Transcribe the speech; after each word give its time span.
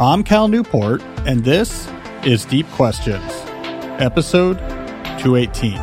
I'm 0.00 0.24
Cal 0.24 0.48
Newport, 0.48 1.02
and 1.26 1.44
this 1.44 1.86
is 2.24 2.46
Deep 2.46 2.66
Questions, 2.68 3.22
episode 4.00 4.56
218. 5.18 5.74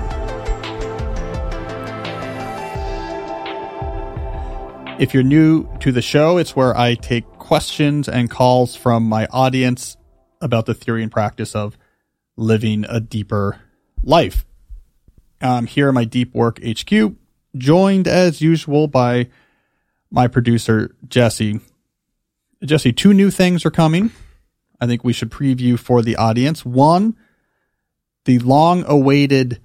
If 4.99 5.13
you're 5.13 5.21
new 5.21 5.69
to 5.81 5.91
the 5.91 6.01
show, 6.01 6.39
it's 6.39 6.55
where 6.55 6.75
I 6.75 6.95
take 6.95 7.25
questions 7.33 8.09
and 8.09 8.27
calls 8.27 8.75
from 8.75 9.03
my 9.03 9.27
audience 9.27 9.95
about 10.41 10.65
the 10.65 10.73
theory 10.73 11.03
and 11.03 11.11
practice 11.11 11.55
of 11.55 11.77
living 12.35 12.87
a 12.89 12.99
deeper 12.99 13.59
life. 14.01 14.47
I'm 15.41 15.67
here 15.67 15.89
in 15.89 15.93
my 15.93 16.05
Deep 16.05 16.33
Work 16.33 16.59
HQ, 16.67 17.13
joined 17.55 18.07
as 18.07 18.41
usual 18.41 18.87
by 18.87 19.29
my 20.09 20.27
producer, 20.27 20.95
Jesse. 21.07 21.59
Jesse, 22.63 22.93
two 22.93 23.13
new 23.13 23.29
things 23.29 23.65
are 23.65 23.71
coming. 23.71 24.11
I 24.79 24.87
think 24.87 25.03
we 25.03 25.13
should 25.13 25.31
preview 25.31 25.77
for 25.77 26.01
the 26.01 26.15
audience. 26.15 26.65
One, 26.65 27.15
the 28.25 28.39
long 28.39 28.83
awaited 28.87 29.61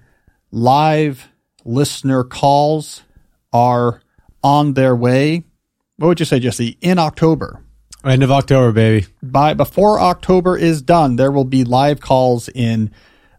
live 0.51 1.27
listener 1.65 2.23
calls 2.23 3.03
are 3.51 4.01
on 4.43 4.73
their 4.73 4.95
way. 4.95 5.43
What 5.97 6.07
would 6.07 6.19
you 6.19 6.25
say, 6.25 6.39
Jesse? 6.39 6.77
In 6.81 6.99
October. 6.99 7.63
End 8.05 8.23
of 8.23 8.31
October, 8.31 8.71
baby. 8.71 9.07
By 9.21 9.53
before 9.53 9.99
October 9.99 10.57
is 10.57 10.81
done, 10.81 11.15
there 11.15 11.31
will 11.31 11.45
be 11.45 11.63
live 11.63 12.01
calls 12.01 12.49
in 12.49 12.91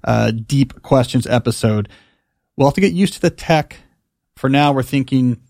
uh, 0.03 0.31
Deep 0.31 0.83
Questions 0.83 1.27
episode. 1.27 1.89
We'll 2.57 2.69
have 2.69 2.75
to 2.75 2.81
get 2.81 2.93
used 2.93 3.15
to 3.15 3.21
the 3.21 3.31
tech. 3.31 3.77
For 4.37 4.49
now, 4.49 4.73
we're 4.73 4.83
thinking 4.83 5.41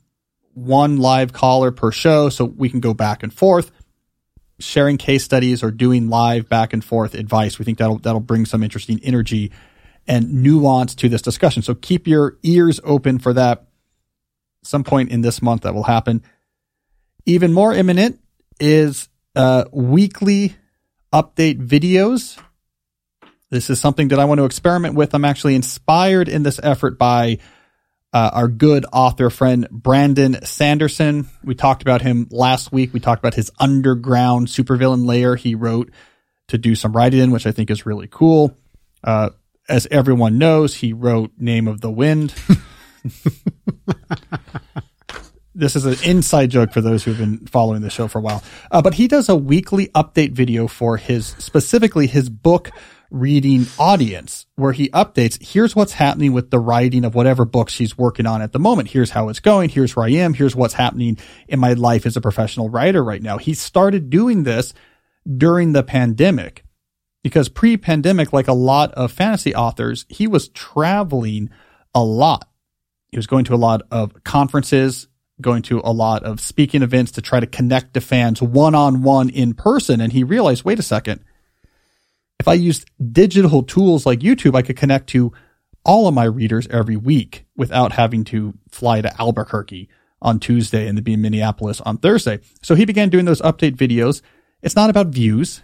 one 0.52 0.98
live 0.98 1.32
caller 1.32 1.70
per 1.70 1.92
show 1.92 2.28
so 2.28 2.44
we 2.44 2.68
can 2.68 2.80
go 2.80 2.92
back 2.92 3.22
and 3.22 3.32
forth 3.32 3.70
sharing 4.58 4.96
case 4.96 5.24
studies 5.24 5.62
or 5.62 5.70
doing 5.70 6.08
live 6.08 6.48
back 6.48 6.72
and 6.72 6.84
forth 6.84 7.14
advice. 7.14 7.58
We 7.58 7.64
think 7.64 7.78
that'll 7.78 7.98
that'll 7.98 8.20
bring 8.20 8.46
some 8.46 8.62
interesting 8.62 9.00
energy 9.02 9.50
and 10.06 10.42
nuance 10.42 10.94
to 10.96 11.08
this 11.08 11.22
discussion. 11.22 11.62
So 11.62 11.74
keep 11.74 12.06
your 12.06 12.36
ears 12.42 12.80
open 12.84 13.18
for 13.18 13.32
that. 13.32 13.66
Some 14.62 14.84
point 14.84 15.10
in 15.10 15.20
this 15.22 15.42
month 15.42 15.62
that 15.62 15.74
will 15.74 15.84
happen. 15.84 16.22
Even 17.26 17.52
more 17.52 17.74
imminent 17.74 18.20
is 18.60 19.08
uh, 19.34 19.64
weekly 19.72 20.56
update 21.12 21.58
videos. 21.58 22.40
This 23.50 23.70
is 23.70 23.80
something 23.80 24.08
that 24.08 24.18
I 24.18 24.24
want 24.24 24.38
to 24.38 24.44
experiment 24.44 24.94
with. 24.94 25.14
I'm 25.14 25.24
actually 25.24 25.54
inspired 25.54 26.28
in 26.28 26.42
this 26.42 26.60
effort 26.62 26.98
by 26.98 27.38
uh, 28.14 28.30
our 28.32 28.48
good 28.48 28.86
author 28.92 29.28
friend 29.28 29.68
Brandon 29.70 30.38
Sanderson. 30.44 31.28
We 31.42 31.56
talked 31.56 31.82
about 31.82 32.00
him 32.00 32.28
last 32.30 32.70
week. 32.70 32.94
We 32.94 33.00
talked 33.00 33.18
about 33.18 33.34
his 33.34 33.50
underground 33.58 34.46
supervillain 34.46 35.04
layer 35.04 35.34
he 35.34 35.56
wrote 35.56 35.90
to 36.48 36.56
do 36.56 36.76
some 36.76 36.92
writing 36.92 37.20
in, 37.20 37.32
which 37.32 37.46
I 37.46 37.50
think 37.50 37.70
is 37.70 37.84
really 37.84 38.08
cool. 38.08 38.56
Uh, 39.02 39.30
as 39.68 39.88
everyone 39.90 40.38
knows, 40.38 40.76
he 40.76 40.92
wrote 40.92 41.32
Name 41.38 41.66
of 41.66 41.80
the 41.80 41.90
Wind. 41.90 42.32
this 45.54 45.74
is 45.74 45.84
an 45.84 45.96
inside 46.08 46.50
joke 46.50 46.72
for 46.72 46.80
those 46.80 47.02
who've 47.02 47.18
been 47.18 47.46
following 47.46 47.82
the 47.82 47.90
show 47.90 48.06
for 48.06 48.18
a 48.18 48.22
while. 48.22 48.44
Uh, 48.70 48.80
but 48.80 48.94
he 48.94 49.08
does 49.08 49.28
a 49.28 49.34
weekly 49.34 49.88
update 49.88 50.30
video 50.32 50.68
for 50.68 50.98
his, 50.98 51.34
specifically 51.38 52.06
his 52.06 52.28
book 52.28 52.70
reading 53.14 53.64
audience 53.78 54.44
where 54.56 54.72
he 54.72 54.88
updates 54.88 55.40
here's 55.40 55.76
what's 55.76 55.92
happening 55.92 56.32
with 56.32 56.50
the 56.50 56.58
writing 56.58 57.04
of 57.04 57.14
whatever 57.14 57.44
books 57.44 57.78
he's 57.78 57.96
working 57.96 58.26
on 58.26 58.42
at 58.42 58.50
the 58.52 58.58
moment. 58.58 58.90
Here's 58.90 59.10
how 59.10 59.28
it's 59.28 59.38
going. 59.38 59.70
Here's 59.70 59.94
where 59.94 60.04
I 60.04 60.10
am. 60.10 60.34
Here's 60.34 60.56
what's 60.56 60.74
happening 60.74 61.18
in 61.46 61.60
my 61.60 61.74
life 61.74 62.06
as 62.06 62.16
a 62.16 62.20
professional 62.20 62.68
writer 62.68 63.04
right 63.04 63.22
now. 63.22 63.38
He 63.38 63.54
started 63.54 64.10
doing 64.10 64.42
this 64.42 64.74
during 65.24 65.72
the 65.72 65.84
pandemic 65.84 66.64
because 67.22 67.48
pre 67.48 67.76
pandemic, 67.76 68.32
like 68.32 68.48
a 68.48 68.52
lot 68.52 68.92
of 68.94 69.12
fantasy 69.12 69.54
authors, 69.54 70.06
he 70.08 70.26
was 70.26 70.48
traveling 70.48 71.50
a 71.94 72.02
lot. 72.02 72.48
He 73.10 73.16
was 73.16 73.28
going 73.28 73.44
to 73.44 73.54
a 73.54 73.56
lot 73.56 73.82
of 73.92 74.24
conferences, 74.24 75.06
going 75.40 75.62
to 75.62 75.80
a 75.84 75.92
lot 75.92 76.24
of 76.24 76.40
speaking 76.40 76.82
events 76.82 77.12
to 77.12 77.22
try 77.22 77.38
to 77.38 77.46
connect 77.46 77.94
to 77.94 78.00
fans 78.00 78.42
one 78.42 78.74
on 78.74 79.02
one 79.02 79.30
in 79.30 79.54
person. 79.54 80.00
And 80.00 80.12
he 80.12 80.24
realized, 80.24 80.64
wait 80.64 80.80
a 80.80 80.82
second 80.82 81.24
if 82.40 82.48
I 82.48 82.54
used 82.54 82.90
digital 83.12 83.62
tools 83.62 84.06
like 84.06 84.20
YouTube, 84.20 84.54
I 84.54 84.62
could 84.62 84.76
connect 84.76 85.08
to 85.10 85.32
all 85.84 86.08
of 86.08 86.14
my 86.14 86.24
readers 86.24 86.66
every 86.68 86.96
week 86.96 87.44
without 87.56 87.92
having 87.92 88.24
to 88.24 88.54
fly 88.70 89.00
to 89.00 89.20
Albuquerque 89.20 89.88
on 90.22 90.40
Tuesday 90.40 90.88
and 90.88 90.96
then 90.96 91.04
be 91.04 91.12
in 91.12 91.22
Minneapolis 91.22 91.80
on 91.82 91.98
Thursday. 91.98 92.40
So 92.62 92.74
he 92.74 92.84
began 92.84 93.10
doing 93.10 93.26
those 93.26 93.42
update 93.42 93.76
videos. 93.76 94.22
It's 94.62 94.76
not 94.76 94.90
about 94.90 95.08
views. 95.08 95.62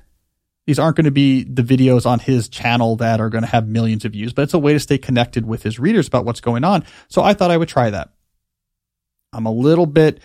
These 0.67 0.79
aren't 0.79 0.97
going 0.97 1.07
to 1.07 1.11
be 1.11 1.43
the 1.43 1.63
videos 1.63 2.05
on 2.05 2.19
his 2.19 2.49
channel 2.49 2.97
that 2.97 3.21
are 3.21 3.31
going 3.31 3.43
to 3.43 3.51
have 3.51 3.67
millions 3.67 4.05
of 4.05 4.13
views, 4.13 4.33
but 4.33 4.43
it's 4.43 4.55
a 4.55 4.59
way 4.59 4.75
to 4.75 4.81
stay 4.81 4.99
connected 4.99 5.47
with 5.47 5.63
his 5.63 5.79
readers 5.79 6.07
about 6.07 6.27
what's 6.27 6.41
going 6.41 6.65
on. 6.65 6.85
So 7.09 7.23
I 7.23 7.33
thought 7.33 7.51
I 7.51 7.57
would 7.57 7.69
try 7.69 7.91
that. 7.91 8.11
I'm 9.33 9.47
a 9.47 9.53
little 9.53 9.87
bit 9.87 10.21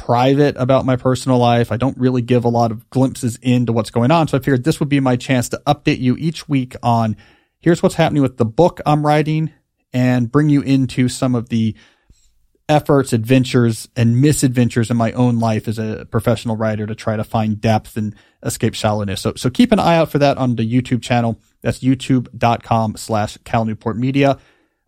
private 0.00 0.56
about 0.56 0.86
my 0.86 0.96
personal 0.96 1.36
life. 1.36 1.70
I 1.70 1.76
don't 1.76 1.98
really 1.98 2.22
give 2.22 2.44
a 2.44 2.48
lot 2.48 2.72
of 2.72 2.88
glimpses 2.88 3.38
into 3.42 3.72
what's 3.72 3.90
going 3.90 4.10
on. 4.10 4.28
So 4.28 4.38
I 4.38 4.40
figured 4.40 4.64
this 4.64 4.80
would 4.80 4.88
be 4.88 4.98
my 4.98 5.16
chance 5.16 5.50
to 5.50 5.60
update 5.66 6.00
you 6.00 6.16
each 6.16 6.48
week 6.48 6.74
on 6.82 7.16
here's 7.60 7.82
what's 7.82 7.96
happening 7.96 8.22
with 8.22 8.38
the 8.38 8.46
book 8.46 8.80
I'm 8.86 9.04
writing 9.04 9.52
and 9.92 10.32
bring 10.32 10.48
you 10.48 10.62
into 10.62 11.10
some 11.10 11.34
of 11.34 11.50
the 11.50 11.76
efforts, 12.66 13.12
adventures, 13.12 13.88
and 13.94 14.22
misadventures 14.22 14.90
in 14.90 14.96
my 14.96 15.12
own 15.12 15.38
life 15.38 15.68
as 15.68 15.78
a 15.78 16.06
professional 16.10 16.56
writer 16.56 16.86
to 16.86 16.94
try 16.94 17.16
to 17.16 17.24
find 17.24 17.60
depth 17.60 17.98
and 17.98 18.14
escape 18.42 18.74
shallowness. 18.74 19.20
So, 19.20 19.34
so 19.36 19.50
keep 19.50 19.70
an 19.70 19.78
eye 19.78 19.96
out 19.96 20.10
for 20.10 20.18
that 20.18 20.38
on 20.38 20.56
the 20.56 20.62
YouTube 20.62 21.02
channel. 21.02 21.38
That's 21.60 21.80
youtube.com 21.80 22.96
slash 22.96 23.36
Cal 23.44 23.66
Newport 23.66 23.98
Media. 23.98 24.38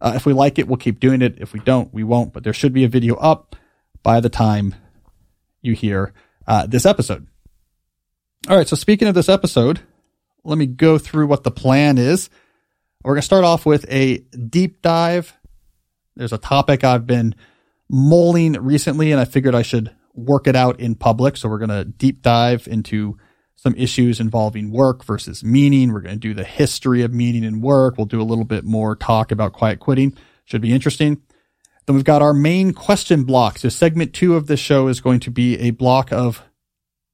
Uh, 0.00 0.12
if 0.16 0.24
we 0.24 0.32
like 0.32 0.58
it, 0.58 0.68
we'll 0.68 0.78
keep 0.78 1.00
doing 1.00 1.20
it. 1.20 1.34
If 1.38 1.52
we 1.52 1.60
don't, 1.60 1.92
we 1.92 2.02
won't, 2.02 2.32
but 2.32 2.44
there 2.44 2.54
should 2.54 2.72
be 2.72 2.84
a 2.84 2.88
video 2.88 3.16
up 3.16 3.56
by 4.02 4.20
the 4.20 4.30
time 4.30 4.74
you 5.62 5.74
hear 5.74 6.12
uh, 6.46 6.66
this 6.66 6.84
episode. 6.84 7.26
All 8.48 8.56
right, 8.56 8.68
so 8.68 8.76
speaking 8.76 9.08
of 9.08 9.14
this 9.14 9.28
episode, 9.28 9.80
let 10.44 10.58
me 10.58 10.66
go 10.66 10.98
through 10.98 11.28
what 11.28 11.44
the 11.44 11.50
plan 11.50 11.96
is. 11.96 12.28
We're 13.04 13.14
going 13.14 13.20
to 13.20 13.26
start 13.26 13.44
off 13.44 13.64
with 13.64 13.86
a 13.88 14.18
deep 14.18 14.82
dive. 14.82 15.32
There's 16.16 16.32
a 16.32 16.38
topic 16.38 16.84
I've 16.84 17.06
been 17.06 17.34
mulling 17.88 18.52
recently, 18.54 19.12
and 19.12 19.20
I 19.20 19.24
figured 19.24 19.54
I 19.54 19.62
should 19.62 19.94
work 20.14 20.46
it 20.46 20.56
out 20.56 20.80
in 20.80 20.94
public. 20.94 21.36
So 21.36 21.48
we're 21.48 21.58
going 21.58 21.70
to 21.70 21.84
deep 21.84 22.22
dive 22.22 22.66
into 22.66 23.16
some 23.56 23.74
issues 23.76 24.18
involving 24.18 24.72
work 24.72 25.04
versus 25.04 25.44
meaning. 25.44 25.92
We're 25.92 26.00
going 26.00 26.16
to 26.16 26.20
do 26.20 26.34
the 26.34 26.44
history 26.44 27.02
of 27.02 27.12
meaning 27.12 27.44
and 27.44 27.62
work. 27.62 27.96
We'll 27.96 28.06
do 28.06 28.20
a 28.20 28.24
little 28.24 28.44
bit 28.44 28.64
more 28.64 28.96
talk 28.96 29.30
about 29.30 29.52
quiet 29.52 29.78
quitting. 29.78 30.16
Should 30.44 30.62
be 30.62 30.72
interesting. 30.72 31.22
Then 31.86 31.96
we've 31.96 32.04
got 32.04 32.22
our 32.22 32.34
main 32.34 32.72
question 32.72 33.24
block. 33.24 33.58
So 33.58 33.68
segment 33.68 34.12
two 34.12 34.36
of 34.36 34.46
the 34.46 34.56
show 34.56 34.88
is 34.88 35.00
going 35.00 35.20
to 35.20 35.30
be 35.30 35.58
a 35.58 35.70
block 35.70 36.12
of 36.12 36.42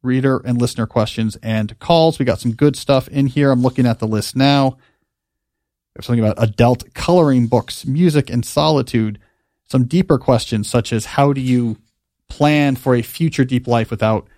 reader 0.02 0.38
and 0.44 0.60
listener 0.60 0.86
questions 0.86 1.36
and 1.42 1.78
calls. 1.78 2.18
We 2.18 2.24
got 2.24 2.40
some 2.40 2.52
good 2.54 2.76
stuff 2.76 3.08
in 3.08 3.26
here. 3.26 3.50
I'm 3.50 3.62
looking 3.62 3.86
at 3.86 3.98
the 3.98 4.06
list 4.06 4.36
now. 4.36 4.78
There's 5.94 6.06
something 6.06 6.24
about 6.24 6.42
adult 6.42 6.94
coloring 6.94 7.46
books, 7.46 7.86
music 7.86 8.30
and 8.30 8.44
solitude. 8.44 9.18
Some 9.66 9.84
deeper 9.84 10.18
questions 10.18 10.68
such 10.68 10.92
as 10.92 11.04
how 11.04 11.32
do 11.32 11.40
you 11.40 11.76
plan 12.28 12.76
for 12.76 12.94
a 12.94 13.02
future 13.02 13.44
deep 13.44 13.66
life 13.66 13.90
without 13.90 14.28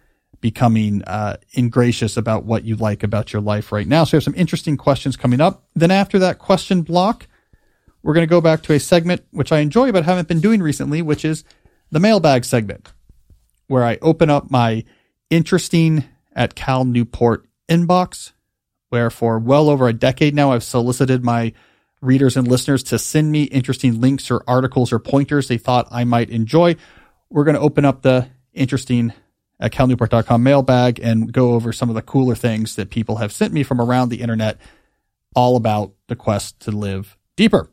becoming 0.41 1.03
uh, 1.05 1.37
ingracious 1.53 2.17
about 2.17 2.45
what 2.45 2.65
you 2.65 2.77
like 2.77 3.03
about 3.03 3.33
your 3.33 3.43
life 3.43 3.73
right 3.73 3.87
now. 3.87 4.05
So 4.05 4.13
we 4.13 4.17
have 4.17 4.25
some 4.25 4.35
interesting 4.35 4.77
questions 4.77 5.17
coming 5.17 5.41
up. 5.41 5.65
Then 5.75 5.91
after 5.91 6.19
that 6.21 6.39
question 6.39 6.83
block, 6.83 7.27
we're 8.03 8.15
going 8.15 8.27
to 8.27 8.31
go 8.31 8.41
back 8.41 8.63
to 8.63 8.73
a 8.73 8.81
segment 8.81 9.25
which 9.31 9.53
I 9.53 9.59
enjoy 9.59 9.93
but 9.93 10.05
haven't 10.05 10.29
been 10.29 10.41
doing 10.41 10.63
recently, 10.63 11.03
which 11.03 11.25
is 11.25 11.45
the 11.91 12.01
mailbag 12.01 12.45
segment, 12.45 12.89
where 13.67 13.85
I 13.85 13.99
open 14.01 14.31
up 14.31 14.51
my 14.51 14.85
interesting 15.29 16.05
at 16.35 16.55
Cal 16.55 16.85
Newport 16.85 17.47
inbox, 17.69 18.33
where 18.89 19.11
for 19.11 19.39
well 19.39 19.69
over 19.69 19.89
a 19.89 19.93
decade 19.93 20.35
now 20.35 20.53
I've 20.53 20.65
solicited 20.65 21.25
my 21.25 21.53
readers 22.01 22.37
and 22.37 22.49
listeners 22.49 22.83
to 22.85 22.99
send 22.99 23.31
me 23.31 23.45
interesting 23.45 24.01
links 24.01 24.31
or 24.31 24.43
articles 24.47 24.93
or 24.93 24.99
pointers 24.99 25.49
they 25.49 25.59
thought 25.59 25.89
I 25.91 26.05
might 26.05 26.31
enjoy. 26.31 26.77
We're 27.29 27.45
going 27.45 27.57
to 27.57 27.61
open 27.61 27.85
up 27.85 28.03
the 28.03 28.29
interesting 28.53 29.13
at 29.61 29.73
calnewport.com 29.73 30.43
mailbag 30.43 30.99
and 31.01 31.31
go 31.31 31.53
over 31.53 31.73
some 31.73 31.91
of 31.91 31.95
the 31.95 32.03
cooler 32.03 32.35
things 32.35 32.77
that 32.77 32.91
people 32.91 33.17
have 33.17 33.33
sent 33.33 33.53
me 33.53 33.63
from 33.63 33.81
around 33.81 34.09
the 34.09 34.23
internet 34.23 34.59
all 35.35 35.57
about 35.57 35.93
the 36.09 36.17
quest 36.17 36.59
to 36.61 36.71
live 36.71 37.17
deeper. 37.37 37.69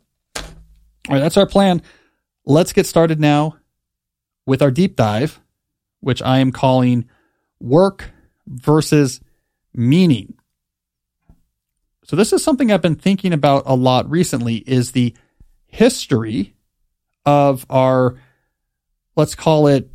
All 1.07 1.15
right, 1.15 1.21
that's 1.21 1.37
our 1.37 1.45
plan. 1.45 1.81
Let's 2.45 2.73
get 2.73 2.85
started 2.85 3.19
now 3.19 3.57
with 4.45 4.61
our 4.61 4.71
deep 4.71 4.95
dive, 4.95 5.39
which 6.01 6.21
I 6.21 6.39
am 6.39 6.51
calling 6.51 7.07
work 7.59 8.11
versus 8.45 9.21
meaning. 9.73 10.33
So 12.03 12.15
this 12.15 12.33
is 12.33 12.43
something 12.43 12.71
I've 12.71 12.81
been 12.81 12.95
thinking 12.95 13.33
about 13.33 13.63
a 13.65 13.75
lot 13.75 14.09
recently 14.09 14.57
is 14.57 14.91
the 14.91 15.13
history 15.65 16.55
of 17.25 17.65
our 17.69 18.17
let's 19.15 19.35
call 19.35 19.67
it 19.67 19.89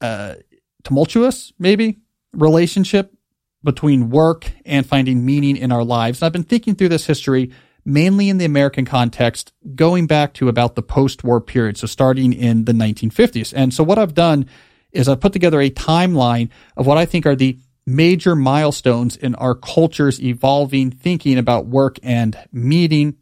uh, 0.00 0.36
tumultuous 0.84 1.52
maybe 1.58 1.98
relationship 2.32 3.14
between 3.62 4.10
work 4.10 4.50
and 4.64 4.86
finding 4.86 5.24
meaning 5.24 5.56
in 5.56 5.70
our 5.70 5.84
lives. 5.84 6.20
And 6.20 6.26
I've 6.26 6.32
been 6.32 6.42
thinking 6.42 6.74
through 6.74 6.88
this 6.88 7.06
history 7.06 7.52
mainly 7.84 8.28
in 8.28 8.38
the 8.38 8.44
American 8.44 8.84
context, 8.84 9.52
going 9.74 10.06
back 10.06 10.34
to 10.34 10.48
about 10.48 10.74
the 10.74 10.82
post 10.82 11.24
war 11.24 11.40
period. 11.40 11.76
So 11.76 11.86
starting 11.86 12.32
in 12.32 12.64
the 12.64 12.72
1950s. 12.72 13.52
And 13.56 13.74
so 13.74 13.82
what 13.82 13.98
I've 13.98 14.14
done 14.14 14.46
is 14.92 15.08
I've 15.08 15.20
put 15.20 15.32
together 15.32 15.60
a 15.60 15.70
timeline 15.70 16.50
of 16.76 16.86
what 16.86 16.98
I 16.98 17.06
think 17.06 17.26
are 17.26 17.36
the 17.36 17.58
major 17.86 18.36
milestones 18.36 19.16
in 19.16 19.34
our 19.36 19.54
culture's 19.54 20.22
evolving 20.22 20.90
thinking 20.90 21.38
about 21.38 21.66
work 21.66 21.98
and 22.02 22.38
meeting, 22.52 23.16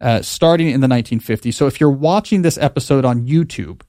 uh, 0.00 0.22
starting 0.22 0.68
in 0.70 0.80
the 0.80 0.86
1950s. 0.86 1.54
So 1.54 1.66
if 1.66 1.80
you're 1.80 1.90
watching 1.90 2.42
this 2.42 2.58
episode 2.58 3.04
on 3.04 3.26
YouTube, 3.26 3.82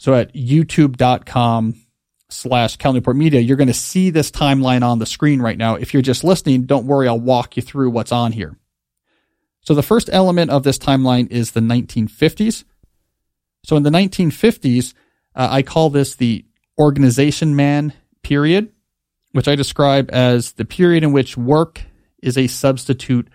so 0.00 0.14
at 0.14 0.34
youtube.com 0.34 1.74
slash 2.28 2.76
Cal 2.76 2.92
Newport 2.92 3.16
Media, 3.16 3.40
you're 3.40 3.56
going 3.56 3.68
to 3.68 3.74
see 3.74 4.10
this 4.10 4.30
timeline 4.30 4.82
on 4.82 4.98
the 4.98 5.06
screen 5.06 5.40
right 5.40 5.56
now. 5.56 5.76
If 5.76 5.94
you're 5.94 6.02
just 6.02 6.24
listening, 6.24 6.62
don't 6.62 6.86
worry, 6.86 7.06
I'll 7.06 7.20
walk 7.20 7.56
you 7.56 7.62
through 7.62 7.90
what's 7.90 8.12
on 8.12 8.32
here. 8.32 8.56
So 9.66 9.74
the 9.74 9.82
first 9.82 10.08
element 10.12 10.50
of 10.50 10.62
this 10.62 10.78
timeline 10.78 11.30
is 11.30 11.50
the 11.50 11.60
1950s. 11.60 12.62
So 13.64 13.76
in 13.76 13.82
the 13.82 13.90
1950s, 13.90 14.94
uh, 15.34 15.48
I 15.50 15.62
call 15.62 15.90
this 15.90 16.14
the 16.14 16.44
organization 16.78 17.56
man 17.56 17.92
period, 18.22 18.70
which 19.32 19.48
I 19.48 19.56
describe 19.56 20.08
as 20.12 20.52
the 20.52 20.64
period 20.64 21.02
in 21.02 21.10
which 21.10 21.36
work 21.36 21.82
is 22.22 22.38
a 22.38 22.46
substitute 22.46 23.28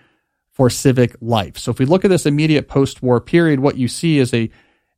for 0.53 0.69
civic 0.69 1.17
life. 1.19 1.57
So 1.57 1.69
if 1.69 1.79
we 1.79 1.85
look 1.85 2.05
at 2.05 2.09
this 2.09 2.25
immediate 2.25 2.69
post-war 2.69 3.19
period, 3.19 3.59
what 3.59 3.77
you 3.77 3.89
see 3.89 4.17
is 4.17 4.33
a, 4.33 4.49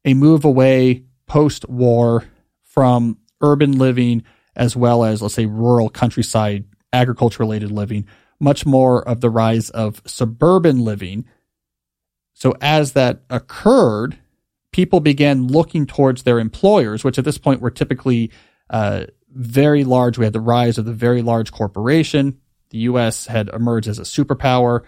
a 0.06 0.14
move 0.14 0.46
away 0.46 1.06
post-war 1.26 2.26
from 2.64 3.18
urban 3.42 3.80
living 3.80 4.24
as 4.56 4.76
well 4.76 5.04
as, 5.04 5.24
let's 5.24 5.34
say, 5.34 5.48
rural 5.48 5.90
countryside 5.90 6.66
agriculture 6.92 7.42
related 7.42 7.72
living 7.72 8.08
much 8.44 8.66
more 8.66 9.08
of 9.08 9.22
the 9.22 9.30
rise 9.30 9.70
of 9.70 10.02
suburban 10.06 10.80
living. 10.80 11.26
So 12.34 12.54
as 12.62 12.94
that 12.94 13.22
occurred, 13.30 14.18
people 14.72 15.00
began 15.00 15.48
looking 15.48 15.86
towards 15.86 16.24
their 16.24 16.40
employers, 16.40 17.04
which 17.04 17.18
at 17.18 17.26
this 17.26 17.38
point 17.38 17.62
were 17.62 17.72
typically 17.72 18.32
uh, 18.70 19.06
very 19.30 19.84
large. 19.84 20.18
We 20.18 20.26
had 20.26 20.34
the 20.34 20.42
rise 20.42 20.78
of 20.78 20.86
the 20.86 20.94
very 20.94 21.22
large 21.22 21.52
corporation. 21.52 22.40
The 22.72 22.80
U.S. 22.80 23.28
had 23.28 23.50
emerged 23.50 23.88
as 23.88 24.00
a 24.00 24.04
superpower. 24.04 24.82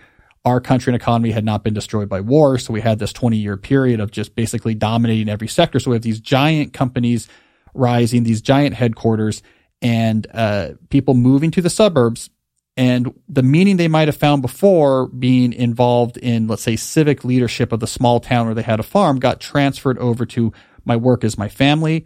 Our 0.43 0.59
country 0.59 0.91
and 0.91 1.01
economy 1.01 1.31
had 1.31 1.45
not 1.45 1.63
been 1.63 1.73
destroyed 1.73 2.09
by 2.09 2.21
war. 2.21 2.57
So 2.57 2.73
we 2.73 2.81
had 2.81 2.99
this 2.99 3.13
20 3.13 3.37
year 3.37 3.57
period 3.57 3.99
of 3.99 4.11
just 4.11 4.35
basically 4.35 4.75
dominating 4.75 5.29
every 5.29 5.47
sector. 5.47 5.79
So 5.79 5.91
we 5.91 5.95
have 5.95 6.03
these 6.03 6.19
giant 6.19 6.73
companies 6.73 7.27
rising, 7.73 8.23
these 8.23 8.41
giant 8.41 8.75
headquarters, 8.75 9.41
and 9.81 10.27
uh, 10.33 10.71
people 10.89 11.13
moving 11.13 11.51
to 11.51 11.61
the 11.61 11.69
suburbs 11.69 12.29
and 12.77 13.13
the 13.29 13.43
meaning 13.43 13.77
they 13.77 13.87
might 13.87 14.09
have 14.09 14.17
found 14.17 14.41
before 14.41 15.07
being 15.07 15.53
involved 15.53 16.17
in, 16.17 16.47
let's 16.47 16.63
say, 16.63 16.75
civic 16.75 17.23
leadership 17.23 17.71
of 17.71 17.79
the 17.79 17.87
small 17.87 18.19
town 18.19 18.47
where 18.47 18.55
they 18.55 18.63
had 18.63 18.81
a 18.81 18.83
farm 18.83 19.19
got 19.19 19.39
transferred 19.39 19.97
over 19.97 20.25
to 20.25 20.51
my 20.83 20.95
work 20.95 21.23
as 21.23 21.37
my 21.37 21.47
family. 21.47 22.05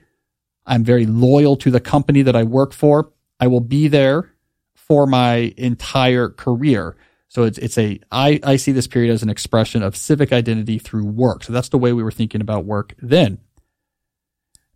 I'm 0.68 0.84
very 0.84 1.08
loyal 1.08 1.56
to 1.58 1.72
the 1.72 1.80
company 1.80 2.22
that 2.22 2.36
I 2.36 2.44
work 2.44 2.74
for. 2.74 3.12
I 3.40 3.48
will 3.48 3.62
be 3.62 3.88
there 3.88 4.32
for 4.76 5.08
my 5.08 5.54
entire 5.58 6.30
career. 6.30 6.96
So 7.30 7.44
it's, 7.44 7.58
it's 7.58 7.78
a, 7.78 8.00
I, 8.12 8.40
I 8.44 8.56
see 8.58 8.72
this 8.72 8.88
period 8.88 9.12
as 9.12 9.24
an 9.24 9.30
expression 9.30 9.82
of 9.82 9.96
civic 9.96 10.32
identity 10.32 10.78
through 10.78 11.06
work. 11.06 11.44
So 11.44 11.54
that's 11.54 11.70
the 11.70 11.78
way 11.80 11.94
we 11.94 12.04
were 12.04 12.12
thinking 12.12 12.42
about 12.42 12.66
work 12.66 12.94
then. 13.02 13.40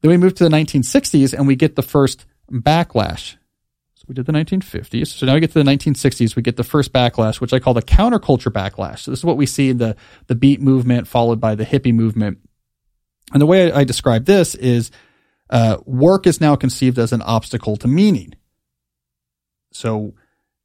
Then 0.01 0.09
we 0.09 0.17
move 0.17 0.33
to 0.35 0.43
the 0.43 0.49
1960s 0.49 1.33
and 1.33 1.47
we 1.47 1.55
get 1.55 1.75
the 1.75 1.81
first 1.83 2.25
backlash 2.51 3.35
so 4.03 4.07
we 4.09 4.15
did 4.15 4.25
the 4.25 4.33
1950s. 4.33 5.07
So 5.07 5.25
now 5.25 5.33
we 5.33 5.39
get 5.39 5.53
to 5.53 5.63
the 5.63 5.69
1960s. 5.69 6.35
We 6.35 6.41
get 6.41 6.57
the 6.57 6.63
first 6.63 6.91
backlash, 6.91 7.39
which 7.39 7.53
I 7.53 7.59
call 7.59 7.73
the 7.73 7.81
counterculture 7.81 8.51
backlash. 8.51 8.99
So 8.99 9.11
this 9.11 9.21
is 9.21 9.25
what 9.25 9.37
we 9.37 9.45
see 9.45 9.69
in 9.69 9.77
the, 9.77 9.95
the 10.27 10.35
beat 10.35 10.59
movement 10.59 11.07
followed 11.07 11.39
by 11.39 11.55
the 11.55 11.65
hippie 11.65 11.93
movement. 11.93 12.39
And 13.31 13.41
the 13.41 13.45
way 13.45 13.71
I 13.71 13.85
describe 13.85 14.25
this 14.25 14.55
is 14.55 14.91
uh, 15.49 15.77
work 15.85 16.27
is 16.27 16.41
now 16.41 16.57
conceived 16.57 16.99
as 16.99 17.13
an 17.13 17.21
obstacle 17.21 17.77
to 17.77 17.87
meaning. 17.87 18.33
So 19.71 20.15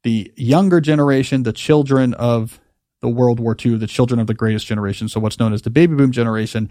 the 0.03 0.33
younger 0.35 0.81
generation, 0.81 1.43
the 1.43 1.53
children 1.53 2.13
of 2.15 2.59
the 3.01 3.07
World 3.07 3.39
War 3.39 3.55
II, 3.57 3.77
the 3.77 3.87
children 3.87 4.19
of 4.19 4.27
the 4.27 4.33
greatest 4.33 4.67
generation, 4.67 5.07
so 5.07 5.21
what's 5.21 5.39
known 5.39 5.53
as 5.53 5.61
the 5.61 5.69
baby 5.69 5.95
boom 5.95 6.11
generation, 6.11 6.69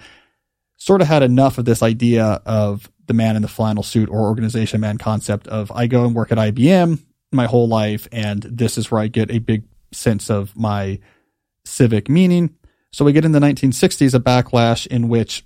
sort 0.79 1.03
of 1.03 1.09
had 1.09 1.23
enough 1.23 1.59
of 1.59 1.65
this 1.67 1.83
idea 1.83 2.41
of 2.47 2.91
the 3.07 3.15
man 3.15 3.37
in 3.37 3.43
the 3.43 3.49
flannel 3.49 3.83
suit 3.83 4.09
or 4.09 4.21
organization 4.21 4.81
man 4.81 4.97
concept 4.97 5.47
of 5.49 5.71
I 5.73 5.87
go 5.87 6.05
and 6.05 6.15
work 6.15 6.33
at 6.33 6.39
IBM 6.39 7.01
my 7.33 7.47
whole 7.47 7.69
life 7.69 8.09
and 8.11 8.43
this 8.43 8.79
is 8.79 8.91
where 8.91 9.01
I 9.01 9.09
get 9.09 9.31
a 9.31 9.39
big 9.39 9.65
sense 9.93 10.31
of 10.31 10.57
my 10.57 11.01
civic 11.65 12.09
meaning. 12.09 12.55
So 12.93 13.05
we 13.05 13.13
get 13.13 13.25
in 13.25 13.33
the 13.33 13.41
1960s 13.41 14.15
a 14.15 14.21
backlash 14.21 14.87
in 14.87 15.09
which 15.09 15.45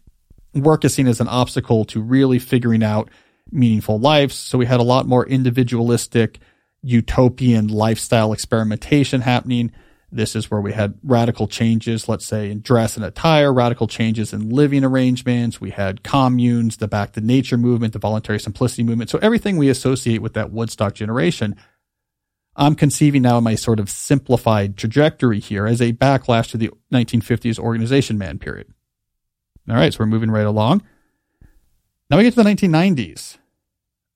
work 0.55 0.84
is 0.84 0.94
seen 0.94 1.08
as 1.08 1.20
an 1.20 1.29
obstacle 1.29 1.84
to 1.87 2.00
really 2.00 2.38
figuring 2.38 2.82
out 2.82 3.08
meaningful 3.50 3.99
lives. 3.99 4.34
So 4.34 4.58
we 4.58 4.67
had 4.67 4.81
a 4.81 4.84
lot 4.84 5.06
more 5.06 5.26
individualistic 5.26 6.38
utopian 6.82 7.69
lifestyle 7.69 8.32
experimentation 8.32 9.20
happening. 9.20 9.73
This 10.14 10.36
is 10.36 10.50
where 10.50 10.60
we 10.60 10.74
had 10.74 10.98
radical 11.02 11.48
changes, 11.48 12.06
let's 12.06 12.26
say 12.26 12.50
in 12.50 12.60
dress 12.60 12.96
and 12.96 13.04
attire, 13.04 13.50
radical 13.50 13.88
changes 13.88 14.34
in 14.34 14.50
living 14.50 14.84
arrangements. 14.84 15.58
We 15.58 15.70
had 15.70 16.02
communes, 16.02 16.76
the 16.76 16.86
back 16.86 17.12
to 17.12 17.22
nature 17.22 17.56
movement, 17.56 17.94
the 17.94 17.98
voluntary 17.98 18.38
simplicity 18.38 18.82
movement. 18.82 19.08
So 19.08 19.18
everything 19.22 19.56
we 19.56 19.70
associate 19.70 20.20
with 20.20 20.34
that 20.34 20.52
Woodstock 20.52 20.94
generation, 20.94 21.56
I'm 22.54 22.74
conceiving 22.74 23.22
now 23.22 23.40
my 23.40 23.54
sort 23.54 23.80
of 23.80 23.88
simplified 23.88 24.76
trajectory 24.76 25.40
here 25.40 25.66
as 25.66 25.80
a 25.80 25.94
backlash 25.94 26.50
to 26.50 26.58
the 26.58 26.70
1950s 26.92 27.58
organization 27.58 28.18
man 28.18 28.38
period. 28.38 28.68
All 29.66 29.76
right, 29.76 29.94
so 29.94 30.00
we're 30.00 30.06
moving 30.06 30.30
right 30.30 30.44
along. 30.44 30.82
Now 32.10 32.18
we 32.18 32.24
get 32.24 32.34
to 32.34 32.42
the 32.42 32.50
1990s. 32.50 33.38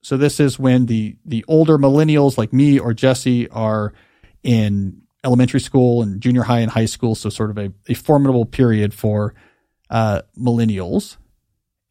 So 0.02 0.18
this 0.18 0.38
is 0.40 0.58
when 0.58 0.86
the 0.86 1.16
the 1.24 1.42
older 1.48 1.78
millennials 1.78 2.36
like 2.36 2.52
me 2.52 2.78
or 2.78 2.92
Jesse 2.92 3.48
are 3.48 3.94
in 4.42 5.02
elementary 5.24 5.60
school 5.60 6.02
and 6.02 6.20
junior 6.20 6.42
high 6.44 6.60
and 6.60 6.70
high 6.70 6.86
school. 6.86 7.14
So 7.14 7.28
sort 7.28 7.50
of 7.50 7.58
a, 7.58 7.72
a 7.88 7.94
formidable 7.94 8.46
period 8.46 8.94
for 8.94 9.34
uh, 9.90 10.22
millennials. 10.38 11.16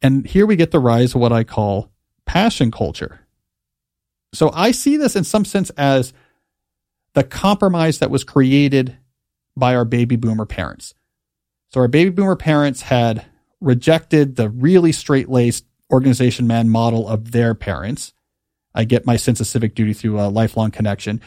And 0.02 0.26
here 0.26 0.46
we 0.46 0.56
get 0.56 0.70
the 0.70 0.78
rise 0.78 1.14
of 1.14 1.20
what 1.20 1.32
I 1.32 1.44
call 1.44 1.90
passion 2.24 2.70
culture. 2.70 3.20
So 4.32 4.50
I 4.52 4.70
see 4.70 4.96
this 4.96 5.16
in 5.16 5.24
some 5.24 5.44
sense 5.44 5.70
as 5.70 6.12
the 7.14 7.24
compromise 7.24 7.98
that 7.98 8.10
was 8.10 8.24
created 8.24 8.98
by 9.56 9.74
our 9.74 9.86
baby 9.86 10.16
boomer 10.16 10.44
parents. 10.44 10.94
So 11.70 11.80
our 11.80 11.88
baby 11.88 12.10
boomer 12.10 12.36
parents 12.36 12.82
had 12.82 13.24
rejected 13.60 14.36
the 14.36 14.50
really 14.50 14.92
straight 14.92 15.28
laced 15.28 15.64
organization 15.90 16.46
man 16.46 16.68
model 16.68 17.08
of 17.08 17.32
their 17.32 17.54
parents. 17.54 18.12
I 18.74 18.84
get 18.84 19.06
my 19.06 19.16
sense 19.16 19.40
of 19.40 19.46
civic 19.46 19.74
duty 19.74 19.94
through 19.94 20.20
a 20.20 20.28
lifelong 20.28 20.70
connection 20.70 21.22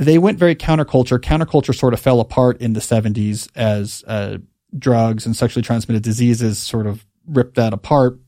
they 0.00 0.16
went 0.16 0.38
very 0.38 0.54
counterculture. 0.54 1.18
Counterculture 1.18 1.74
sort 1.74 1.92
of 1.92 2.00
fell 2.00 2.20
apart 2.20 2.60
in 2.62 2.72
the 2.72 2.80
70s 2.80 3.50
as 3.54 4.02
uh, 4.06 4.38
drugs 4.76 5.26
and 5.26 5.36
sexually 5.36 5.62
transmitted 5.62 6.02
diseases 6.02 6.58
sort 6.58 6.86
of 6.86 7.04
ripped 7.26 7.56
that 7.56 7.74
apart. 7.74 8.18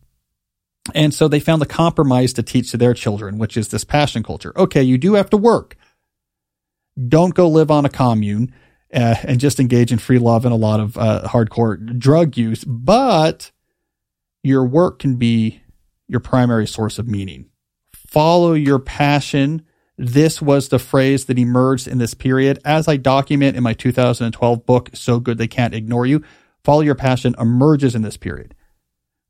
And 0.94 1.14
so 1.14 1.28
they 1.28 1.40
found 1.40 1.62
the 1.62 1.66
compromise 1.66 2.34
to 2.34 2.42
teach 2.42 2.72
to 2.72 2.76
their 2.76 2.92
children, 2.92 3.38
which 3.38 3.56
is 3.56 3.68
this 3.68 3.84
passion 3.84 4.22
culture. 4.22 4.52
Okay, 4.54 4.82
you 4.82 4.98
do 4.98 5.14
have 5.14 5.30
to 5.30 5.38
work. 5.38 5.76
Don't 7.08 7.34
go 7.34 7.48
live 7.48 7.70
on 7.70 7.86
a 7.86 7.88
commune 7.88 8.52
uh, 8.92 9.14
and 9.22 9.40
just 9.40 9.58
engage 9.58 9.92
in 9.92 9.98
free 9.98 10.18
love 10.18 10.44
and 10.44 10.52
a 10.52 10.58
lot 10.58 10.78
of 10.78 10.98
uh, 10.98 11.22
hardcore 11.24 11.98
drug 11.98 12.36
use, 12.36 12.64
but 12.64 13.50
your 14.42 14.66
work 14.66 14.98
can 14.98 15.16
be 15.16 15.62
your 16.06 16.20
primary 16.20 16.66
source 16.66 16.98
of 16.98 17.08
meaning. 17.08 17.46
Follow 17.94 18.52
your 18.52 18.78
passion 18.78 19.62
this 20.02 20.42
was 20.42 20.68
the 20.68 20.80
phrase 20.80 21.26
that 21.26 21.38
emerged 21.38 21.86
in 21.86 21.98
this 21.98 22.12
period. 22.12 22.58
As 22.64 22.88
I 22.88 22.96
document 22.96 23.56
in 23.56 23.62
my 23.62 23.72
2012 23.72 24.66
book, 24.66 24.90
So 24.94 25.20
Good 25.20 25.38
They 25.38 25.46
Can't 25.46 25.74
Ignore 25.74 26.06
You, 26.06 26.24
Follow 26.64 26.80
Your 26.80 26.96
Passion 26.96 27.36
emerges 27.38 27.94
in 27.94 28.02
this 28.02 28.16
period. 28.16 28.56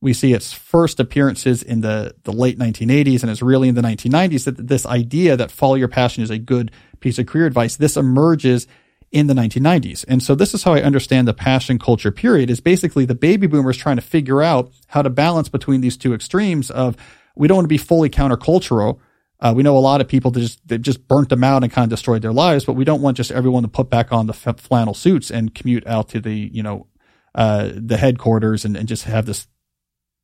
We 0.00 0.14
see 0.14 0.32
its 0.32 0.54
first 0.54 0.98
appearances 0.98 1.62
in 1.62 1.82
the, 1.82 2.14
the 2.24 2.32
late 2.32 2.58
1980s, 2.58 3.20
and 3.20 3.30
it's 3.30 3.42
really 3.42 3.68
in 3.68 3.74
the 3.74 3.82
1990s 3.82 4.44
that 4.44 4.66
this 4.66 4.86
idea 4.86 5.36
that 5.36 5.50
follow 5.50 5.74
your 5.74 5.88
passion 5.88 6.22
is 6.22 6.30
a 6.30 6.38
good 6.38 6.72
piece 7.00 7.18
of 7.18 7.26
career 7.26 7.46
advice, 7.46 7.76
this 7.76 7.98
emerges 7.98 8.66
in 9.10 9.26
the 9.26 9.34
1990s. 9.34 10.06
And 10.08 10.22
so 10.22 10.34
this 10.34 10.54
is 10.54 10.62
how 10.62 10.72
I 10.72 10.80
understand 10.80 11.28
the 11.28 11.34
passion 11.34 11.78
culture 11.78 12.10
period 12.10 12.48
is 12.48 12.60
basically 12.60 13.04
the 13.04 13.14
baby 13.14 13.46
boomers 13.46 13.76
trying 13.76 13.96
to 13.96 14.02
figure 14.02 14.42
out 14.42 14.72
how 14.86 15.02
to 15.02 15.10
balance 15.10 15.50
between 15.50 15.82
these 15.82 15.98
two 15.98 16.14
extremes 16.14 16.70
of 16.70 16.96
we 17.36 17.46
don't 17.46 17.58
want 17.58 17.64
to 17.64 17.68
be 17.68 17.76
fully 17.76 18.08
countercultural 18.08 19.00
uh, 19.42 19.52
we 19.54 19.64
know 19.64 19.76
a 19.76 19.80
lot 19.80 20.00
of 20.00 20.06
people 20.06 20.30
that 20.30 20.40
just 20.40 20.66
they 20.66 20.78
just 20.78 21.08
burnt 21.08 21.28
them 21.28 21.42
out 21.42 21.64
and 21.64 21.72
kind 21.72 21.84
of 21.84 21.90
destroyed 21.90 22.22
their 22.22 22.32
lives, 22.32 22.64
but 22.64 22.74
we 22.74 22.84
don't 22.84 23.02
want 23.02 23.16
just 23.16 23.32
everyone 23.32 23.64
to 23.64 23.68
put 23.68 23.90
back 23.90 24.12
on 24.12 24.28
the 24.28 24.32
flannel 24.32 24.94
suits 24.94 25.32
and 25.32 25.52
commute 25.52 25.84
out 25.84 26.08
to 26.10 26.20
the 26.20 26.48
you 26.52 26.62
know 26.62 26.86
uh, 27.34 27.70
the 27.74 27.96
headquarters 27.96 28.64
and, 28.64 28.76
and 28.76 28.86
just 28.86 29.02
have 29.02 29.26
this 29.26 29.48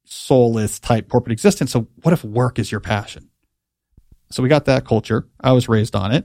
soulless 0.05 0.79
type 0.79 1.09
corporate 1.09 1.33
existence. 1.33 1.73
So 1.73 1.89
what 2.03 2.13
if 2.13 2.23
work 2.23 2.61
is 2.61 2.71
your 2.71 2.81
passion? 2.81 3.29
So 4.31 4.41
we 4.41 4.49
got 4.49 4.67
that 4.67 4.87
culture. 4.87 5.27
I 5.41 5.51
was 5.51 5.69
raised 5.69 5.97
on 5.97 6.13
it. 6.13 6.25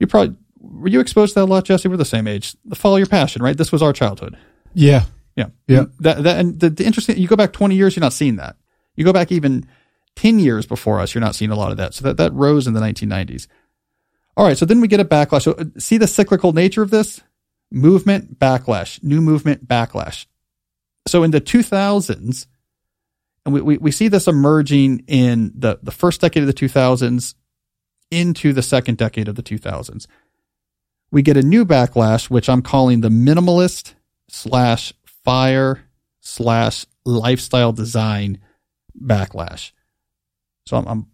You 0.00 0.08
probably 0.08 0.36
were 0.58 0.88
you 0.88 0.98
exposed 0.98 1.34
to 1.34 1.40
that 1.40 1.44
a 1.44 1.50
lot, 1.52 1.64
Jesse? 1.64 1.86
We're 1.86 1.96
the 1.96 2.04
same 2.04 2.26
age. 2.26 2.56
The 2.64 2.74
follow 2.74 2.96
your 2.96 3.06
passion, 3.06 3.42
right? 3.42 3.56
This 3.56 3.70
was 3.70 3.80
our 3.80 3.92
childhood. 3.92 4.36
Yeah. 4.74 5.04
Yeah. 5.36 5.50
Yeah. 5.68 5.84
That, 6.00 6.24
that, 6.24 6.40
and 6.40 6.58
the, 6.58 6.70
the 6.70 6.84
interesting, 6.84 7.16
you 7.16 7.28
go 7.28 7.36
back 7.36 7.52
20 7.52 7.76
years, 7.76 7.94
you're 7.94 8.00
not 8.00 8.12
seeing 8.12 8.36
that. 8.36 8.56
You 8.96 9.04
go 9.04 9.12
back 9.12 9.30
even 9.30 9.66
10 10.16 10.38
years 10.38 10.66
before 10.66 11.00
us, 11.00 11.14
you're 11.14 11.20
not 11.20 11.34
seeing 11.34 11.50
a 11.50 11.56
lot 11.56 11.70
of 11.70 11.76
that. 11.78 11.94
So 11.94 12.04
that, 12.04 12.16
that 12.18 12.32
rose 12.32 12.66
in 12.66 12.74
the 12.74 12.80
1990s. 12.80 13.46
All 14.36 14.46
right. 14.46 14.56
So 14.56 14.64
then 14.64 14.80
we 14.80 14.88
get 14.88 15.00
a 15.00 15.04
backlash. 15.04 15.42
So 15.42 15.52
uh, 15.52 15.64
see 15.78 15.98
the 15.98 16.06
cyclical 16.06 16.52
nature 16.52 16.82
of 16.82 16.90
this 16.90 17.20
movement, 17.70 18.38
backlash, 18.38 19.02
new 19.02 19.20
movement, 19.20 19.66
backlash. 19.66 20.26
So 21.06 21.22
in 21.22 21.30
the 21.30 21.40
2000s, 21.40 22.46
and 23.44 23.54
we, 23.54 23.60
we, 23.60 23.76
we 23.78 23.90
see 23.90 24.08
this 24.08 24.28
emerging 24.28 25.04
in 25.06 25.52
the, 25.54 25.78
the 25.82 25.90
first 25.90 26.20
decade 26.20 26.42
of 26.42 26.46
the 26.46 26.54
2000s 26.54 27.34
into 28.10 28.52
the 28.52 28.62
second 28.62 28.98
decade 28.98 29.26
of 29.26 29.34
the 29.34 29.42
2000s. 29.42 30.06
We 31.10 31.22
get 31.22 31.36
a 31.36 31.42
new 31.42 31.64
backlash, 31.64 32.30
which 32.30 32.48
I'm 32.48 32.62
calling 32.62 33.00
the 33.00 33.08
minimalist 33.08 33.94
slash 34.28 34.92
fire 35.04 35.84
slash 36.20 36.86
lifestyle 37.04 37.72
design 37.72 38.38
backlash. 38.98 39.72
So 40.66 40.76
I'm, 40.76 40.86
I'm 40.86 41.06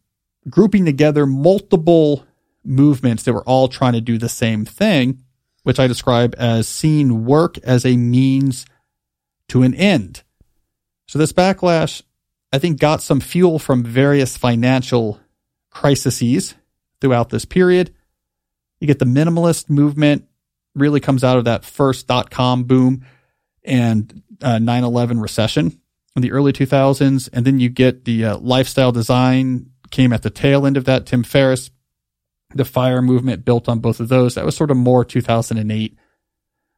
grouping 0.48 0.84
together 0.84 1.26
multiple 1.26 2.26
movements 2.64 3.22
that 3.22 3.32
were 3.32 3.44
all 3.44 3.68
trying 3.68 3.94
to 3.94 4.00
do 4.00 4.18
the 4.18 4.28
same 4.28 4.64
thing, 4.64 5.22
which 5.62 5.80
I 5.80 5.86
describe 5.86 6.34
as 6.38 6.68
seeing 6.68 7.24
work 7.24 7.58
as 7.58 7.84
a 7.84 7.96
means 7.96 8.66
to 9.48 9.62
an 9.62 9.74
end. 9.74 10.22
So 11.06 11.18
this 11.18 11.32
backlash, 11.32 12.02
I 12.52 12.58
think, 12.58 12.78
got 12.78 13.02
some 13.02 13.20
fuel 13.20 13.58
from 13.58 13.82
various 13.82 14.36
financial 14.36 15.20
crises 15.70 16.54
throughout 17.00 17.30
this 17.30 17.44
period. 17.44 17.94
You 18.80 18.86
get 18.86 18.98
the 18.98 19.04
minimalist 19.04 19.70
movement 19.70 20.26
really 20.74 21.00
comes 21.00 21.24
out 21.24 21.38
of 21.38 21.44
that 21.46 21.64
first 21.64 22.06
dot 22.06 22.30
com 22.30 22.64
boom 22.64 23.04
and 23.64 24.22
uh, 24.42 24.58
9/11 24.58 25.20
recession 25.20 25.80
in 26.18 26.22
the 26.22 26.32
early 26.32 26.52
2000s, 26.52 27.28
and 27.32 27.46
then 27.46 27.58
you 27.58 27.68
get 27.68 28.04
the 28.04 28.24
uh, 28.24 28.38
lifestyle 28.38 28.92
design 28.92 29.70
came 29.90 30.12
at 30.12 30.22
the 30.22 30.30
tail 30.30 30.66
end 30.66 30.76
of 30.76 30.84
that. 30.84 31.06
Tim 31.06 31.22
Ferriss, 31.22 31.70
the 32.54 32.64
fire 32.64 33.00
movement 33.00 33.44
built 33.44 33.68
on 33.68 33.80
both 33.80 34.00
of 34.00 34.08
those. 34.08 34.34
That 34.34 34.44
was 34.44 34.56
sort 34.56 34.70
of 34.70 34.76
more 34.76 35.04
2008 35.04 35.96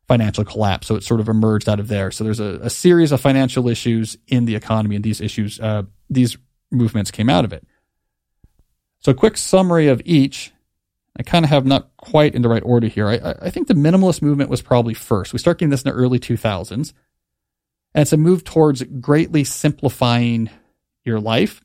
financial 0.07 0.45
collapse. 0.45 0.87
So 0.87 0.97
it 0.97 1.05
sort 1.05 1.21
of 1.21 1.29
emerged 1.29 1.69
out 1.69 1.81
of 1.81 1.89
there. 1.89 2.11
So 2.11 2.25
there's 2.25 2.41
a, 2.41 2.59
a 2.63 2.71
series 2.71 3.13
of 3.13 3.21
financial 3.21 3.69
issues 3.69 4.17
in 4.29 4.45
the 4.45 4.57
economy, 4.57 4.97
and 4.97 5.05
these 5.05 5.21
issues, 5.21 5.59
uh, 5.61 5.85
these 6.09 6.37
movements 6.71 7.11
came 7.11 7.31
out 7.31 7.45
of 7.45 7.53
it. 7.53 7.67
So, 9.01 9.13
a 9.13 9.15
quick 9.15 9.37
summary 9.37 9.89
of 9.89 10.03
each. 10.05 10.53
I 11.19 11.23
kind 11.23 11.45
of 11.45 11.51
have 11.51 11.67
not 11.67 11.91
quite 11.97 12.35
in 12.35 12.43
the 12.43 12.49
right 12.49 12.63
order 12.65 12.87
here. 12.87 13.09
I, 13.09 13.35
I 13.43 13.51
think 13.51 13.67
the 13.67 13.75
minimalist 13.75 14.23
movement 14.23 14.49
was 14.49 14.63
probably 14.63 14.95
first. 14.95 15.33
We 15.33 15.39
start 15.39 15.59
getting 15.59 15.71
this 15.71 15.83
in 15.83 15.91
the 15.91 15.97
early 15.97 16.19
2000s, 16.19 16.93
and 17.95 18.03
it's 18.03 18.13
a 18.13 18.17
move 18.17 18.45
towards 18.45 18.83
greatly 18.83 19.45
simplifying 19.45 20.51
your 21.05 21.21
life. 21.21 21.61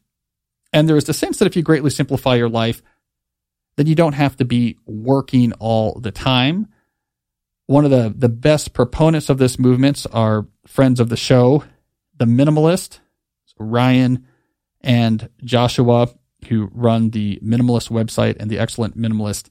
And 0.74 0.90
there 0.90 0.98
is 0.98 1.06
the 1.06 1.14
sense 1.14 1.40
that 1.40 1.46
if 1.46 1.56
you 1.56 1.64
greatly 1.64 1.90
simplify 1.90 2.36
your 2.36 2.50
life, 2.50 2.82
then 3.78 3.88
you 3.88 3.96
don't 3.96 4.14
have 4.14 4.38
to 4.38 4.46
be 4.46 4.78
working 4.86 5.54
all 5.54 6.00
the 6.00 6.12
time. 6.12 6.68
One 7.68 7.86
of 7.86 7.92
the, 7.92 8.14
the 8.16 8.30
best 8.30 8.74
proponents 8.74 9.30
of 9.30 9.38
this 9.38 9.58
movement 9.60 10.06
are 10.12 10.48
friends 10.68 11.00
of 11.00 11.10
the 11.10 11.18
show, 11.18 11.64
the 12.18 12.26
minimalist, 12.26 13.00
Ryan 13.58 14.26
and 14.82 15.30
Joshua 15.44 16.10
who 16.48 16.70
run 16.74 17.10
the 17.10 17.40
Minimalist 17.44 17.90
website 17.90 18.38
and 18.40 18.50
the 18.50 18.60
excellent 18.60 18.98
Minimalist 18.98 19.50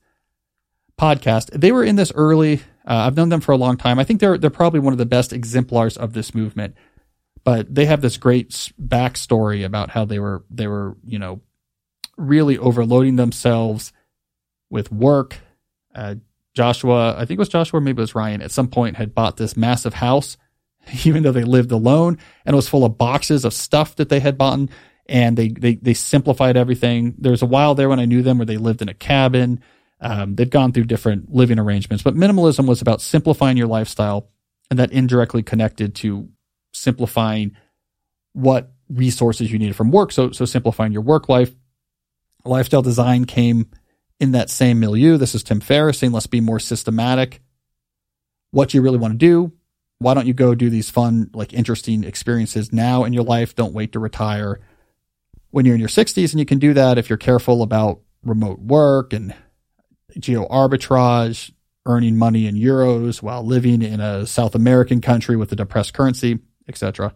podcast. 0.99 1.51
They 1.53 1.73
were 1.73 1.85
in 1.85 1.97
this 1.97 2.13
early. 2.15 2.61
Uh, 2.87 3.07
I've 3.07 3.17
known 3.17 3.29
them 3.29 3.41
for 3.41 3.53
a 3.53 3.57
long 3.57 3.77
time. 3.77 3.99
I 3.99 4.05
think 4.05 4.21
they're 4.21 4.39
they're 4.39 4.51
probably 4.51 4.81
one 4.81 4.93
of 4.93 4.99
the 4.99 5.07
best 5.07 5.33
exemplars 5.33 5.97
of 5.97 6.13
this 6.13 6.35
movement. 6.35 6.75
But 7.45 7.75
they 7.75 7.85
have 7.87 8.01
this 8.01 8.17
great 8.17 8.51
backstory 8.81 9.65
about 9.65 9.91
how 9.91 10.05
they 10.05 10.19
were 10.19 10.45
they 10.51 10.67
were 10.67 10.97
you 11.05 11.19
know 11.19 11.41
really 12.17 12.59
overloading 12.59 13.17
themselves 13.17 13.93
with 14.71 14.91
work. 14.93 15.37
Uh, 15.95 16.17
Joshua, 16.55 17.15
I 17.17 17.25
think 17.25 17.39
it 17.39 17.39
was 17.39 17.49
Joshua, 17.49 17.81
maybe 17.81 17.99
it 17.99 18.03
was 18.03 18.15
Ryan, 18.15 18.41
at 18.41 18.53
some 18.53 18.69
point 18.69 18.97
had 18.97 19.15
bought 19.15 19.37
this 19.37 19.57
massive 19.57 19.95
house, 19.95 20.37
even 21.05 21.23
though 21.23 21.33
they 21.33 21.45
lived 21.45 21.73
alone, 21.73 22.19
and 22.45 22.55
it 22.55 22.57
was 22.57 22.69
full 22.69 22.85
of 22.85 22.97
boxes 22.97 23.45
of 23.45 23.53
stuff 23.53 23.97
that 23.97 24.09
they 24.09 24.21
had 24.21 24.39
bought 24.39 24.69
and 25.07 25.37
they, 25.37 25.49
they, 25.49 25.75
they 25.75 25.95
simplified 25.95 26.57
everything. 26.57 27.15
There 27.19 27.33
was 27.33 27.43
a 27.43 27.47
while 27.47 27.75
there 27.75 27.89
when 27.89 28.01
I 28.01 28.07
knew 28.07 28.23
them 28.23 28.39
where 28.39 28.47
they 28.47 28.57
lived 28.57 28.81
in 28.81 28.89
a 28.89 28.95
cabin. 28.95 29.61
Um, 30.05 30.35
they've 30.35 30.51
gone 30.51 30.73
through 30.73 30.85
different 30.85 31.33
living 31.33 31.59
arrangements, 31.59 32.05
but 32.05 32.15
minimalism 32.15 32.69
was 32.69 32.83
about 32.83 33.01
simplifying 33.01 33.57
your 33.57 33.67
lifestyle 33.67 34.29
and 34.71 34.79
that 34.79 34.93
indirectly 34.93 35.43
connected 35.43 35.95
to 35.97 36.29
simplifying 36.75 37.57
what 38.35 38.73
resources 38.91 39.51
you 39.51 39.59
needed 39.59 39.75
from 39.75 39.91
work. 39.91 40.13
So, 40.13 40.31
so 40.31 40.45
simplifying 40.45 40.93
your 40.93 41.01
work 41.01 41.31
life. 41.31 41.55
Lifestyle 42.45 42.83
design 42.83 43.25
came 43.25 43.71
in 44.21 44.33
that 44.33 44.51
same 44.51 44.79
milieu. 44.79 45.17
This 45.17 45.35
is 45.35 45.43
Tim 45.43 45.61
Ferriss 45.61 45.99
saying, 45.99 46.13
let's 46.13 46.27
be 46.27 46.43
more 46.43 46.61
systematic. 46.61 47.41
What 48.51 48.75
you 48.75 48.83
really 48.83 48.99
want 48.99 49.15
to 49.15 49.19
do. 49.19 49.53
Why 50.01 50.13
don't 50.13 50.27
you 50.27 50.35
go 50.35 50.55
do 50.55 50.69
these 50.69 50.91
fun, 50.91 51.31
like 51.33 51.55
interesting 51.55 52.05
experiences 52.05 52.75
now 52.75 53.05
in 53.05 53.15
your 53.15 53.25
life? 53.25 53.55
Don't 53.55 53.73
wait 53.73 53.93
to 53.93 53.99
retire 53.99 54.61
when 55.51 55.65
you're 55.65 55.75
in 55.75 55.81
your 55.81 55.89
60s, 55.89 56.33
and 56.33 56.41
you 56.41 56.45
can 56.45 56.59
do 56.59 56.75
that 56.75 56.99
if 56.99 57.09
you're 57.09 57.17
careful 57.17 57.63
about 57.63 58.01
remote 58.23 58.59
work 58.59 59.13
and 59.13 59.35
geo 60.19 60.47
arbitrage, 60.49 61.53
earning 61.87 62.17
money 62.17 62.47
in 62.47 62.55
euros 62.55 63.23
while 63.23 63.45
living 63.45 63.83
in 63.83 64.01
a 64.01 64.27
South 64.27 64.55
American 64.55 65.01
country 65.01 65.37
with 65.37 65.53
a 65.53 65.57
depressed 65.57 65.93
currency, 65.93 66.39
etc. 66.69 67.15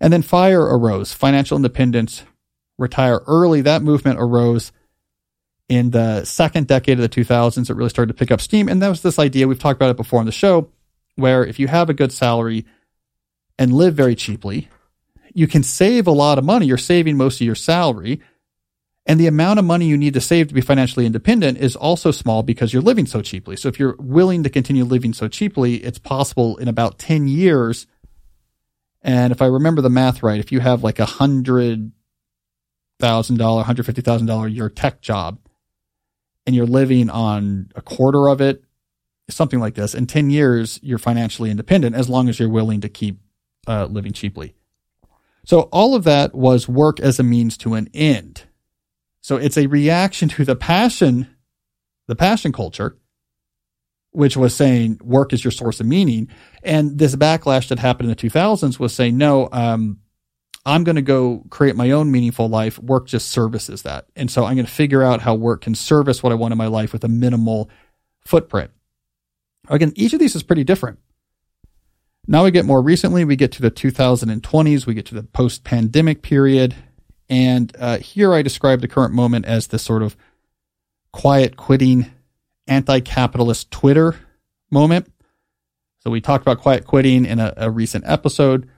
And 0.00 0.12
then 0.12 0.22
FIRE 0.22 0.62
arose, 0.62 1.12
financial 1.12 1.56
independence, 1.56 2.22
retire 2.78 3.20
early. 3.26 3.60
That 3.60 3.82
movement 3.82 4.18
arose 4.18 4.72
in 5.68 5.90
the 5.90 6.24
second 6.24 6.66
decade 6.66 6.98
of 6.98 7.02
the 7.02 7.22
2000s. 7.22 7.68
It 7.70 7.74
really 7.74 7.90
started 7.90 8.12
to 8.12 8.18
pick 8.18 8.30
up 8.30 8.40
steam. 8.40 8.68
And 8.68 8.80
that 8.82 8.88
was 8.88 9.02
this 9.02 9.18
idea, 9.18 9.46
we've 9.46 9.58
talked 9.58 9.78
about 9.78 9.90
it 9.90 9.96
before 9.96 10.20
on 10.20 10.26
the 10.26 10.32
show, 10.32 10.70
where 11.16 11.44
if 11.44 11.58
you 11.58 11.68
have 11.68 11.90
a 11.90 11.94
good 11.94 12.12
salary 12.12 12.64
and 13.58 13.72
live 13.72 13.94
very 13.94 14.14
cheaply, 14.14 14.68
you 15.34 15.46
can 15.46 15.62
save 15.62 16.06
a 16.06 16.12
lot 16.12 16.38
of 16.38 16.44
money. 16.44 16.66
You're 16.66 16.78
saving 16.78 17.16
most 17.16 17.40
of 17.40 17.46
your 17.46 17.54
salary. 17.54 18.20
And 19.06 19.18
the 19.18 19.26
amount 19.26 19.58
of 19.58 19.64
money 19.64 19.86
you 19.86 19.96
need 19.96 20.14
to 20.14 20.20
save 20.20 20.48
to 20.48 20.54
be 20.54 20.60
financially 20.60 21.06
independent 21.06 21.58
is 21.58 21.74
also 21.74 22.10
small 22.10 22.42
because 22.42 22.72
you're 22.72 22.82
living 22.82 23.06
so 23.06 23.22
cheaply. 23.22 23.56
So 23.56 23.68
if 23.68 23.78
you're 23.78 23.96
willing 23.98 24.42
to 24.42 24.50
continue 24.50 24.84
living 24.84 25.14
so 25.14 25.26
cheaply, 25.26 25.76
it's 25.76 25.98
possible 25.98 26.58
in 26.58 26.68
about 26.68 26.98
10 26.98 27.26
years. 27.26 27.86
And 29.02 29.32
if 29.32 29.40
I 29.40 29.46
remember 29.46 29.80
the 29.80 29.90
math 29.90 30.22
right, 30.22 30.38
if 30.38 30.52
you 30.52 30.60
have 30.60 30.84
like 30.84 30.98
a 30.98 31.06
hundred 31.06 31.92
thousand 32.98 33.38
dollar, 33.38 33.62
hundred 33.62 33.86
fifty 33.86 34.02
thousand 34.02 34.26
dollar 34.26 34.46
year 34.46 34.68
tech 34.68 35.00
job, 35.00 35.38
and 36.46 36.54
you're 36.54 36.66
living 36.66 37.08
on 37.08 37.70
a 37.74 37.80
quarter 37.80 38.28
of 38.28 38.40
it, 38.40 38.62
something 39.30 39.58
like 39.58 39.74
this, 39.74 39.94
in 39.94 40.06
ten 40.06 40.30
years 40.30 40.78
you're 40.82 40.98
financially 40.98 41.50
independent 41.50 41.96
as 41.96 42.08
long 42.08 42.28
as 42.28 42.38
you're 42.38 42.50
willing 42.50 42.82
to 42.82 42.88
keep 42.88 43.18
uh, 43.66 43.86
living 43.86 44.12
cheaply. 44.12 44.54
So 45.44 45.62
all 45.72 45.94
of 45.94 46.04
that 46.04 46.34
was 46.34 46.68
work 46.68 47.00
as 47.00 47.18
a 47.18 47.22
means 47.22 47.56
to 47.58 47.74
an 47.74 47.88
end. 47.94 48.44
So 49.20 49.36
it's 49.36 49.58
a 49.58 49.66
reaction 49.66 50.28
to 50.30 50.44
the 50.44 50.56
passion, 50.56 51.28
the 52.08 52.16
passion 52.16 52.52
culture, 52.52 52.96
which 54.12 54.36
was 54.36 54.54
saying 54.54 55.00
work 55.02 55.32
is 55.32 55.44
your 55.44 55.50
source 55.50 55.80
of 55.80 55.86
meaning. 55.86 56.28
And 56.62 56.98
this 56.98 57.14
backlash 57.16 57.68
that 57.68 57.78
happened 57.78 58.10
in 58.10 58.16
the 58.16 58.28
2000s 58.28 58.78
was 58.78 58.94
saying, 58.94 59.16
no, 59.16 59.48
um, 59.52 59.98
I'm 60.66 60.84
going 60.84 60.96
to 60.96 61.02
go 61.02 61.44
create 61.50 61.76
my 61.76 61.90
own 61.90 62.10
meaningful 62.10 62.48
life. 62.48 62.78
Work 62.78 63.06
just 63.06 63.30
services 63.30 63.82
that. 63.82 64.06
And 64.16 64.30
so 64.30 64.44
I'm 64.44 64.56
going 64.56 64.66
to 64.66 64.72
figure 64.72 65.02
out 65.02 65.22
how 65.22 65.34
work 65.34 65.62
can 65.62 65.74
service 65.74 66.22
what 66.22 66.32
I 66.32 66.34
want 66.34 66.52
in 66.52 66.58
my 66.58 66.66
life 66.66 66.92
with 66.92 67.04
a 67.04 67.08
minimal 67.08 67.70
footprint. 68.20 68.70
Again, 69.68 69.92
each 69.94 70.12
of 70.12 70.20
these 70.20 70.34
is 70.34 70.42
pretty 70.42 70.64
different. 70.64 70.98
Now 72.26 72.44
we 72.44 72.50
get 72.50 72.66
more 72.66 72.82
recently, 72.82 73.24
we 73.24 73.36
get 73.36 73.52
to 73.52 73.62
the 73.62 73.70
2020s, 73.70 74.86
we 74.86 74.94
get 74.94 75.06
to 75.06 75.14
the 75.14 75.22
post 75.22 75.64
pandemic 75.64 76.22
period. 76.22 76.76
And 77.30 77.72
uh, 77.78 77.98
here 77.98 78.34
I 78.34 78.42
describe 78.42 78.80
the 78.80 78.88
current 78.88 79.14
moment 79.14 79.46
as 79.46 79.68
this 79.68 79.82
sort 79.82 80.02
of 80.02 80.16
quiet 81.12 81.56
quitting, 81.56 82.10
anti 82.66 83.00
capitalist 83.00 83.70
Twitter 83.70 84.16
moment. 84.70 85.10
So 86.00 86.10
we 86.10 86.20
talked 86.20 86.42
about 86.42 86.58
quiet 86.58 86.86
quitting 86.86 87.24
in 87.24 87.38
a, 87.38 87.54
a 87.56 87.70
recent 87.70 88.04
episode. 88.06 88.68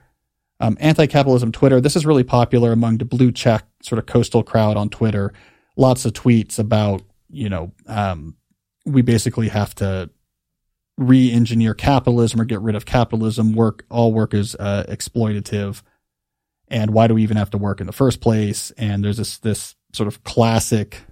Um, 0.59 0.77
anti 0.79 1.07
capitalism 1.07 1.51
Twitter, 1.51 1.81
this 1.81 1.95
is 1.95 2.05
really 2.05 2.23
popular 2.23 2.71
among 2.71 2.99
the 2.99 3.05
blue 3.05 3.31
check 3.31 3.65
sort 3.81 3.99
of 3.99 4.05
coastal 4.05 4.43
crowd 4.43 4.77
on 4.77 4.89
Twitter. 4.89 5.33
Lots 5.75 6.05
of 6.05 6.13
tweets 6.13 6.59
about, 6.59 7.01
you 7.29 7.49
know, 7.49 7.71
um, 7.87 8.37
we 8.85 9.01
basically 9.01 9.49
have 9.49 9.73
to 9.75 10.11
re-engineer 10.97 11.73
capitalism 11.73 12.39
or 12.39 12.45
get 12.45 12.61
rid 12.61 12.75
of 12.75 12.85
capitalism. 12.85 13.53
Work 13.53 13.83
all 13.89 14.13
work 14.13 14.35
is 14.35 14.55
uh, 14.59 14.85
exploitative, 14.87 15.81
and 16.73 16.89
why 16.91 17.05
do 17.05 17.13
we 17.13 17.21
even 17.21 17.37
have 17.37 17.51
to 17.51 17.57
work 17.57 17.79
in 17.79 17.87
the 17.87 17.93
first 17.93 18.19
place? 18.19 18.71
And 18.71 19.05
there's 19.05 19.17
this 19.17 19.37
this 19.37 19.75
sort 19.93 20.07
of 20.07 20.23
classic 20.23 21.03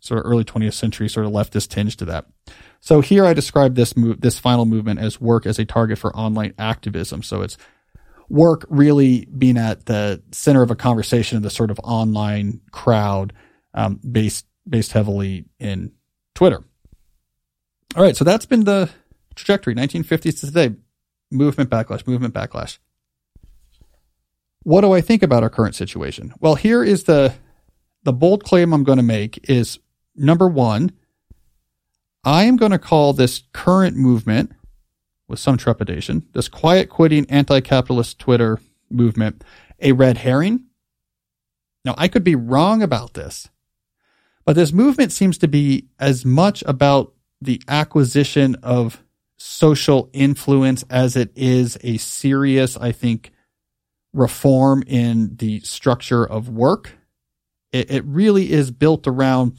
sort 0.00 0.24
of 0.24 0.30
early 0.30 0.44
20th 0.44 0.74
century 0.74 1.08
sort 1.08 1.26
of 1.26 1.32
leftist 1.32 1.70
tinge 1.70 1.96
to 1.96 2.04
that. 2.04 2.26
So 2.80 3.00
here 3.00 3.24
I 3.24 3.32
describe 3.32 3.74
this 3.74 3.96
move, 3.96 4.20
this 4.20 4.38
final 4.38 4.66
movement 4.66 5.00
as 5.00 5.20
work 5.20 5.46
as 5.46 5.58
a 5.58 5.64
target 5.64 5.98
for 5.98 6.14
online 6.14 6.52
activism. 6.58 7.22
So 7.22 7.40
it's 7.40 7.56
work 8.28 8.66
really 8.68 9.24
being 9.24 9.56
at 9.56 9.86
the 9.86 10.22
center 10.30 10.60
of 10.62 10.70
a 10.70 10.76
conversation 10.76 11.38
of 11.38 11.42
the 11.42 11.50
sort 11.50 11.70
of 11.70 11.80
online 11.82 12.60
crowd 12.70 13.32
um, 13.72 13.98
based 14.08 14.46
based 14.68 14.92
heavily 14.92 15.46
in 15.58 15.90
Twitter. 16.34 16.62
All 17.96 18.02
right, 18.02 18.14
so 18.14 18.24
that's 18.24 18.44
been 18.44 18.64
the 18.64 18.90
trajectory 19.34 19.74
1950s 19.74 20.40
to 20.40 20.46
today. 20.46 20.76
Movement 21.30 21.70
backlash, 21.70 22.06
movement 22.06 22.34
backlash. 22.34 22.78
What 24.62 24.82
do 24.82 24.92
I 24.92 25.00
think 25.00 25.22
about 25.22 25.42
our 25.42 25.50
current 25.50 25.74
situation? 25.74 26.34
Well, 26.40 26.54
here 26.54 26.82
is 26.82 27.04
the 27.04 27.34
the 28.02 28.12
bold 28.12 28.44
claim 28.44 28.72
I'm 28.72 28.84
going 28.84 28.98
to 28.98 29.02
make 29.02 29.50
is 29.50 29.78
number 30.14 30.48
1, 30.48 30.92
I 32.24 32.44
am 32.44 32.56
going 32.56 32.72
to 32.72 32.78
call 32.78 33.12
this 33.12 33.42
current 33.52 33.96
movement 33.96 34.52
with 35.26 35.38
some 35.38 35.56
trepidation, 35.56 36.26
this 36.32 36.48
quiet 36.48 36.88
quitting 36.88 37.28
anti-capitalist 37.30 38.18
Twitter 38.18 38.60
movement 38.90 39.44
a 39.80 39.92
red 39.92 40.18
herring. 40.18 40.64
Now, 41.84 41.94
I 41.96 42.08
could 42.08 42.24
be 42.24 42.34
wrong 42.34 42.82
about 42.82 43.14
this, 43.14 43.48
but 44.44 44.56
this 44.56 44.72
movement 44.72 45.12
seems 45.12 45.38
to 45.38 45.48
be 45.48 45.88
as 45.98 46.24
much 46.24 46.62
about 46.66 47.12
the 47.40 47.62
acquisition 47.68 48.56
of 48.62 49.02
social 49.36 50.10
influence 50.12 50.84
as 50.90 51.14
it 51.14 51.30
is 51.36 51.78
a 51.82 51.98
serious, 51.98 52.76
I 52.76 52.90
think, 52.90 53.30
reform 54.18 54.82
in 54.86 55.36
the 55.36 55.60
structure 55.60 56.24
of 56.24 56.48
work. 56.48 56.92
It, 57.72 57.90
it 57.90 58.04
really 58.04 58.50
is 58.50 58.70
built 58.70 59.06
around 59.06 59.58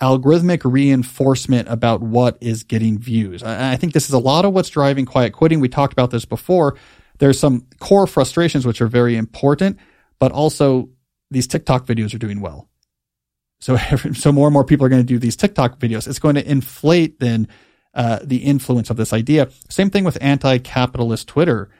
algorithmic 0.00 0.60
reinforcement 0.70 1.68
about 1.68 2.02
what 2.02 2.36
is 2.40 2.62
getting 2.64 2.98
views. 2.98 3.42
I, 3.42 3.72
I 3.72 3.76
think 3.76 3.92
this 3.92 4.06
is 4.06 4.12
a 4.12 4.18
lot 4.18 4.44
of 4.44 4.52
what's 4.52 4.68
driving 4.68 5.06
quiet 5.06 5.32
quitting. 5.32 5.60
We 5.60 5.68
talked 5.68 5.92
about 5.92 6.10
this 6.10 6.24
before. 6.24 6.76
There's 7.18 7.38
some 7.38 7.66
core 7.80 8.06
frustrations 8.06 8.66
which 8.66 8.80
are 8.80 8.88
very 8.88 9.16
important, 9.16 9.78
but 10.18 10.32
also 10.32 10.90
these 11.30 11.46
TikTok 11.46 11.86
videos 11.86 12.14
are 12.14 12.18
doing 12.18 12.40
well. 12.40 12.68
So, 13.60 13.76
so 14.14 14.32
more 14.32 14.48
and 14.48 14.52
more 14.52 14.64
people 14.64 14.84
are 14.84 14.90
going 14.90 15.02
to 15.02 15.06
do 15.06 15.18
these 15.18 15.36
TikTok 15.36 15.78
videos. 15.78 16.06
It's 16.06 16.18
going 16.18 16.34
to 16.34 16.48
inflate 16.48 17.20
then 17.20 17.48
uh, 17.94 18.18
the 18.22 18.38
influence 18.38 18.90
of 18.90 18.96
this 18.96 19.12
idea. 19.12 19.48
Same 19.70 19.88
thing 19.88 20.04
with 20.04 20.18
anti-capitalist 20.20 21.28
Twitter. 21.28 21.70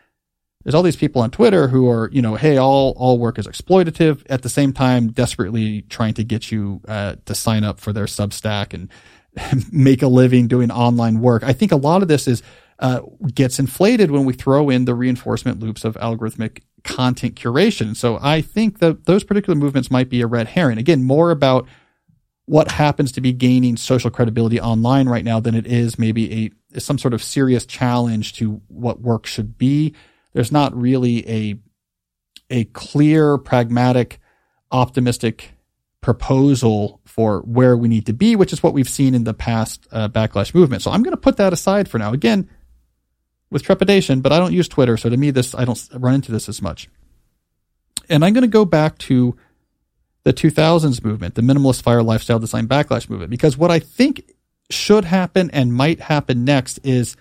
There's 0.65 0.75
all 0.75 0.83
these 0.83 0.97
people 0.97 1.23
on 1.23 1.31
Twitter 1.31 1.69
who 1.69 1.89
are, 1.89 2.09
you 2.11 2.23
know, 2.23 2.35
hey, 2.37 2.57
all 2.57 2.95
all 2.97 3.19
work 3.19 3.39
is 3.39 3.47
exploitative. 3.47 4.25
At 4.29 4.43
the 4.43 4.49
same 4.49 4.73
time, 4.73 5.13
desperately 5.13 5.83
trying 5.83 6.15
to 6.15 6.25
get 6.25 6.51
you 6.51 6.81
uh, 6.89 7.17
to 7.27 7.35
sign 7.35 7.65
up 7.65 7.79
for 7.81 7.93
their 7.93 8.07
Substack 8.07 8.73
and 8.75 8.89
make 9.73 10.03
a 10.03 10.09
living 10.09 10.49
doing 10.49 10.71
online 10.71 11.21
work. 11.21 11.43
I 11.45 11.53
think 11.53 11.71
a 11.71 11.77
lot 11.77 12.03
of 12.03 12.09
this 12.09 12.27
is 12.27 12.43
uh, 12.79 13.01
gets 13.35 13.59
inflated 13.59 14.11
when 14.11 14.25
we 14.25 14.33
throw 14.33 14.71
in 14.71 14.85
the 14.85 14.95
reinforcement 14.95 15.61
loops 15.61 15.85
of 15.85 15.95
algorithmic 15.97 16.63
content 16.83 17.37
curation. 17.37 17.97
So 17.97 18.19
I 18.21 18.41
think 18.41 18.81
that 18.81 19.07
those 19.07 19.25
particular 19.25 19.57
movements 19.59 19.91
might 19.91 20.09
be 20.09 20.21
a 20.21 20.27
red 20.27 20.49
herring. 20.49 20.79
Again, 20.79 21.05
more 21.05 21.31
about 21.31 21.67
what 22.47 22.71
happens 22.71 23.13
to 23.13 23.21
be 23.21 23.33
gaining 23.33 23.77
social 23.77 24.11
credibility 24.11 24.61
online 24.61 25.09
right 25.09 25.25
now 25.25 25.41
than 25.41 25.55
it 25.55 25.67
is 25.67 25.99
maybe 25.99 26.53
a 26.75 26.81
some 26.81 26.99
sort 26.99 27.15
of 27.15 27.23
serious 27.23 27.65
challenge 27.65 28.35
to 28.35 28.61
what 28.69 29.01
work 29.01 29.27
should 29.27 29.57
be. 29.57 29.95
There's 30.35 30.53
not 30.53 30.77
really 30.77 31.29
a 31.29 31.57
a 32.51 32.65
clear, 32.65 33.39
pragmatic, 33.39 34.21
optimistic 34.71 35.53
proposal 36.03 37.01
for 37.07 37.41
where 37.41 37.77
we 37.77 37.89
need 37.89 38.05
to 38.07 38.13
be, 38.13 38.37
which 38.37 38.53
is 38.53 38.63
what 38.63 38.75
we've 38.75 38.89
seen 38.89 39.15
in 39.15 39.25
the 39.25 39.33
past 39.33 39.87
uh, 39.91 40.09
backlash 40.09 40.55
movement. 40.55 40.83
So 40.83 40.91
I'm 40.91 41.03
going 41.03 41.15
to 41.15 41.21
put 41.21 41.39
that 41.39 41.55
aside 41.55 41.89
for 41.89 41.99
now. 41.99 42.13
Again, 42.13 42.51
with 43.51 43.63
trepidation, 43.63 44.21
but 44.21 44.33
I 44.33 44.39
don't 44.39 44.53
use 44.53 44.69
Twitter, 44.69 44.97
so 44.97 45.09
to 45.09 45.17
me, 45.17 45.31
this 45.31 45.55
I 45.55 45.65
don't 45.65 45.89
run 45.95 46.15
into 46.15 46.33
this 46.33 46.49
as 46.49 46.61
much. 46.61 46.89
And 48.11 48.25
I'm 48.25 48.35
going 48.35 48.43
to 48.43 48.49
go 48.49 48.65
back 48.65 48.99
to 48.99 49.37
the 50.25 50.33
2000s 50.33 51.05
movement, 51.05 51.37
the 51.37 51.43
minimalist 51.43 51.83
fire 51.83 52.03
lifestyle 52.03 52.39
design 52.39 52.67
backlash 52.67 53.09
movement, 53.09 53.31
because 53.31 53.57
what 53.57 53.71
I 53.71 53.79
think 53.79 54.31
should 54.71 55.05
happen 55.05 55.51
and 55.53 55.73
might 55.73 56.01
happen 56.01 56.45
next 56.45 56.81
is 56.83 57.17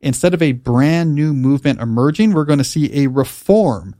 instead 0.00 0.34
of 0.34 0.42
a 0.42 0.52
brand 0.52 1.14
new 1.14 1.32
movement 1.32 1.80
emerging, 1.80 2.32
we're 2.32 2.44
going 2.44 2.58
to 2.58 2.64
see 2.64 3.04
a 3.04 3.08
reform 3.08 3.94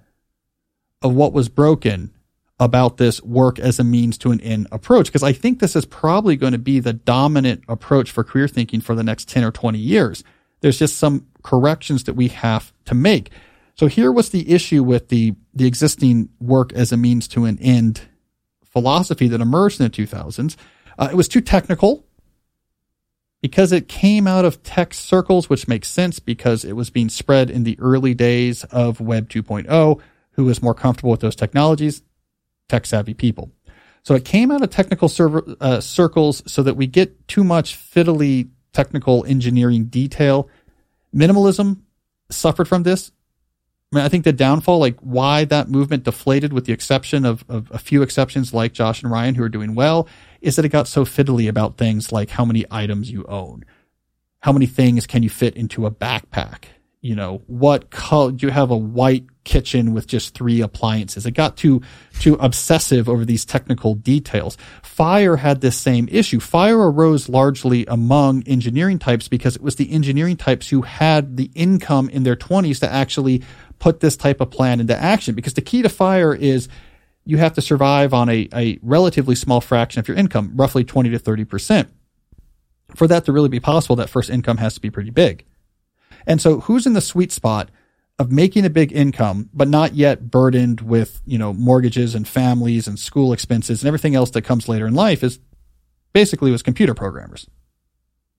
of 1.02 1.14
what 1.14 1.32
was 1.32 1.48
broken 1.48 2.12
about 2.60 2.96
this 2.96 3.22
work 3.22 3.58
as 3.58 3.78
a 3.78 3.84
means 3.84 4.18
to 4.18 4.32
an 4.32 4.40
end 4.40 4.66
approach. 4.72 5.06
Because 5.06 5.22
I 5.22 5.32
think 5.32 5.60
this 5.60 5.76
is 5.76 5.84
probably 5.84 6.36
going 6.36 6.52
to 6.52 6.58
be 6.58 6.80
the 6.80 6.92
dominant 6.92 7.62
approach 7.68 8.10
for 8.10 8.24
career 8.24 8.48
thinking 8.48 8.80
for 8.80 8.94
the 8.94 9.04
next 9.04 9.28
10 9.28 9.44
or 9.44 9.52
20 9.52 9.78
years. 9.78 10.24
There's 10.60 10.78
just 10.78 10.96
some 10.96 11.26
corrections 11.42 12.04
that 12.04 12.14
we 12.14 12.28
have 12.28 12.72
to 12.86 12.94
make. 12.94 13.30
So 13.76 13.86
here 13.86 14.10
was 14.10 14.30
the 14.30 14.52
issue 14.52 14.82
with 14.82 15.08
the, 15.08 15.34
the 15.54 15.68
existing 15.68 16.30
work 16.40 16.72
as 16.72 16.90
a 16.90 16.96
means 16.96 17.28
to 17.28 17.44
an 17.44 17.58
end 17.60 18.00
philosophy 18.64 19.28
that 19.28 19.40
emerged 19.40 19.80
in 19.80 19.84
the 19.84 19.90
2000s. 19.90 20.56
Uh, 20.98 21.08
it 21.12 21.14
was 21.14 21.28
too 21.28 21.40
technical 21.40 22.04
because 23.40 23.72
it 23.72 23.88
came 23.88 24.26
out 24.26 24.44
of 24.44 24.62
tech 24.62 24.92
circles, 24.94 25.48
which 25.48 25.68
makes 25.68 25.88
sense 25.88 26.18
because 26.18 26.64
it 26.64 26.74
was 26.74 26.90
being 26.90 27.08
spread 27.08 27.50
in 27.50 27.64
the 27.64 27.78
early 27.80 28.14
days 28.14 28.64
of 28.64 29.00
Web 29.00 29.28
2.0. 29.28 30.00
Who 30.32 30.44
was 30.44 30.62
more 30.62 30.74
comfortable 30.74 31.10
with 31.10 31.20
those 31.20 31.36
technologies? 31.36 32.02
Tech 32.68 32.86
savvy 32.86 33.14
people. 33.14 33.50
So 34.02 34.14
it 34.14 34.24
came 34.24 34.50
out 34.50 34.62
of 34.62 34.70
technical 34.70 35.08
server, 35.08 35.44
uh, 35.60 35.80
circles 35.80 36.42
so 36.46 36.62
that 36.62 36.74
we 36.74 36.86
get 36.86 37.26
too 37.28 37.44
much 37.44 37.76
fiddly 37.76 38.48
technical 38.72 39.24
engineering 39.24 39.86
detail. 39.86 40.48
Minimalism 41.14 41.80
suffered 42.30 42.68
from 42.68 42.84
this. 42.84 43.10
I 43.92 43.96
mean, 43.96 44.04
I 44.04 44.08
think 44.08 44.24
the 44.24 44.32
downfall, 44.32 44.78
like 44.78 44.98
why 45.00 45.44
that 45.46 45.68
movement 45.68 46.04
deflated, 46.04 46.52
with 46.52 46.66
the 46.66 46.72
exception 46.72 47.24
of, 47.24 47.44
of 47.48 47.70
a 47.70 47.78
few 47.78 48.02
exceptions 48.02 48.52
like 48.52 48.72
Josh 48.72 49.02
and 49.02 49.10
Ryan 49.10 49.34
who 49.34 49.42
are 49.42 49.48
doing 49.48 49.74
well, 49.74 50.08
is 50.40 50.56
that 50.56 50.64
it 50.64 50.70
got 50.70 50.88
so 50.88 51.04
fiddly 51.04 51.48
about 51.48 51.76
things 51.76 52.12
like 52.12 52.30
how 52.30 52.44
many 52.44 52.64
items 52.70 53.10
you 53.10 53.24
own, 53.26 53.64
how 54.40 54.52
many 54.52 54.66
things 54.66 55.06
can 55.06 55.22
you 55.22 55.30
fit 55.30 55.56
into 55.56 55.86
a 55.86 55.90
backpack, 55.90 56.64
you 57.00 57.14
know, 57.14 57.42
what 57.46 57.90
color, 57.90 58.32
do 58.32 58.46
you 58.46 58.52
have 58.52 58.70
a 58.70 58.76
white 58.76 59.24
kitchen 59.44 59.94
with 59.94 60.06
just 60.06 60.34
three 60.34 60.60
appliances? 60.60 61.24
It 61.24 61.30
got 61.30 61.56
too, 61.56 61.80
too 62.18 62.34
obsessive 62.34 63.08
over 63.08 63.24
these 63.24 63.44
technical 63.44 63.94
details. 63.94 64.58
Fire 64.82 65.36
had 65.36 65.60
this 65.60 65.76
same 65.76 66.08
issue. 66.10 66.40
Fire 66.40 66.90
arose 66.90 67.28
largely 67.28 67.86
among 67.86 68.42
engineering 68.48 68.98
types 68.98 69.28
because 69.28 69.54
it 69.54 69.62
was 69.62 69.76
the 69.76 69.90
engineering 69.92 70.36
types 70.36 70.68
who 70.68 70.82
had 70.82 71.36
the 71.36 71.50
income 71.54 72.08
in 72.08 72.24
their 72.24 72.36
twenties 72.36 72.80
to 72.80 72.92
actually 72.92 73.42
put 73.78 74.00
this 74.00 74.16
type 74.16 74.40
of 74.40 74.50
plan 74.50 74.80
into 74.80 74.96
action. 74.96 75.36
Because 75.36 75.54
the 75.54 75.62
key 75.62 75.82
to 75.82 75.88
fire 75.88 76.34
is 76.34 76.68
you 77.28 77.36
have 77.36 77.52
to 77.52 77.60
survive 77.60 78.14
on 78.14 78.30
a, 78.30 78.48
a 78.54 78.78
relatively 78.80 79.34
small 79.34 79.60
fraction 79.60 80.00
of 80.00 80.08
your 80.08 80.16
income, 80.16 80.50
roughly 80.56 80.82
20 80.82 81.10
to 81.10 81.18
30%. 81.18 81.90
For 82.96 83.06
that 83.06 83.26
to 83.26 83.32
really 83.32 83.50
be 83.50 83.60
possible, 83.60 83.96
that 83.96 84.08
first 84.08 84.30
income 84.30 84.56
has 84.56 84.72
to 84.76 84.80
be 84.80 84.88
pretty 84.88 85.10
big. 85.10 85.44
And 86.26 86.40
so 86.40 86.60
who's 86.60 86.86
in 86.86 86.94
the 86.94 87.02
sweet 87.02 87.30
spot 87.30 87.70
of 88.18 88.32
making 88.32 88.64
a 88.64 88.70
big 88.70 88.94
income, 88.94 89.50
but 89.52 89.68
not 89.68 89.92
yet 89.94 90.30
burdened 90.30 90.80
with, 90.80 91.20
you 91.26 91.36
know, 91.36 91.52
mortgages 91.52 92.14
and 92.14 92.26
families 92.26 92.88
and 92.88 92.98
school 92.98 93.34
expenses 93.34 93.82
and 93.82 93.88
everything 93.88 94.14
else 94.14 94.30
that 94.30 94.40
comes 94.40 94.66
later 94.66 94.86
in 94.86 94.94
life 94.94 95.22
is 95.22 95.38
basically 96.14 96.50
was 96.50 96.62
computer 96.62 96.94
programmers. 96.94 97.46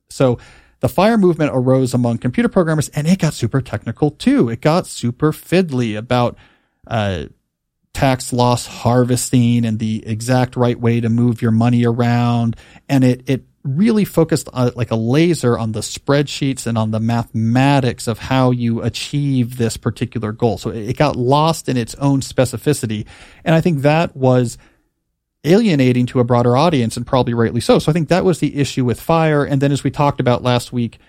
So 0.09 0.39
the 0.79 0.89
fire 0.89 1.19
movement 1.19 1.51
arose 1.53 1.93
among 1.93 2.17
computer 2.17 2.49
programmers 2.49 2.89
and 2.89 3.05
it 3.05 3.19
got 3.19 3.35
super 3.35 3.61
technical 3.61 4.09
too. 4.09 4.49
It 4.49 4.61
got 4.61 4.87
super 4.87 5.31
fiddly 5.31 5.95
about, 5.95 6.39
uh, 6.87 7.25
tax 7.93 8.31
loss 8.31 8.65
harvesting 8.65 9.65
and 9.65 9.79
the 9.79 10.05
exact 10.05 10.55
right 10.55 10.79
way 10.79 11.01
to 11.01 11.09
move 11.09 11.41
your 11.41 11.51
money 11.51 11.85
around. 11.85 12.55
And 12.87 13.03
it, 13.03 13.23
it 13.27 13.45
really 13.63 14.05
focused 14.05 14.47
on, 14.53 14.71
like 14.75 14.91
a 14.91 14.95
laser 14.95 15.57
on 15.57 15.73
the 15.73 15.81
spreadsheets 15.81 16.65
and 16.65 16.77
on 16.77 16.91
the 16.91 16.99
mathematics 16.99 18.07
of 18.07 18.19
how 18.19 18.51
you 18.51 18.81
achieve 18.81 19.57
this 19.57 19.75
particular 19.75 20.31
goal. 20.31 20.57
So 20.57 20.69
it 20.69 20.97
got 20.97 21.15
lost 21.15 21.67
in 21.67 21.77
its 21.77 21.95
own 21.95 22.21
specificity. 22.21 23.05
And 23.43 23.53
I 23.53 23.61
think 23.61 23.81
that 23.81 24.15
was 24.15 24.57
alienating 25.43 26.05
to 26.05 26.19
a 26.19 26.23
broader 26.23 26.55
audience 26.55 26.95
and 26.97 27.05
probably 27.05 27.33
rightly 27.33 27.61
so. 27.61 27.79
So 27.79 27.91
I 27.91 27.93
think 27.93 28.09
that 28.09 28.25
was 28.25 28.39
the 28.39 28.55
issue 28.55 28.85
with 28.85 28.99
fire. 28.99 29.43
And 29.43 29.61
then 29.61 29.71
as 29.71 29.83
we 29.83 29.91
talked 29.91 30.19
about 30.19 30.43
last 30.43 30.71
week, 30.71 30.99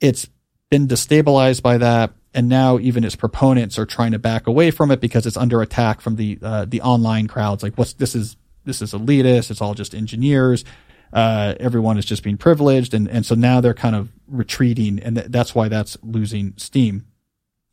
it's 0.00 0.28
been 0.70 0.88
destabilized 0.88 1.62
by 1.62 1.78
that. 1.78 2.12
And 2.32 2.48
now 2.48 2.78
even 2.78 3.04
its 3.04 3.16
proponents 3.16 3.78
are 3.78 3.86
trying 3.86 4.12
to 4.12 4.18
back 4.18 4.46
away 4.46 4.70
from 4.70 4.90
it 4.90 5.00
because 5.00 5.26
it's 5.26 5.36
under 5.36 5.62
attack 5.62 6.00
from 6.00 6.16
the, 6.16 6.38
uh, 6.40 6.64
the 6.64 6.80
online 6.80 7.26
crowds. 7.26 7.62
Like 7.62 7.76
what's, 7.76 7.94
this 7.94 8.14
is, 8.14 8.36
this 8.64 8.80
is 8.80 8.92
elitist. 8.92 9.50
It's 9.50 9.60
all 9.60 9.74
just 9.74 9.94
engineers 9.94 10.64
uh, 11.12 11.54
everyone 11.58 11.98
is 11.98 12.04
just 12.04 12.22
being 12.22 12.36
privileged, 12.36 12.94
and 12.94 13.08
and 13.08 13.26
so 13.26 13.34
now 13.34 13.60
they're 13.60 13.74
kind 13.74 13.96
of 13.96 14.10
retreating, 14.28 15.00
and 15.00 15.16
th- 15.16 15.28
that's 15.30 15.54
why 15.54 15.68
that's 15.68 15.96
losing 16.02 16.54
steam. 16.56 17.06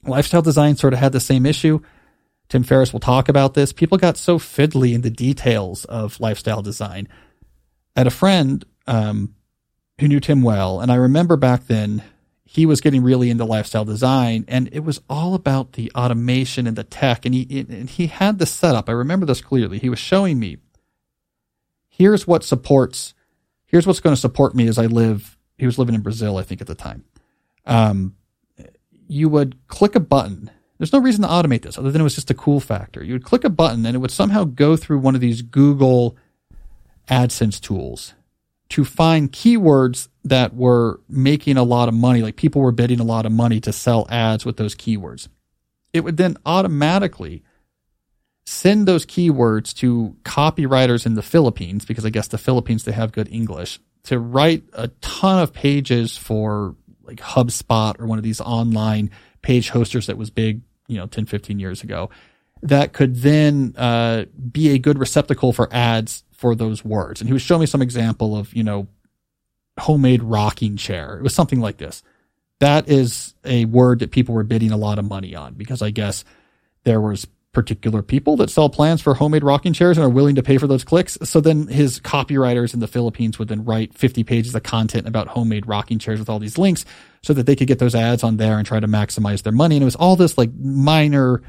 Lifestyle 0.04 0.42
design 0.42 0.76
sort 0.76 0.94
of 0.94 1.00
had 1.00 1.12
the 1.12 1.20
same 1.20 1.46
issue. 1.46 1.80
Tim 2.50 2.64
Ferriss 2.64 2.94
will 2.94 3.00
talk 3.00 3.30
about 3.30 3.54
this. 3.54 3.74
People 3.74 3.98
got 3.98 4.18
so 4.18 4.40
fiddly 4.40 4.94
in 4.94 5.02
the 5.02 5.10
details 5.10 5.86
of 5.86 6.20
lifestyle 6.20 6.62
design. 6.62 7.08
I 7.96 8.02
had 8.02 8.08
a 8.08 8.12
friend 8.12 8.64
um, 8.88 9.36
who 10.00 10.08
knew 10.08 10.20
Tim 10.20 10.42
well, 10.42 10.80
and 10.80 10.92
I 10.92 10.96
remember 10.96 11.36
back 11.36 11.68
then 11.68 12.04
he 12.50 12.66
was 12.66 12.80
getting 12.80 13.04
really 13.04 13.30
into 13.30 13.44
lifestyle 13.44 13.84
design, 13.84 14.46
and 14.48 14.70
it 14.72 14.80
was 14.80 15.02
all 15.10 15.34
about 15.34 15.74
the 15.74 15.92
automation 15.94 16.66
and 16.66 16.78
the 16.78 16.86
tech, 16.86 17.26
and 17.26 17.36
he 17.36 17.66
and 17.70 17.90
he 17.90 18.08
had 18.08 18.40
the 18.40 18.46
setup. 18.46 18.88
I 18.88 18.94
remember 18.94 19.26
this 19.26 19.42
clearly. 19.42 19.80
He 19.80 19.90
was 19.90 20.00
showing 20.00 20.40
me, 20.40 20.58
here's 21.90 22.26
what 22.26 22.46
supports, 22.46 23.14
here's 23.66 23.86
what's 23.86 24.00
going 24.00 24.16
to 24.16 24.22
support 24.22 24.56
me 24.56 24.70
as 24.70 24.78
I 24.78 24.86
live. 24.86 25.38
He 25.58 25.66
was 25.66 25.78
living 25.78 25.94
in 25.94 26.00
Brazil, 26.00 26.38
I 26.38 26.44
think, 26.44 26.62
at 26.62 26.68
the 26.68 26.76
time. 26.76 27.04
Um, 27.66 28.16
you 29.10 29.28
would 29.28 29.58
click 29.68 29.96
a 29.96 30.00
button. 30.00 30.50
There's 30.78 30.94
no 30.94 31.00
reason 31.00 31.24
to 31.24 31.28
automate 31.28 31.64
this 31.64 31.78
other 31.78 31.92
than 31.92 32.00
it 32.00 32.06
was 32.06 32.16
just 32.16 32.32
a 32.32 32.36
cool 32.36 32.62
factor. 32.62 33.04
You 33.04 33.14
would 33.14 33.26
click 33.26 33.44
a 33.44 33.50
button 33.50 33.86
and 33.86 33.94
it 33.94 34.00
would 34.00 34.12
somehow 34.12 34.46
go 34.46 34.78
through 34.78 35.00
one 35.00 35.16
of 35.16 35.22
these 35.22 35.42
Google 35.42 36.16
AdSense 37.10 37.60
tools 37.60 38.14
to 38.70 38.84
find 38.84 39.32
keywords 39.32 40.10
that 40.26 40.54
were 40.54 41.00
making 41.08 41.58
a 41.58 41.64
lot 41.64 41.88
of 41.88 41.94
money, 41.94 42.22
like 42.22 42.36
people 42.36 42.62
were 42.62 42.72
bidding 42.72 43.00
a 43.00 43.04
lot 43.04 43.26
of 43.26 43.32
money 43.32 43.60
to 43.62 43.72
sell 43.72 44.06
ads 44.10 44.46
with 44.46 44.58
those 44.58 44.76
keywords. 44.76 45.28
It 45.94 46.02
would 46.02 46.18
then 46.18 46.38
automatically 46.46 47.44
send 48.46 48.88
those 48.88 49.06
keywords 49.06 49.74
to 49.76 50.16
copywriters 50.24 51.06
in 51.06 51.16
the 51.16 51.22
Philippines, 51.22 51.86
because 51.86 52.06
I 52.06 52.10
guess 52.10 52.28
the 52.28 52.38
Philippines, 52.38 52.84
they 52.84 52.92
have 52.92 53.12
good 53.12 53.30
English, 53.32 53.80
to 54.04 54.20
write 54.20 54.64
a 54.74 54.90
ton 55.02 55.42
of 55.42 55.54
pages 55.54 56.18
for 56.18 56.76
like 57.04 57.18
HubSpot 57.18 58.00
or 58.00 58.06
one 58.06 58.18
of 58.18 58.24
these 58.24 58.42
online 58.42 59.12
page 59.42 59.70
hosters 59.70 60.08
that 60.08 60.18
was 60.18 60.30
big, 60.30 60.62
you 60.88 60.98
know, 60.98 61.08
10, 61.08 61.26
15 61.26 61.60
years 61.60 61.84
ago 61.84 62.10
that 62.64 62.94
could 62.94 63.16
then 63.18 63.74
uh, 63.78 64.26
be 64.52 64.70
a 64.70 64.80
good 64.80 64.98
receptacle 64.98 65.54
for 65.54 65.70
ads 65.72 66.24
for 66.38 66.56
those 66.56 66.86
words. 66.86 67.20
And 67.20 67.28
he 67.28 67.34
was 67.34 67.42
showing 67.42 67.62
me 67.62 67.66
some 67.66 67.82
example 67.82 68.38
of, 68.38 68.54
you 68.56 68.64
know, 68.64 68.88
homemade 69.80 70.24
rocking 70.24 70.78
chair. 70.78 71.18
It 71.18 71.24
was 71.24 71.36
something 71.36 71.60
like 71.60 71.78
this. 71.78 72.04
That 72.60 72.90
is 72.90 73.36
a 73.44 73.66
word 73.66 74.00
that 74.00 74.12
people 74.12 74.34
were 74.34 74.44
bidding 74.44 74.72
a 74.72 74.78
lot 74.78 74.98
of 74.98 75.06
money 75.06 75.36
on 75.36 75.54
because 75.54 75.82
I 75.82 75.92
guess 75.92 76.24
there 76.84 77.02
was 77.02 77.28
particular 77.54 78.04
people 78.04 78.36
that 78.38 78.52
sell 78.52 78.70
plans 78.70 79.02
for 79.02 79.16
homemade 79.16 79.44
rocking 79.44 79.74
chairs 79.74 79.98
and 79.98 80.06
are 80.06 80.10
willing 80.10 80.36
to 80.36 80.44
pay 80.44 80.58
for 80.58 80.68
those 80.68 80.84
clicks. 80.84 81.18
So 81.24 81.42
then 81.42 81.68
his 81.68 82.00
copywriters 82.00 82.74
in 82.74 82.80
the 82.80 82.88
Philippines 82.88 83.40
would 83.40 83.48
then 83.48 83.66
write 83.66 83.96
50 83.96 84.24
pages 84.24 84.54
of 84.54 84.62
content 84.62 85.08
about 85.08 85.30
homemade 85.30 85.68
rocking 85.68 85.98
chairs 85.98 86.20
with 86.20 86.30
all 86.30 86.38
these 86.38 86.60
links 86.60 86.86
so 87.24 87.34
that 87.34 87.48
they 87.48 87.56
could 87.56 87.68
get 87.68 87.80
those 87.80 87.96
ads 87.96 88.24
on 88.24 88.38
there 88.38 88.60
and 88.60 88.68
try 88.68 88.80
to 88.80 88.88
maximize 88.88 89.42
their 89.42 89.54
money. 89.54 89.76
And 89.76 89.82
it 89.82 89.86
was 89.86 89.96
all 89.96 90.16
this 90.16 90.38
like 90.38 90.54
minor 90.54 91.42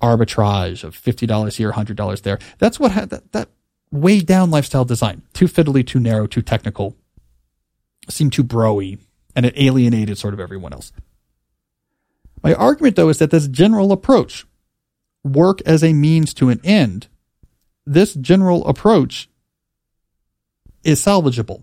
arbitrage 0.00 0.82
of 0.82 0.96
$50 1.00 1.56
here, 1.56 1.70
$100 1.70 2.22
there. 2.22 2.38
That's 2.58 2.80
what 2.80 2.90
had 2.90 3.10
that, 3.10 3.30
that 3.32 3.48
way 3.92 4.20
down 4.20 4.50
lifestyle 4.50 4.84
design. 4.84 5.22
Too 5.34 5.46
fiddly, 5.46 5.86
too 5.86 6.00
narrow, 6.00 6.26
too 6.26 6.42
technical, 6.42 6.96
seemed 8.08 8.32
too 8.32 8.42
broy, 8.42 8.98
and 9.36 9.46
it 9.46 9.54
alienated 9.56 10.18
sort 10.18 10.34
of 10.34 10.40
everyone 10.40 10.72
else. 10.72 10.90
My 12.42 12.54
argument, 12.54 12.96
though, 12.96 13.10
is 13.10 13.18
that 13.18 13.30
this 13.30 13.46
general 13.46 13.92
approach, 13.92 14.46
work 15.22 15.60
as 15.64 15.84
a 15.84 15.92
means 15.92 16.34
to 16.34 16.48
an 16.48 16.60
end, 16.64 17.06
this 17.86 18.14
general 18.14 18.66
approach 18.66 19.28
is 20.82 21.00
salvageable. 21.00 21.62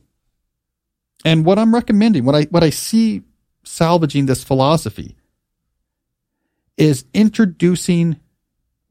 And 1.26 1.44
what 1.44 1.60
I'm 1.60 1.74
recommending, 1.74 2.24
what 2.24 2.36
I, 2.36 2.44
what 2.44 2.64
I 2.64 2.70
see 2.70 3.24
salvaging 3.64 4.26
this 4.26 4.44
philosophy 4.44 5.18
is 6.78 7.04
introducing 7.14 8.18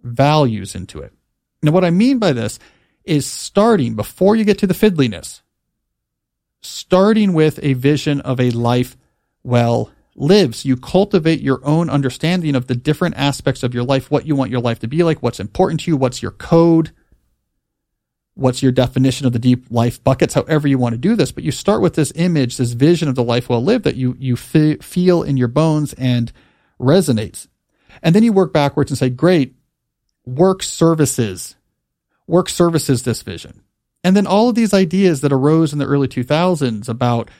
values 0.02 0.74
into 0.74 1.00
it. 1.00 1.12
Now, 1.62 1.72
what 1.72 1.84
I 1.84 1.90
mean 1.90 2.18
by 2.18 2.32
this 2.32 2.58
is 3.08 3.26
starting 3.26 3.94
before 3.94 4.36
you 4.36 4.44
get 4.44 4.58
to 4.58 4.66
the 4.66 4.74
fiddliness, 4.74 5.40
starting 6.60 7.32
with 7.32 7.58
a 7.62 7.72
vision 7.74 8.20
of 8.20 8.38
a 8.38 8.50
life 8.50 8.96
well 9.42 9.90
lived. 10.14 10.64
You 10.64 10.76
cultivate 10.76 11.40
your 11.40 11.60
own 11.64 11.88
understanding 11.88 12.54
of 12.54 12.66
the 12.66 12.74
different 12.74 13.16
aspects 13.16 13.62
of 13.62 13.74
your 13.74 13.84
life, 13.84 14.10
what 14.10 14.26
you 14.26 14.36
want 14.36 14.50
your 14.50 14.60
life 14.60 14.80
to 14.80 14.88
be 14.88 15.02
like, 15.02 15.22
what's 15.22 15.40
important 15.40 15.80
to 15.80 15.90
you, 15.90 15.96
what's 15.96 16.22
your 16.22 16.32
code, 16.32 16.90
what's 18.34 18.62
your 18.62 18.72
definition 18.72 19.26
of 19.26 19.32
the 19.32 19.38
deep 19.38 19.66
life 19.70 20.02
buckets, 20.02 20.34
however 20.34 20.68
you 20.68 20.78
want 20.78 20.92
to 20.92 20.98
do 20.98 21.16
this. 21.16 21.32
But 21.32 21.44
you 21.44 21.52
start 21.52 21.80
with 21.80 21.94
this 21.94 22.12
image, 22.14 22.56
this 22.56 22.72
vision 22.72 23.08
of 23.08 23.14
the 23.14 23.24
life 23.24 23.48
well 23.48 23.62
lived 23.62 23.84
that 23.84 23.96
you, 23.96 24.16
you 24.18 24.34
f- 24.34 24.84
feel 24.84 25.22
in 25.22 25.36
your 25.36 25.48
bones 25.48 25.92
and 25.94 26.32
resonates. 26.80 27.48
And 28.02 28.14
then 28.14 28.22
you 28.22 28.32
work 28.32 28.52
backwards 28.52 28.90
and 28.90 28.98
say, 28.98 29.10
great, 29.10 29.54
work 30.24 30.62
services 30.62 31.56
work 32.28 32.48
services 32.48 33.02
this 33.02 33.22
vision. 33.22 33.62
And 34.04 34.16
then 34.16 34.26
all 34.26 34.48
of 34.48 34.54
these 34.54 34.72
ideas 34.72 35.22
that 35.22 35.32
arose 35.32 35.72
in 35.72 35.80
the 35.80 35.86
early 35.86 36.06
2000s 36.06 36.88
about 36.88 37.30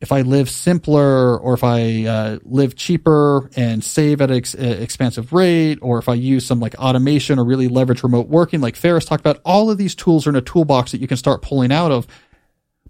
if 0.00 0.12
I 0.12 0.20
live 0.20 0.50
simpler 0.50 1.38
or 1.38 1.54
if 1.54 1.64
I 1.64 2.04
uh, 2.04 2.38
live 2.44 2.76
cheaper 2.76 3.50
and 3.56 3.82
save 3.82 4.20
at 4.20 4.30
an 4.30 4.36
ex- 4.36 4.54
uh, 4.54 4.58
expansive 4.62 5.32
rate, 5.32 5.78
or 5.80 5.98
if 5.98 6.08
I 6.08 6.14
use 6.14 6.44
some 6.44 6.60
like 6.60 6.74
automation 6.74 7.38
or 7.38 7.44
really 7.44 7.68
leverage 7.68 8.02
remote 8.02 8.28
working, 8.28 8.60
like 8.60 8.76
Ferriss 8.76 9.06
talked 9.06 9.22
about, 9.22 9.40
all 9.44 9.70
of 9.70 9.78
these 9.78 9.94
tools 9.94 10.26
are 10.26 10.30
in 10.30 10.36
a 10.36 10.42
toolbox 10.42 10.92
that 10.92 11.00
you 11.00 11.08
can 11.08 11.16
start 11.16 11.42
pulling 11.42 11.72
out 11.72 11.92
of. 11.92 12.06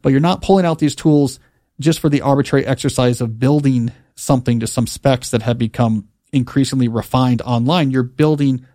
But 0.02 0.10
you're 0.10 0.20
not 0.20 0.42
pulling 0.42 0.66
out 0.66 0.80
these 0.80 0.96
tools 0.96 1.38
just 1.78 2.00
for 2.00 2.08
the 2.08 2.22
arbitrary 2.22 2.66
exercise 2.66 3.20
of 3.20 3.38
building 3.38 3.92
something 4.16 4.60
to 4.60 4.66
some 4.66 4.86
specs 4.86 5.30
that 5.30 5.42
have 5.42 5.58
become 5.58 6.08
increasingly 6.32 6.88
refined 6.88 7.40
online. 7.42 7.90
You're 7.92 8.02
building 8.02 8.66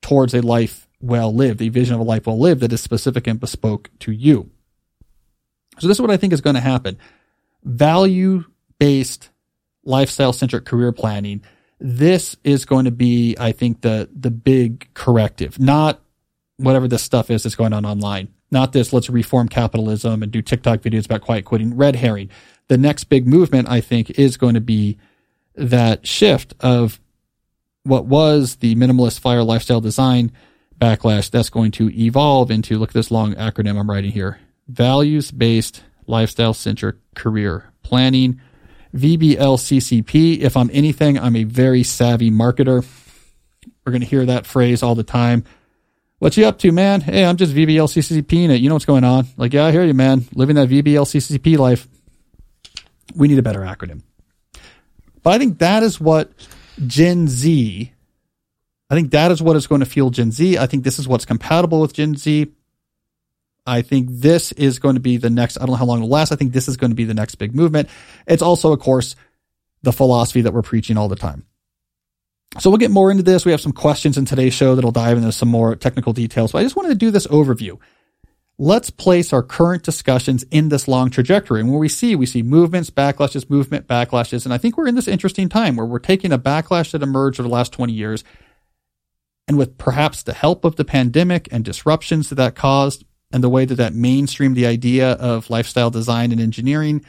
towards 0.00 0.34
a 0.34 0.40
life 0.40 0.88
well 1.02 1.34
lived, 1.34 1.60
a 1.60 1.68
vision 1.68 1.94
of 1.94 2.00
a 2.00 2.04
life 2.04 2.26
well 2.26 2.38
lived 2.38 2.60
that 2.60 2.72
is 2.72 2.80
specific 2.80 3.26
and 3.26 3.40
bespoke 3.40 3.90
to 3.98 4.12
you. 4.12 4.50
So 5.78 5.88
this 5.88 5.96
is 5.96 6.00
what 6.00 6.10
I 6.10 6.16
think 6.16 6.32
is 6.32 6.40
going 6.40 6.54
to 6.54 6.60
happen. 6.60 6.96
Value 7.64 8.44
based 8.78 9.30
lifestyle 9.84 10.32
centric 10.32 10.64
career 10.64 10.92
planning. 10.92 11.42
This 11.80 12.36
is 12.44 12.64
going 12.64 12.84
to 12.84 12.90
be, 12.90 13.36
I 13.38 13.52
think, 13.52 13.80
the, 13.80 14.08
the 14.14 14.30
big 14.30 14.88
corrective, 14.94 15.58
not 15.58 16.00
whatever 16.56 16.86
this 16.86 17.02
stuff 17.02 17.30
is 17.30 17.42
that's 17.42 17.56
going 17.56 17.72
on 17.72 17.84
online. 17.84 18.28
Not 18.52 18.72
this, 18.72 18.92
let's 18.92 19.10
reform 19.10 19.48
capitalism 19.48 20.22
and 20.22 20.30
do 20.30 20.42
TikTok 20.42 20.80
videos 20.80 21.06
about 21.06 21.22
quiet 21.22 21.44
quitting, 21.44 21.76
red 21.76 21.96
herring. 21.96 22.30
The 22.68 22.78
next 22.78 23.04
big 23.04 23.26
movement, 23.26 23.68
I 23.68 23.80
think, 23.80 24.10
is 24.10 24.36
going 24.36 24.54
to 24.54 24.60
be 24.60 24.98
that 25.56 26.06
shift 26.06 26.54
of 26.60 27.00
what 27.84 28.06
was 28.06 28.56
the 28.56 28.74
minimalist 28.76 29.18
fire 29.20 29.42
lifestyle 29.42 29.80
design 29.80 30.30
backlash 30.82 31.30
that's 31.30 31.50
going 31.50 31.70
to 31.70 31.88
evolve 31.96 32.50
into 32.50 32.78
look 32.78 32.90
at 32.90 32.94
this 32.94 33.10
long 33.10 33.34
acronym 33.34 33.78
I'm 33.78 33.88
writing 33.88 34.10
here 34.10 34.40
values 34.66 35.30
based 35.30 35.84
lifestyle 36.06 36.54
centric 36.54 36.96
career 37.14 37.72
planning 37.82 38.40
VBLCCP. 38.94 40.40
If 40.40 40.56
I'm 40.56 40.70
anything, 40.72 41.18
I'm 41.18 41.36
a 41.36 41.44
very 41.44 41.82
savvy 41.82 42.30
marketer. 42.30 42.86
We're 43.84 43.92
going 43.92 44.02
to 44.02 44.06
hear 44.06 44.26
that 44.26 44.46
phrase 44.46 44.82
all 44.82 44.94
the 44.94 45.02
time. 45.02 45.44
What 46.18 46.36
you 46.36 46.46
up 46.46 46.58
to, 46.60 46.70
man? 46.70 47.00
Hey, 47.00 47.24
I'm 47.24 47.36
just 47.36 47.54
VBLCCP 47.54 48.50
it. 48.50 48.60
You 48.60 48.68
know 48.68 48.76
what's 48.76 48.84
going 48.84 49.04
on. 49.04 49.26
Like, 49.36 49.52
yeah, 49.52 49.66
I 49.66 49.72
hear 49.72 49.84
you, 49.84 49.94
man. 49.94 50.24
Living 50.34 50.56
that 50.56 50.68
VBLCCP 50.68 51.58
life. 51.58 51.88
We 53.16 53.28
need 53.28 53.38
a 53.38 53.42
better 53.42 53.60
acronym. 53.60 54.02
But 55.22 55.34
I 55.34 55.38
think 55.38 55.58
that 55.58 55.82
is 55.82 56.00
what 56.00 56.30
Gen 56.86 57.28
Z 57.28 57.92
I 58.92 58.94
think 58.94 59.12
that 59.12 59.30
is 59.30 59.40
what 59.40 59.56
is 59.56 59.66
going 59.66 59.78
to 59.78 59.86
fuel 59.86 60.10
Gen 60.10 60.30
Z. 60.32 60.58
I 60.58 60.66
think 60.66 60.84
this 60.84 60.98
is 60.98 61.08
what's 61.08 61.24
compatible 61.24 61.80
with 61.80 61.94
Gen 61.94 62.14
Z. 62.14 62.52
I 63.64 63.80
think 63.80 64.08
this 64.10 64.52
is 64.52 64.78
going 64.78 64.96
to 64.96 65.00
be 65.00 65.16
the 65.16 65.30
next, 65.30 65.56
I 65.56 65.60
don't 65.60 65.70
know 65.70 65.76
how 65.76 65.86
long 65.86 66.00
it'll 66.00 66.10
last. 66.10 66.30
I 66.30 66.36
think 66.36 66.52
this 66.52 66.68
is 66.68 66.76
going 66.76 66.90
to 66.90 66.94
be 66.94 67.04
the 67.04 67.14
next 67.14 67.36
big 67.36 67.54
movement. 67.54 67.88
It's 68.26 68.42
also, 68.42 68.70
of 68.70 68.80
course, 68.80 69.16
the 69.80 69.94
philosophy 69.94 70.42
that 70.42 70.52
we're 70.52 70.60
preaching 70.60 70.98
all 70.98 71.08
the 71.08 71.16
time. 71.16 71.46
So 72.58 72.68
we'll 72.68 72.76
get 72.76 72.90
more 72.90 73.10
into 73.10 73.22
this. 73.22 73.46
We 73.46 73.52
have 73.52 73.62
some 73.62 73.72
questions 73.72 74.18
in 74.18 74.26
today's 74.26 74.52
show 74.52 74.74
that'll 74.74 74.92
dive 74.92 75.16
into 75.16 75.32
some 75.32 75.48
more 75.48 75.74
technical 75.74 76.12
details, 76.12 76.52
but 76.52 76.58
I 76.58 76.62
just 76.62 76.76
wanted 76.76 76.90
to 76.90 76.94
do 76.96 77.10
this 77.10 77.26
overview. 77.28 77.78
Let's 78.58 78.90
place 78.90 79.32
our 79.32 79.42
current 79.42 79.84
discussions 79.84 80.44
in 80.50 80.68
this 80.68 80.86
long 80.86 81.08
trajectory. 81.08 81.60
And 81.60 81.70
when 81.70 81.80
we 81.80 81.88
see, 81.88 82.14
we 82.14 82.26
see 82.26 82.42
movements, 82.42 82.90
backlashes, 82.90 83.48
movement, 83.48 83.86
backlashes. 83.86 84.44
And 84.44 84.52
I 84.52 84.58
think 84.58 84.76
we're 84.76 84.86
in 84.86 84.96
this 84.96 85.08
interesting 85.08 85.48
time 85.48 85.76
where 85.76 85.86
we're 85.86 85.98
taking 85.98 86.30
a 86.30 86.38
backlash 86.38 86.90
that 86.90 87.02
emerged 87.02 87.40
over 87.40 87.48
the 87.48 87.54
last 87.54 87.72
20 87.72 87.94
years 87.94 88.22
and 89.48 89.58
with 89.58 89.78
perhaps 89.78 90.22
the 90.22 90.34
help 90.34 90.64
of 90.64 90.76
the 90.76 90.84
pandemic 90.84 91.48
and 91.50 91.64
disruptions 91.64 92.28
that 92.28 92.36
that 92.36 92.54
caused 92.54 93.04
and 93.32 93.42
the 93.42 93.48
way 93.48 93.64
that 93.64 93.76
that 93.76 93.92
mainstreamed 93.92 94.54
the 94.54 94.66
idea 94.66 95.12
of 95.12 95.50
lifestyle 95.50 95.90
design 95.90 96.32
and 96.32 96.40
engineering, 96.40 97.04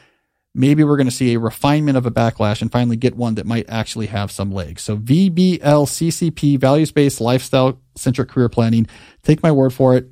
maybe 0.55 0.83
we're 0.83 0.97
going 0.97 1.07
to 1.07 1.11
see 1.11 1.33
a 1.33 1.39
refinement 1.39 1.97
of 1.97 2.05
a 2.05 2.11
backlash 2.11 2.61
and 2.61 2.71
finally 2.71 2.95
get 2.95 3.15
one 3.15 3.35
that 3.35 3.45
might 3.45 3.69
actually 3.69 4.07
have 4.07 4.31
some 4.31 4.51
legs. 4.51 4.81
So 4.81 4.97
VBLCCP, 4.97 6.59
values-based 6.59 7.19
lifestyle 7.19 7.81
centric 7.95 8.29
career 8.29 8.49
planning, 8.49 8.87
take 9.21 9.43
my 9.43 9.51
word 9.51 9.73
for 9.73 9.95
it. 9.95 10.09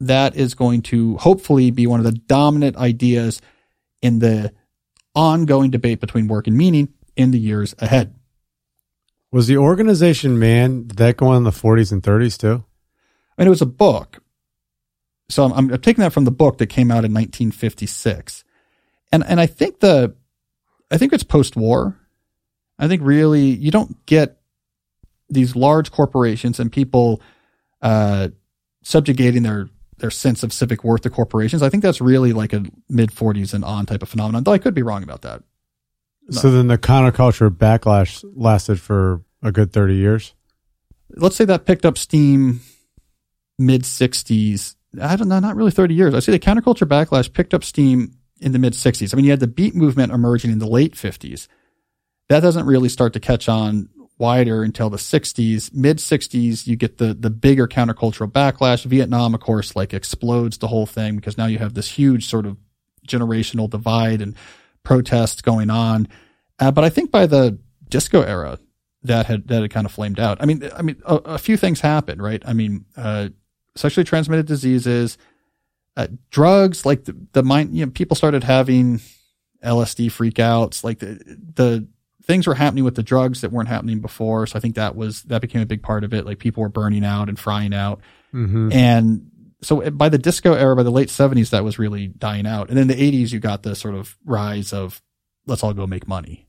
That 0.00 0.36
is 0.36 0.54
going 0.54 0.82
to 0.82 1.16
hopefully 1.16 1.70
be 1.70 1.86
one 1.86 2.00
of 2.00 2.04
the 2.04 2.12
dominant 2.12 2.76
ideas 2.76 3.40
in 4.02 4.18
the 4.18 4.52
ongoing 5.14 5.70
debate 5.70 6.00
between 6.00 6.28
work 6.28 6.46
and 6.46 6.56
meaning 6.56 6.92
in 7.16 7.30
the 7.30 7.38
years 7.38 7.74
ahead. 7.78 8.14
Was 9.32 9.46
the 9.46 9.56
organization 9.56 10.38
man 10.38 10.86
did 10.86 10.96
that 10.98 11.16
go 11.16 11.28
on 11.28 11.38
in 11.38 11.44
the 11.44 11.50
40s 11.50 11.92
and 11.92 12.02
30s 12.02 12.38
too? 12.38 12.64
I 13.36 13.42
mean, 13.42 13.48
it 13.48 13.50
was 13.50 13.62
a 13.62 13.66
book. 13.66 14.22
So 15.28 15.44
I'm, 15.44 15.52
I'm 15.52 15.80
taking 15.80 16.02
that 16.02 16.12
from 16.12 16.24
the 16.24 16.30
book 16.30 16.58
that 16.58 16.66
came 16.66 16.90
out 16.90 17.04
in 17.04 17.12
1956. 17.12 18.44
And, 19.12 19.24
and 19.26 19.40
I 19.40 19.46
think 19.46 19.80
the, 19.80 20.14
I 20.90 20.98
think 20.98 21.12
it's 21.12 21.24
post 21.24 21.56
war. 21.56 21.98
I 22.78 22.88
think 22.88 23.02
really 23.04 23.46
you 23.46 23.70
don't 23.70 24.04
get 24.06 24.38
these 25.28 25.56
large 25.56 25.90
corporations 25.90 26.60
and 26.60 26.70
people, 26.70 27.20
uh, 27.82 28.28
subjugating 28.82 29.42
their, 29.42 29.68
their 29.98 30.10
sense 30.10 30.42
of 30.42 30.52
civic 30.52 30.84
worth 30.84 31.02
to 31.02 31.10
corporations. 31.10 31.62
I 31.62 31.68
think 31.68 31.82
that's 31.82 32.00
really 32.00 32.32
like 32.32 32.52
a 32.52 32.64
mid 32.88 33.10
40s 33.10 33.52
and 33.52 33.64
on 33.64 33.86
type 33.86 34.02
of 34.02 34.08
phenomenon, 34.08 34.44
though 34.44 34.52
I 34.52 34.58
could 34.58 34.74
be 34.74 34.82
wrong 34.82 35.02
about 35.02 35.22
that. 35.22 35.42
So 36.30 36.50
then 36.50 36.66
the 36.66 36.78
counterculture 36.78 37.50
backlash 37.50 38.24
lasted 38.34 38.80
for 38.80 39.22
a 39.42 39.52
good 39.52 39.72
30 39.72 39.94
years? 39.94 40.34
Let's 41.10 41.36
say 41.36 41.44
that 41.44 41.66
picked 41.66 41.86
up 41.86 41.96
steam 41.96 42.60
mid 43.58 43.82
60s. 43.82 44.74
I 45.00 45.16
don't 45.16 45.28
know, 45.28 45.38
not 45.38 45.56
really 45.56 45.70
30 45.70 45.94
years. 45.94 46.14
I 46.14 46.20
say 46.20 46.32
the 46.32 46.38
counterculture 46.38 46.88
backlash 46.88 47.32
picked 47.32 47.54
up 47.54 47.62
steam 47.62 48.16
in 48.40 48.52
the 48.52 48.58
mid 48.58 48.72
60s. 48.72 49.12
I 49.12 49.16
mean, 49.16 49.24
you 49.24 49.30
had 49.30 49.40
the 49.40 49.46
beat 49.46 49.74
movement 49.74 50.12
emerging 50.12 50.50
in 50.50 50.58
the 50.58 50.66
late 50.66 50.94
50s. 50.94 51.48
That 52.28 52.40
doesn't 52.40 52.66
really 52.66 52.88
start 52.88 53.12
to 53.12 53.20
catch 53.20 53.48
on 53.48 53.88
wider 54.18 54.62
until 54.62 54.90
the 54.90 54.96
60s. 54.96 55.72
Mid 55.72 55.98
60s, 55.98 56.66
you 56.66 56.76
get 56.76 56.98
the 56.98 57.14
the 57.14 57.30
bigger 57.30 57.68
countercultural 57.68 58.30
backlash. 58.30 58.84
Vietnam, 58.84 59.34
of 59.34 59.40
course, 59.40 59.76
like 59.76 59.94
explodes 59.94 60.58
the 60.58 60.68
whole 60.68 60.86
thing 60.86 61.16
because 61.16 61.38
now 61.38 61.46
you 61.46 61.58
have 61.58 61.74
this 61.74 61.90
huge 61.90 62.26
sort 62.26 62.46
of 62.46 62.56
generational 63.06 63.70
divide 63.70 64.20
and 64.20 64.34
protests 64.86 65.42
going 65.42 65.68
on. 65.68 66.06
Uh, 66.60 66.70
but 66.70 66.84
I 66.84 66.90
think 66.90 67.10
by 67.10 67.26
the 67.26 67.58
disco 67.88 68.22
era, 68.22 68.58
that 69.02 69.26
had 69.26 69.48
that 69.48 69.62
had 69.62 69.70
kind 69.70 69.84
of 69.84 69.92
flamed 69.92 70.20
out. 70.20 70.38
I 70.40 70.46
mean, 70.46 70.68
I 70.76 70.82
mean, 70.82 71.02
a, 71.04 71.16
a 71.16 71.38
few 71.38 71.56
things 71.56 71.80
happened, 71.80 72.22
right? 72.22 72.42
I 72.46 72.52
mean, 72.52 72.84
uh, 72.96 73.30
sexually 73.74 74.04
transmitted 74.04 74.46
diseases, 74.46 75.18
uh, 75.96 76.06
drugs, 76.30 76.86
like 76.86 77.04
the, 77.04 77.16
the 77.32 77.42
mind, 77.42 77.76
you 77.76 77.84
know, 77.84 77.90
people 77.90 78.16
started 78.16 78.44
having 78.44 79.00
LSD 79.64 80.06
freakouts, 80.06 80.84
like 80.84 81.00
the, 81.00 81.18
the 81.54 81.88
things 82.24 82.46
were 82.46 82.54
happening 82.54 82.84
with 82.84 82.94
the 82.94 83.02
drugs 83.02 83.40
that 83.40 83.50
weren't 83.50 83.68
happening 83.68 84.00
before. 84.00 84.46
So 84.46 84.56
I 84.56 84.60
think 84.60 84.76
that 84.76 84.94
was, 84.94 85.22
that 85.24 85.40
became 85.40 85.62
a 85.62 85.66
big 85.66 85.82
part 85.82 86.04
of 86.04 86.14
it. 86.14 86.26
Like 86.26 86.38
people 86.38 86.62
were 86.62 86.68
burning 86.68 87.04
out 87.04 87.28
and 87.28 87.38
frying 87.38 87.74
out. 87.74 88.00
Mm-hmm. 88.32 88.72
And 88.72 89.30
so 89.66 89.90
by 89.90 90.08
the 90.08 90.18
disco 90.18 90.54
era, 90.54 90.76
by 90.76 90.84
the 90.84 90.90
late 90.90 91.10
seventies, 91.10 91.50
that 91.50 91.64
was 91.64 91.78
really 91.78 92.06
dying 92.06 92.46
out. 92.46 92.70
And 92.70 92.78
in 92.78 92.86
the 92.86 93.02
eighties, 93.02 93.32
you 93.32 93.40
got 93.40 93.64
the 93.64 93.74
sort 93.74 93.94
of 93.94 94.16
rise 94.24 94.72
of 94.72 95.02
let's 95.46 95.62
all 95.64 95.74
go 95.74 95.86
make 95.86 96.06
money. 96.06 96.46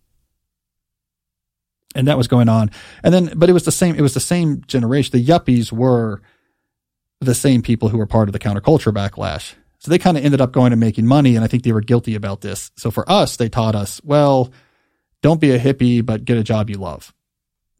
And 1.96 2.08
that 2.08 2.18
was 2.18 2.28
going 2.28 2.48
on. 2.48 2.70
And 3.04 3.14
then, 3.14 3.34
but 3.36 3.50
it 3.50 3.54
was 3.54 3.66
the 3.66 3.72
same, 3.72 3.96
it 3.96 4.02
was 4.02 4.14
the 4.14 4.20
same 4.20 4.62
generation. 4.68 5.12
The 5.14 5.26
yuppies 5.26 5.72
were, 5.72 6.22
the 7.20 7.34
same 7.34 7.64
people 7.64 7.90
who 7.90 7.98
were 7.98 8.06
part 8.06 8.30
of 8.30 8.34
the 8.34 8.40
counterculture 8.40 8.94
backlash. 8.94 9.56
So 9.80 9.90
they 9.90 9.98
kind 9.98 10.18
of 10.18 10.24
ended 10.24 10.42
up 10.42 10.52
going 10.52 10.72
and 10.72 10.80
making 10.80 11.08
money. 11.08 11.36
And 11.36 11.44
I 11.44 11.48
think 11.48 11.64
they 11.64 11.72
were 11.72 11.82
guilty 11.82 12.14
about 12.14 12.42
this. 12.42 12.70
So 12.76 12.92
for 12.92 13.10
us, 13.10 13.38
they 13.38 13.50
taught 13.50 13.74
us, 13.74 14.00
well, 14.04 14.52
don't 15.24 15.42
be 15.42 15.52
a 15.52 15.60
hippie, 15.60 16.06
but 16.06 16.26
get 16.26 16.38
a 16.38 16.44
job 16.44 16.70
you 16.70 16.78
love. 16.78 17.16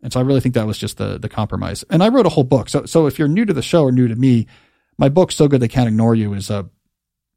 And 0.02 0.12
so 0.12 0.20
I 0.20 0.24
really 0.24 0.40
think 0.40 0.56
that 0.56 0.66
was 0.66 0.80
just 0.80 0.98
the, 0.98 1.20
the 1.20 1.30
compromise. 1.30 1.84
And 1.92 2.02
I 2.02 2.10
wrote 2.10 2.26
a 2.26 2.30
whole 2.30 2.44
book. 2.44 2.70
So, 2.70 2.86
so 2.86 3.06
if 3.06 3.20
you're 3.20 3.28
new 3.28 3.46
to 3.46 3.54
the 3.54 3.62
show 3.62 3.84
or 3.84 3.92
new 3.92 4.08
to 4.08 4.16
me, 4.16 4.48
my 4.98 5.10
book, 5.10 5.32
So 5.32 5.48
Good 5.48 5.62
They 5.62 5.68
Can't 5.68 5.88
Ignore 5.88 6.16
You, 6.16 6.34
is 6.34 6.50
a 6.50 6.70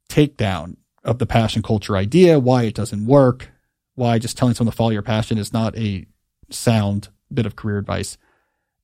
takedown 0.09 0.77
of 1.03 1.19
the 1.19 1.25
passion 1.25 1.61
culture 1.61 1.95
idea, 1.95 2.39
why 2.39 2.63
it 2.63 2.75
doesn't 2.75 3.05
work, 3.05 3.51
why 3.95 4.19
just 4.19 4.37
telling 4.37 4.53
someone 4.53 4.71
to 4.71 4.75
follow 4.75 4.89
your 4.91 5.01
passion 5.01 5.37
is 5.37 5.53
not 5.53 5.77
a 5.77 6.05
sound 6.49 7.09
bit 7.33 7.45
of 7.45 7.55
career 7.55 7.77
advice. 7.77 8.17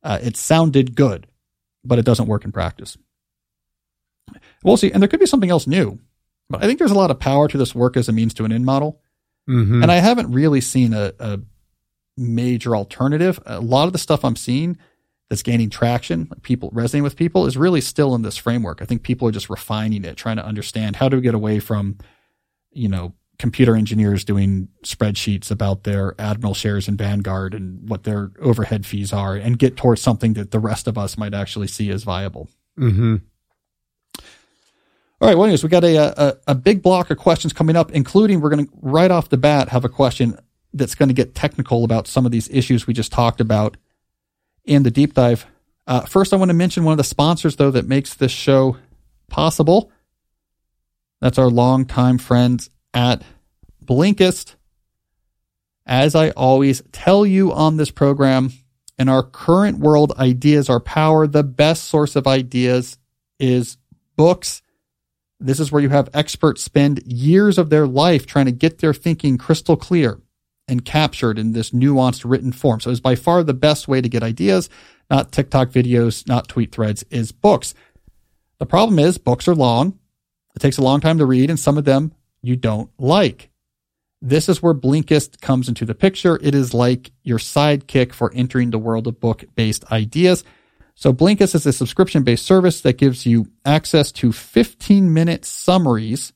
Uh, 0.03 0.19
it 0.21 0.37
sounded 0.37 0.95
good, 0.95 1.27
but 1.83 1.99
it 1.99 2.05
doesn't 2.05 2.27
work 2.27 2.45
in 2.45 2.51
practice. 2.51 2.97
We'll 4.63 4.77
see. 4.77 4.91
And 4.91 5.01
there 5.01 5.07
could 5.07 5.19
be 5.19 5.25
something 5.25 5.49
else 5.49 5.67
new. 5.67 5.99
But 6.49 6.63
I 6.63 6.67
think 6.67 6.79
there's 6.79 6.91
a 6.91 6.95
lot 6.95 7.11
of 7.11 7.19
power 7.19 7.47
to 7.47 7.57
this 7.57 7.75
work 7.75 7.97
as 7.97 8.07
a 8.07 8.13
means 8.13 8.33
to 8.35 8.45
an 8.45 8.51
end 8.51 8.65
model. 8.65 9.01
Mm-hmm. 9.49 9.83
And 9.83 9.91
I 9.91 9.95
haven't 9.95 10.31
really 10.31 10.61
seen 10.61 10.93
a, 10.93 11.13
a, 11.19 11.39
major 12.19 12.75
alternative. 12.75 13.39
A 13.45 13.59
lot 13.59 13.85
of 13.85 13.93
the 13.93 13.99
stuff 13.99 14.25
I'm 14.25 14.35
seeing 14.35 14.77
that's 15.29 15.43
gaining 15.43 15.69
traction, 15.69 16.29
people 16.41 16.69
resonating 16.71 17.03
with 17.03 17.15
people, 17.15 17.45
is 17.45 17.57
really 17.57 17.81
still 17.81 18.15
in 18.15 18.21
this 18.21 18.37
framework. 18.37 18.81
I 18.81 18.85
think 18.85 19.03
people 19.03 19.27
are 19.27 19.31
just 19.31 19.49
refining 19.49 20.05
it, 20.05 20.15
trying 20.15 20.37
to 20.37 20.45
understand 20.45 20.95
how 20.95 21.09
do 21.09 21.17
we 21.17 21.21
get 21.21 21.35
away 21.35 21.59
from, 21.59 21.97
you 22.71 22.87
know, 22.87 23.13
computer 23.37 23.75
engineers 23.75 24.23
doing 24.23 24.67
spreadsheets 24.83 25.51
about 25.51 25.83
their 25.83 26.15
Admiral 26.19 26.53
shares 26.53 26.87
in 26.87 26.97
Vanguard 26.97 27.53
and 27.53 27.87
what 27.87 28.03
their 28.03 28.31
overhead 28.41 28.85
fees 28.85 29.13
are 29.13 29.35
and 29.35 29.59
get 29.59 29.77
towards 29.77 30.01
something 30.01 30.33
that 30.33 30.51
the 30.51 30.59
rest 30.59 30.87
of 30.87 30.97
us 30.97 31.17
might 31.17 31.33
actually 31.33 31.67
see 31.67 31.91
as 31.91 32.03
viable. 32.03 32.49
Mm-hmm. 32.79 33.17
All 35.19 35.27
right. 35.27 35.35
Well, 35.35 35.45
anyways, 35.45 35.63
we 35.63 35.69
got 35.69 35.83
a, 35.83 35.97
a, 35.97 36.37
a 36.47 36.55
big 36.55 36.81
block 36.81 37.09
of 37.09 37.17
questions 37.17 37.51
coming 37.51 37.75
up, 37.75 37.91
including 37.91 38.39
we're 38.39 38.49
going 38.49 38.65
to 38.65 38.71
right 38.81 39.11
off 39.11 39.29
the 39.29 39.37
bat 39.37 39.69
have 39.69 39.83
a 39.83 39.89
question 39.89 40.37
that's 40.73 40.95
going 40.95 41.09
to 41.09 41.13
get 41.13 41.35
technical 41.35 41.83
about 41.83 42.07
some 42.07 42.25
of 42.25 42.31
these 42.31 42.49
issues 42.49 42.85
we 42.85 42.93
just 42.93 43.11
talked 43.11 43.41
about 43.41 43.77
in 44.67 44.83
the 44.83 44.91
deep 44.91 45.13
dive. 45.13 45.45
Uh, 45.85 46.01
first, 46.01 46.33
I 46.33 46.35
want 46.35 46.49
to 46.49 46.55
mention 46.55 46.83
one 46.83 46.91
of 46.91 46.97
the 46.97 47.03
sponsors, 47.03 47.55
though, 47.55 47.71
that 47.71 47.87
makes 47.87 48.13
this 48.13 48.31
show 48.31 48.77
possible. 49.29 49.91
That's 51.21 51.37
our 51.37 51.49
longtime 51.49 52.17
friends 52.17 52.69
at 52.93 53.23
Blinkist. 53.83 54.55
As 55.85 56.15
I 56.15 56.31
always 56.31 56.81
tell 56.91 57.25
you 57.25 57.53
on 57.53 57.77
this 57.77 57.91
program, 57.91 58.51
in 58.99 59.07
our 59.07 59.23
current 59.23 59.79
world, 59.79 60.11
ideas 60.17 60.69
are 60.69 60.79
power. 60.79 61.27
The 61.27 61.43
best 61.43 61.85
source 61.85 62.15
of 62.15 62.27
ideas 62.27 62.97
is 63.39 63.77
books 64.17 64.61
this 65.39 65.59
is 65.59 65.71
where 65.71 65.81
you 65.81 65.89
have 65.89 66.09
experts 66.13 66.63
spend 66.63 67.03
years 67.05 67.57
of 67.57 67.69
their 67.69 67.87
life 67.87 68.25
trying 68.25 68.45
to 68.45 68.51
get 68.51 68.79
their 68.79 68.93
thinking 68.93 69.37
crystal 69.37 69.77
clear 69.77 70.19
and 70.67 70.83
captured 70.83 71.39
in 71.39 71.53
this 71.53 71.71
nuanced 71.71 72.29
written 72.29 72.51
form. 72.51 72.79
So 72.79 72.91
it's 72.91 72.99
by 72.99 73.15
far 73.15 73.43
the 73.43 73.53
best 73.53 73.87
way 73.87 74.01
to 74.01 74.09
get 74.09 74.23
ideas, 74.23 74.69
not 75.09 75.31
TikTok 75.31 75.69
videos, 75.69 76.27
not 76.27 76.47
tweet 76.47 76.71
threads, 76.71 77.03
is 77.09 77.31
books. 77.31 77.73
The 78.59 78.65
problem 78.65 78.99
is 78.99 79.17
books 79.17 79.47
are 79.47 79.55
long. 79.55 79.97
It 80.55 80.59
takes 80.59 80.77
a 80.77 80.83
long 80.83 80.99
time 80.99 81.19
to 81.19 81.25
read 81.25 81.49
and 81.49 81.59
some 81.59 81.77
of 81.77 81.85
them 81.85 82.13
you 82.41 82.55
don't 82.55 82.89
like. 82.97 83.49
This 84.21 84.49
is 84.49 84.63
where 84.63 84.73
Blinkist 84.73 85.41
comes 85.41 85.69
into 85.69 85.85
the 85.85 85.93
picture. 85.93 86.39
It 86.41 86.55
is 86.55 86.73
like 86.73 87.11
your 87.23 87.37
sidekick 87.37 88.13
for 88.13 88.33
entering 88.33 88.71
the 88.71 88.79
world 88.79 89.05
of 89.05 89.19
book 89.19 89.45
based 89.55 89.89
ideas. 89.91 90.43
So 90.95 91.13
Blinkist 91.13 91.53
is 91.53 91.65
a 91.67 91.73
subscription 91.73 92.23
based 92.23 92.45
service 92.45 92.81
that 92.81 92.97
gives 92.97 93.27
you 93.27 93.51
access 93.63 94.11
to 94.13 94.31
15 94.31 95.13
minute 95.13 95.45
summaries 95.45 96.33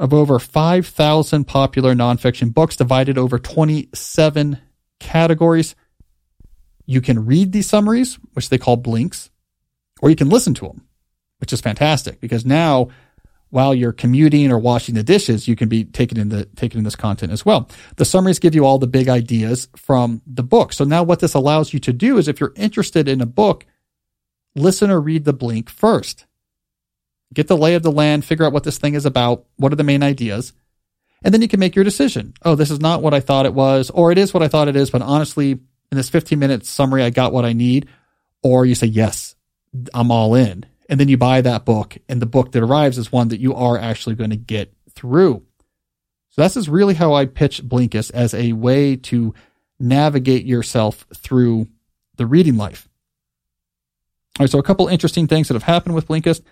of 0.00 0.14
over 0.14 0.38
5,000 0.38 1.44
popular 1.44 1.94
nonfiction 1.94 2.54
books 2.54 2.74
divided 2.74 3.18
over 3.18 3.38
27 3.38 4.58
categories. 4.98 5.76
You 6.86 7.02
can 7.02 7.26
read 7.26 7.52
these 7.52 7.68
summaries, 7.68 8.18
which 8.32 8.48
they 8.48 8.56
call 8.56 8.76
blinks, 8.76 9.30
or 10.00 10.08
you 10.08 10.16
can 10.16 10.30
listen 10.30 10.54
to 10.54 10.66
them, 10.66 10.86
which 11.38 11.52
is 11.52 11.60
fantastic 11.60 12.18
because 12.18 12.46
now 12.46 12.88
while 13.50 13.74
you're 13.74 13.92
commuting 13.92 14.50
or 14.50 14.58
washing 14.58 14.94
the 14.94 15.02
dishes, 15.02 15.46
you 15.46 15.54
can 15.54 15.68
be 15.68 15.84
taking 15.84 16.18
in 16.18 16.30
the 16.30 16.46
taking 16.56 16.78
in 16.78 16.84
this 16.84 16.96
content 16.96 17.30
as 17.30 17.44
well. 17.44 17.68
The 17.96 18.06
summaries 18.06 18.38
give 18.38 18.54
you 18.54 18.64
all 18.64 18.78
the 18.78 18.86
big 18.86 19.08
ideas 19.08 19.68
from 19.76 20.22
the 20.26 20.42
book. 20.42 20.72
So 20.72 20.84
now 20.84 21.02
what 21.02 21.20
this 21.20 21.34
allows 21.34 21.74
you 21.74 21.80
to 21.80 21.92
do 21.92 22.16
is 22.16 22.26
if 22.26 22.40
you're 22.40 22.54
interested 22.56 23.06
in 23.06 23.20
a 23.20 23.26
book, 23.26 23.66
listen 24.54 24.90
or 24.90 25.00
read 25.00 25.26
the 25.26 25.34
blink 25.34 25.68
first. 25.68 26.24
Get 27.32 27.48
the 27.48 27.56
lay 27.56 27.74
of 27.74 27.82
the 27.82 27.92
land, 27.92 28.24
figure 28.24 28.44
out 28.44 28.52
what 28.52 28.64
this 28.64 28.78
thing 28.78 28.94
is 28.94 29.06
about, 29.06 29.44
what 29.56 29.72
are 29.72 29.76
the 29.76 29.84
main 29.84 30.02
ideas, 30.02 30.52
and 31.22 31.32
then 31.32 31.42
you 31.42 31.48
can 31.48 31.60
make 31.60 31.76
your 31.76 31.84
decision. 31.84 32.34
Oh, 32.42 32.54
this 32.54 32.70
is 32.70 32.80
not 32.80 33.02
what 33.02 33.14
I 33.14 33.20
thought 33.20 33.46
it 33.46 33.54
was, 33.54 33.90
or 33.90 34.10
it 34.10 34.18
is 34.18 34.34
what 34.34 34.42
I 34.42 34.48
thought 34.48 34.68
it 34.68 34.76
is, 34.76 34.90
but 34.90 35.02
honestly, 35.02 35.52
in 35.52 35.96
this 35.96 36.08
15 36.08 36.38
minute 36.38 36.66
summary, 36.66 37.02
I 37.02 37.10
got 37.10 37.32
what 37.32 37.44
I 37.44 37.52
need. 37.52 37.88
Or 38.42 38.64
you 38.64 38.74
say, 38.74 38.86
yes, 38.86 39.34
I'm 39.92 40.10
all 40.10 40.34
in 40.34 40.64
and 40.90 40.98
then 40.98 41.08
you 41.08 41.16
buy 41.16 41.40
that 41.40 41.64
book 41.64 41.96
and 42.08 42.20
the 42.20 42.26
book 42.26 42.50
that 42.50 42.64
arrives 42.64 42.98
is 42.98 43.12
one 43.12 43.28
that 43.28 43.40
you 43.40 43.54
are 43.54 43.78
actually 43.78 44.16
going 44.16 44.30
to 44.30 44.36
get 44.36 44.74
through. 44.90 45.44
So 46.30 46.42
this 46.42 46.56
is 46.56 46.68
really 46.68 46.94
how 46.94 47.14
I 47.14 47.26
pitch 47.26 47.62
Blinkist 47.62 48.10
as 48.12 48.34
a 48.34 48.52
way 48.52 48.96
to 48.96 49.32
navigate 49.78 50.44
yourself 50.44 51.06
through 51.14 51.68
the 52.16 52.26
reading 52.26 52.56
life. 52.56 52.88
All 54.38 54.44
right, 54.44 54.50
so 54.50 54.58
a 54.58 54.64
couple 54.64 54.88
interesting 54.88 55.28
things 55.28 55.46
that 55.46 55.54
have 55.54 55.62
happened 55.62 55.94
with 55.94 56.08
Blinkist. 56.08 56.42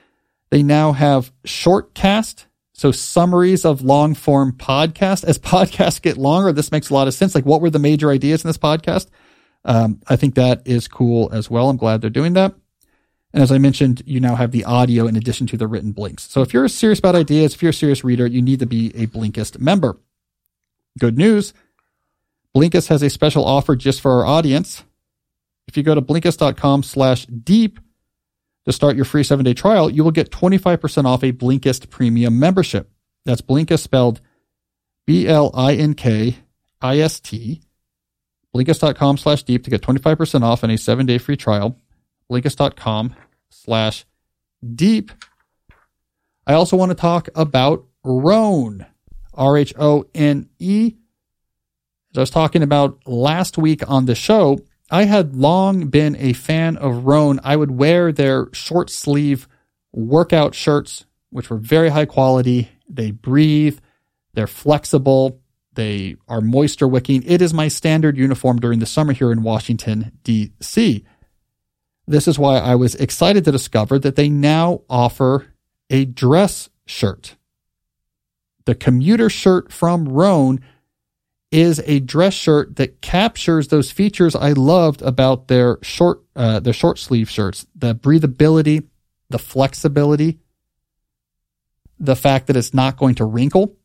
They 0.50 0.62
now 0.62 0.92
have 0.92 1.32
shortcast, 1.46 2.46
so 2.72 2.90
summaries 2.92 3.64
of 3.64 3.82
long 3.82 4.14
form 4.14 4.52
podcasts. 4.52 5.24
As 5.24 5.38
podcasts 5.38 6.00
get 6.00 6.16
longer, 6.16 6.52
this 6.52 6.72
makes 6.72 6.90
a 6.90 6.94
lot 6.94 7.08
of 7.08 7.14
sense. 7.14 7.34
Like, 7.34 7.46
what 7.46 7.60
were 7.60 7.70
the 7.70 7.78
major 7.78 8.10
ideas 8.10 8.44
in 8.44 8.48
this 8.48 8.58
podcast? 8.58 9.08
Um, 9.64 10.00
I 10.08 10.16
think 10.16 10.34
that 10.34 10.62
is 10.66 10.88
cool 10.88 11.30
as 11.32 11.50
well. 11.50 11.68
I'm 11.68 11.76
glad 11.76 12.00
they're 12.00 12.10
doing 12.10 12.34
that. 12.34 12.54
And 13.34 13.42
as 13.42 13.52
I 13.52 13.58
mentioned, 13.58 14.02
you 14.06 14.20
now 14.20 14.36
have 14.36 14.52
the 14.52 14.64
audio 14.64 15.06
in 15.06 15.16
addition 15.16 15.46
to 15.48 15.56
the 15.56 15.66
written 15.66 15.92
blinks. 15.92 16.30
So 16.30 16.40
if 16.40 16.54
you're 16.54 16.66
serious 16.68 16.98
about 16.98 17.14
ideas, 17.14 17.54
if 17.54 17.62
you're 17.62 17.70
a 17.70 17.74
serious 17.74 18.02
reader, 18.02 18.26
you 18.26 18.40
need 18.40 18.60
to 18.60 18.66
be 18.66 18.88
a 18.94 19.06
Blinkist 19.06 19.58
member. 19.58 19.98
Good 20.98 21.18
news. 21.18 21.52
Blinkist 22.56 22.88
has 22.88 23.02
a 23.02 23.10
special 23.10 23.44
offer 23.44 23.76
just 23.76 24.00
for 24.00 24.12
our 24.12 24.26
audience. 24.26 24.82
If 25.66 25.76
you 25.76 25.82
go 25.82 25.94
to 25.94 26.00
blinkist.com 26.00 26.82
slash 26.82 27.26
deep, 27.26 27.78
to 28.68 28.72
start 28.74 28.96
your 28.96 29.06
free 29.06 29.24
seven 29.24 29.46
day 29.46 29.54
trial, 29.54 29.88
you 29.88 30.04
will 30.04 30.10
get 30.10 30.30
25% 30.30 31.06
off 31.06 31.22
a 31.22 31.32
Blinkist 31.32 31.88
premium 31.88 32.38
membership. 32.38 32.90
That's 33.24 33.40
Blinkist 33.40 33.80
spelled 33.80 34.20
B 35.06 35.26
L 35.26 35.50
I 35.54 35.74
N 35.74 35.94
K 35.94 36.36
I 36.82 36.98
S 36.98 37.18
T. 37.18 37.62
Blinkist.com 38.54 39.16
slash 39.16 39.42
deep 39.42 39.64
to 39.64 39.70
get 39.70 39.80
25% 39.80 40.42
off 40.42 40.62
and 40.62 40.70
a 40.70 40.76
seven 40.76 41.06
day 41.06 41.16
free 41.16 41.36
trial. 41.36 41.76
Blinkist.com 42.30 43.14
slash 43.48 44.04
deep. 44.74 45.12
I 46.46 46.52
also 46.52 46.76
want 46.76 46.90
to 46.90 46.94
talk 46.94 47.30
about 47.34 47.86
Rhone, 48.04 48.84
R 49.32 49.56
H 49.56 49.72
O 49.78 50.04
N 50.14 50.50
E. 50.58 50.94
As 52.12 52.18
I 52.18 52.20
was 52.20 52.30
talking 52.30 52.62
about 52.62 53.06
last 53.06 53.56
week 53.56 53.88
on 53.88 54.04
the 54.04 54.14
show, 54.14 54.58
I 54.90 55.04
had 55.04 55.36
long 55.36 55.88
been 55.88 56.16
a 56.16 56.32
fan 56.32 56.76
of 56.76 57.04
Rhone. 57.04 57.40
I 57.44 57.56
would 57.56 57.72
wear 57.72 58.10
their 58.10 58.48
short 58.52 58.90
sleeve 58.90 59.46
workout 59.92 60.54
shirts, 60.54 61.04
which 61.30 61.50
were 61.50 61.58
very 61.58 61.90
high 61.90 62.06
quality. 62.06 62.70
They 62.88 63.10
breathe, 63.10 63.78
they're 64.32 64.46
flexible, 64.46 65.40
they 65.74 66.16
are 66.26 66.40
moisture 66.40 66.88
wicking. 66.88 67.22
It 67.24 67.42
is 67.42 67.52
my 67.52 67.68
standard 67.68 68.16
uniform 68.16 68.58
during 68.58 68.78
the 68.78 68.86
summer 68.86 69.12
here 69.12 69.30
in 69.30 69.42
Washington, 69.42 70.12
D.C. 70.24 71.04
This 72.06 72.26
is 72.26 72.38
why 72.38 72.58
I 72.58 72.74
was 72.74 72.94
excited 72.94 73.44
to 73.44 73.52
discover 73.52 73.98
that 73.98 74.16
they 74.16 74.30
now 74.30 74.80
offer 74.88 75.48
a 75.90 76.06
dress 76.06 76.70
shirt. 76.86 77.36
The 78.64 78.74
commuter 78.74 79.28
shirt 79.28 79.70
from 79.70 80.08
Rhone 80.08 80.60
is 81.50 81.80
a 81.86 82.00
dress 82.00 82.34
shirt 82.34 82.76
that 82.76 83.00
captures 83.00 83.68
those 83.68 83.90
features 83.90 84.36
I 84.36 84.52
loved 84.52 85.00
about 85.02 85.48
their 85.48 85.78
short 85.82 86.22
uh, 86.36 86.60
their 86.60 86.72
short 86.72 86.98
sleeve 86.98 87.28
shirts, 87.30 87.66
the 87.74 87.94
breathability, 87.94 88.86
the 89.30 89.38
flexibility, 89.38 90.38
the 91.98 92.16
fact 92.16 92.46
that 92.46 92.56
it's 92.56 92.74
not 92.74 92.96
going 92.96 93.16
to 93.16 93.24
wrinkle. 93.24 93.76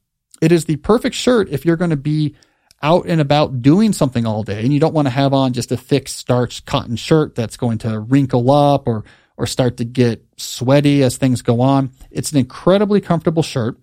It 0.41 0.51
is 0.51 0.65
the 0.65 0.75
perfect 0.77 1.15
shirt 1.15 1.49
if 1.49 1.65
you're 1.65 1.77
going 1.77 1.89
to 1.89 1.97
be 1.97 2.35
out 2.81 3.05
and 3.07 3.21
about 3.21 3.61
doing 3.61 3.93
something 3.93 4.25
all 4.25 4.43
day 4.43 4.61
and 4.61 4.73
you 4.73 4.79
don't 4.79 4.93
want 4.93 5.05
to 5.05 5.11
have 5.11 5.33
on 5.33 5.53
just 5.53 5.71
a 5.71 5.77
thick 5.77 6.09
starched 6.09 6.65
cotton 6.65 6.97
shirt 6.97 7.33
that's 7.33 7.55
going 7.55 7.77
to 7.77 7.99
wrinkle 7.99 8.51
up 8.51 8.87
or 8.87 9.05
or 9.37 9.47
start 9.47 9.77
to 9.77 9.85
get 9.85 10.23
sweaty 10.37 11.01
as 11.01 11.17
things 11.17 11.41
go 11.41 11.61
on. 11.61 11.91
It's 12.11 12.31
an 12.33 12.37
incredibly 12.37 13.01
comfortable 13.01 13.41
shirt. 13.41 13.77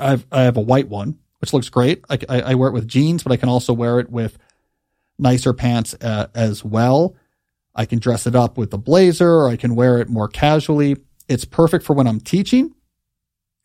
I've 0.00 0.26
I 0.32 0.42
have 0.42 0.56
a 0.56 0.60
white 0.60 0.88
one 0.88 1.18
which 1.42 1.52
looks 1.52 1.68
great. 1.68 2.04
I, 2.08 2.18
I, 2.28 2.40
I, 2.40 2.54
wear 2.54 2.68
it 2.68 2.72
with 2.72 2.86
jeans, 2.86 3.24
but 3.24 3.32
I 3.32 3.36
can 3.36 3.48
also 3.48 3.72
wear 3.72 3.98
it 3.98 4.08
with 4.08 4.38
nicer 5.18 5.52
pants 5.52 5.92
uh, 6.00 6.28
as 6.36 6.64
well. 6.64 7.16
I 7.74 7.84
can 7.84 7.98
dress 7.98 8.28
it 8.28 8.36
up 8.36 8.56
with 8.56 8.72
a 8.72 8.78
blazer 8.78 9.28
or 9.28 9.48
I 9.48 9.56
can 9.56 9.74
wear 9.74 9.98
it 9.98 10.08
more 10.08 10.28
casually. 10.28 10.98
It's 11.28 11.44
perfect 11.44 11.84
for 11.84 11.94
when 11.94 12.06
I'm 12.06 12.20
teaching 12.20 12.72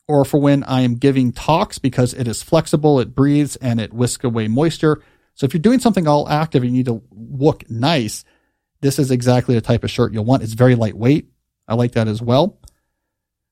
or 0.07 0.25
for 0.25 0.39
when 0.39 0.63
I 0.63 0.81
am 0.81 0.95
giving 0.95 1.31
talks 1.31 1.77
because 1.77 2.15
it 2.15 2.27
is 2.27 2.41
flexible, 2.41 2.99
it 2.99 3.13
breathes, 3.13 3.57
and 3.57 3.79
it 3.79 3.93
whisks 3.93 4.23
away 4.23 4.47
moisture. 4.47 5.03
So 5.35 5.45
if 5.45 5.53
you're 5.53 5.61
doing 5.61 5.79
something 5.79 6.07
all 6.07 6.27
active 6.27 6.63
and 6.63 6.71
you 6.71 6.77
need 6.77 6.87
to 6.87 7.03
look 7.11 7.69
nice, 7.69 8.25
this 8.81 8.97
is 8.97 9.11
exactly 9.11 9.53
the 9.53 9.61
type 9.61 9.83
of 9.83 9.91
shirt 9.91 10.13
you'll 10.13 10.25
want. 10.25 10.41
It's 10.41 10.53
very 10.53 10.73
lightweight. 10.73 11.29
I 11.67 11.75
like 11.75 11.91
that 11.91 12.07
as 12.07 12.23
well. 12.23 12.57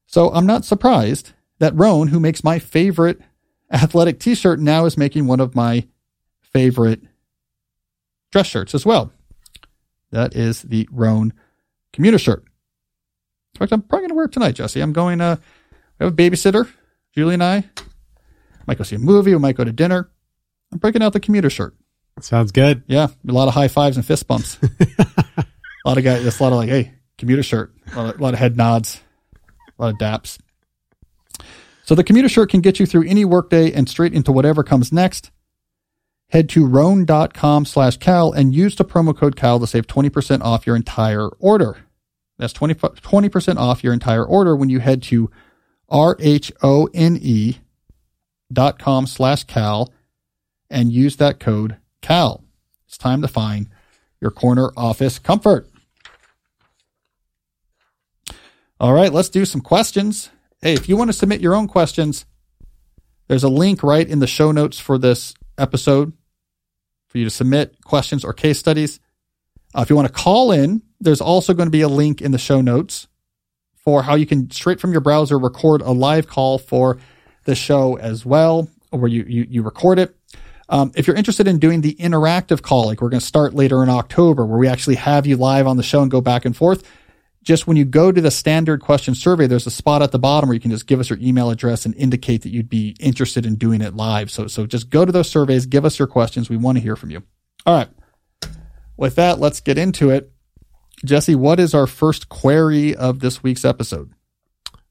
So 0.07 0.31
I'm 0.31 0.47
not 0.47 0.65
surprised 0.65 1.33
that 1.59 1.75
Rhone, 1.75 2.07
who 2.07 2.19
makes 2.19 2.43
my 2.43 2.57
favorite 2.57 3.21
athletic 3.71 4.19
t 4.19 4.35
shirt 4.35 4.59
now 4.59 4.85
is 4.85 4.97
making 4.97 5.27
one 5.27 5.39
of 5.39 5.55
my 5.55 5.87
favorite 6.41 7.01
dress 8.31 8.47
shirts 8.47 8.75
as 8.75 8.85
well. 8.85 9.11
That 10.11 10.35
is 10.35 10.61
the 10.61 10.87
Rhone 10.91 11.33
commuter 11.91 12.17
shirt. 12.17 12.43
In 13.55 13.59
fact, 13.59 13.71
I'm 13.71 13.81
probably 13.81 14.01
going 14.01 14.09
to 14.09 14.15
wear 14.15 14.25
it 14.25 14.31
tonight, 14.31 14.55
Jesse. 14.55 14.81
I'm 14.81 14.93
going, 14.93 15.21
uh, 15.21 15.37
we 15.99 16.05
have 16.05 16.13
a 16.13 16.15
babysitter, 16.15 16.69
Julie 17.13 17.35
and 17.35 17.43
I. 17.43 17.63
Might 18.67 18.77
go 18.77 18.83
see 18.83 18.95
a 18.95 18.99
movie. 18.99 19.33
We 19.33 19.39
might 19.39 19.55
go 19.55 19.63
to 19.63 19.71
dinner. 19.71 20.09
I'm 20.71 20.79
breaking 20.79 21.03
out 21.03 21.13
the 21.13 21.19
commuter 21.19 21.49
shirt. 21.49 21.75
Sounds 22.21 22.51
good. 22.51 22.83
Yeah. 22.87 23.07
A 23.27 23.31
lot 23.31 23.47
of 23.47 23.53
high 23.53 23.67
fives 23.67 23.97
and 23.97 24.05
fist 24.05 24.27
bumps. 24.27 24.57
a 24.63 25.45
lot 25.85 25.97
of 25.97 26.03
guys, 26.03 26.23
just 26.23 26.39
a 26.39 26.43
lot 26.43 26.51
of 26.51 26.57
like, 26.57 26.69
hey, 26.69 26.93
commuter 27.17 27.43
shirt. 27.43 27.73
A 27.93 27.95
lot 27.95 28.13
of, 28.13 28.19
a 28.19 28.23
lot 28.23 28.33
of 28.33 28.39
head 28.39 28.57
nods. 28.57 29.01
A 29.77 29.81
lot 29.81 29.93
of 29.93 29.99
daps. 29.99 30.39
So 31.85 31.93
the 31.93 32.03
commuter 32.03 32.27
shirt 32.27 32.49
can 32.49 32.61
get 32.61 32.79
you 32.79 32.87
through 32.87 33.07
any 33.07 33.25
workday 33.25 33.71
and 33.71 33.87
straight 33.87 34.13
into 34.13 34.31
whatever 34.31 34.63
comes 34.63 34.91
next. 34.91 35.29
Head 36.29 36.49
to 36.49 36.65
rhone.com 36.65 37.65
slash 37.65 37.97
Cal 37.97 38.31
and 38.31 38.55
use 38.55 38.75
the 38.75 38.83
promo 38.83 39.15
code 39.15 39.35
Cal 39.35 39.59
to 39.59 39.67
save 39.67 39.85
20% 39.85 40.41
off 40.41 40.65
your 40.65 40.75
entire 40.75 41.27
order. 41.39 41.77
That's 42.39 42.53
20, 42.53 42.73
20% 42.73 43.57
off 43.57 43.83
your 43.83 43.93
entire 43.93 44.25
order 44.25 44.55
when 44.55 44.69
you 44.69 44.79
head 44.79 45.03
to 45.03 45.29
R-H-O-N-E 45.87 47.57
dot 48.51 48.79
com 48.79 49.05
slash 49.05 49.43
Cal 49.43 49.93
and 50.71 50.91
use 50.91 51.17
that 51.17 51.39
code 51.39 51.77
Cal. 52.01 52.43
It's 52.87 52.97
time 52.97 53.21
to 53.21 53.27
find 53.27 53.69
your 54.19 54.31
corner 54.31 54.71
office 54.75 55.19
comfort. 55.19 55.69
All 58.79 58.93
right, 58.93 59.13
let's 59.13 59.29
do 59.29 59.45
some 59.45 59.61
questions. 59.61 60.31
Hey, 60.65 60.73
if 60.73 60.89
you 60.89 60.97
want 60.97 61.09
to 61.09 61.13
submit 61.13 61.41
your 61.41 61.53
own 61.53 61.67
questions, 61.67 62.25
there's 63.27 63.43
a 63.43 63.49
link 63.49 63.83
right 63.83 64.09
in 64.09 64.17
the 64.17 64.25
show 64.25 64.51
notes 64.51 64.79
for 64.79 64.97
this 64.97 65.35
episode 65.59 66.11
for 67.07 67.19
you 67.19 67.23
to 67.23 67.29
submit 67.29 67.85
questions 67.85 68.25
or 68.25 68.33
case 68.33 68.57
studies. 68.57 68.99
Uh, 69.75 69.81
if 69.83 69.91
you 69.91 69.95
want 69.95 70.07
to 70.07 70.11
call 70.11 70.51
in, 70.51 70.81
there's 70.99 71.21
also 71.21 71.53
going 71.53 71.67
to 71.67 71.71
be 71.71 71.81
a 71.81 71.87
link 71.87 72.19
in 72.19 72.31
the 72.31 72.39
show 72.39 72.61
notes 72.61 73.07
for 73.75 74.01
how 74.01 74.15
you 74.15 74.25
can 74.25 74.49
straight 74.49 74.79
from 74.79 74.91
your 74.91 75.01
browser 75.01 75.37
record 75.37 75.83
a 75.83 75.91
live 75.91 76.25
call 76.25 76.57
for 76.57 76.97
the 77.43 77.53
show 77.53 77.95
as 77.99 78.25
well, 78.25 78.67
where 78.89 79.07
you 79.07 79.23
you, 79.27 79.45
you 79.47 79.61
record 79.61 79.99
it. 79.99 80.15
Um, 80.67 80.91
if 80.95 81.05
you're 81.05 81.15
interested 81.15 81.47
in 81.47 81.59
doing 81.59 81.81
the 81.81 81.93
interactive 81.93 82.63
call, 82.63 82.87
like 82.87 83.03
we're 83.03 83.09
going 83.09 83.19
to 83.19 83.25
start 83.27 83.53
later 83.53 83.83
in 83.83 83.89
October, 83.91 84.43
where 84.47 84.57
we 84.57 84.67
actually 84.67 84.95
have 84.95 85.27
you 85.27 85.37
live 85.37 85.67
on 85.67 85.77
the 85.77 85.83
show 85.83 86.01
and 86.01 86.09
go 86.09 86.21
back 86.21 86.43
and 86.43 86.57
forth, 86.57 86.83
just 87.45 87.67
when 87.67 87.77
you 87.77 87.85
go 87.85 88.11
to 88.11 88.19
the 88.19 88.31
standard 88.31 88.81
question 88.81 89.13
survey, 89.13 89.45
there's 89.45 89.67
a 89.67 89.71
spot 89.71 90.01
at 90.01 90.11
the 90.11 90.19
bottom 90.19 90.49
where 90.49 90.55
you 90.55 90.59
can 90.59 90.71
just 90.71 90.87
give 90.87 90.99
us 90.99 91.11
your 91.11 91.19
email 91.21 91.51
address 91.51 91.85
and 91.85 91.95
indicate 91.95 92.41
that 92.41 92.49
you'd 92.49 92.69
be 92.69 92.95
interested 92.99 93.45
in 93.45 93.55
doing 93.55 93.81
it 93.81 93.95
live. 93.95 94.31
So, 94.31 94.47
so 94.47 94.65
just 94.65 94.89
go 94.89 95.05
to 95.05 95.11
those 95.11 95.29
surveys, 95.29 95.67
give 95.67 95.85
us 95.85 95.99
your 95.99 96.07
questions. 96.07 96.49
We 96.49 96.57
want 96.57 96.77
to 96.77 96.81
hear 96.81 96.95
from 96.95 97.11
you. 97.11 97.21
All 97.65 97.77
right. 97.77 97.87
With 98.97 99.15
that, 99.15 99.39
let's 99.39 99.61
get 99.61 99.77
into 99.77 100.09
it. 100.09 100.31
Jesse, 101.05 101.35
what 101.35 101.59
is 101.59 101.75
our 101.75 101.85
first 101.85 102.29
query 102.29 102.95
of 102.95 103.19
this 103.19 103.43
week's 103.43 103.63
episode? 103.63 104.11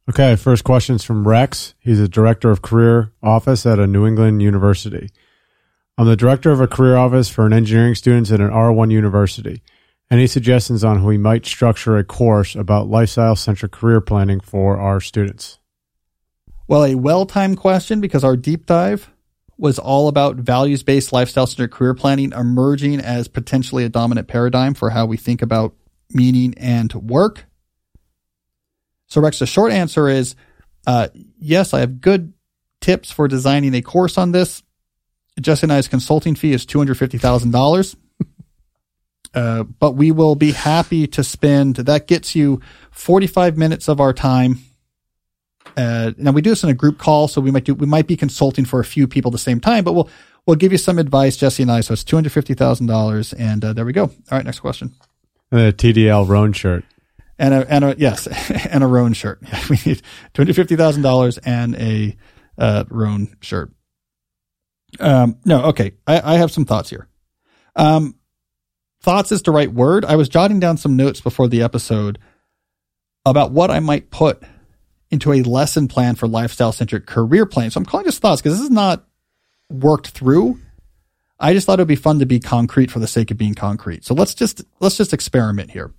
Okay, 0.09 0.37
first 0.37 0.63
question 0.63 0.97
is 0.97 1.05
from 1.05 1.27
Rex. 1.27 1.75
He's 1.81 1.99
a 1.99 2.09
director 2.09 2.51
of 2.51 2.63
career 2.63 3.13
office 3.23 3.67
at 3.67 3.81
a 3.81 3.87
New 3.87 4.07
England 4.07 4.43
university. 4.43 5.09
I'm 5.99 6.07
the 6.07 6.17
director 6.17 6.53
of 6.53 6.61
a 6.61 6.69
career 6.69 6.97
office 6.97 7.29
for 7.29 7.47
an 7.47 7.53
engineering 7.53 7.95
students 7.95 8.31
at 8.31 8.41
an 8.41 8.51
R1 8.51 8.93
university. 8.93 9.63
Any 10.11 10.27
suggestions 10.27 10.85
on 10.85 11.01
how 11.01 11.07
we 11.07 11.19
might 11.19 11.47
structure 11.47 11.97
a 11.97 12.05
course 12.05 12.55
about 12.55 12.89
lifestyle 12.89 13.37
centric 13.37 13.73
career 13.73 14.01
planning 14.01 14.41
for 14.41 14.79
our 14.79 15.01
students? 15.01 15.59
Well, 16.69 16.85
a 16.85 16.95
well 16.95 17.27
timed 17.27 17.59
question 17.59 18.01
because 18.01 18.25
our 18.25 18.37
deep 18.37 18.67
dive 18.67 19.11
was 19.57 19.79
all 19.79 20.09
about 20.09 20.37
values 20.37 20.83
based 20.83 21.13
lifestyle 21.13 21.47
centric 21.47 21.73
career 21.73 21.95
planning 21.95 22.33
emerging 22.33 23.01
as 23.01 23.29
potentially 23.29 23.85
a 23.85 23.89
dominant 23.89 24.29
paradigm 24.29 24.75
for 24.75 24.91
how 24.91 25.07
we 25.07 25.17
think 25.17 25.43
about 25.43 25.75
meaning 26.11 26.55
and 26.57 26.93
work. 26.95 27.47
So, 29.07 29.21
Rex, 29.21 29.39
the 29.39 29.47
short 29.47 29.73
answer 29.73 30.09
is 30.09 30.35
uh, 30.87 31.09
yes, 31.39 31.73
I 31.73 31.81
have 31.81 32.01
good 32.01 32.33
tips 32.81 33.11
for 33.11 33.29
designing 33.29 33.75
a 33.75 33.83
course 33.83 34.19
on 34.19 34.33
this. 34.33 34.63
Jesse 35.41 35.65
and 35.65 35.73
I's 35.73 35.89
consulting 35.89 36.35
fee 36.35 36.53
is 36.53 36.67
$250,000. 36.67 37.97
Uh, 39.35 39.65
but 39.65 39.93
we 39.93 40.13
will 40.13 40.37
be 40.37 40.53
happy 40.53 41.07
to 41.09 41.25
spend, 41.25 41.77
that 41.77 42.07
gets 42.07 42.35
you 42.35 42.61
45 42.93 43.57
minutes 43.57 43.89
of 43.89 44.01
our 44.01 44.13
time. 44.13 44.61
Uh, 45.77 46.13
now 46.17 46.31
we 46.31 46.41
do 46.41 46.51
this 46.51 46.63
in 46.63 46.71
a 46.71 46.75
group 46.75 46.99
call, 46.99 47.27
so 47.27 47.41
we 47.41 47.51
might 47.51 47.65
do, 47.65 47.75
we 47.75 47.87
might 47.87 48.07
be 48.07 48.17
consulting 48.17 48.65
for 48.65 48.79
a 48.79 48.85
few 48.85 49.09
people 49.09 49.31
at 49.31 49.33
the 49.33 49.39
same 49.39 49.59
time, 49.59 49.83
but 49.83 49.93
we'll, 49.93 50.09
we'll 50.47 50.57
give 50.57 50.73
you 50.73 50.79
some 50.79 50.99
advice, 50.99 51.37
Jesse 51.37 51.63
and 51.63 51.73
I. 51.73 51.81
So 51.81 51.93
it's 51.95 52.05
$250,000. 52.05 53.35
And 53.37 53.65
uh, 53.65 53.73
there 53.73 53.85
we 53.85 53.93
go. 53.93 54.05
All 54.05 54.13
right, 54.31 54.45
next 54.45 54.61
question. 54.61 54.95
And 55.51 55.61
a 55.61 55.73
TDL 55.73 56.29
Rhone 56.29 56.53
shirt. 56.53 56.85
And 57.37 57.53
a, 57.53 57.73
and 57.73 57.85
a, 57.85 57.97
yes, 57.99 58.29
and 58.71 58.85
a 58.85 58.87
Rhone 58.87 59.15
shirt. 59.15 59.41
we 59.71 59.79
need 59.85 60.03
$250,000 60.35 61.39
and 61.45 61.75
a, 61.75 62.17
uh, 62.57 62.85
Rhone 62.89 63.37
shirt. 63.41 63.73
Um, 65.01 65.39
no, 65.45 65.65
okay. 65.67 65.95
I, 66.07 66.35
I 66.35 66.37
have 66.37 66.53
some 66.53 66.65
thoughts 66.65 66.91
here. 66.91 67.09
Um, 67.75 68.15
thoughts 69.05 69.31
is 69.31 69.43
the 69.43 69.53
right 69.53 69.73
word. 69.73 70.05
I 70.05 70.17
was 70.17 70.29
jotting 70.29 70.59
down 70.59 70.79
some 70.79 70.97
notes 70.97 71.21
before 71.21 71.47
the 71.47 71.63
episode 71.63 72.19
about 73.27 73.53
what 73.53 73.71
I 73.71 73.79
might 73.81 74.11
put 74.11 74.43
into 75.11 75.33
a 75.33 75.43
lesson 75.43 75.89
plan 75.89 76.15
for 76.15 76.27
lifestyle 76.27 76.73
centric 76.73 77.07
career 77.07 77.47
planning. 77.47 77.71
So 77.71 77.79
I'm 77.79 77.85
calling 77.85 78.07
this 78.07 78.19
thoughts 78.19 78.41
because 78.41 78.59
this 78.59 78.65
is 78.65 78.71
not 78.71 79.05
worked 79.71 80.09
through. 80.09 80.59
I 81.39 81.53
just 81.53 81.67
thought 81.67 81.79
it 81.79 81.83
would 81.83 81.89
be 81.89 81.97
fun 81.97 82.19
to 82.21 82.27
be 82.27 82.41
concrete 82.41 82.91
for 82.91 82.99
the 82.99 83.07
sake 83.07 83.31
of 83.31 83.37
being 83.37 83.55
concrete. 83.55 84.05
So 84.05 84.15
let's 84.15 84.35
just 84.35 84.63
let's 84.81 84.97
just 84.97 85.13
experiment 85.13 85.71
here. 85.71 85.93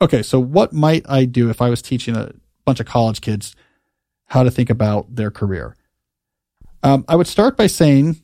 okay, 0.00 0.22
so 0.22 0.38
what 0.38 0.72
might 0.72 1.08
I 1.08 1.24
do 1.24 1.48
if 1.48 1.62
I 1.62 1.70
was 1.70 1.80
teaching 1.80 2.16
a 2.16 2.32
bunch 2.64 2.80
of 2.80 2.86
college 2.86 3.20
kids 3.20 3.56
how 4.26 4.42
to 4.42 4.50
think 4.50 4.68
about 4.70 5.14
their 5.14 5.30
career? 5.30 5.76
Um, 6.82 7.04
I 7.08 7.16
would 7.16 7.26
start 7.26 7.56
by 7.56 7.66
saying, 7.66 8.20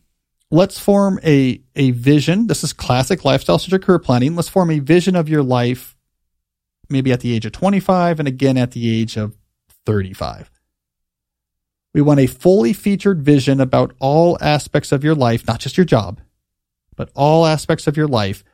let's 0.53 0.79
form 0.79 1.19
a, 1.25 1.61
a 1.75 1.91
vision. 1.93 2.47
This 2.47 2.63
is 2.63 2.73
classic 2.73 3.25
lifestyle 3.25 3.59
strategic 3.59 3.87
career 3.87 3.99
planning. 3.99 4.37
Let's 4.37 4.51
form 4.51 4.71
a 4.71 4.79
vision 4.79 5.17
of 5.17 5.29
your 5.29 5.43
life, 5.43 5.97
maybe 6.91 7.11
at 7.11 7.21
the 7.21 7.35
age 7.35 7.47
of 7.47 7.53
25 7.53 8.21
and 8.21 8.29
again 8.29 8.59
at 8.59 8.73
the 8.73 9.01
age 9.01 9.17
of 9.17 9.35
35. 9.87 10.51
We 11.95 12.03
want 12.03 12.21
a 12.21 12.27
fully 12.27 12.75
featured 12.75 13.23
vision 13.23 13.61
about 13.61 13.95
all 13.99 14.39
aspects 14.41 14.93
of 14.93 15.03
your 15.03 15.15
life, 15.15 15.47
not 15.47 15.59
just 15.59 15.77
your 15.77 15.87
job, 15.87 16.21
but 16.97 17.11
all 17.17 17.47
aspects 17.47 17.87
of 17.87 17.97
your 17.97 18.09
life 18.09 18.45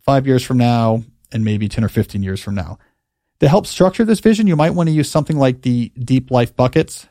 five 0.00 0.26
years 0.26 0.44
from 0.44 0.58
now 0.58 1.02
and 1.32 1.44
maybe 1.44 1.68
10 1.68 1.82
or 1.84 1.88
15 1.88 2.22
years 2.22 2.42
from 2.42 2.54
now. 2.54 2.78
To 3.40 3.48
help 3.48 3.66
structure 3.66 4.04
this 4.04 4.20
vision, 4.20 4.46
you 4.46 4.56
might 4.56 4.70
want 4.70 4.88
to 4.88 4.94
use 4.94 5.10
something 5.10 5.38
like 5.38 5.62
the 5.62 5.88
deep 5.98 6.30
life 6.30 6.54
buckets, 6.54 7.08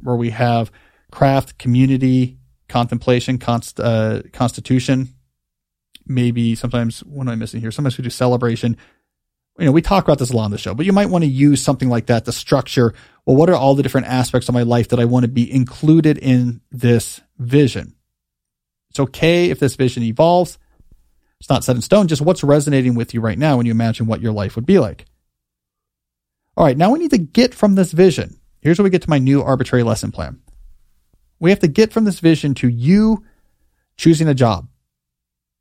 where 0.00 0.16
we 0.16 0.30
have 0.30 0.70
craft, 1.10 1.58
community, 1.58 2.39
contemplation, 2.70 3.38
const, 3.38 3.78
uh, 3.78 4.22
constitution. 4.32 5.08
Maybe 6.06 6.54
sometimes, 6.54 7.00
what 7.00 7.22
am 7.22 7.28
I 7.28 7.34
missing 7.34 7.60
here? 7.60 7.70
Sometimes 7.70 7.98
we 7.98 8.04
do 8.04 8.10
celebration. 8.10 8.76
You 9.58 9.66
know, 9.66 9.72
we 9.72 9.82
talk 9.82 10.04
about 10.04 10.18
this 10.18 10.30
a 10.30 10.36
lot 10.36 10.44
on 10.44 10.50
the 10.50 10.58
show, 10.58 10.72
but 10.74 10.86
you 10.86 10.92
might 10.92 11.10
want 11.10 11.22
to 11.22 11.30
use 11.30 11.62
something 11.62 11.88
like 11.88 12.06
that 12.06 12.24
to 12.24 12.32
structure, 12.32 12.94
well, 13.26 13.36
what 13.36 13.50
are 13.50 13.54
all 13.54 13.74
the 13.74 13.82
different 13.82 14.06
aspects 14.06 14.48
of 14.48 14.54
my 14.54 14.62
life 14.62 14.88
that 14.88 15.00
I 15.00 15.04
want 15.04 15.24
to 15.24 15.28
be 15.28 15.52
included 15.52 16.16
in 16.16 16.62
this 16.70 17.20
vision? 17.38 17.94
It's 18.88 19.00
okay 19.00 19.50
if 19.50 19.58
this 19.58 19.76
vision 19.76 20.02
evolves. 20.02 20.58
It's 21.40 21.50
not 21.50 21.64
set 21.64 21.76
in 21.76 21.82
stone, 21.82 22.08
just 22.08 22.22
what's 22.22 22.42
resonating 22.42 22.94
with 22.94 23.14
you 23.14 23.20
right 23.20 23.38
now 23.38 23.56
when 23.56 23.66
you 23.66 23.72
imagine 23.72 24.06
what 24.06 24.20
your 24.20 24.32
life 24.32 24.56
would 24.56 24.66
be 24.66 24.78
like. 24.78 25.06
All 26.56 26.64
right, 26.64 26.76
now 26.76 26.90
we 26.90 26.98
need 26.98 27.12
to 27.12 27.18
get 27.18 27.54
from 27.54 27.74
this 27.74 27.92
vision. 27.92 28.40
Here's 28.60 28.78
where 28.78 28.84
we 28.84 28.90
get 28.90 29.02
to 29.02 29.10
my 29.10 29.18
new 29.18 29.42
arbitrary 29.42 29.82
lesson 29.82 30.12
plan. 30.12 30.40
We 31.40 31.50
have 31.50 31.58
to 31.60 31.68
get 31.68 31.92
from 31.92 32.04
this 32.04 32.20
vision 32.20 32.54
to 32.56 32.68
you 32.68 33.24
choosing 33.96 34.28
a 34.28 34.34
job. 34.34 34.68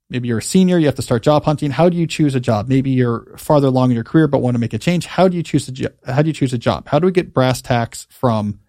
Maybe 0.09 0.27
you're 0.27 0.39
a 0.39 0.43
senior, 0.43 0.77
you 0.79 0.87
have 0.87 0.95
to 0.95 1.01
start 1.01 1.23
job 1.23 1.45
hunting. 1.45 1.71
How 1.71 1.87
do 1.87 1.95
you 1.95 2.07
choose 2.07 2.35
a 2.35 2.39
job? 2.39 2.67
Maybe 2.67 2.89
you're 2.89 3.37
farther 3.37 3.67
along 3.67 3.91
in 3.91 3.95
your 3.95 4.03
career 4.03 4.27
but 4.27 4.39
want 4.39 4.55
to 4.55 4.59
make 4.59 4.73
a 4.73 4.79
change. 4.79 5.05
How 5.05 5.27
do 5.27 5.37
you 5.37 5.43
choose 5.43 5.67
a 5.67 5.71
jo- 5.71 5.93
how 6.05 6.21
do 6.21 6.27
you 6.27 6.33
choose 6.33 6.53
a 6.53 6.57
job? 6.57 6.87
How 6.87 6.99
do 6.99 7.05
we 7.05 7.11
get 7.11 7.33
brass 7.33 7.61
tacks 7.61 8.07
from 8.09 8.59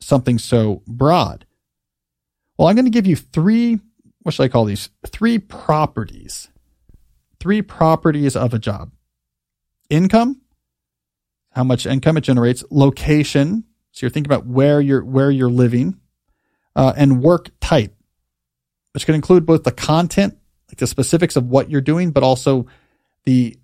something 0.00 0.38
so 0.38 0.82
broad? 0.86 1.46
Well, 2.56 2.68
I'm 2.68 2.76
going 2.76 2.86
to 2.86 2.90
give 2.90 3.06
you 3.06 3.16
three 3.16 3.80
what 4.26 4.34
should 4.34 4.42
I 4.42 4.48
call 4.48 4.64
these? 4.64 4.90
Three 5.06 5.38
properties. 5.38 6.48
Three 7.38 7.62
properties 7.62 8.34
of 8.34 8.54
a 8.54 8.58
job. 8.58 8.90
Income, 9.88 10.40
how 11.52 11.62
much 11.62 11.86
income 11.86 12.16
it 12.16 12.22
generates, 12.22 12.64
location, 12.68 13.62
so 13.92 14.04
you're 14.04 14.10
thinking 14.10 14.32
about 14.32 14.44
where 14.44 14.80
you're 14.80 15.04
where 15.04 15.30
you're 15.30 15.48
living, 15.48 16.00
uh, 16.76 16.92
and 16.96 17.22
work 17.22 17.50
type, 17.60 17.96
which 18.92 19.06
can 19.06 19.14
include 19.14 19.46
both 19.46 19.64
the 19.64 19.72
content, 19.72 20.38
like 20.68 20.76
the 20.76 20.86
specifics 20.86 21.34
of 21.34 21.48
what 21.48 21.70
you're 21.70 21.80
doing, 21.80 22.10
but 22.10 22.22
also 22.22 22.66
the 23.24 23.58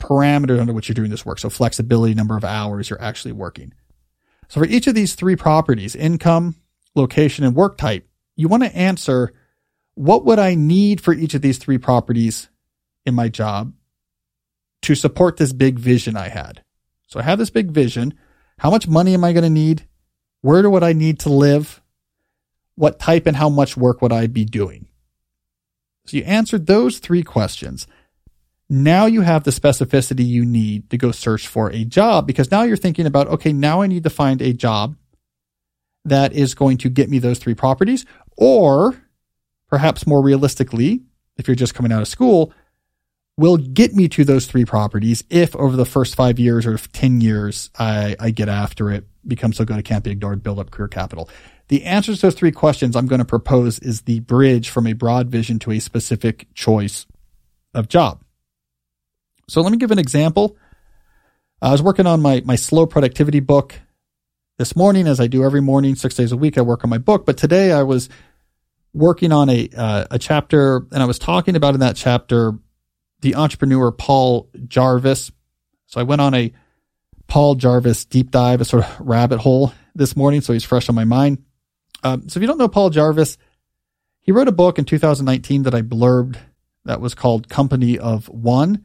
parameters 0.00 0.60
under 0.60 0.72
which 0.72 0.88
you're 0.88 0.94
doing 0.94 1.10
this 1.10 1.24
work. 1.24 1.38
So 1.38 1.48
flexibility, 1.48 2.12
number 2.12 2.36
of 2.36 2.44
hours 2.44 2.90
you're 2.90 3.00
actually 3.00 3.32
working. 3.32 3.72
So 4.48 4.60
for 4.60 4.66
each 4.66 4.88
of 4.88 4.94
these 4.94 5.14
three 5.14 5.36
properties, 5.36 5.94
income, 5.94 6.56
location, 6.96 7.44
and 7.44 7.54
work 7.54 7.78
type, 7.78 8.08
you 8.34 8.48
want 8.48 8.64
to 8.64 8.76
answer 8.76 9.32
what 9.94 10.24
would 10.24 10.38
I 10.38 10.54
need 10.56 11.00
for 11.00 11.14
each 11.14 11.34
of 11.34 11.42
these 11.42 11.58
three 11.58 11.78
properties 11.78 12.48
in 13.06 13.14
my 13.14 13.28
job 13.28 13.72
to 14.82 14.94
support 14.94 15.36
this 15.36 15.52
big 15.52 15.78
vision 15.78 16.16
I 16.16 16.28
had? 16.28 16.64
So 17.06 17.20
I 17.20 17.22
have 17.22 17.38
this 17.38 17.50
big 17.50 17.70
vision. 17.70 18.14
How 18.58 18.70
much 18.70 18.88
money 18.88 19.14
am 19.14 19.24
I 19.24 19.32
going 19.32 19.44
to 19.44 19.50
need? 19.50 19.86
Where 20.40 20.62
do 20.62 20.70
would 20.70 20.82
I 20.82 20.94
need 20.94 21.20
to 21.20 21.28
live? 21.28 21.80
What 22.80 22.98
type 22.98 23.26
and 23.26 23.36
how 23.36 23.50
much 23.50 23.76
work 23.76 24.00
would 24.00 24.10
I 24.10 24.26
be 24.26 24.46
doing? 24.46 24.86
So 26.06 26.16
you 26.16 26.22
answered 26.22 26.66
those 26.66 26.98
three 26.98 27.22
questions. 27.22 27.86
Now 28.70 29.04
you 29.04 29.20
have 29.20 29.44
the 29.44 29.50
specificity 29.50 30.26
you 30.26 30.46
need 30.46 30.88
to 30.88 30.96
go 30.96 31.12
search 31.12 31.46
for 31.46 31.70
a 31.70 31.84
job 31.84 32.26
because 32.26 32.50
now 32.50 32.62
you're 32.62 32.78
thinking 32.78 33.04
about, 33.04 33.28
okay, 33.28 33.52
now 33.52 33.82
I 33.82 33.86
need 33.86 34.04
to 34.04 34.08
find 34.08 34.40
a 34.40 34.54
job 34.54 34.96
that 36.06 36.32
is 36.32 36.54
going 36.54 36.78
to 36.78 36.88
get 36.88 37.10
me 37.10 37.18
those 37.18 37.38
three 37.38 37.54
properties 37.54 38.06
or 38.38 38.96
perhaps 39.68 40.06
more 40.06 40.22
realistically, 40.22 41.02
if 41.36 41.48
you're 41.48 41.54
just 41.56 41.74
coming 41.74 41.92
out 41.92 42.00
of 42.00 42.08
school, 42.08 42.50
will 43.36 43.58
get 43.58 43.94
me 43.94 44.08
to 44.08 44.24
those 44.24 44.46
three 44.46 44.64
properties 44.64 45.22
if 45.28 45.54
over 45.54 45.76
the 45.76 45.84
first 45.84 46.14
five 46.14 46.38
years 46.38 46.64
or 46.64 46.78
10 46.78 47.20
years 47.20 47.68
I, 47.78 48.16
I 48.18 48.30
get 48.30 48.48
after 48.48 48.90
it, 48.90 49.04
become 49.26 49.52
so 49.52 49.66
good 49.66 49.76
I 49.76 49.82
can't 49.82 50.02
be 50.02 50.12
ignored, 50.12 50.42
build 50.42 50.58
up 50.58 50.70
career 50.70 50.88
capital. 50.88 51.28
The 51.70 51.84
answer 51.84 52.16
to 52.16 52.20
those 52.20 52.34
three 52.34 52.50
questions 52.50 52.96
I'm 52.96 53.06
going 53.06 53.20
to 53.20 53.24
propose 53.24 53.78
is 53.78 54.02
the 54.02 54.18
bridge 54.18 54.70
from 54.70 54.88
a 54.88 54.92
broad 54.92 55.28
vision 55.28 55.60
to 55.60 55.70
a 55.70 55.78
specific 55.78 56.48
choice 56.52 57.06
of 57.72 57.86
job. 57.86 58.24
So 59.48 59.60
let 59.60 59.70
me 59.70 59.78
give 59.78 59.92
an 59.92 59.98
example. 60.00 60.56
I 61.62 61.70
was 61.70 61.80
working 61.80 62.08
on 62.08 62.20
my, 62.20 62.42
my 62.44 62.56
slow 62.56 62.86
productivity 62.86 63.38
book 63.38 63.78
this 64.58 64.74
morning, 64.74 65.06
as 65.06 65.20
I 65.20 65.28
do 65.28 65.44
every 65.44 65.60
morning, 65.60 65.94
six 65.94 66.16
days 66.16 66.32
a 66.32 66.36
week. 66.36 66.58
I 66.58 66.62
work 66.62 66.82
on 66.82 66.90
my 66.90 66.98
book, 66.98 67.24
but 67.24 67.36
today 67.36 67.70
I 67.70 67.84
was 67.84 68.08
working 68.92 69.30
on 69.30 69.48
a 69.48 69.68
uh, 69.76 70.06
a 70.10 70.18
chapter, 70.18 70.84
and 70.90 71.00
I 71.00 71.06
was 71.06 71.20
talking 71.20 71.54
about 71.54 71.74
in 71.74 71.80
that 71.80 71.94
chapter 71.94 72.58
the 73.20 73.36
entrepreneur 73.36 73.92
Paul 73.92 74.50
Jarvis. 74.66 75.30
So 75.86 76.00
I 76.00 76.02
went 76.02 76.20
on 76.20 76.34
a 76.34 76.52
Paul 77.28 77.54
Jarvis 77.54 78.06
deep 78.06 78.32
dive, 78.32 78.60
a 78.60 78.64
sort 78.64 78.84
of 78.84 79.00
rabbit 79.00 79.38
hole 79.38 79.72
this 79.94 80.16
morning, 80.16 80.40
so 80.40 80.52
he's 80.52 80.64
fresh 80.64 80.88
on 80.88 80.96
my 80.96 81.04
mind. 81.04 81.44
Um, 82.02 82.28
so 82.28 82.38
if 82.38 82.42
you 82.42 82.46
don't 82.46 82.58
know 82.58 82.68
Paul 82.68 82.90
Jarvis, 82.90 83.38
he 84.20 84.32
wrote 84.32 84.48
a 84.48 84.52
book 84.52 84.78
in 84.78 84.84
2019 84.84 85.64
that 85.64 85.74
I 85.74 85.82
blurbed 85.82 86.36
that 86.84 87.00
was 87.00 87.14
called 87.14 87.48
Company 87.48 87.98
of 87.98 88.28
One, 88.28 88.84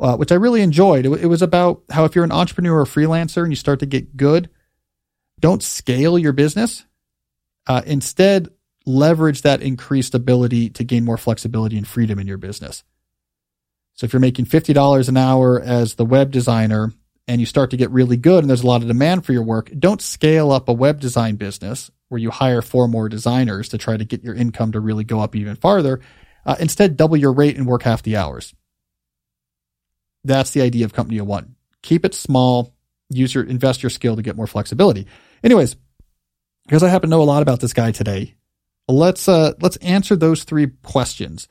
uh, 0.00 0.16
which 0.16 0.32
I 0.32 0.36
really 0.36 0.62
enjoyed. 0.62 1.06
It, 1.06 1.12
it 1.22 1.26
was 1.26 1.42
about 1.42 1.82
how 1.90 2.04
if 2.04 2.14
you're 2.14 2.24
an 2.24 2.32
entrepreneur 2.32 2.80
or 2.80 2.84
freelancer 2.84 3.42
and 3.42 3.52
you 3.52 3.56
start 3.56 3.80
to 3.80 3.86
get 3.86 4.16
good, 4.16 4.50
don't 5.40 5.62
scale 5.62 6.18
your 6.18 6.32
business. 6.32 6.84
Uh, 7.66 7.82
instead, 7.86 8.48
leverage 8.86 9.42
that 9.42 9.62
increased 9.62 10.14
ability 10.14 10.70
to 10.70 10.84
gain 10.84 11.04
more 11.04 11.18
flexibility 11.18 11.76
and 11.76 11.86
freedom 11.86 12.18
in 12.18 12.26
your 12.26 12.38
business. 12.38 12.84
So 13.94 14.04
if 14.04 14.12
you're 14.12 14.20
making 14.20 14.46
$50 14.46 15.08
an 15.08 15.16
hour 15.16 15.60
as 15.60 15.94
the 15.94 16.04
web 16.04 16.30
designer 16.30 16.92
and 17.26 17.40
you 17.40 17.46
start 17.46 17.70
to 17.70 17.76
get 17.76 17.90
really 17.90 18.16
good 18.16 18.44
and 18.44 18.48
there's 18.48 18.62
a 18.62 18.66
lot 18.66 18.80
of 18.80 18.88
demand 18.88 19.26
for 19.26 19.32
your 19.32 19.42
work, 19.42 19.70
don't 19.78 20.00
scale 20.00 20.50
up 20.50 20.68
a 20.68 20.72
web 20.72 21.00
design 21.00 21.36
business 21.36 21.90
where 22.08 22.18
you 22.18 22.30
hire 22.30 22.62
four 22.62 22.88
more 22.88 23.08
designers 23.08 23.68
to 23.70 23.78
try 23.78 23.96
to 23.96 24.04
get 24.04 24.24
your 24.24 24.34
income 24.34 24.72
to 24.72 24.80
really 24.80 25.04
go 25.04 25.20
up 25.20 25.36
even 25.36 25.56
farther. 25.56 26.00
Uh, 26.44 26.56
instead, 26.58 26.96
double 26.96 27.16
your 27.16 27.32
rate 27.32 27.56
and 27.56 27.66
work 27.66 27.82
half 27.82 28.02
the 28.02 28.16
hours. 28.16 28.54
That's 30.24 30.50
the 30.50 30.62
idea 30.62 30.84
of 30.84 30.92
company 30.92 31.20
one. 31.20 31.56
Keep 31.82 32.04
it 32.04 32.14
small, 32.14 32.74
use 33.10 33.34
your, 33.34 33.44
invest 33.44 33.82
your 33.82 33.90
skill 33.90 34.16
to 34.16 34.22
get 34.22 34.36
more 34.36 34.46
flexibility. 34.46 35.06
Anyways, 35.42 35.76
because 36.66 36.82
I 36.82 36.88
happen 36.88 37.08
to 37.08 37.16
know 37.16 37.22
a 37.22 37.24
lot 37.24 37.42
about 37.42 37.60
this 37.60 37.72
guy 37.72 37.92
today, 37.92 38.34
let's 38.88 39.28
uh, 39.28 39.52
let's 39.60 39.76
answer 39.78 40.16
those 40.16 40.44
three 40.44 40.68
questions: 40.82 41.48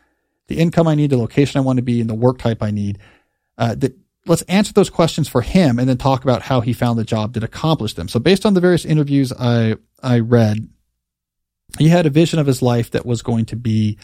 the 0.48 0.58
income 0.58 0.88
I 0.88 0.96
need, 0.96 1.10
the 1.10 1.18
location 1.18 1.58
I 1.58 1.64
want 1.64 1.78
to 1.78 1.84
be, 1.84 2.02
and 2.02 2.10
the 2.10 2.16
work 2.16 2.40
type 2.40 2.62
I 2.62 2.72
need. 2.72 3.00
Uh, 3.58 3.74
that 3.76 3.98
let's 4.28 4.42
answer 4.44 4.74
those 4.74 4.90
questions 4.90 5.28
for 5.28 5.42
him, 5.42 5.80
and 5.80 5.88
then 5.88 5.98
talk 5.98 6.24
about 6.24 6.42
how 6.42 6.62
he 6.62 6.74
found 6.74 7.00
the 7.00 7.04
job 7.04 7.34
that 7.34 7.44
accomplished 7.44 7.96
them. 7.96 8.08
So, 8.08 8.20
based 8.20 8.46
on 8.46 8.54
the 8.54 8.62
various 8.62 8.86
interviews 8.86 9.34
I 9.34 9.76
I 10.02 10.20
read, 10.20 10.70
he 11.78 11.90
had 11.90 12.06
a 12.06 12.12
vision 12.12 12.40
of 12.40 12.48
his 12.48 12.62
life 12.62 12.92
that 12.92 13.06
was 13.06 13.22
going 13.22 13.46
to 13.46 13.56
be. 13.56 13.98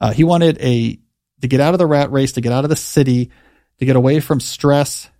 Uh, 0.00 0.12
he 0.12 0.24
wanted 0.24 0.58
a 0.60 0.98
to 1.40 1.48
get 1.48 1.60
out 1.60 1.74
of 1.74 1.78
the 1.78 1.86
rat 1.86 2.10
race, 2.10 2.32
to 2.32 2.40
get 2.40 2.52
out 2.52 2.64
of 2.64 2.70
the 2.70 2.76
city, 2.76 3.30
to 3.78 3.84
get 3.84 3.96
away 3.96 4.20
from 4.20 4.40
stress, 4.40 5.10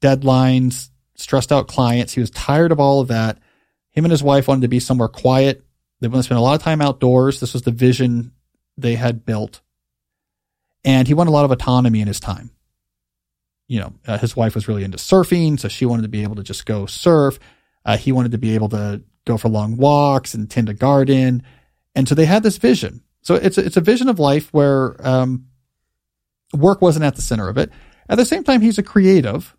deadlines, 0.00 0.90
stressed 1.14 1.52
out 1.52 1.68
clients. 1.68 2.12
He 2.12 2.20
was 2.20 2.30
tired 2.30 2.72
of 2.72 2.80
all 2.80 3.00
of 3.00 3.08
that. 3.08 3.38
Him 3.92 4.04
and 4.04 4.10
his 4.10 4.22
wife 4.22 4.48
wanted 4.48 4.62
to 4.62 4.68
be 4.68 4.80
somewhere 4.80 5.08
quiet, 5.08 5.62
they 6.02 6.08
want 6.08 6.18
to 6.18 6.24
spend 6.24 6.38
a 6.38 6.42
lot 6.42 6.56
of 6.56 6.62
time 6.62 6.82
outdoors. 6.82 7.38
This 7.38 7.52
was 7.52 7.62
the 7.62 7.70
vision 7.70 8.32
they 8.76 8.96
had 8.96 9.24
built. 9.24 9.60
And 10.84 11.06
he 11.06 11.14
wanted 11.14 11.30
a 11.30 11.32
lot 11.32 11.44
of 11.44 11.52
autonomy 11.52 12.00
in 12.00 12.08
his 12.08 12.18
time. 12.18 12.50
You 13.72 13.80
know, 13.80 13.92
uh, 14.06 14.18
his 14.18 14.36
wife 14.36 14.54
was 14.54 14.68
really 14.68 14.84
into 14.84 14.98
surfing, 14.98 15.58
so 15.58 15.68
she 15.68 15.86
wanted 15.86 16.02
to 16.02 16.08
be 16.08 16.22
able 16.22 16.36
to 16.36 16.42
just 16.42 16.66
go 16.66 16.86
surf. 16.86 17.38
Uh, 17.84 17.96
he 17.96 18.12
wanted 18.12 18.32
to 18.32 18.38
be 18.38 18.54
able 18.54 18.68
to 18.70 19.02
go 19.24 19.36
for 19.36 19.48
long 19.48 19.76
walks 19.76 20.34
and 20.34 20.50
tend 20.50 20.68
a 20.68 20.74
garden. 20.74 21.42
And 21.94 22.08
so 22.08 22.14
they 22.14 22.26
had 22.26 22.42
this 22.42 22.58
vision. 22.58 23.02
So 23.22 23.34
it's 23.34 23.58
a, 23.58 23.64
it's 23.64 23.76
a 23.76 23.80
vision 23.80 24.08
of 24.08 24.18
life 24.18 24.52
where 24.52 24.96
um, 25.06 25.46
work 26.52 26.82
wasn't 26.82 27.04
at 27.04 27.16
the 27.16 27.22
center 27.22 27.48
of 27.48 27.56
it. 27.56 27.70
At 28.08 28.16
the 28.16 28.26
same 28.26 28.44
time, 28.44 28.60
he's 28.60 28.78
a 28.78 28.82
creative. 28.82 29.56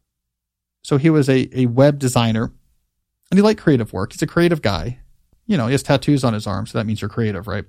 So 0.84 0.98
he 0.98 1.10
was 1.10 1.30
a, 1.30 1.50
a 1.58 1.66
web 1.68 1.98
designer 1.98 2.52
and 3.32 3.38
he 3.38 3.42
liked 3.42 3.62
creative 3.62 3.94
work. 3.94 4.12
He's 4.12 4.22
a 4.22 4.28
creative 4.28 4.62
guy 4.62 5.00
you 5.46 5.58
know, 5.58 5.68
he 5.68 5.74
has 5.74 5.84
tattoos 5.84 6.24
on 6.24 6.34
his 6.34 6.48
arm, 6.48 6.66
so 6.66 6.78
that 6.78 6.86
means 6.86 7.02
you're 7.02 7.10
creative, 7.10 7.48
right? 7.48 7.66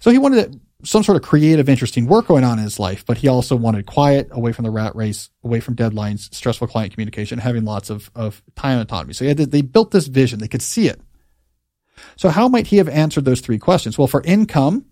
So 0.00 0.10
he 0.10 0.18
wanted 0.18 0.52
to 0.52 0.60
some 0.84 1.02
sort 1.02 1.16
of 1.16 1.22
creative, 1.22 1.68
interesting 1.68 2.06
work 2.06 2.26
going 2.26 2.44
on 2.44 2.58
in 2.58 2.64
his 2.64 2.78
life, 2.78 3.04
but 3.06 3.18
he 3.18 3.28
also 3.28 3.56
wanted 3.56 3.86
quiet, 3.86 4.28
away 4.30 4.52
from 4.52 4.64
the 4.64 4.70
rat 4.70 4.94
race, 4.94 5.30
away 5.42 5.60
from 5.60 5.74
deadlines, 5.74 6.32
stressful 6.34 6.68
client 6.68 6.92
communication, 6.92 7.38
having 7.38 7.64
lots 7.64 7.90
of, 7.90 8.10
of 8.14 8.42
time 8.54 8.78
autonomy. 8.78 9.14
So 9.14 9.32
to, 9.32 9.46
they 9.46 9.62
built 9.62 9.90
this 9.90 10.06
vision. 10.06 10.40
They 10.40 10.48
could 10.48 10.62
see 10.62 10.88
it. 10.88 11.00
So 12.16 12.28
how 12.28 12.48
might 12.48 12.66
he 12.66 12.76
have 12.78 12.88
answered 12.88 13.24
those 13.24 13.40
three 13.40 13.58
questions? 13.58 13.96
Well, 13.96 14.08
for 14.08 14.22
income, 14.22 14.86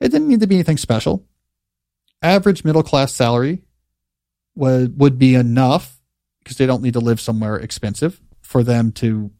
it 0.00 0.10
didn't 0.10 0.28
need 0.28 0.40
to 0.40 0.46
be 0.46 0.56
anything 0.56 0.76
special. 0.76 1.26
Average 2.22 2.64
middle 2.64 2.82
class 2.82 3.12
salary 3.12 3.62
would, 4.54 4.98
would 4.98 5.18
be 5.18 5.34
enough 5.34 5.98
because 6.42 6.56
they 6.56 6.66
don't 6.66 6.82
need 6.82 6.94
to 6.94 7.00
live 7.00 7.20
somewhere 7.20 7.56
expensive 7.56 8.20
for 8.42 8.62
them 8.62 8.92
to 8.92 9.30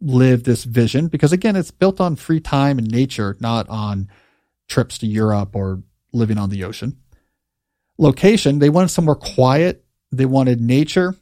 live 0.00 0.44
this 0.44 0.64
vision. 0.64 1.08
Because 1.08 1.32
again, 1.32 1.56
it's 1.56 1.70
built 1.70 2.00
on 2.00 2.16
free 2.16 2.40
time 2.40 2.78
and 2.78 2.90
nature, 2.90 3.36
not 3.40 3.68
on 3.68 4.08
trips 4.68 4.98
to 4.98 5.06
Europe 5.06 5.54
or 5.54 5.82
living 6.12 6.38
on 6.38 6.50
the 6.50 6.64
ocean. 6.64 6.98
Location, 7.98 8.58
they 8.58 8.70
wanted 8.70 8.88
somewhere 8.88 9.16
quiet. 9.16 9.84
They 10.10 10.26
wanted 10.26 10.60
nature, 10.60 11.14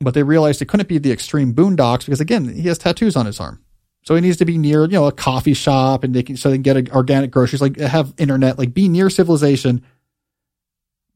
but 0.00 0.14
they 0.14 0.22
realized 0.22 0.60
it 0.60 0.66
couldn't 0.66 0.88
be 0.88 0.98
the 0.98 1.12
extreme 1.12 1.54
boondocks 1.54 2.04
because 2.04 2.20
again, 2.20 2.48
he 2.48 2.68
has 2.68 2.78
tattoos 2.78 3.16
on 3.16 3.26
his 3.26 3.38
arm. 3.38 3.62
So 4.04 4.16
he 4.16 4.20
needs 4.20 4.38
to 4.38 4.44
be 4.44 4.58
near, 4.58 4.82
you 4.82 4.92
know, 4.92 5.06
a 5.06 5.12
coffee 5.12 5.54
shop 5.54 6.02
and 6.02 6.12
they 6.12 6.24
can, 6.24 6.36
so 6.36 6.50
they 6.50 6.56
can 6.56 6.62
get 6.62 6.92
organic 6.92 7.30
groceries, 7.30 7.62
like 7.62 7.76
have 7.78 8.12
internet, 8.18 8.58
like 8.58 8.74
be 8.74 8.88
near 8.88 9.08
civilization, 9.08 9.84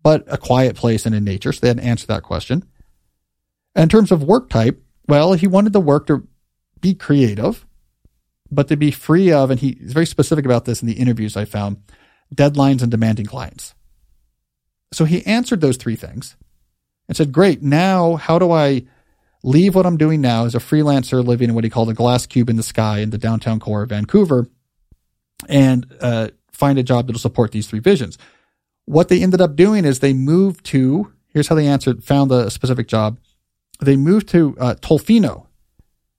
but 0.03 0.25
a 0.29 0.39
quiet 0.39 0.77
place 0.77 1.05
and 1.05 1.15
in 1.15 1.25
nature. 1.25 1.53
So 1.53 1.61
they 1.61 1.69
had 1.69 1.79
to 1.79 1.85
answer 1.85 2.07
that 2.07 2.23
question. 2.23 2.65
And 3.75 3.85
in 3.85 3.89
terms 3.89 4.13
of 4.13 4.23
work 4.23 4.49
type, 4.49 4.81
well, 5.09 5.33
he 5.33 5.49
wanted 5.49 5.73
the 5.73 5.81
work 5.81 6.07
to 6.07 6.27
be 6.81 6.95
creative, 6.95 7.67
but 8.51 8.69
to 8.69 8.77
be 8.77 8.91
free 8.91 9.33
of, 9.33 9.51
and 9.51 9.61
he's 9.61 9.93
very 9.93 10.07
specific 10.07 10.45
about 10.45 10.65
this 10.65 10.83
in 10.83 10.89
the 10.89 10.95
interviews 10.95 11.37
I 11.37 11.45
found, 11.45 11.83
deadlines 12.35 12.83
and 12.83 12.91
demanding 12.91 13.27
clients. 13.27 13.75
So 14.93 15.05
he 15.05 15.25
answered 15.27 15.61
those 15.61 15.77
three 15.77 15.97
things 15.97 16.37
and 17.09 17.17
said, 17.17 17.33
Great, 17.33 17.63
now 17.63 18.17
how 18.17 18.39
do 18.39 18.53
I 18.53 18.85
leave 19.43 19.75
what 19.75 19.87
I'm 19.87 19.97
doing 19.97 20.21
now 20.21 20.45
as 20.45 20.55
a 20.55 20.59
freelancer 20.59 21.25
living 21.25 21.49
in 21.49 21.55
what 21.55 21.65
he 21.65 21.71
called 21.71 21.91
a 21.91 21.95
glass 21.95 22.27
cube 22.27 22.51
in 22.51 22.57
the 22.57 22.63
sky 22.63 22.99
in 22.99 23.11
the 23.11 23.19
downtown 23.19 23.61
core 23.61 23.83
of 23.83 23.91
Vancouver 23.91 24.49
and 25.49 25.87
uh, 26.01 26.29
find 26.53 26.79
a 26.79 26.83
job 26.83 27.07
that'll 27.07 27.21
support 27.21 27.53
these 27.53 27.69
three 27.69 27.79
visions. 27.79 28.19
What 28.87 29.09
they 29.09 29.23
ended 29.23 29.41
up 29.41 29.57
doing 29.57 29.85
is 29.85 30.01
they 30.01 30.15
moved 30.15 30.65
to, 30.67 31.13
here's 31.29 31.49
how 31.49 31.55
they 31.55 31.67
answered, 31.67 32.03
found 32.03 32.33
a 32.33 32.51
specific 32.51 32.89
job. 32.89 33.19
They 33.81 33.97
moved 33.97 34.29
to 34.31 34.57
uh, 34.59 34.75
Tofino. 34.77 35.47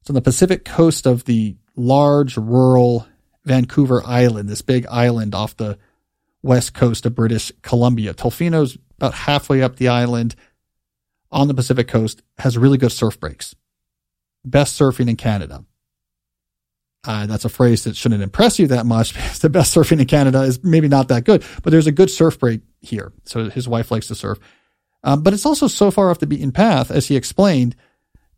It's 0.01 0.09
on 0.09 0.15
the 0.15 0.21
Pacific 0.21 0.63
coast 0.63 1.05
of 1.05 1.25
the 1.25 1.55
large 1.77 2.35
rural 2.35 3.07
Vancouver 3.45 4.05
Island, 4.05 4.49
this 4.49 4.61
big 4.61 4.85
island 4.87 5.33
off 5.33 5.55
the 5.55 5.77
west 6.43 6.73
coast 6.73 7.05
of 7.05 7.15
British 7.15 7.51
Columbia. 7.61 8.13
Tofino's 8.13 8.77
about 8.97 9.13
halfway 9.13 9.61
up 9.61 9.77
the 9.77 9.87
island 9.87 10.35
on 11.31 11.47
the 11.47 11.53
Pacific 11.53 11.87
coast 11.87 12.21
has 12.39 12.57
really 12.57 12.77
good 12.77 12.91
surf 12.91 13.19
breaks. 13.19 13.55
Best 14.43 14.79
surfing 14.79 15.09
in 15.09 15.15
Canada. 15.15 15.63
Uh, 17.03 17.25
that's 17.25 17.45
a 17.45 17.49
phrase 17.49 17.83
that 17.83 17.95
shouldn't 17.95 18.23
impress 18.23 18.59
you 18.59 18.67
that 18.67 18.85
much 18.85 19.13
because 19.15 19.39
the 19.39 19.49
best 19.49 19.73
surfing 19.75 20.01
in 20.01 20.07
Canada 20.07 20.41
is 20.41 20.63
maybe 20.63 20.87
not 20.87 21.07
that 21.07 21.23
good, 21.23 21.43
but 21.63 21.71
there's 21.71 21.87
a 21.87 21.91
good 21.91 22.09
surf 22.09 22.39
break 22.39 22.61
here. 22.81 23.13
So 23.25 23.49
his 23.49 23.67
wife 23.67 23.91
likes 23.91 24.07
to 24.07 24.15
surf. 24.15 24.39
Um, 25.03 25.21
but 25.21 25.33
it's 25.33 25.45
also 25.45 25.67
so 25.67 25.91
far 25.91 26.09
off 26.09 26.19
the 26.19 26.27
beaten 26.27 26.51
path, 26.51 26.91
as 26.91 27.07
he 27.07 27.15
explained, 27.15 27.75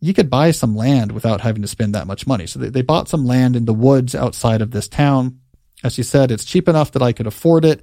you 0.02 0.14
could 0.14 0.30
buy 0.30 0.52
some 0.52 0.76
land 0.76 1.12
without 1.12 1.42
having 1.42 1.62
to 1.62 1.68
spend 1.68 1.96
that 1.96 2.08
much 2.08 2.26
money. 2.26 2.48
So 2.48 2.60
they, 2.60 2.70
they 2.70 2.82
bought 2.82 3.10
some 3.10 3.26
land 3.26 3.56
in 3.56 3.66
the 3.66 3.74
woods 3.74 4.16
outside 4.16 4.62
of 4.62 4.72
this 4.72 4.88
town. 4.88 5.40
As 5.84 5.98
you 5.98 6.04
said, 6.04 6.32
it's 6.32 6.46
cheap 6.46 6.68
enough 6.68 6.92
that 6.94 7.02
I 7.02 7.12
could 7.12 7.28
afford 7.28 7.66
it 7.66 7.82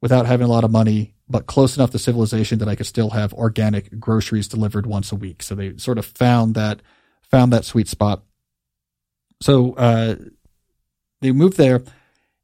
without 0.00 0.26
having 0.26 0.46
a 0.46 0.50
lot 0.50 0.64
of 0.64 0.70
money 0.70 1.14
but 1.28 1.46
close 1.46 1.76
enough 1.76 1.90
to 1.90 1.98
civilization 1.98 2.58
that 2.58 2.68
I 2.68 2.74
could 2.74 2.86
still 2.86 3.10
have 3.10 3.32
organic 3.32 3.98
groceries 3.98 4.48
delivered 4.48 4.86
once 4.86 5.10
a 5.10 5.16
week. 5.16 5.42
So 5.42 5.54
they 5.54 5.76
sort 5.78 5.98
of 5.98 6.04
found 6.04 6.54
that 6.54 6.82
found 7.30 7.52
that 7.52 7.64
sweet 7.64 7.88
spot. 7.88 8.22
So 9.40 9.72
uh, 9.74 10.16
they 11.20 11.32
moved 11.32 11.56
there. 11.56 11.82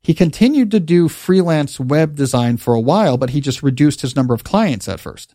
He 0.03 0.15
continued 0.15 0.71
to 0.71 0.81
do 0.81 1.09
freelance 1.09 1.79
web 1.79 2.17
design 2.17 2.57
for 2.57 2.73
a 2.73 2.81
while, 2.81 3.19
but 3.19 3.31
he 3.31 3.41
just 3.41 3.63
reduced 3.63 4.01
his 4.01 4.17
number 4.17 4.33
of 4.33 4.45
clients 4.45 4.89
at 4.89 4.99
first. 4.99 5.35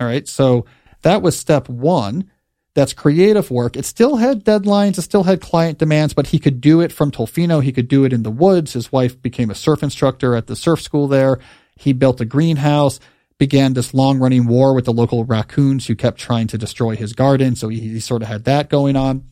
All 0.00 0.06
right, 0.06 0.26
so 0.26 0.66
that 1.06 1.22
was 1.22 1.38
step 1.38 1.68
one. 1.68 2.28
That's 2.74 2.92
creative 2.92 3.48
work. 3.50 3.76
It 3.76 3.86
still 3.86 4.16
had 4.16 4.44
deadlines, 4.44 4.98
it 4.98 5.02
still 5.02 5.22
had 5.22 5.40
client 5.40 5.78
demands, 5.78 6.12
but 6.14 6.26
he 6.26 6.40
could 6.40 6.60
do 6.60 6.80
it 6.80 6.92
from 6.92 7.12
Tofino. 7.12 7.62
He 7.62 7.70
could 7.70 7.86
do 7.86 8.04
it 8.04 8.12
in 8.12 8.24
the 8.24 8.30
woods. 8.30 8.72
His 8.72 8.90
wife 8.90 9.22
became 9.22 9.48
a 9.48 9.54
surf 9.54 9.84
instructor 9.84 10.34
at 10.34 10.48
the 10.48 10.56
surf 10.56 10.82
school 10.82 11.06
there. 11.06 11.38
He 11.76 11.92
built 11.92 12.20
a 12.20 12.24
greenhouse, 12.24 12.98
began 13.38 13.74
this 13.74 13.94
long 13.94 14.18
running 14.18 14.46
war 14.46 14.74
with 14.74 14.84
the 14.84 14.92
local 14.92 15.24
raccoons 15.24 15.86
who 15.86 15.94
kept 15.94 16.18
trying 16.18 16.48
to 16.48 16.58
destroy 16.58 16.96
his 16.96 17.12
garden. 17.12 17.54
So 17.54 17.68
he, 17.68 17.78
he 17.78 18.00
sort 18.00 18.22
of 18.22 18.28
had 18.28 18.44
that 18.44 18.68
going 18.68 18.96
on. 18.96 19.28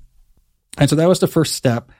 And 0.78 0.88
so 0.88 0.94
that 0.94 1.08
was 1.08 1.18
the 1.18 1.26
first 1.26 1.54
step. 1.54 1.90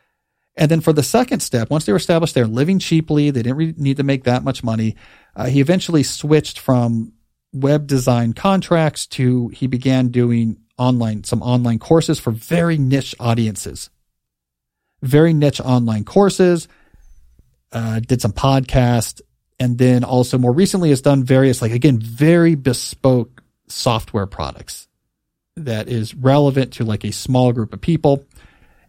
And 0.56 0.70
then 0.70 0.80
for 0.80 0.92
the 0.92 1.02
second 1.02 1.40
step, 1.40 1.68
once 1.68 1.84
they 1.84 1.92
were 1.92 1.98
established, 1.98 2.34
they're 2.34 2.46
living 2.46 2.78
cheaply. 2.78 3.30
They 3.30 3.42
didn't 3.42 3.76
need 3.76 3.96
to 3.96 4.04
make 4.04 4.22
that 4.24 4.44
much 4.44 4.62
money. 4.62 4.94
Uh, 5.34 5.46
he 5.46 5.60
eventually 5.60 6.04
switched 6.04 6.60
from 6.60 7.13
web 7.54 7.86
design 7.86 8.32
contracts 8.32 9.06
to 9.06 9.48
he 9.48 9.66
began 9.66 10.08
doing 10.08 10.58
online, 10.76 11.24
some 11.24 11.42
online 11.42 11.78
courses 11.78 12.18
for 12.18 12.32
very 12.32 12.76
niche 12.76 13.14
audiences, 13.20 13.90
very 15.02 15.32
niche 15.32 15.60
online 15.60 16.04
courses, 16.04 16.68
uh, 17.72 18.00
did 18.00 18.20
some 18.20 18.32
podcast, 18.32 19.20
and 19.58 19.78
then 19.78 20.04
also 20.04 20.36
more 20.36 20.52
recently 20.52 20.90
has 20.90 21.00
done 21.00 21.22
various 21.22 21.62
like 21.62 21.72
again 21.72 21.98
very 21.98 22.54
bespoke 22.54 23.42
software 23.68 24.26
products 24.26 24.88
that 25.56 25.88
is 25.88 26.14
relevant 26.14 26.72
to 26.74 26.84
like 26.84 27.04
a 27.04 27.12
small 27.12 27.52
group 27.52 27.72
of 27.72 27.80
people 27.80 28.24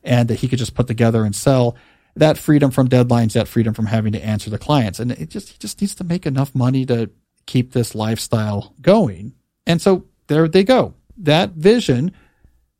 and 0.03 0.29
that 0.29 0.39
he 0.39 0.47
could 0.47 0.59
just 0.59 0.73
put 0.73 0.87
together 0.87 1.23
and 1.23 1.35
sell 1.35 1.75
that 2.15 2.37
freedom 2.37 2.71
from 2.71 2.87
deadlines 2.87 3.33
that 3.33 3.47
freedom 3.47 3.73
from 3.73 3.85
having 3.85 4.13
to 4.13 4.23
answer 4.23 4.49
the 4.49 4.57
clients. 4.57 4.99
And 4.99 5.11
it 5.11 5.29
just 5.29 5.49
he 5.49 5.57
just 5.59 5.81
needs 5.81 5.95
to 5.95 6.03
make 6.03 6.25
enough 6.25 6.55
money 6.55 6.85
to 6.85 7.09
keep 7.45 7.71
this 7.71 7.95
lifestyle 7.95 8.73
going 8.81 9.33
and 9.65 9.81
so 9.81 10.05
there 10.27 10.47
they 10.47 10.63
go 10.63 10.93
that 11.17 11.51
vision 11.51 12.11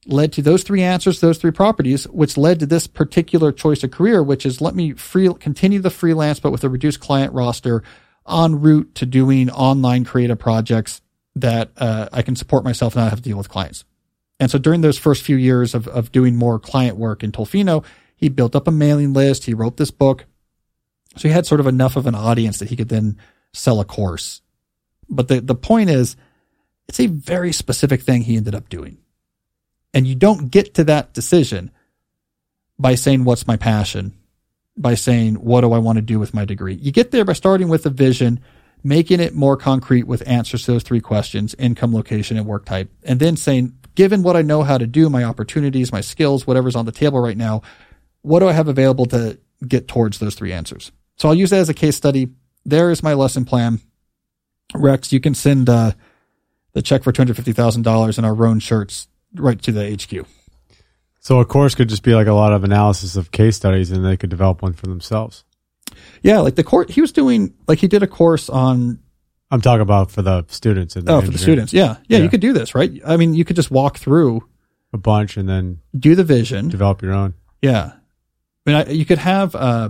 led 0.06 0.32
to 0.34 0.42
those 0.42 0.64
three 0.64 0.84
answers, 0.84 1.20
those 1.20 1.38
three 1.38 1.52
properties, 1.52 2.06
which 2.06 2.38
led 2.38 2.60
to 2.60 2.66
this 2.66 2.88
particular 2.88 3.52
choice 3.52 3.84
of 3.84 3.92
career, 3.92 4.22
which 4.22 4.46
is 4.46 4.62
let 4.62 4.76
me 4.76 4.94
free, 4.94 5.34
continue 5.40 5.80
the 5.80 5.90
freelance, 5.90 6.40
but 6.40 6.52
with 6.52 6.64
a 6.64 6.70
reduced 6.70 7.00
client 7.00 7.34
roster 7.34 7.84
en 8.28 8.62
route 8.62 8.94
to 8.96 9.06
doing 9.06 9.50
online 9.50 10.04
creative 10.04 10.40
projects 10.40 11.02
that 11.36 11.72
uh, 11.78 12.08
I 12.14 12.22
can 12.22 12.36
support 12.36 12.64
myself 12.64 12.96
and 12.96 13.04
not 13.04 13.10
have 13.10 13.20
to 13.20 13.30
deal 13.30 13.38
with 13.38 13.50
clients. 13.50 13.84
And 14.40 14.52
so 14.52 14.58
during 14.58 14.82
those 14.82 14.98
first 14.98 15.24
few 15.24 15.38
years 15.38 15.74
of, 15.74 15.88
of 15.88 16.12
doing 16.12 16.36
more 16.36 16.60
client 16.60 16.98
work 16.98 17.24
in 17.24 17.32
Tofino, 17.32 17.84
he 18.16 18.30
built 18.30 18.56
up 18.56 18.68
a 18.68 18.72
mailing 18.72 19.14
list. 19.14 19.46
He 19.46 19.54
wrote 19.54 19.78
this 19.78 19.92
book. 19.92 20.26
So 21.18 21.28
he 21.28 21.34
had 21.34 21.46
sort 21.46 21.62
of 21.62 21.68
enough 21.68 21.96
of 21.96 22.08
an 22.08 22.16
audience 22.16 22.60
that 22.60 22.70
he 22.70 22.76
could 22.76 22.90
then 22.90 23.18
sell 23.54 23.80
a 23.80 23.86
course. 23.86 24.42
But 25.10 25.28
the, 25.28 25.42
the 25.42 25.56
point 25.56 25.90
is, 25.90 26.16
it's 26.88 27.00
a 27.00 27.08
very 27.08 27.52
specific 27.52 28.02
thing 28.02 28.22
he 28.22 28.38
ended 28.38 28.56
up 28.56 28.70
doing. 28.70 28.98
And 29.94 30.06
you 30.06 30.16
don't 30.16 30.52
get 30.52 30.74
to 30.76 30.84
that 30.86 31.14
decision 31.14 31.72
by 32.78 32.96
saying, 32.96 33.24
what's 33.24 33.48
my 33.48 33.58
passion? 33.58 34.14
By 34.78 34.96
saying, 34.96 35.36
what 35.36 35.62
do 35.62 35.72
I 35.72 35.78
want 35.78 35.98
to 35.98 36.02
do 36.02 36.20
with 36.20 36.34
my 36.34 36.46
degree? 36.46 36.76
You 36.76 36.92
get 36.92 37.12
there 37.12 37.26
by 37.26 37.34
starting 37.34 37.70
with 37.70 37.86
a 37.86 37.90
vision, 37.90 38.42
making 38.84 39.22
it 39.22 39.34
more 39.34 39.56
concrete 39.56 40.04
with 40.04 40.28
answers 40.28 40.66
to 40.66 40.74
those 40.74 40.84
three 40.84 41.00
questions, 41.00 41.56
income, 41.58 41.94
location, 41.94 42.38
and 42.38 42.46
work 42.46 42.66
type. 42.66 42.92
And 43.04 43.20
then 43.20 43.38
saying, 43.38 43.78
given 43.96 44.22
what 44.22 44.36
I 44.36 44.42
know 44.42 44.64
how 44.64 44.78
to 44.78 44.86
do, 44.86 45.10
my 45.10 45.24
opportunities, 45.24 45.92
my 45.92 46.02
skills, 46.02 46.46
whatever's 46.46 46.76
on 46.76 46.86
the 46.86 46.92
table 46.92 47.20
right 47.20 47.38
now, 47.38 47.62
what 48.22 48.42
do 48.42 48.50
I 48.50 48.54
have 48.54 48.68
available 48.68 49.06
to 49.08 49.40
get 49.66 49.88
towards 49.88 50.20
those 50.20 50.36
three 50.36 50.52
answers? 50.52 50.92
So 51.16 51.30
I'll 51.30 51.36
use 51.36 51.52
that 51.52 51.60
as 51.60 51.70
a 51.70 51.74
case 51.74 51.96
study. 51.96 52.30
There 52.66 52.92
is 52.92 53.02
my 53.02 53.14
lesson 53.14 53.46
plan. 53.46 53.80
Rex, 54.80 55.12
you 55.12 55.20
can 55.20 55.34
send 55.34 55.70
uh, 55.70 55.92
the 56.74 56.82
check 56.82 57.04
for 57.04 57.12
$250,000 57.12 58.18
in 58.18 58.26
our 58.26 58.34
Rhone 58.34 58.60
shirts 58.60 59.08
right 59.34 59.62
to 59.62 59.72
the 59.72 59.94
HQ. 59.94 60.28
So 61.20 61.40
a 61.40 61.46
course 61.46 61.74
could 61.74 61.90
just 61.90 62.04
be 62.04 62.14
like 62.14 62.28
a 62.28 62.34
lot 62.34 62.54
of 62.54 62.64
analysis 62.64 63.16
of 63.16 63.32
case 63.32 63.56
studies, 63.56 63.90
and 63.90 64.06
they 64.06 64.16
could 64.16 64.30
develop 64.30 64.62
one 64.62 64.74
for 64.74 64.86
themselves. 64.86 65.44
Yeah, 66.22 66.40
like 66.40 66.56
the 66.56 66.64
court 66.64 66.92
he 66.92 67.02
was 67.02 67.12
doing, 67.12 67.56
like 67.68 67.80
he 67.80 67.88
did 67.88 68.04
a 68.04 68.08
course 68.08 68.48
on. 68.48 69.00
I'm 69.50 69.62
talking 69.62 69.82
about 69.82 70.12
for 70.12 70.22
the 70.22 70.46
students. 70.50 70.96
And 70.96 71.08
the 71.08 71.14
oh, 71.14 71.22
for 71.22 71.32
the 71.32 71.38
students, 71.38 71.74
yeah. 71.74 71.98
yeah, 72.08 72.18
yeah. 72.18 72.24
You 72.24 72.30
could 72.30 72.42
do 72.42 72.54
this, 72.54 72.76
right? 72.76 72.92
I 73.06 73.18
mean, 73.18 73.34
you 73.34 73.46
could 73.46 73.56
just 73.56 73.72
walk 73.72 73.98
through 73.98 74.48
a 74.94 74.98
bunch 74.98 75.38
and 75.38 75.50
then 75.50 75.80
do 75.98 76.14
the 76.14 76.24
vision, 76.24 76.70
develop 76.70 77.02
your 77.02 77.14
own. 77.14 77.34
Yeah, 77.62 77.94
I 78.66 78.70
mean, 78.70 78.76
I, 78.76 78.90
you 78.92 79.06
could 79.06 79.20
have 79.20 79.56
uh, 79.56 79.90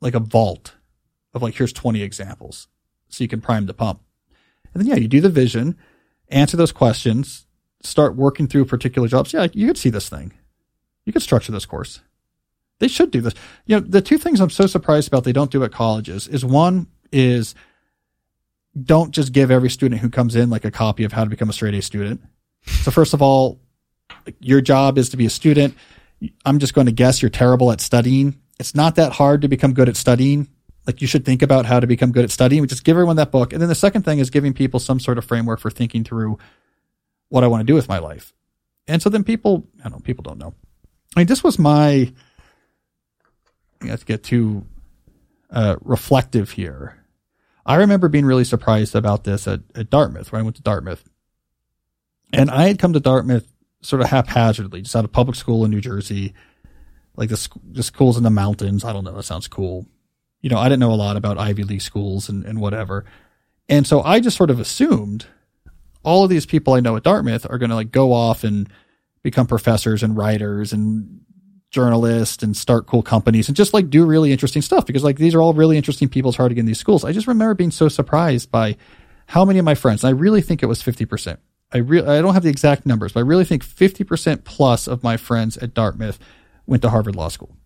like 0.00 0.14
a 0.14 0.20
vault 0.20 0.74
of 1.34 1.42
like 1.42 1.54
here's 1.54 1.72
20 1.72 2.02
examples, 2.02 2.68
so 3.10 3.22
you 3.22 3.28
can 3.28 3.40
prime 3.40 3.66
the 3.66 3.74
pump, 3.74 4.00
and 4.72 4.82
then 4.82 4.88
yeah, 4.88 4.96
you 4.96 5.08
do 5.08 5.20
the 5.20 5.28
vision, 5.28 5.76
answer 6.28 6.56
those 6.56 6.72
questions, 6.72 7.46
start 7.82 8.16
working 8.16 8.46
through 8.46 8.64
particular 8.64 9.08
jobs, 9.08 9.32
yeah, 9.32 9.48
you 9.52 9.66
could 9.66 9.78
see 9.78 9.90
this 9.90 10.08
thing. 10.08 10.32
You 11.04 11.12
could 11.12 11.22
structure 11.22 11.52
this 11.52 11.66
course. 11.66 12.00
They 12.78 12.88
should 12.88 13.10
do 13.10 13.20
this. 13.20 13.34
You 13.66 13.76
know, 13.76 13.80
the 13.80 14.00
two 14.00 14.18
things 14.18 14.40
I'm 14.40 14.50
so 14.50 14.66
surprised 14.66 15.08
about 15.08 15.24
they 15.24 15.32
don't 15.32 15.50
do 15.50 15.64
at 15.64 15.72
colleges 15.72 16.28
is 16.28 16.44
one 16.44 16.86
is 17.12 17.54
don't 18.80 19.10
just 19.10 19.32
give 19.32 19.50
every 19.50 19.70
student 19.70 20.00
who 20.00 20.08
comes 20.08 20.36
in 20.36 20.50
like 20.50 20.64
a 20.64 20.70
copy 20.70 21.04
of 21.04 21.12
how 21.12 21.24
to 21.24 21.30
become 21.30 21.50
a 21.50 21.52
straight 21.52 21.74
A 21.74 21.82
student. 21.82 22.22
So 22.64 22.90
first 22.90 23.14
of 23.14 23.20
all, 23.20 23.60
your 24.38 24.60
job 24.60 24.98
is 24.98 25.10
to 25.10 25.16
be 25.16 25.26
a 25.26 25.30
student. 25.30 25.74
I'm 26.44 26.58
just 26.58 26.74
going 26.74 26.86
to 26.86 26.92
guess 26.92 27.22
you're 27.22 27.30
terrible 27.30 27.72
at 27.72 27.80
studying. 27.80 28.38
It's 28.58 28.74
not 28.74 28.96
that 28.96 29.12
hard 29.12 29.42
to 29.42 29.48
become 29.48 29.72
good 29.72 29.88
at 29.88 29.96
studying. 29.96 30.48
Like 30.86 31.00
you 31.00 31.06
should 31.06 31.24
think 31.24 31.42
about 31.42 31.66
how 31.66 31.78
to 31.78 31.86
become 31.86 32.12
good 32.12 32.24
at 32.24 32.30
studying. 32.30 32.62
We 32.62 32.68
just 32.68 32.84
give 32.84 32.96
everyone 32.96 33.16
that 33.16 33.30
book. 33.30 33.52
And 33.52 33.60
then 33.60 33.68
the 33.68 33.74
second 33.74 34.02
thing 34.02 34.18
is 34.18 34.30
giving 34.30 34.54
people 34.54 34.80
some 34.80 34.98
sort 34.98 35.18
of 35.18 35.24
framework 35.24 35.60
for 35.60 35.70
thinking 35.70 36.04
through 36.04 36.38
what 37.28 37.44
I 37.44 37.46
want 37.46 37.60
to 37.60 37.66
do 37.66 37.74
with 37.74 37.88
my 37.88 37.98
life. 37.98 38.32
And 38.88 39.00
so 39.00 39.08
then 39.08 39.22
people, 39.22 39.68
I 39.80 39.84
don't 39.84 39.92
know, 39.92 39.98
people 40.00 40.22
don't 40.22 40.38
know. 40.38 40.54
I 41.14 41.20
mean, 41.20 41.26
this 41.26 41.44
was 41.44 41.58
my, 41.58 42.12
to 43.80 44.04
get 44.04 44.24
too 44.24 44.64
uh, 45.50 45.76
reflective 45.82 46.52
here. 46.52 46.96
I 47.66 47.76
remember 47.76 48.08
being 48.08 48.24
really 48.24 48.44
surprised 48.44 48.94
about 48.96 49.24
this 49.24 49.46
at, 49.46 49.60
at 49.74 49.90
Dartmouth 49.90 50.32
when 50.32 50.40
I 50.40 50.42
went 50.42 50.56
to 50.56 50.62
Dartmouth. 50.62 51.04
And 52.32 52.50
I 52.50 52.68
had 52.68 52.78
come 52.78 52.92
to 52.94 53.00
Dartmouth 53.00 53.46
sort 53.82 54.02
of 54.02 54.08
haphazardly, 54.08 54.82
just 54.82 54.96
out 54.96 55.04
of 55.04 55.12
public 55.12 55.36
school 55.36 55.64
in 55.64 55.70
New 55.70 55.80
Jersey, 55.80 56.34
like 57.16 57.28
the, 57.28 57.48
the 57.70 57.82
schools 57.82 58.16
in 58.16 58.22
the 58.22 58.30
mountains. 58.30 58.84
I 58.84 58.92
don't 58.92 59.04
know. 59.04 59.12
That 59.12 59.24
sounds 59.24 59.48
cool. 59.48 59.86
You 60.40 60.50
know, 60.50 60.58
I 60.58 60.64
didn't 60.64 60.80
know 60.80 60.92
a 60.92 60.94
lot 60.94 61.16
about 61.16 61.38
Ivy 61.38 61.64
League 61.64 61.82
schools 61.82 62.28
and, 62.28 62.44
and 62.44 62.60
whatever. 62.60 63.04
And 63.68 63.86
so 63.86 64.02
I 64.02 64.20
just 64.20 64.36
sort 64.36 64.50
of 64.50 64.58
assumed 64.58 65.26
all 66.02 66.24
of 66.24 66.30
these 66.30 66.46
people 66.46 66.74
I 66.74 66.80
know 66.80 66.96
at 66.96 67.02
Dartmouth 67.02 67.46
are 67.48 67.58
going 67.58 67.70
to 67.70 67.76
like 67.76 67.92
go 67.92 68.12
off 68.12 68.42
and 68.42 68.68
become 69.22 69.46
professors 69.46 70.02
and 70.02 70.16
writers 70.16 70.72
and 70.72 71.20
journalists 71.70 72.42
and 72.42 72.56
start 72.56 72.86
cool 72.86 73.02
companies 73.02 73.48
and 73.48 73.56
just 73.56 73.72
like 73.72 73.90
do 73.90 74.04
really 74.04 74.32
interesting 74.32 74.62
stuff 74.62 74.86
because 74.86 75.04
like 75.04 75.18
these 75.18 75.34
are 75.34 75.40
all 75.40 75.54
really 75.54 75.76
interesting 75.76 76.08
people. 76.08 76.32
Get 76.32 76.58
in 76.58 76.66
these 76.66 76.80
schools. 76.80 77.04
I 77.04 77.12
just 77.12 77.26
remember 77.26 77.54
being 77.54 77.70
so 77.70 77.88
surprised 77.88 78.50
by 78.50 78.76
how 79.26 79.44
many 79.44 79.58
of 79.60 79.64
my 79.64 79.76
friends, 79.76 80.02
I 80.02 80.10
really 80.10 80.42
think 80.42 80.62
it 80.62 80.66
was 80.66 80.82
50%. 80.82 81.36
I 81.72 81.78
really, 81.78 82.08
I 82.08 82.20
don't 82.20 82.34
have 82.34 82.42
the 82.42 82.50
exact 82.50 82.84
numbers, 82.84 83.12
but 83.12 83.20
I 83.20 83.22
really 83.22 83.44
think 83.44 83.64
50% 83.64 84.42
plus 84.42 84.88
of 84.88 85.04
my 85.04 85.16
friends 85.16 85.56
at 85.58 85.74
Dartmouth 85.74 86.18
went 86.66 86.82
to 86.82 86.90
Harvard 86.90 87.14
Law 87.14 87.28
School. 87.28 87.56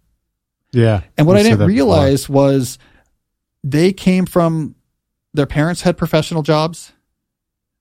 Yeah. 0.75 1.03
And 1.17 1.27
what 1.27 1.37
I 1.37 1.43
didn't 1.43 1.67
realize 1.67 2.23
before. 2.23 2.37
was 2.37 2.79
they 3.63 3.93
came 3.93 4.27
from 4.27 4.75
their 5.33 5.47
parents 5.47 5.83
had 5.83 5.97
professional 5.97 6.43
jobs. 6.43 6.93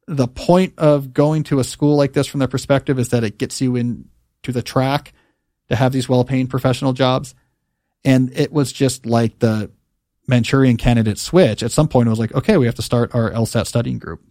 The 0.07 0.27
point 0.27 0.73
of 0.77 1.13
going 1.13 1.43
to 1.43 1.59
a 1.59 1.63
school 1.63 1.95
like 1.95 2.13
this 2.13 2.27
from 2.27 2.39
their 2.39 2.47
perspective 2.47 2.99
is 2.99 3.09
that 3.09 3.23
it 3.23 3.37
gets 3.37 3.61
you 3.61 3.75
into 3.75 4.51
the 4.51 4.61
track 4.61 5.13
to 5.69 5.75
have 5.75 5.91
these 5.91 6.09
well 6.09 6.25
paying 6.25 6.47
professional 6.47 6.93
jobs. 6.93 7.35
And 8.03 8.37
it 8.37 8.51
was 8.51 8.73
just 8.73 9.05
like 9.05 9.39
the 9.39 9.71
Manchurian 10.27 10.77
candidate 10.77 11.17
switch. 11.17 11.63
At 11.63 11.71
some 11.71 11.87
point, 11.87 12.07
it 12.07 12.09
was 12.09 12.19
like, 12.19 12.33
okay, 12.33 12.57
we 12.57 12.65
have 12.65 12.75
to 12.75 12.81
start 12.81 13.15
our 13.15 13.31
LSAT 13.31 13.67
studying 13.67 13.99
group. 13.99 14.21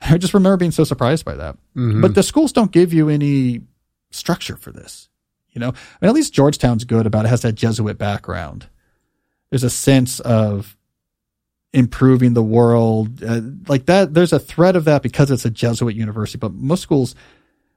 I 0.00 0.16
just 0.18 0.34
remember 0.34 0.56
being 0.56 0.70
so 0.70 0.84
surprised 0.84 1.24
by 1.24 1.34
that. 1.34 1.56
Mm-hmm. 1.76 2.00
But 2.00 2.14
the 2.14 2.22
schools 2.22 2.52
don't 2.52 2.70
give 2.70 2.92
you 2.92 3.08
any 3.08 3.62
structure 4.10 4.56
for 4.56 4.72
this. 4.72 5.08
You 5.50 5.60
know, 5.60 5.68
I 5.68 5.70
mean, 6.00 6.08
at 6.08 6.14
least 6.14 6.34
Georgetown's 6.34 6.84
good 6.84 7.06
about 7.06 7.24
it. 7.24 7.28
it 7.28 7.30
has 7.30 7.42
that 7.42 7.54
Jesuit 7.54 7.98
background. 7.98 8.68
There's 9.50 9.64
a 9.64 9.70
sense 9.70 10.20
of 10.20 10.76
improving 11.72 12.34
the 12.34 12.42
world 12.42 13.22
uh, 13.22 13.40
like 13.66 13.86
that. 13.86 14.14
There's 14.14 14.32
a 14.32 14.38
thread 14.38 14.76
of 14.76 14.84
that 14.84 15.02
because 15.02 15.30
it's 15.30 15.44
a 15.44 15.50
Jesuit 15.50 15.94
university, 15.94 16.38
but 16.38 16.52
most 16.52 16.82
schools, 16.82 17.14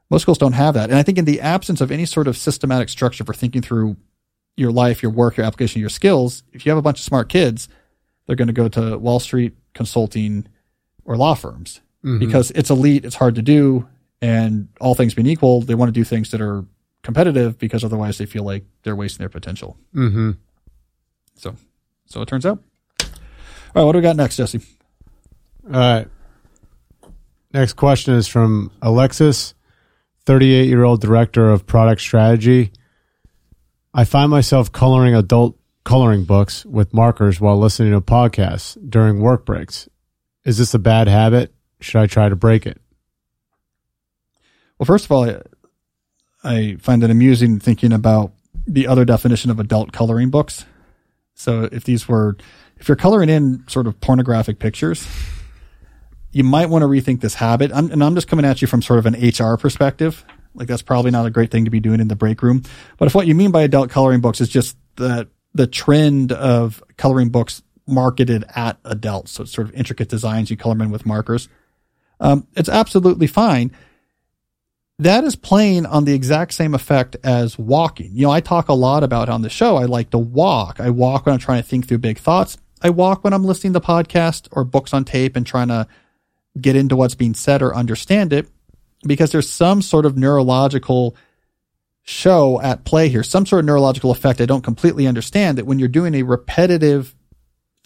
most 0.09 0.23
schools 0.23 0.37
don't 0.37 0.53
have 0.53 0.73
that. 0.75 0.89
And 0.89 0.97
I 0.97 1.03
think 1.03 1.17
in 1.17 1.25
the 1.25 1.41
absence 1.41 1.81
of 1.81 1.91
any 1.91 2.05
sort 2.05 2.27
of 2.27 2.37
systematic 2.37 2.89
structure 2.89 3.23
for 3.23 3.33
thinking 3.33 3.61
through 3.61 3.97
your 4.57 4.71
life, 4.71 5.01
your 5.01 5.11
work, 5.11 5.37
your 5.37 5.45
application, 5.45 5.79
your 5.79 5.89
skills, 5.89 6.43
if 6.53 6.65
you 6.65 6.71
have 6.71 6.77
a 6.77 6.81
bunch 6.81 6.99
of 6.99 7.05
smart 7.05 7.29
kids, 7.29 7.67
they're 8.27 8.35
going 8.35 8.47
to 8.47 8.53
go 8.53 8.67
to 8.67 8.97
Wall 8.97 9.19
Street 9.19 9.55
consulting 9.73 10.47
or 11.05 11.17
law 11.17 11.33
firms 11.33 11.81
mm-hmm. 12.03 12.19
because 12.19 12.51
it's 12.51 12.69
elite, 12.69 13.05
it's 13.05 13.15
hard 13.15 13.35
to 13.35 13.41
do, 13.41 13.87
and 14.21 14.67
all 14.79 14.95
things 14.95 15.13
being 15.13 15.27
equal, 15.27 15.61
they 15.61 15.75
want 15.75 15.89
to 15.89 15.99
do 15.99 16.03
things 16.03 16.31
that 16.31 16.41
are 16.41 16.63
competitive 17.03 17.57
because 17.57 17.83
otherwise 17.83 18.17
they 18.17 18.25
feel 18.25 18.43
like 18.43 18.63
they're 18.83 18.95
wasting 18.95 19.19
their 19.19 19.29
potential. 19.29 19.77
Mm-hmm. 19.95 20.31
So, 21.35 21.55
so 22.05 22.21
it 22.21 22.27
turns 22.27 22.45
out. 22.45 22.59
All 23.01 23.07
right, 23.75 23.83
what 23.83 23.93
do 23.93 23.99
we 23.99 24.03
got 24.03 24.15
next, 24.15 24.37
Jesse? 24.37 24.61
All 25.65 25.71
right. 25.71 26.07
Next 27.53 27.73
question 27.73 28.13
is 28.15 28.27
from 28.27 28.71
Alexis, 28.81 29.53
38 30.25 30.67
year 30.67 30.83
old 30.83 31.01
director 31.01 31.49
of 31.49 31.65
product 31.65 32.01
strategy. 32.01 32.71
I 33.93 34.05
find 34.05 34.31
myself 34.31 34.71
coloring 34.71 35.15
adult 35.15 35.57
coloring 35.83 36.23
books 36.23 36.65
with 36.65 36.93
markers 36.93 37.41
while 37.41 37.57
listening 37.57 37.91
to 37.91 38.01
podcasts 38.01 38.77
during 38.89 39.19
work 39.19 39.45
breaks. 39.45 39.89
Is 40.45 40.57
this 40.57 40.73
a 40.73 40.79
bad 40.79 41.07
habit? 41.07 41.53
Should 41.79 41.99
I 42.01 42.07
try 42.07 42.29
to 42.29 42.35
break 42.35 42.65
it? 42.65 42.79
Well, 44.77 44.85
first 44.85 45.05
of 45.05 45.11
all, 45.11 45.41
I, 46.43 46.77
find 46.79 47.03
it 47.03 47.11
amusing 47.11 47.59
thinking 47.59 47.93
about 47.93 48.33
the 48.67 48.87
other 48.87 49.05
definition 49.05 49.51
of 49.51 49.59
adult 49.59 49.91
coloring 49.91 50.29
books. 50.29 50.65
So 51.33 51.69
if 51.71 51.83
these 51.83 52.07
were, 52.07 52.37
if 52.77 52.87
you're 52.87 52.95
coloring 52.95 53.29
in 53.29 53.63
sort 53.67 53.87
of 53.87 53.99
pornographic 53.99 54.59
pictures, 54.59 55.07
you 56.31 56.43
might 56.43 56.69
want 56.69 56.83
to 56.83 56.87
rethink 56.87 57.21
this 57.21 57.35
habit. 57.35 57.71
I'm, 57.73 57.91
and 57.91 58.03
I'm 58.03 58.15
just 58.15 58.27
coming 58.27 58.45
at 58.45 58.61
you 58.61 58.67
from 58.67 58.81
sort 58.81 58.99
of 58.99 59.05
an 59.05 59.15
HR 59.15 59.57
perspective. 59.57 60.23
Like 60.53 60.67
that's 60.67 60.81
probably 60.81 61.11
not 61.11 61.25
a 61.25 61.29
great 61.29 61.51
thing 61.51 61.65
to 61.65 61.71
be 61.71 61.79
doing 61.79 61.99
in 61.99 62.07
the 62.07 62.15
break 62.15 62.41
room. 62.41 62.63
But 62.97 63.07
if 63.07 63.15
what 63.15 63.27
you 63.27 63.35
mean 63.35 63.51
by 63.51 63.61
adult 63.63 63.89
coloring 63.89 64.21
books 64.21 64.41
is 64.41 64.49
just 64.49 64.77
the 64.95 65.29
the 65.53 65.67
trend 65.67 66.31
of 66.31 66.81
coloring 66.97 67.29
books 67.29 67.61
marketed 67.85 68.45
at 68.55 68.77
adults, 68.85 69.31
so 69.31 69.43
it's 69.43 69.51
sort 69.51 69.67
of 69.67 69.73
intricate 69.73 70.07
designs 70.07 70.49
you 70.49 70.55
color 70.55 70.75
them 70.75 70.83
in 70.83 70.91
with 70.91 71.05
markers, 71.05 71.49
um, 72.21 72.47
it's 72.55 72.69
absolutely 72.69 73.27
fine. 73.27 73.71
That 75.01 75.23
is 75.23 75.35
playing 75.35 75.87
on 75.87 76.05
the 76.05 76.13
exact 76.13 76.53
same 76.53 76.75
effect 76.75 77.17
as 77.23 77.57
walking. 77.57 78.11
You 78.13 78.27
know, 78.27 78.31
I 78.31 78.39
talk 78.39 78.69
a 78.69 78.73
lot 78.73 79.03
about 79.03 79.29
on 79.29 79.41
the 79.41 79.49
show. 79.49 79.77
I 79.77 79.85
like 79.85 80.11
to 80.11 80.19
walk. 80.19 80.79
I 80.79 80.91
walk 80.91 81.25
when 81.25 81.33
I'm 81.33 81.39
trying 81.39 81.59
to 81.59 81.67
think 81.67 81.87
through 81.87 81.97
big 81.97 82.19
thoughts. 82.19 82.55
I 82.83 82.91
walk 82.91 83.23
when 83.23 83.33
I'm 83.33 83.43
listening 83.43 83.73
to 83.73 83.79
podcast 83.79 84.47
or 84.51 84.63
books 84.63 84.93
on 84.93 85.03
tape 85.03 85.35
and 85.35 85.43
trying 85.43 85.69
to 85.69 85.87
get 86.59 86.75
into 86.75 86.95
what's 86.95 87.15
being 87.15 87.33
said 87.33 87.63
or 87.63 87.75
understand 87.75 88.31
it 88.31 88.47
because 89.03 89.31
there's 89.31 89.49
some 89.49 89.81
sort 89.81 90.05
of 90.05 90.17
neurological 90.17 91.15
show 92.03 92.61
at 92.61 92.85
play 92.85 93.09
here, 93.09 93.23
some 93.23 93.47
sort 93.47 93.61
of 93.61 93.65
neurological 93.65 94.11
effect 94.11 94.39
I 94.39 94.45
don't 94.45 94.63
completely 94.63 95.07
understand 95.07 95.57
that 95.57 95.65
when 95.65 95.79
you're 95.79 95.87
doing 95.87 96.13
a 96.13 96.21
repetitive 96.21 97.15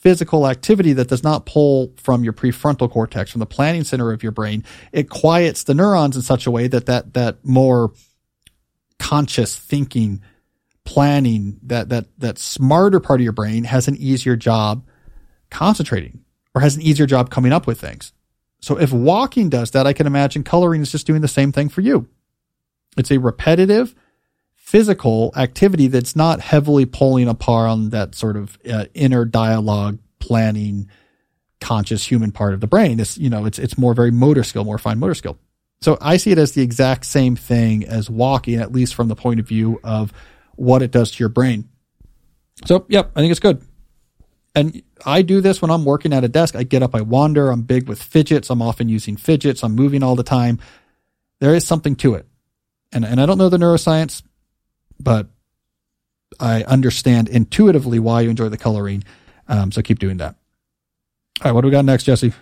physical 0.06 0.48
activity 0.48 0.94
that 0.94 1.08
does 1.08 1.24
not 1.24 1.48
pull 1.48 1.92
from 1.98 2.24
your 2.24 2.32
prefrontal 2.32 2.92
cortex, 2.92 3.32
from 3.32 3.40
the 3.40 3.46
planning 3.48 3.84
center 3.84 4.12
of 4.12 4.22
your 4.22 4.32
brain, 4.32 4.64
it 4.92 5.10
quiets 5.10 5.64
the 5.64 5.74
neurons 5.74 6.16
in 6.16 6.22
such 6.22 6.46
a 6.46 6.52
way 6.52 6.68
that 6.68 6.86
that, 6.86 7.16
that 7.16 7.44
more 7.44 7.92
conscious 9.00 9.56
thinking, 9.56 10.22
planning, 10.84 11.60
that, 11.64 11.90
that, 11.90 12.06
that 12.20 12.38
smarter 12.38 13.00
part 13.00 13.20
of 13.20 13.24
your 13.24 13.34
brain 13.34 13.64
has 13.64 13.88
an 13.88 13.96
easier 13.96 14.36
job 14.36 14.86
concentrating 15.50 16.24
or 16.54 16.62
has 16.62 16.76
an 16.76 16.84
easier 16.84 17.08
job 17.08 17.32
coming 17.32 17.52
up 17.52 17.66
with 17.66 17.82
things. 17.82 18.14
So 18.62 18.80
if 18.80 18.94
walking 18.94 19.50
does 19.50 19.72
that, 19.72 19.88
I 19.88 19.94
can 19.94 20.06
imagine 20.06 20.44
coloring 20.44 20.84
is 20.84 20.92
just 20.92 21.08
doing 21.08 21.22
the 21.22 21.28
same 21.28 21.52
thing 21.52 21.68
for 21.68 21.82
you. 21.82 22.08
It's 22.96 23.10
a 23.10 23.18
repetitive, 23.18 23.96
physical 24.66 25.32
activity 25.36 25.86
that's 25.86 26.16
not 26.16 26.42
heavily 26.42 26.88
pulling 26.88 27.28
apart 27.28 27.70
on 27.70 27.90
that 27.92 28.16
sort 28.16 28.36
of 28.36 28.58
uh, 28.68 28.86
inner 28.96 29.24
dialogue, 29.24 30.00
planning, 30.18 30.90
conscious 31.62 32.04
human 32.04 32.32
part 32.32 32.52
of 32.52 32.62
the 32.62 32.68
brain. 32.68 33.00
It's, 33.00 33.16
you 33.16 33.30
know, 33.30 33.46
it's, 33.46 33.60
it's 33.60 33.78
more 33.78 33.94
very 33.94 34.10
motor 34.10 34.44
skill, 34.44 34.64
more 34.64 34.80
fine 34.80 34.98
motor 34.98 35.14
skill. 35.14 35.38
So 35.82 36.00
I 36.02 36.18
see 36.18 36.32
it 36.32 36.40
as 36.40 36.54
the 36.54 36.64
exact 36.64 37.06
same 37.06 37.36
thing 37.36 37.86
as 37.86 38.10
walking, 38.10 38.56
at 38.56 38.72
least 38.72 38.96
from 38.96 39.08
the 39.08 39.16
point 39.16 39.40
of 39.40 39.48
view 39.48 39.80
of 39.84 40.12
what 40.56 40.82
it 40.82 40.90
does 40.90 41.12
to 41.12 41.20
your 41.20 41.30
brain. 41.30 41.70
So, 42.66 42.88
yep, 42.90 43.12
I 43.16 43.20
think 43.20 43.30
it's 43.30 43.40
good. 43.40 43.62
And 44.56 44.82
I 45.06 45.22
do 45.22 45.42
this 45.42 45.62
when 45.62 45.70
I'm 45.70 45.86
working 45.86 46.12
at 46.12 46.24
a 46.24 46.28
desk. 46.28 46.56
I 46.56 46.64
get 46.64 46.82
up, 46.82 46.96
I 46.96 47.02
wander. 47.02 47.52
I'm 47.52 47.62
big 47.62 47.88
with 47.88 48.02
fidgets. 48.02 48.50
I'm 48.50 48.64
often 48.64 48.90
using 48.90 49.16
fidgets. 49.16 49.64
I'm 49.64 49.76
moving 49.76 50.02
all 50.02 50.16
the 50.16 50.24
time. 50.24 50.60
There 51.40 51.54
is 51.54 51.68
something 51.68 51.96
to 51.98 52.16
it. 52.16 52.26
And, 52.92 53.06
and 53.06 53.22
I 53.22 53.28
don't 53.28 53.38
know 53.38 53.50
the 53.50 53.58
neuroscience 53.58 54.24
but 55.00 55.28
I 56.40 56.64
understand 56.64 57.30
intuitively 57.30 58.00
why 58.00 58.22
you 58.22 58.30
enjoy 58.30 58.50
the 58.50 58.58
coloring. 58.58 59.04
Um, 59.48 59.72
so 59.72 59.82
keep 59.82 60.00
doing 60.00 60.18
that. 60.18 60.36
All 61.42 61.46
right, 61.46 61.52
what 61.52 61.62
do 61.62 61.68
we 61.68 61.72
got 61.72 61.86
next, 61.86 62.04
Jesse? 62.04 62.34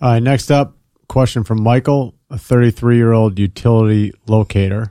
All 0.00 0.12
right, 0.12 0.22
next 0.22 0.50
up, 0.50 0.76
question 1.08 1.44
from 1.44 1.62
Michael, 1.62 2.14
a 2.30 2.38
33 2.38 2.96
year 2.96 3.12
old 3.12 3.38
utility 3.38 4.12
locator. 4.26 4.88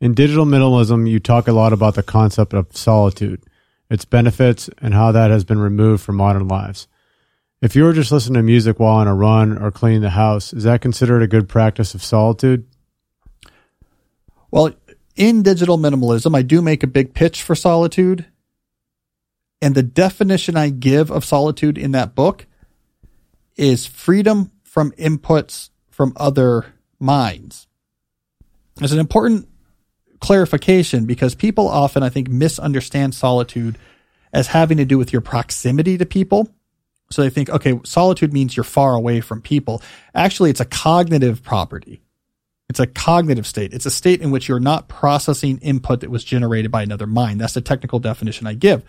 In 0.00 0.14
digital 0.14 0.44
minimalism, 0.44 1.08
you 1.08 1.18
talk 1.18 1.48
a 1.48 1.52
lot 1.52 1.72
about 1.72 1.94
the 1.94 2.02
concept 2.02 2.52
of 2.52 2.76
solitude, 2.76 3.42
its 3.90 4.04
benefits, 4.04 4.70
and 4.78 4.94
how 4.94 5.10
that 5.10 5.30
has 5.30 5.44
been 5.44 5.58
removed 5.58 6.04
from 6.04 6.16
modern 6.16 6.46
lives. 6.46 6.86
If 7.60 7.74
you 7.74 7.82
were 7.82 7.92
just 7.92 8.12
listening 8.12 8.34
to 8.34 8.42
music 8.42 8.78
while 8.78 8.98
on 8.98 9.08
a 9.08 9.14
run 9.14 9.58
or 9.58 9.72
cleaning 9.72 10.02
the 10.02 10.10
house, 10.10 10.52
is 10.52 10.62
that 10.62 10.80
considered 10.80 11.22
a 11.22 11.26
good 11.26 11.48
practice 11.48 11.94
of 11.94 12.04
solitude? 12.04 12.64
Well, 14.52 14.72
in 15.18 15.42
digital 15.42 15.76
minimalism, 15.76 16.34
I 16.34 16.42
do 16.42 16.62
make 16.62 16.82
a 16.82 16.86
big 16.86 17.12
pitch 17.12 17.42
for 17.42 17.54
solitude. 17.54 18.24
And 19.60 19.74
the 19.74 19.82
definition 19.82 20.56
I 20.56 20.70
give 20.70 21.10
of 21.10 21.24
solitude 21.24 21.76
in 21.76 21.90
that 21.92 22.14
book 22.14 22.46
is 23.56 23.86
freedom 23.86 24.52
from 24.62 24.92
inputs 24.92 25.70
from 25.90 26.12
other 26.16 26.66
minds. 27.00 27.66
It's 28.80 28.92
an 28.92 29.00
important 29.00 29.48
clarification 30.20 31.04
because 31.04 31.34
people 31.34 31.68
often, 31.68 32.04
I 32.04 32.08
think, 32.08 32.28
misunderstand 32.28 33.14
solitude 33.14 33.76
as 34.32 34.46
having 34.46 34.76
to 34.76 34.84
do 34.84 34.98
with 34.98 35.12
your 35.12 35.22
proximity 35.22 35.98
to 35.98 36.06
people. 36.06 36.48
So 37.10 37.22
they 37.22 37.30
think, 37.30 37.50
okay, 37.50 37.80
solitude 37.84 38.32
means 38.32 38.56
you're 38.56 38.62
far 38.62 38.94
away 38.94 39.20
from 39.20 39.42
people. 39.42 39.82
Actually, 40.14 40.50
it's 40.50 40.60
a 40.60 40.64
cognitive 40.64 41.42
property. 41.42 42.02
It's 42.68 42.80
a 42.80 42.86
cognitive 42.86 43.46
state. 43.46 43.72
It's 43.72 43.86
a 43.86 43.90
state 43.90 44.20
in 44.20 44.30
which 44.30 44.48
you're 44.48 44.60
not 44.60 44.88
processing 44.88 45.58
input 45.58 46.00
that 46.00 46.10
was 46.10 46.24
generated 46.24 46.70
by 46.70 46.82
another 46.82 47.06
mind. 47.06 47.40
That's 47.40 47.54
the 47.54 47.60
technical 47.60 47.98
definition 47.98 48.46
I 48.46 48.54
give. 48.54 48.84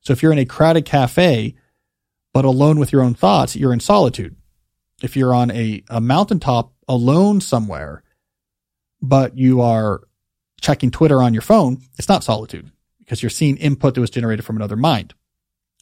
So 0.00 0.12
if 0.12 0.22
you're 0.22 0.32
in 0.32 0.38
a 0.38 0.46
crowded 0.46 0.84
cafe, 0.84 1.54
but 2.32 2.44
alone 2.44 2.78
with 2.78 2.92
your 2.92 3.02
own 3.02 3.14
thoughts, 3.14 3.56
you're 3.56 3.72
in 3.72 3.80
solitude. 3.80 4.36
If 5.02 5.16
you're 5.16 5.34
on 5.34 5.50
a, 5.50 5.82
a 5.90 6.00
mountaintop 6.00 6.72
alone 6.88 7.40
somewhere, 7.40 8.02
but 9.02 9.36
you 9.36 9.60
are 9.60 10.00
checking 10.60 10.90
Twitter 10.90 11.22
on 11.22 11.34
your 11.34 11.42
phone, 11.42 11.82
it's 11.98 12.08
not 12.08 12.24
solitude 12.24 12.70
because 13.00 13.22
you're 13.22 13.30
seeing 13.30 13.56
input 13.58 13.94
that 13.94 14.00
was 14.00 14.10
generated 14.10 14.44
from 14.44 14.56
another 14.56 14.76
mind. 14.76 15.14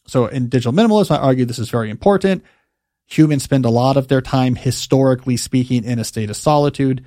So 0.07 0.27
in 0.27 0.49
digital 0.49 0.73
minimalism, 0.73 1.13
I 1.13 1.19
argue 1.19 1.45
this 1.45 1.59
is 1.59 1.71
very 1.71 1.91
important. 1.91 2.45
Humans 3.07 3.43
spend 3.43 3.65
a 3.65 3.71
lot 3.71 3.97
of 3.97 4.09
their 4.09 4.21
time, 4.21 4.57
historically 4.57 5.37
speaking, 5.37 5.85
in 5.85 5.99
a 5.99 6.05
state 6.05 6.31
of 6.31 6.37
solitude. 6.37 7.05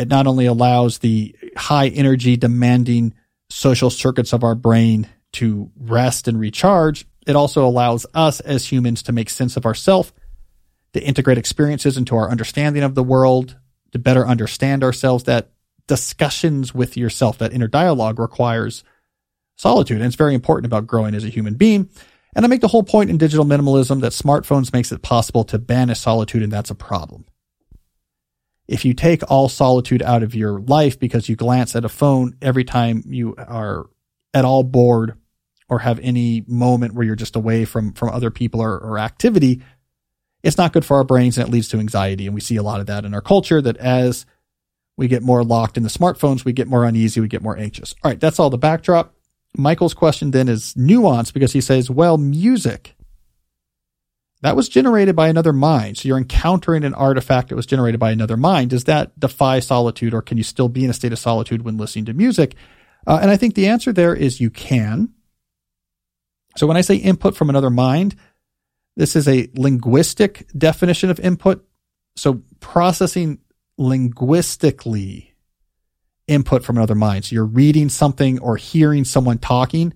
It 0.00 0.08
not 0.08 0.26
only 0.26 0.46
allows 0.46 0.98
the 0.98 1.36
high 1.58 1.88
energy 1.88 2.38
demanding 2.38 3.12
social 3.50 3.90
circuits 3.90 4.32
of 4.32 4.42
our 4.42 4.54
brain 4.54 5.10
to 5.34 5.70
rest 5.78 6.26
and 6.26 6.40
recharge, 6.40 7.04
it 7.26 7.36
also 7.36 7.66
allows 7.66 8.06
us 8.14 8.40
as 8.40 8.72
humans 8.72 9.02
to 9.02 9.12
make 9.12 9.28
sense 9.28 9.58
of 9.58 9.66
ourselves, 9.66 10.10
to 10.94 11.02
integrate 11.02 11.36
experiences 11.36 11.98
into 11.98 12.16
our 12.16 12.30
understanding 12.30 12.82
of 12.82 12.94
the 12.94 13.02
world, 13.02 13.58
to 13.92 13.98
better 13.98 14.26
understand 14.26 14.82
ourselves. 14.82 15.24
That 15.24 15.50
discussions 15.86 16.74
with 16.74 16.96
yourself, 16.96 17.36
that 17.36 17.52
inner 17.52 17.68
dialogue 17.68 18.18
requires 18.18 18.82
solitude. 19.58 19.98
And 19.98 20.06
it's 20.06 20.16
very 20.16 20.34
important 20.34 20.64
about 20.64 20.86
growing 20.86 21.14
as 21.14 21.24
a 21.24 21.28
human 21.28 21.56
being. 21.56 21.90
And 22.34 22.46
I 22.46 22.48
make 22.48 22.62
the 22.62 22.68
whole 22.68 22.84
point 22.84 23.10
in 23.10 23.18
digital 23.18 23.44
minimalism 23.44 24.00
that 24.00 24.12
smartphones 24.12 24.72
makes 24.72 24.92
it 24.92 25.02
possible 25.02 25.44
to 25.44 25.58
banish 25.58 26.00
solitude, 26.00 26.42
and 26.42 26.50
that's 26.50 26.70
a 26.70 26.74
problem. 26.74 27.26
If 28.70 28.84
you 28.84 28.94
take 28.94 29.28
all 29.28 29.48
solitude 29.48 30.00
out 30.00 30.22
of 30.22 30.32
your 30.32 30.60
life 30.60 30.96
because 31.00 31.28
you 31.28 31.34
glance 31.34 31.74
at 31.74 31.84
a 31.84 31.88
phone 31.88 32.36
every 32.40 32.62
time 32.62 33.02
you 33.04 33.34
are 33.36 33.90
at 34.32 34.44
all 34.44 34.62
bored 34.62 35.18
or 35.68 35.80
have 35.80 35.98
any 35.98 36.44
moment 36.46 36.94
where 36.94 37.04
you're 37.04 37.16
just 37.16 37.34
away 37.34 37.64
from, 37.64 37.92
from 37.94 38.10
other 38.10 38.30
people 38.30 38.60
or, 38.60 38.78
or 38.78 38.96
activity, 38.96 39.60
it's 40.44 40.56
not 40.56 40.72
good 40.72 40.84
for 40.84 40.96
our 40.98 41.02
brains 41.02 41.36
and 41.36 41.48
it 41.48 41.50
leads 41.50 41.66
to 41.70 41.78
anxiety. 41.78 42.26
And 42.26 42.34
we 42.34 42.40
see 42.40 42.54
a 42.54 42.62
lot 42.62 42.78
of 42.78 42.86
that 42.86 43.04
in 43.04 43.12
our 43.12 43.20
culture 43.20 43.60
that 43.60 43.76
as 43.78 44.24
we 44.96 45.08
get 45.08 45.24
more 45.24 45.42
locked 45.42 45.76
in 45.76 45.82
the 45.82 45.88
smartphones, 45.88 46.44
we 46.44 46.52
get 46.52 46.68
more 46.68 46.84
uneasy, 46.84 47.20
we 47.20 47.26
get 47.26 47.42
more 47.42 47.58
anxious. 47.58 47.96
All 48.04 48.10
right, 48.12 48.20
that's 48.20 48.38
all 48.38 48.50
the 48.50 48.56
backdrop. 48.56 49.14
Michael's 49.56 49.94
question 49.94 50.30
then 50.30 50.48
is 50.48 50.74
nuanced 50.74 51.32
because 51.32 51.52
he 51.52 51.60
says, 51.60 51.90
well, 51.90 52.18
music. 52.18 52.94
That 54.42 54.56
was 54.56 54.68
generated 54.68 55.14
by 55.14 55.28
another 55.28 55.52
mind. 55.52 55.98
So 55.98 56.08
you're 56.08 56.18
encountering 56.18 56.84
an 56.84 56.94
artifact 56.94 57.50
that 57.50 57.56
was 57.56 57.66
generated 57.66 58.00
by 58.00 58.10
another 58.10 58.38
mind. 58.38 58.70
Does 58.70 58.84
that 58.84 59.18
defy 59.20 59.60
solitude 59.60 60.14
or 60.14 60.22
can 60.22 60.38
you 60.38 60.44
still 60.44 60.68
be 60.68 60.84
in 60.84 60.90
a 60.90 60.94
state 60.94 61.12
of 61.12 61.18
solitude 61.18 61.62
when 61.62 61.76
listening 61.76 62.06
to 62.06 62.14
music? 62.14 62.54
Uh, 63.06 63.18
and 63.20 63.30
I 63.30 63.36
think 63.36 63.54
the 63.54 63.68
answer 63.68 63.92
there 63.92 64.14
is 64.14 64.40
you 64.40 64.50
can. 64.50 65.10
So 66.56 66.66
when 66.66 66.76
I 66.76 66.80
say 66.80 66.96
input 66.96 67.36
from 67.36 67.50
another 67.50 67.70
mind, 67.70 68.16
this 68.96 69.14
is 69.14 69.28
a 69.28 69.48
linguistic 69.54 70.46
definition 70.56 71.10
of 71.10 71.20
input. 71.20 71.66
So 72.16 72.42
processing 72.60 73.38
linguistically 73.76 75.34
input 76.26 76.64
from 76.64 76.76
another 76.76 76.94
mind. 76.94 77.24
So 77.24 77.34
you're 77.34 77.44
reading 77.44 77.88
something 77.88 78.38
or 78.40 78.56
hearing 78.56 79.04
someone 79.04 79.38
talking 79.38 79.92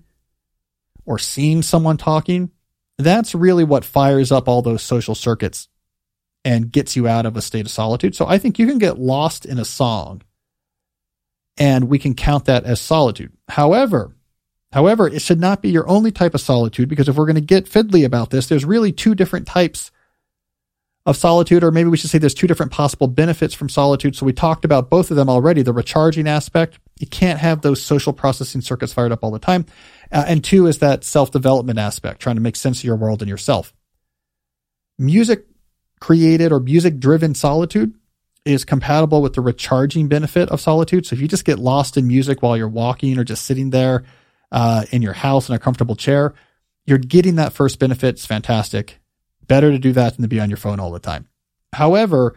or 1.05 1.17
seeing 1.17 1.61
someone 1.61 1.97
talking. 1.97 2.51
That's 2.97 3.35
really 3.35 3.63
what 3.63 3.85
fires 3.85 4.31
up 4.31 4.47
all 4.47 4.61
those 4.61 4.81
social 4.81 5.15
circuits 5.15 5.67
and 6.43 6.71
gets 6.71 6.95
you 6.95 7.07
out 7.07 7.25
of 7.25 7.35
a 7.35 7.41
state 7.41 7.65
of 7.65 7.71
solitude. 7.71 8.15
So 8.15 8.27
I 8.27 8.37
think 8.37 8.59
you 8.59 8.67
can 8.67 8.77
get 8.77 8.99
lost 8.99 9.45
in 9.45 9.57
a 9.57 9.65
song 9.65 10.21
and 11.57 11.89
we 11.89 11.99
can 11.99 12.13
count 12.13 12.45
that 12.45 12.63
as 12.63 12.79
solitude. 12.79 13.33
However, 13.49 14.15
however, 14.71 15.07
it 15.07 15.21
should 15.21 15.39
not 15.39 15.61
be 15.61 15.69
your 15.69 15.87
only 15.89 16.11
type 16.11 16.33
of 16.33 16.41
solitude 16.41 16.87
because 16.87 17.09
if 17.09 17.15
we're 17.15 17.25
going 17.25 17.35
to 17.35 17.41
get 17.41 17.69
fiddly 17.69 18.05
about 18.05 18.29
this, 18.29 18.47
there's 18.47 18.65
really 18.65 18.91
two 18.91 19.15
different 19.15 19.47
types 19.47 19.91
of 21.05 21.15
solitude, 21.15 21.63
or 21.63 21.71
maybe 21.71 21.89
we 21.89 21.97
should 21.97 22.09
say 22.09 22.17
there's 22.17 22.33
two 22.33 22.47
different 22.47 22.71
possible 22.71 23.07
benefits 23.07 23.53
from 23.53 23.69
solitude. 23.69 24.15
So 24.15 24.25
we 24.25 24.33
talked 24.33 24.65
about 24.65 24.89
both 24.89 25.11
of 25.11 25.17
them 25.17 25.29
already. 25.29 25.61
The 25.61 25.73
recharging 25.73 26.27
aspect, 26.27 26.79
you 26.99 27.05
can't 27.05 27.39
have 27.39 27.61
those 27.61 27.81
social 27.81 28.11
processing 28.11 28.61
circuits 28.61 28.93
fired 28.93 29.11
up 29.11 29.23
all 29.23 29.31
the 29.31 29.39
time. 29.39 29.65
Uh, 30.11 30.25
and 30.27 30.43
two 30.43 30.67
is 30.67 30.79
that 30.79 31.03
self 31.03 31.31
development 31.31 31.79
aspect, 31.79 32.21
trying 32.21 32.35
to 32.35 32.41
make 32.41 32.55
sense 32.55 32.79
of 32.79 32.83
your 32.83 32.95
world 32.95 33.21
and 33.21 33.29
yourself. 33.29 33.73
Music 34.97 35.45
created 35.99 36.51
or 36.51 36.59
music 36.59 36.99
driven 36.99 37.33
solitude 37.33 37.93
is 38.45 38.63
compatible 38.63 39.21
with 39.21 39.33
the 39.33 39.41
recharging 39.41 40.07
benefit 40.07 40.49
of 40.49 40.61
solitude. 40.61 41.05
So 41.05 41.15
if 41.15 41.21
you 41.21 41.27
just 41.27 41.45
get 41.45 41.57
lost 41.57 41.97
in 41.97 42.07
music 42.07 42.43
while 42.43 42.55
you're 42.55 42.67
walking 42.67 43.17
or 43.17 43.23
just 43.23 43.45
sitting 43.45 43.71
there 43.71 44.03
uh, 44.51 44.85
in 44.91 45.01
your 45.01 45.13
house 45.13 45.49
in 45.49 45.55
a 45.55 45.59
comfortable 45.59 45.95
chair, 45.95 46.35
you're 46.85 46.99
getting 46.99 47.35
that 47.35 47.53
first 47.53 47.79
benefit. 47.79 48.15
It's 48.15 48.25
fantastic. 48.25 48.99
Better 49.47 49.71
to 49.71 49.79
do 49.79 49.91
that 49.93 50.15
than 50.15 50.21
to 50.21 50.27
be 50.27 50.39
on 50.39 50.49
your 50.49 50.57
phone 50.57 50.79
all 50.79 50.91
the 50.91 50.99
time. 50.99 51.27
However, 51.73 52.35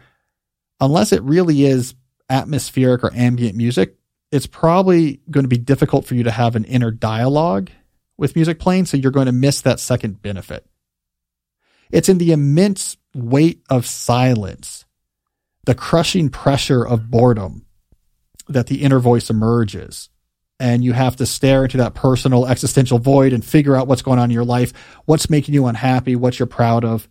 unless 0.81 1.11
it 1.11 1.21
really 1.21 1.63
is 1.63 1.93
atmospheric 2.29 3.03
or 3.03 3.13
ambient 3.13 3.55
music, 3.55 3.98
it's 4.31 4.47
probably 4.47 5.21
going 5.29 5.43
to 5.43 5.49
be 5.49 5.57
difficult 5.57 6.05
for 6.05 6.15
you 6.15 6.23
to 6.23 6.31
have 6.31 6.55
an 6.55 6.65
inner 6.65 6.91
dialogue 6.91 7.69
with 8.17 8.35
music 8.35 8.59
playing. 8.59 8.85
So 8.85 8.97
you're 8.97 9.11
going 9.11 9.25
to 9.25 9.31
miss 9.31 9.61
that 9.61 9.79
second 9.79 10.21
benefit. 10.21 10.65
It's 11.91 12.09
in 12.09 12.19
the 12.19 12.31
immense 12.31 12.97
weight 13.15 13.63
of 13.69 13.85
silence, 13.85 14.85
the 15.65 15.73
crushing 15.73 16.29
pressure 16.29 16.85
of 16.85 17.09
boredom 17.09 17.65
that 18.47 18.67
the 18.67 18.83
inner 18.83 18.99
voice 18.99 19.29
emerges. 19.29 20.09
And 20.59 20.83
you 20.83 20.91
have 20.93 21.15
to 21.15 21.25
stare 21.25 21.63
into 21.63 21.77
that 21.77 21.95
personal 21.95 22.45
existential 22.45 22.99
void 22.99 23.31
and 23.31 23.43
figure 23.43 23.75
out 23.75 23.87
what's 23.87 24.01
going 24.01 24.19
on 24.19 24.25
in 24.25 24.33
your 24.33 24.43
life, 24.43 24.73
what's 25.05 25.29
making 25.29 25.53
you 25.53 25.67
unhappy, 25.67 26.15
what 26.15 26.37
you're 26.37 26.47
proud 26.47 26.83
of, 26.83 27.07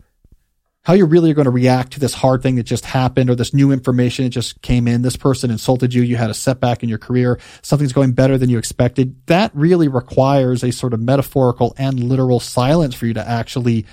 how 0.83 0.93
you 0.93 1.05
really 1.05 1.29
are 1.29 1.35
going 1.35 1.45
to 1.45 1.51
react 1.51 1.93
to 1.93 1.99
this 1.99 2.13
hard 2.13 2.41
thing 2.41 2.55
that 2.55 2.63
just 2.63 2.85
happened 2.85 3.29
or 3.29 3.35
this 3.35 3.53
new 3.53 3.71
information 3.71 4.25
that 4.25 4.29
just 4.29 4.61
came 4.61 4.87
in. 4.87 5.01
This 5.01 5.17
person 5.17 5.51
insulted 5.51 5.93
you. 5.93 6.01
You 6.01 6.15
had 6.15 6.29
a 6.29 6.33
setback 6.33 6.83
in 6.83 6.89
your 6.89 6.97
career. 6.97 7.39
Something's 7.61 7.93
going 7.93 8.13
better 8.13 8.37
than 8.37 8.49
you 8.49 8.57
expected. 8.57 9.15
That 9.27 9.51
really 9.53 9.87
requires 9.87 10.63
a 10.63 10.71
sort 10.71 10.93
of 10.93 11.01
metaphorical 11.01 11.75
and 11.77 11.99
literal 11.99 12.39
silence 12.39 12.95
for 12.95 13.07
you 13.07 13.13
to 13.13 13.27
actually 13.27 13.85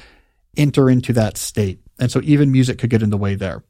enter 0.56 0.88
into 0.88 1.12
that 1.14 1.36
state. 1.36 1.80
And 1.98 2.10
so 2.10 2.20
even 2.22 2.52
music 2.52 2.78
could 2.78 2.90
get 2.90 3.02
in 3.02 3.10
the 3.10 3.16
way 3.16 3.34
there. 3.34 3.64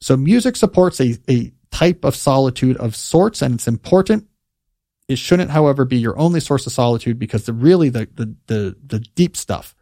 So 0.00 0.16
music 0.16 0.56
supports 0.56 1.00
a, 1.00 1.18
a 1.28 1.52
type 1.70 2.04
of 2.04 2.14
solitude 2.14 2.76
of 2.76 2.94
sorts 2.94 3.42
and 3.42 3.54
it's 3.54 3.68
important. 3.68 4.26
It 5.08 5.18
shouldn't, 5.18 5.50
however, 5.50 5.84
be 5.84 5.98
your 5.98 6.16
only 6.18 6.40
source 6.40 6.66
of 6.66 6.72
solitude 6.72 7.18
because 7.18 7.46
the 7.46 7.52
really 7.52 7.88
the, 7.88 8.08
the, 8.14 8.34
the, 8.46 8.76
the 8.86 8.98
deep 9.00 9.36
stuff 9.36 9.74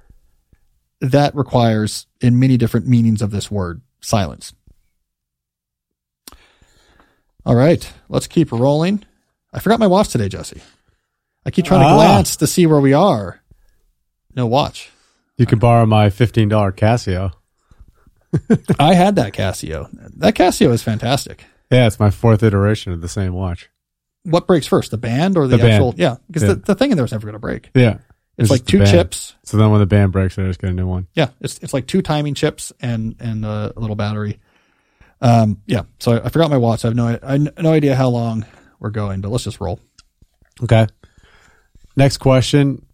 that 1.01 1.35
requires, 1.35 2.07
in 2.21 2.39
many 2.39 2.57
different 2.57 2.87
meanings 2.87 3.23
of 3.23 3.31
this 3.31 3.51
word, 3.51 3.83
silence. 4.01 4.53
All 7.47 7.55
right, 7.55 7.91
let's 8.09 8.27
keep 8.27 8.53
rolling. 8.53 9.05
I 9.53 9.61
forgot 9.61 9.81
my 9.81 9.87
watch 9.87 10.09
today, 10.09 10.29
Jesse. 10.29 10.61
I 11.47 11.51
keep 11.51 11.65
trying 11.65 11.81
to 11.81 11.87
ah. 11.87 11.95
glance 11.95 12.37
to 12.37 12.47
see 12.47 12.67
where 12.67 12.81
we 12.81 12.93
are. 12.93 13.41
No 14.35 14.47
watch. 14.47 14.91
You 15.39 15.47
could 15.47 15.61
borrow 15.61 15.87
my 15.87 16.09
$15 16.09 16.51
Casio. 16.75 17.33
I 18.79 18.95
had 18.95 19.17
that 19.17 19.33
Casio. 19.33 19.89
That 20.19 20.35
Casio 20.35 20.73
is 20.73 20.83
fantastic. 20.83 21.45
Yeah, 21.71 21.87
it's 21.87 22.01
my 22.01 22.11
fourth 22.11 22.43
iteration 22.43 22.93
of 22.93 23.01
the 23.01 23.09
same 23.09 23.33
watch. 23.33 23.71
What 24.25 24.47
breaks 24.47 24.67
first, 24.67 24.91
the 24.91 24.99
band 24.99 25.39
or 25.39 25.47
the, 25.47 25.57
the 25.57 25.71
actual? 25.71 25.93
Band. 25.93 25.99
Yeah, 25.99 26.17
because 26.27 26.43
yeah. 26.43 26.49
The, 26.49 26.55
the 26.57 26.75
thing 26.75 26.91
in 26.91 26.97
there 26.97 27.05
is 27.05 27.13
never 27.13 27.25
going 27.25 27.35
to 27.35 27.39
break. 27.39 27.71
Yeah. 27.75 27.99
It's, 28.39 28.51
like 28.51 28.65
two 28.65 28.85
chips. 28.85 29.35
So 29.43 29.57
then 29.57 29.71
when 29.71 29.81
the 29.81 29.87
band 29.87 30.13
breaks, 30.13 30.39
I 30.39 30.45
just 30.45 30.61
get 30.61 30.71
a 30.71 30.73
new 30.73 30.87
one. 30.87 31.09
Yeah, 31.15 31.31
it's 31.41 31.59
it's 31.59 31.75
like 31.75 31.87
two 31.87 32.03
timing 32.03 32.35
chips 32.35 32.73
and 32.81 33.17
and 33.19 33.45
a 33.45 33.73
little 33.77 33.97
battery. 33.97 34.39
Um, 35.21 35.61
yeah. 35.67 35.83
So 35.99 36.13
I, 36.13 36.27
I 36.27 36.29
forgot 36.29 36.49
my 36.49 36.57
watch. 36.57 36.85
I 36.85 36.89
have 36.89 36.97
no 36.97 37.19
I 37.21 37.37
no 37.37 37.73
idea 37.73 37.97
how 37.97 38.09
long 38.09 38.47
we're 38.79 38.91
going, 38.91 39.21
but 39.21 39.31
let's 39.31 39.45
just 39.45 39.61
roll. 39.61 39.81
Okay. 40.63 40.87
Next 41.97 42.19
question. 42.19 42.87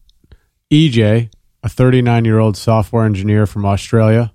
EJ, 0.72 1.30
a 1.62 1.68
39 1.68 2.24
year 2.24 2.38
old 2.38 2.56
software 2.56 3.04
engineer 3.04 3.46
from 3.46 3.66
Australia. 3.66 4.32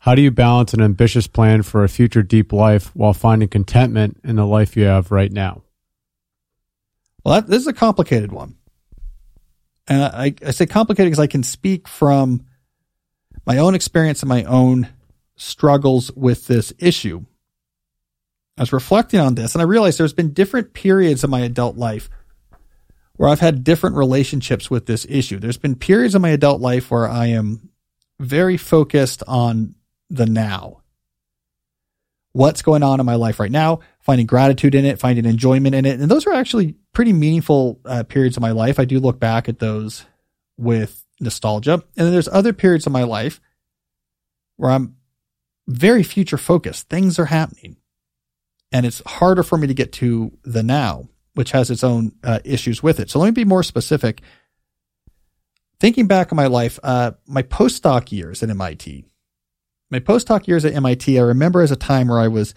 How 0.00 0.14
do 0.14 0.22
you 0.22 0.30
balance 0.30 0.74
an 0.74 0.82
ambitious 0.82 1.26
plan 1.26 1.62
for 1.62 1.82
a 1.82 1.88
future 1.88 2.22
deep 2.22 2.52
life 2.52 2.94
while 2.94 3.14
finding 3.14 3.48
contentment 3.48 4.20
in 4.22 4.36
the 4.36 4.46
life 4.46 4.76
you 4.76 4.84
have 4.84 5.10
right 5.10 5.32
now? 5.32 5.62
Well, 7.24 7.34
that, 7.34 7.48
this 7.48 7.62
is 7.62 7.66
a 7.66 7.72
complicated 7.72 8.30
one. 8.30 8.55
And 9.88 10.02
I, 10.02 10.34
I 10.44 10.50
say 10.50 10.66
complicated 10.66 11.10
because 11.10 11.22
I 11.22 11.26
can 11.28 11.42
speak 11.42 11.86
from 11.86 12.44
my 13.46 13.58
own 13.58 13.74
experience 13.74 14.22
and 14.22 14.28
my 14.28 14.44
own 14.44 14.88
struggles 15.36 16.10
with 16.12 16.46
this 16.46 16.72
issue. 16.78 17.24
I 18.58 18.62
was 18.62 18.72
reflecting 18.72 19.20
on 19.20 19.34
this 19.34 19.54
and 19.54 19.62
I 19.62 19.66
realized 19.66 19.98
there's 19.98 20.12
been 20.12 20.32
different 20.32 20.72
periods 20.72 21.22
of 21.22 21.30
my 21.30 21.40
adult 21.40 21.76
life 21.76 22.08
where 23.16 23.28
I've 23.28 23.40
had 23.40 23.64
different 23.64 23.96
relationships 23.96 24.70
with 24.70 24.86
this 24.86 25.06
issue. 25.08 25.38
There's 25.38 25.58
been 25.58 25.74
periods 25.74 26.14
of 26.14 26.22
my 26.22 26.30
adult 26.30 26.60
life 26.60 26.90
where 26.90 27.08
I 27.08 27.26
am 27.26 27.70
very 28.18 28.56
focused 28.56 29.22
on 29.26 29.74
the 30.10 30.26
now. 30.26 30.82
What's 32.36 32.62
going 32.62 32.82
on 32.82 33.00
in 33.00 33.06
my 33.06 33.14
life 33.14 33.40
right 33.40 33.50
now, 33.50 33.80
finding 34.00 34.26
gratitude 34.26 34.74
in 34.74 34.84
it, 34.84 34.98
finding 34.98 35.24
enjoyment 35.24 35.74
in 35.74 35.86
it. 35.86 35.98
And 35.98 36.10
those 36.10 36.26
are 36.26 36.34
actually 36.34 36.74
pretty 36.92 37.12
meaningful 37.12 37.80
uh, 37.84 38.02
periods 38.02 38.36
of 38.36 38.42
my 38.42 38.50
life. 38.50 38.78
I 38.78 38.84
do 38.84 39.00
look 39.00 39.18
back 39.18 39.48
at 39.48 39.58
those 39.58 40.04
with 40.56 41.04
nostalgia. 41.20 41.74
And 41.74 42.06
then 42.06 42.12
there's 42.12 42.28
other 42.28 42.52
periods 42.52 42.86
of 42.86 42.92
my 42.92 43.04
life 43.04 43.40
where 44.56 44.70
I'm 44.70 44.96
very 45.66 46.02
future 46.02 46.38
focused. 46.38 46.88
Things 46.88 47.18
are 47.18 47.26
happening 47.26 47.76
and 48.70 48.84
it's 48.84 49.00
harder 49.06 49.42
for 49.42 49.56
me 49.56 49.66
to 49.66 49.74
get 49.74 49.92
to 49.92 50.36
the 50.44 50.62
now 50.62 51.08
which 51.36 51.50
has 51.52 51.70
its 51.70 51.84
own 51.84 52.12
uh, 52.24 52.38
issues 52.44 52.82
with 52.82 52.98
it. 52.98 53.10
So 53.10 53.18
let 53.18 53.26
me 53.26 53.32
be 53.32 53.44
more 53.44 53.62
specific. 53.62 54.22
Thinking 55.78 56.06
back 56.06 56.32
on 56.32 56.36
my 56.36 56.46
life, 56.46 56.78
uh, 56.82 57.12
my 57.26 57.42
postdoc 57.42 58.10
years 58.10 58.42
at 58.42 58.48
MIT, 58.48 59.04
my 59.90 60.00
postdoc 60.00 60.46
years 60.46 60.64
at 60.64 60.74
MIT, 60.74 61.18
I 61.18 61.22
remember 61.22 61.62
as 61.62 61.70
a 61.70 61.76
time 61.76 62.08
where 62.08 62.18
I 62.18 62.28
was 62.28 62.54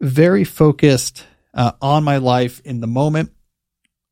very 0.00 0.44
focused 0.44 1.24
uh, 1.54 1.72
on 1.80 2.04
my 2.04 2.18
life 2.18 2.60
in 2.64 2.80
the 2.80 2.86
moment. 2.86 3.32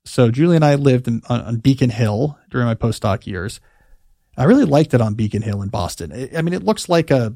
So 0.05 0.31
Julie 0.31 0.57
and 0.57 0.65
I 0.65 0.75
lived 0.75 1.09
in, 1.09 1.23
on, 1.29 1.41
on, 1.43 1.57
Beacon 1.57 1.91
Hill 1.91 2.39
during 2.51 2.67
my 2.67 2.75
postdoc 2.75 3.27
years. 3.27 3.61
I 4.37 4.45
really 4.45 4.65
liked 4.65 4.95
it 4.95 5.01
on 5.01 5.15
Beacon 5.15 5.43
Hill 5.43 5.63
in 5.63 5.69
Boston. 5.69 6.29
I 6.37 6.43
mean, 6.43 6.55
it 6.55 6.65
looks 6.65 6.89
like 6.89 7.11
a 7.11 7.35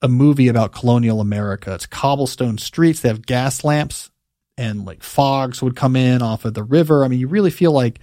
a 0.00 0.08
movie 0.08 0.48
about 0.48 0.72
colonial 0.72 1.20
America. 1.20 1.74
It's 1.74 1.86
cobblestone 1.86 2.58
streets. 2.58 3.00
They 3.00 3.08
have 3.08 3.26
gas 3.26 3.64
lamps 3.64 4.10
and 4.56 4.84
like 4.84 5.02
fogs 5.02 5.60
would 5.62 5.76
come 5.76 5.96
in 5.96 6.22
off 6.22 6.44
of 6.44 6.54
the 6.54 6.62
river. 6.62 7.04
I 7.04 7.08
mean, 7.08 7.20
you 7.20 7.28
really 7.28 7.50
feel 7.50 7.72
like 7.72 7.98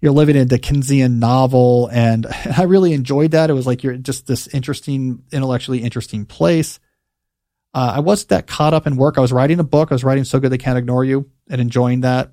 you're 0.00 0.12
living 0.12 0.36
in 0.36 0.48
Dickensian 0.48 1.18
novel. 1.18 1.88
And 1.92 2.26
I 2.56 2.64
really 2.64 2.92
enjoyed 2.92 3.32
that. 3.32 3.50
It 3.50 3.54
was 3.54 3.66
like 3.66 3.82
you're 3.82 3.96
just 3.96 4.26
this 4.26 4.46
interesting, 4.48 5.24
intellectually 5.32 5.82
interesting 5.82 6.24
place. 6.24 6.80
Uh, 7.72 7.92
I 7.96 8.00
wasn't 8.00 8.30
that 8.30 8.46
caught 8.46 8.74
up 8.74 8.86
in 8.86 8.96
work. 8.96 9.16
I 9.16 9.20
was 9.20 9.32
writing 9.32 9.60
a 9.60 9.64
book. 9.64 9.92
I 9.92 9.94
was 9.94 10.02
writing 10.02 10.24
So 10.24 10.40
Good 10.40 10.50
They 10.50 10.58
Can't 10.58 10.78
Ignore 10.78 11.04
You 11.04 11.30
and 11.48 11.60
enjoying 11.60 12.00
that. 12.00 12.32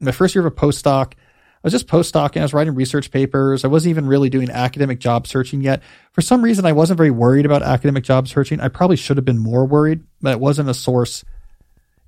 My 0.00 0.10
first 0.10 0.34
year 0.34 0.44
of 0.44 0.52
a 0.52 0.56
postdoc, 0.56 1.12
I 1.14 1.60
was 1.62 1.72
just 1.72 1.86
postdocing. 1.86 2.40
I 2.40 2.42
was 2.42 2.52
writing 2.52 2.74
research 2.74 3.12
papers. 3.12 3.64
I 3.64 3.68
wasn't 3.68 3.90
even 3.90 4.06
really 4.06 4.28
doing 4.28 4.50
academic 4.50 4.98
job 4.98 5.28
searching 5.28 5.60
yet. 5.60 5.82
For 6.10 6.20
some 6.20 6.42
reason, 6.42 6.66
I 6.66 6.72
wasn't 6.72 6.96
very 6.96 7.12
worried 7.12 7.46
about 7.46 7.62
academic 7.62 8.02
job 8.02 8.26
searching. 8.26 8.60
I 8.60 8.66
probably 8.66 8.96
should 8.96 9.16
have 9.16 9.24
been 9.24 9.38
more 9.38 9.64
worried, 9.64 10.02
but 10.20 10.32
it 10.32 10.40
wasn't 10.40 10.68
a 10.68 10.74
source 10.74 11.24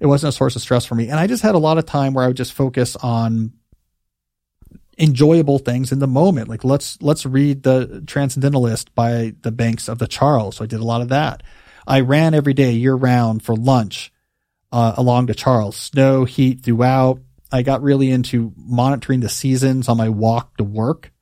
it 0.00 0.06
wasn't 0.06 0.34
a 0.34 0.36
source 0.36 0.56
of 0.56 0.62
stress 0.62 0.84
for 0.84 0.94
me. 0.94 1.08
And 1.08 1.18
I 1.18 1.26
just 1.26 1.42
had 1.42 1.54
a 1.54 1.58
lot 1.58 1.78
of 1.78 1.86
time 1.86 2.14
where 2.14 2.24
I 2.24 2.28
would 2.28 2.36
just 2.36 2.52
focus 2.52 2.96
on 2.96 3.52
enjoyable 4.98 5.58
things 5.58 5.92
in 5.92 5.98
the 5.98 6.06
moment. 6.06 6.48
Like 6.48 6.64
let's 6.64 7.00
let's 7.02 7.26
read 7.26 7.62
the 7.62 8.02
Transcendentalist 8.06 8.94
by 8.94 9.34
the 9.42 9.52
banks 9.52 9.88
of 9.88 9.98
the 9.98 10.06
Charles. 10.06 10.56
So 10.56 10.64
I 10.64 10.66
did 10.66 10.80
a 10.80 10.84
lot 10.84 11.02
of 11.02 11.08
that. 11.08 11.42
I 11.86 12.00
ran 12.00 12.34
every 12.34 12.54
day 12.54 12.72
year 12.72 12.94
round 12.94 13.42
for 13.42 13.54
lunch 13.54 14.12
uh, 14.72 14.94
along 14.96 15.26
the 15.26 15.34
Charles. 15.34 15.76
Snow, 15.76 16.24
heat 16.24 16.62
throughout. 16.62 17.20
I 17.52 17.62
got 17.62 17.82
really 17.82 18.10
into 18.10 18.52
monitoring 18.56 19.20
the 19.20 19.28
seasons 19.28 19.88
on 19.88 19.96
my 19.96 20.08
walk 20.08 20.56
to 20.56 20.64
work. 20.64 21.12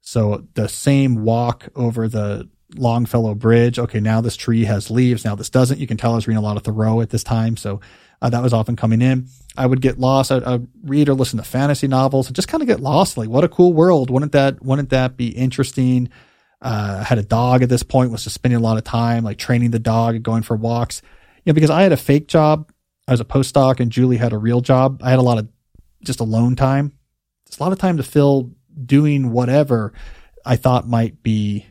So 0.00 0.46
the 0.54 0.68
same 0.68 1.22
walk 1.22 1.68
over 1.74 2.08
the 2.08 2.48
Longfellow 2.76 3.34
Bridge. 3.34 3.78
Okay, 3.78 4.00
now 4.00 4.20
this 4.20 4.36
tree 4.36 4.64
has 4.64 4.90
leaves. 4.90 5.24
Now 5.24 5.34
this 5.34 5.50
doesn't. 5.50 5.78
You 5.78 5.86
can 5.86 5.96
tell 5.96 6.12
I 6.12 6.16
was 6.16 6.26
reading 6.26 6.42
a 6.42 6.46
lot 6.46 6.56
of 6.56 6.64
Thoreau 6.64 7.00
at 7.00 7.10
this 7.10 7.24
time. 7.24 7.56
So 7.56 7.80
uh, 8.20 8.30
that 8.30 8.42
was 8.42 8.52
often 8.52 8.76
coming 8.76 9.00
in. 9.00 9.28
I 9.58 9.66
would 9.66 9.80
get 9.80 9.98
lost. 9.98 10.30
I'd, 10.30 10.44
I'd, 10.44 10.66
read 10.84 11.08
or 11.08 11.14
listen 11.14 11.38
to 11.38 11.44
fantasy 11.44 11.88
novels 11.88 12.28
and 12.28 12.36
just 12.36 12.46
kind 12.46 12.62
of 12.62 12.68
get 12.68 12.80
lost. 12.80 13.18
Like, 13.18 13.28
what 13.28 13.42
a 13.42 13.48
cool 13.48 13.72
world. 13.72 14.08
Wouldn't 14.08 14.32
that, 14.32 14.64
wouldn't 14.64 14.90
that 14.90 15.16
be 15.16 15.28
interesting? 15.28 16.10
Uh, 16.62 16.98
I 17.00 17.02
had 17.02 17.18
a 17.18 17.24
dog 17.24 17.62
at 17.62 17.68
this 17.68 17.82
point, 17.82 18.12
was 18.12 18.22
just 18.22 18.34
spending 18.34 18.58
a 18.58 18.62
lot 18.62 18.78
of 18.78 18.84
time 18.84 19.24
like 19.24 19.36
training 19.36 19.72
the 19.72 19.80
dog 19.80 20.14
and 20.14 20.24
going 20.24 20.42
for 20.44 20.56
walks. 20.56 21.02
You 21.44 21.50
know, 21.50 21.54
because 21.54 21.70
I 21.70 21.82
had 21.82 21.92
a 21.92 21.96
fake 21.96 22.28
job. 22.28 22.70
I 23.08 23.10
was 23.10 23.20
a 23.20 23.24
postdoc 23.24 23.80
and 23.80 23.90
Julie 23.90 24.16
had 24.16 24.32
a 24.32 24.38
real 24.38 24.60
job. 24.60 25.00
I 25.02 25.10
had 25.10 25.18
a 25.18 25.22
lot 25.22 25.38
of 25.38 25.48
just 26.04 26.20
alone 26.20 26.54
time. 26.54 26.92
It's 27.46 27.58
a 27.58 27.62
lot 27.62 27.72
of 27.72 27.78
time 27.78 27.96
to 27.96 28.02
fill 28.02 28.52
doing 28.84 29.32
whatever 29.32 29.92
I 30.46 30.54
thought 30.56 30.86
might 30.86 31.22
be 31.22 31.66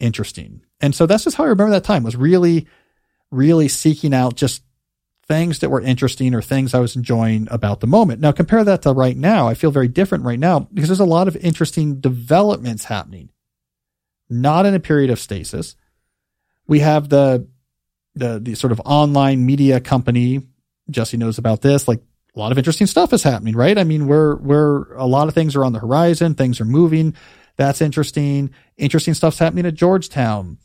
interesting. 0.00 0.62
And 0.80 0.94
so 0.94 1.06
that's 1.06 1.24
just 1.24 1.36
how 1.36 1.44
I 1.44 1.48
remember 1.48 1.70
that 1.72 1.84
time 1.84 2.02
was 2.02 2.16
really, 2.16 2.66
really 3.30 3.68
seeking 3.68 4.12
out 4.12 4.34
just 4.34 4.62
things 5.28 5.58
that 5.58 5.70
were 5.70 5.80
interesting 5.80 6.34
or 6.34 6.40
things 6.40 6.74
I 6.74 6.80
was 6.80 6.96
enjoying 6.96 7.48
about 7.50 7.80
the 7.80 7.86
moment. 7.86 8.20
Now 8.20 8.32
compare 8.32 8.64
that 8.64 8.82
to 8.82 8.92
right 8.92 9.16
now. 9.16 9.46
I 9.46 9.54
feel 9.54 9.70
very 9.70 9.88
different 9.88 10.24
right 10.24 10.38
now 10.38 10.60
because 10.72 10.88
there's 10.88 11.00
a 11.00 11.04
lot 11.04 11.28
of 11.28 11.36
interesting 11.36 12.00
developments 12.00 12.84
happening. 12.84 13.28
Not 14.30 14.66
in 14.66 14.74
a 14.74 14.80
period 14.80 15.10
of 15.10 15.20
stasis. 15.20 15.76
We 16.66 16.80
have 16.80 17.08
the, 17.08 17.46
the, 18.14 18.40
the 18.40 18.54
sort 18.54 18.72
of 18.72 18.80
online 18.84 19.44
media 19.44 19.80
company. 19.80 20.42
Jesse 20.90 21.16
knows 21.18 21.38
about 21.38 21.60
this. 21.60 21.86
Like 21.86 22.00
a 22.34 22.38
lot 22.38 22.52
of 22.52 22.58
interesting 22.58 22.86
stuff 22.86 23.12
is 23.12 23.22
happening, 23.22 23.54
right? 23.54 23.76
I 23.76 23.84
mean, 23.84 24.06
we're, 24.06 24.36
we're, 24.36 24.94
a 24.94 25.06
lot 25.06 25.28
of 25.28 25.34
things 25.34 25.56
are 25.56 25.64
on 25.64 25.72
the 25.74 25.78
horizon. 25.78 26.34
Things 26.34 26.60
are 26.60 26.66
moving. 26.66 27.14
That's 27.56 27.82
interesting. 27.82 28.50
Interesting 28.78 29.14
stuff's 29.14 29.38
happening 29.38 29.66
at 29.66 29.74
Georgetown 29.74 30.58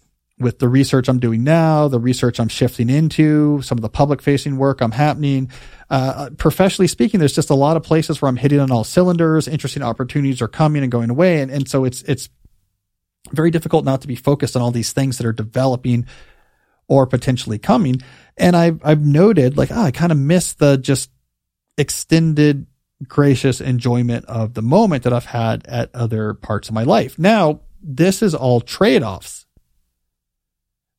with 0.44 0.60
the 0.60 0.68
research 0.68 1.08
I'm 1.08 1.20
doing 1.20 1.44
now, 1.44 1.88
the 1.88 2.00
research 2.00 2.40
I'm 2.40 2.50
shifting 2.50 2.90
into, 2.90 3.62
some 3.64 3.78
of 3.78 3.82
the 3.82 3.90
public 3.90 4.22
facing 4.22 4.58
work 4.58 4.82
I'm 4.82 4.92
happening. 4.92 5.50
Uh, 5.90 6.30
professionally 6.38 6.88
speaking, 6.88 7.20
there's 7.20 7.34
just 7.34 7.50
a 7.50 7.56
lot 7.56 7.78
of 7.78 7.84
places 7.84 8.22
where 8.22 8.30
I'm 8.30 8.36
hitting 8.36 8.60
on 8.60 8.72
all 8.72 8.84
cylinders. 8.84 9.48
Interesting 9.48 9.82
opportunities 9.82 10.42
are 10.42 10.48
coming 10.48 10.84
and 10.84 10.92
going 10.92 11.10
away. 11.10 11.42
And, 11.42 11.50
and 11.50 11.68
so 11.68 11.86
it's, 11.86 12.04
it's 12.04 12.30
very 13.32 13.50
difficult 13.50 13.86
not 13.86 14.02
to 14.02 14.08
be 14.08 14.16
focused 14.16 14.56
on 14.56 14.62
all 14.62 14.72
these 14.72 14.94
things 14.94 15.18
that 15.18 15.26
are 15.26 15.34
developing 15.34 16.06
or 16.88 17.08
potentially 17.08 17.58
coming. 17.58 18.02
And 18.38 18.56
I've, 18.56 18.80
I've 18.84 19.06
noted 19.06 19.58
like, 19.58 19.72
oh, 19.72 19.82
I 19.82 19.92
kind 19.92 20.12
of 20.12 20.18
miss 20.18 20.54
the 20.54 20.78
just 20.78 21.10
extended 21.78 22.68
gracious 23.08 23.62
enjoyment 23.62 24.26
of 24.26 24.54
the 24.54 24.62
moment 24.62 25.04
that 25.04 25.14
I've 25.14 25.26
had 25.26 25.66
at 25.68 25.94
other 25.94 26.34
parts 26.34 26.70
of 26.70 26.76
my 26.76 26.84
life. 26.84 27.18
Now, 27.18 27.62
this 27.82 28.22
is 28.22 28.34
all 28.34 28.62
trade 28.62 29.04
offs. 29.04 29.43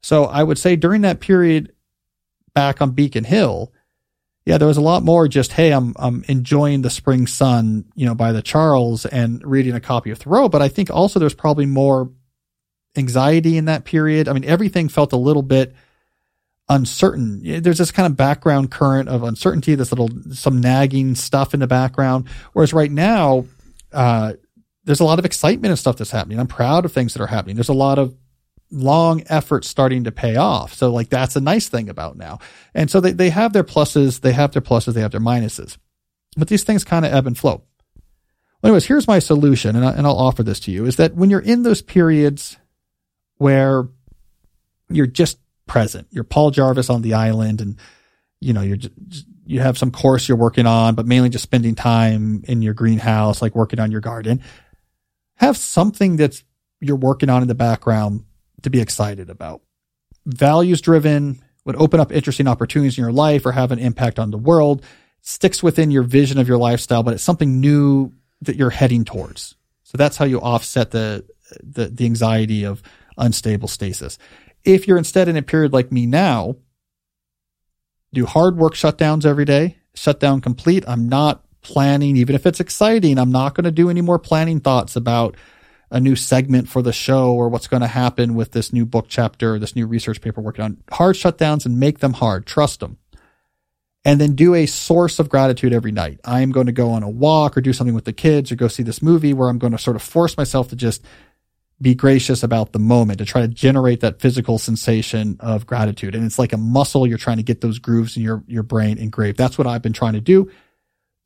So 0.04 0.24
I 0.26 0.42
would 0.42 0.58
say 0.58 0.76
during 0.76 1.00
that 1.00 1.20
period 1.20 1.72
back 2.52 2.82
on 2.82 2.90
Beacon 2.90 3.24
Hill, 3.24 3.72
yeah, 4.44 4.58
there 4.58 4.68
was 4.68 4.76
a 4.76 4.82
lot 4.82 5.02
more 5.02 5.28
just, 5.28 5.52
hey, 5.52 5.72
I'm, 5.72 5.94
I'm 5.98 6.22
enjoying 6.28 6.82
the 6.82 6.90
spring 6.90 7.26
sun, 7.26 7.86
you 7.94 8.04
know, 8.04 8.14
by 8.14 8.32
the 8.32 8.42
Charles 8.42 9.06
and 9.06 9.42
reading 9.42 9.72
a 9.72 9.80
copy 9.80 10.10
of 10.10 10.18
Thoreau. 10.18 10.50
But 10.50 10.60
I 10.60 10.68
think 10.68 10.90
also 10.90 11.18
there's 11.18 11.32
probably 11.32 11.64
more 11.64 12.12
anxiety 12.94 13.56
in 13.56 13.64
that 13.64 13.86
period. 13.86 14.28
I 14.28 14.34
mean, 14.34 14.44
everything 14.44 14.90
felt 14.90 15.14
a 15.14 15.16
little 15.16 15.42
bit 15.42 15.74
uncertain. 16.68 17.40
There's 17.62 17.78
this 17.78 17.90
kind 17.90 18.04
of 18.04 18.14
background 18.14 18.70
current 18.70 19.08
of 19.08 19.22
uncertainty, 19.22 19.74
this 19.74 19.90
little, 19.90 20.10
some 20.32 20.60
nagging 20.60 21.14
stuff 21.14 21.54
in 21.54 21.60
the 21.60 21.66
background. 21.66 22.28
Whereas 22.52 22.74
right 22.74 22.92
now, 22.92 23.46
uh, 23.90 24.34
there's 24.84 25.00
a 25.00 25.04
lot 25.04 25.18
of 25.18 25.24
excitement 25.24 25.70
and 25.70 25.78
stuff 25.78 25.96
that's 25.96 26.10
happening. 26.10 26.38
I'm 26.38 26.46
proud 26.46 26.84
of 26.84 26.92
things 26.92 27.14
that 27.14 27.22
are 27.22 27.28
happening. 27.28 27.56
There's 27.56 27.70
a 27.70 27.72
lot 27.72 27.98
of 27.98 28.14
long 28.74 29.22
effort 29.28 29.64
starting 29.64 30.04
to 30.04 30.12
pay 30.12 30.36
off. 30.36 30.74
So 30.74 30.92
like 30.92 31.08
that's 31.08 31.36
a 31.36 31.40
nice 31.40 31.68
thing 31.68 31.88
about 31.88 32.16
now. 32.16 32.40
And 32.74 32.90
so 32.90 33.00
they, 33.00 33.12
they 33.12 33.30
have 33.30 33.52
their 33.52 33.64
pluses, 33.64 34.20
they 34.20 34.32
have 34.32 34.52
their 34.52 34.62
pluses, 34.62 34.94
they 34.94 35.00
have 35.00 35.12
their 35.12 35.20
minuses. 35.20 35.78
But 36.36 36.48
these 36.48 36.64
things 36.64 36.84
kind 36.84 37.04
of 37.04 37.12
ebb 37.12 37.26
and 37.26 37.38
flow. 37.38 37.62
Well, 38.60 38.70
anyways, 38.70 38.86
here's 38.86 39.06
my 39.06 39.18
solution, 39.20 39.76
and, 39.76 39.84
I, 39.84 39.92
and 39.92 40.06
I'll 40.06 40.16
offer 40.16 40.42
this 40.42 40.58
to 40.60 40.72
you, 40.72 40.86
is 40.86 40.96
that 40.96 41.14
when 41.14 41.30
you're 41.30 41.40
in 41.40 41.62
those 41.62 41.82
periods 41.82 42.56
where 43.36 43.88
you're 44.88 45.06
just 45.06 45.38
present. 45.66 46.06
You're 46.10 46.24
Paul 46.24 46.50
Jarvis 46.50 46.90
on 46.90 47.02
the 47.02 47.14
island 47.14 47.60
and, 47.60 47.78
you 48.40 48.52
know, 48.52 48.60
you're 48.60 48.76
just, 48.76 49.26
you 49.46 49.60
have 49.60 49.78
some 49.78 49.90
course 49.90 50.28
you're 50.28 50.36
working 50.36 50.66
on, 50.66 50.94
but 50.94 51.06
mainly 51.06 51.28
just 51.28 51.44
spending 51.44 51.74
time 51.74 52.42
in 52.48 52.62
your 52.62 52.74
greenhouse, 52.74 53.42
like 53.42 53.54
working 53.54 53.80
on 53.80 53.90
your 53.90 54.00
garden. 54.00 54.42
Have 55.36 55.56
something 55.56 56.16
that's 56.16 56.44
you're 56.80 56.96
working 56.96 57.30
on 57.30 57.42
in 57.42 57.48
the 57.48 57.54
background 57.54 58.24
to 58.64 58.70
be 58.70 58.80
excited 58.80 59.30
about. 59.30 59.62
Values 60.26 60.80
driven 60.80 61.42
would 61.64 61.76
open 61.76 62.00
up 62.00 62.12
interesting 62.12 62.46
opportunities 62.46 62.98
in 62.98 63.02
your 63.02 63.12
life 63.12 63.46
or 63.46 63.52
have 63.52 63.72
an 63.72 63.78
impact 63.78 64.18
on 64.18 64.30
the 64.30 64.38
world. 64.38 64.84
Sticks 65.22 65.62
within 65.62 65.90
your 65.90 66.02
vision 66.02 66.38
of 66.38 66.48
your 66.48 66.58
lifestyle, 66.58 67.02
but 67.02 67.14
it's 67.14 67.22
something 67.22 67.60
new 67.60 68.12
that 68.42 68.56
you're 68.56 68.70
heading 68.70 69.04
towards. 69.04 69.56
So 69.84 69.96
that's 69.96 70.16
how 70.16 70.24
you 70.24 70.40
offset 70.40 70.90
the, 70.90 71.24
the, 71.62 71.86
the 71.86 72.04
anxiety 72.04 72.64
of 72.64 72.82
unstable 73.16 73.68
stasis. 73.68 74.18
If 74.64 74.86
you're 74.86 74.98
instead 74.98 75.28
in 75.28 75.36
a 75.36 75.42
period 75.42 75.72
like 75.72 75.92
me 75.92 76.06
now, 76.06 76.56
do 78.12 78.26
hard 78.26 78.56
work 78.56 78.74
shutdowns 78.74 79.24
every 79.24 79.44
day, 79.44 79.78
shutdown 79.94 80.40
complete. 80.40 80.84
I'm 80.86 81.08
not 81.08 81.44
planning, 81.62 82.16
even 82.16 82.34
if 82.34 82.46
it's 82.46 82.60
exciting. 82.60 83.18
I'm 83.18 83.32
not 83.32 83.54
going 83.54 83.64
to 83.64 83.70
do 83.70 83.90
any 83.90 84.02
more 84.02 84.18
planning 84.18 84.60
thoughts 84.60 84.96
about 84.96 85.36
a 85.90 86.00
new 86.00 86.16
segment 86.16 86.68
for 86.68 86.82
the 86.82 86.92
show 86.92 87.32
or 87.32 87.48
what's 87.48 87.68
going 87.68 87.80
to 87.82 87.86
happen 87.86 88.34
with 88.34 88.52
this 88.52 88.72
new 88.72 88.84
book 88.84 89.06
chapter 89.08 89.58
this 89.58 89.76
new 89.76 89.86
research 89.86 90.20
paper 90.20 90.40
working 90.40 90.64
on. 90.64 90.78
Hard 90.90 91.16
shutdowns 91.16 91.66
and 91.66 91.78
make 91.78 92.00
them 92.00 92.14
hard. 92.14 92.46
Trust 92.46 92.80
them. 92.80 92.98
And 94.04 94.20
then 94.20 94.34
do 94.34 94.54
a 94.54 94.66
source 94.66 95.18
of 95.18 95.30
gratitude 95.30 95.72
every 95.72 95.92
night. 95.92 96.20
I 96.24 96.42
am 96.42 96.52
going 96.52 96.66
to 96.66 96.72
go 96.72 96.90
on 96.90 97.02
a 97.02 97.08
walk 97.08 97.56
or 97.56 97.62
do 97.62 97.72
something 97.72 97.94
with 97.94 98.04
the 98.04 98.12
kids 98.12 98.52
or 98.52 98.56
go 98.56 98.68
see 98.68 98.82
this 98.82 99.00
movie 99.00 99.32
where 99.32 99.48
I'm 99.48 99.58
going 99.58 99.72
to 99.72 99.78
sort 99.78 99.96
of 99.96 100.02
force 100.02 100.36
myself 100.36 100.68
to 100.68 100.76
just 100.76 101.02
be 101.80 101.94
gracious 101.94 102.42
about 102.42 102.72
the 102.72 102.78
moment 102.78 103.18
to 103.18 103.24
try 103.24 103.40
to 103.40 103.48
generate 103.48 104.00
that 104.00 104.20
physical 104.20 104.58
sensation 104.58 105.36
of 105.40 105.66
gratitude. 105.66 106.14
And 106.14 106.24
it's 106.24 106.38
like 106.38 106.52
a 106.52 106.58
muscle. 106.58 107.06
You're 107.06 107.18
trying 107.18 107.38
to 107.38 107.42
get 107.42 107.60
those 107.62 107.78
grooves 107.78 108.16
in 108.16 108.22
your, 108.22 108.44
your 108.46 108.62
brain 108.62 108.98
engraved. 108.98 109.38
That's 109.38 109.58
what 109.58 109.66
I've 109.66 109.82
been 109.82 109.92
trying 109.92 110.14
to 110.14 110.20
do. 110.20 110.50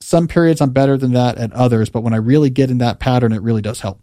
Some 0.01 0.29
periods 0.29 0.61
I'm 0.61 0.71
better 0.71 0.97
than 0.97 1.13
that 1.13 1.39
at 1.39 1.53
others, 1.53 1.91
but 1.91 2.03
when 2.03 2.15
I 2.15 2.19
really 2.19 2.51
get 2.51 2.71
in 2.71 2.79
that 2.79 3.01
pattern, 3.01 3.33
it 3.33 3.43
really 3.43 3.63
does 3.63 3.81
help. 3.81 4.01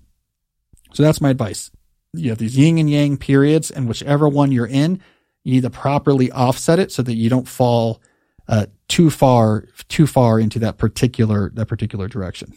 So 0.95 1.03
that's 1.03 1.19
my 1.19 1.29
advice. 1.29 1.71
You 2.13 2.29
have 2.29 2.37
these 2.37 2.57
yin 2.57 2.77
and 2.77 2.89
yang 2.89 3.17
periods, 3.17 3.69
and 3.69 3.89
whichever 3.89 4.29
one 4.29 4.53
you're 4.53 4.65
in, 4.65 5.01
you 5.43 5.53
need 5.53 5.63
to 5.63 5.69
properly 5.69 6.31
offset 6.31 6.79
it 6.79 6.89
so 6.89 7.03
that 7.03 7.15
you 7.15 7.29
don't 7.29 7.49
fall 7.49 8.01
uh, 8.47 8.67
too 8.87 9.09
far 9.09 9.65
too 9.89 10.07
far 10.07 10.39
into 10.39 10.59
that 10.59 10.77
particular 10.77 11.51
that 11.55 11.65
particular 11.65 12.07
direction. 12.07 12.53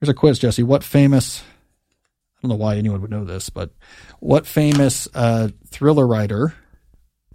Here's 0.00 0.08
a 0.08 0.14
quiz, 0.14 0.40
Jesse. 0.40 0.64
What 0.64 0.82
famous 0.82 1.40
I 1.40 2.42
don't 2.42 2.50
know 2.50 2.56
why 2.56 2.76
anyone 2.76 3.00
would 3.00 3.10
know 3.10 3.24
this, 3.24 3.48
but 3.48 3.70
what 4.18 4.44
famous 4.44 5.06
uh, 5.14 5.50
thriller 5.68 6.06
writer 6.06 6.52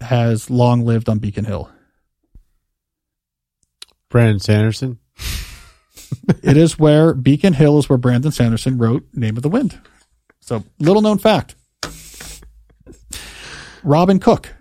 has 0.02 0.50
long 0.50 0.86
lived 0.86 1.08
on 1.08 1.20
Beacon 1.20 1.46
Hill? 1.46 1.72
Brandon 4.10 4.40
Sanderson. 4.40 5.00
It 6.44 6.58
is 6.58 6.78
where 6.78 7.14
Beacon 7.14 7.54
Hill 7.54 7.80
is 7.80 7.90
where 7.90 7.98
Brandon 7.98 8.32
Sanderson 8.32 8.78
wrote 8.78 9.06
Name 9.14 9.38
of 9.38 9.44
the 9.44 9.50
Wind. 9.50 9.80
So 10.40 10.64
little 10.80 11.02
known 11.02 11.18
fact. 11.18 11.56
Robin 13.84 14.20
Cook. 14.20 14.54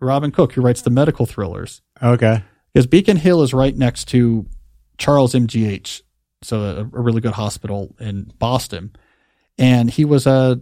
Robin 0.00 0.30
Cook, 0.30 0.52
who 0.52 0.62
writes 0.62 0.82
the 0.82 0.90
medical 0.90 1.26
thrillers. 1.26 1.80
Okay. 2.02 2.42
Because 2.72 2.86
Beacon 2.86 3.16
Hill 3.16 3.42
is 3.42 3.54
right 3.54 3.76
next 3.76 4.06
to 4.08 4.46
Charles 4.98 5.34
MGH, 5.34 6.02
so 6.42 6.60
a, 6.60 6.80
a 6.80 6.84
really 6.84 7.20
good 7.20 7.32
hospital 7.32 7.94
in 8.00 8.32
Boston. 8.38 8.94
And 9.58 9.90
he 9.90 10.04
was 10.04 10.26
a 10.26 10.60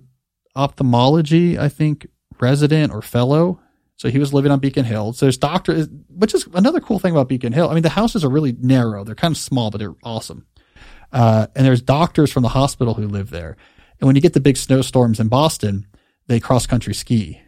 ophthalmology, 0.57 1.59
I 1.59 1.69
think, 1.69 2.07
resident 2.41 2.93
or 2.93 3.03
fellow 3.03 3.61
so 4.01 4.09
he 4.09 4.19
was 4.19 4.33
living 4.33 4.51
on 4.51 4.61
Beacon 4.61 4.87
Hill. 4.87 5.13
So 5.13 5.27
there's 5.27 5.37
doctor, 5.37 5.83
which 6.09 6.33
is 6.33 6.49
another 6.55 6.81
cool 6.81 6.99
thing 6.99 7.13
about 7.13 7.29
Beacon 7.29 7.53
Hill. 7.53 7.69
I 7.69 7.75
mean, 7.75 7.83
the 7.83 7.91
houses 7.91 8.25
are 8.25 8.31
really 8.31 8.57
narrow. 8.59 9.05
They're 9.05 9.15
kind 9.15 9.33
of 9.33 9.37
small, 9.37 9.71
but 9.71 9.77
they're 9.77 9.95
awesome. 10.03 10.47
Uh, 11.13 11.49
and 11.55 11.67
there's 11.67 11.83
doctors 11.83 12.33
from 12.33 12.43
the 12.43 12.49
hospital 12.49 12.95
who 12.95 13.07
live 13.07 13.29
there. 13.29 13.59
And 14.01 14.07
when 14.07 14.17
you 14.17 14.23
get 14.23 14.33
the 14.33 14.41
big 14.41 14.57
snowstorms 14.57 15.21
in 15.21 15.29
Boston, 15.29 15.87
they 16.29 16.41
cross 16.41 16.67
country 16.67 16.95
ski 16.95 17.43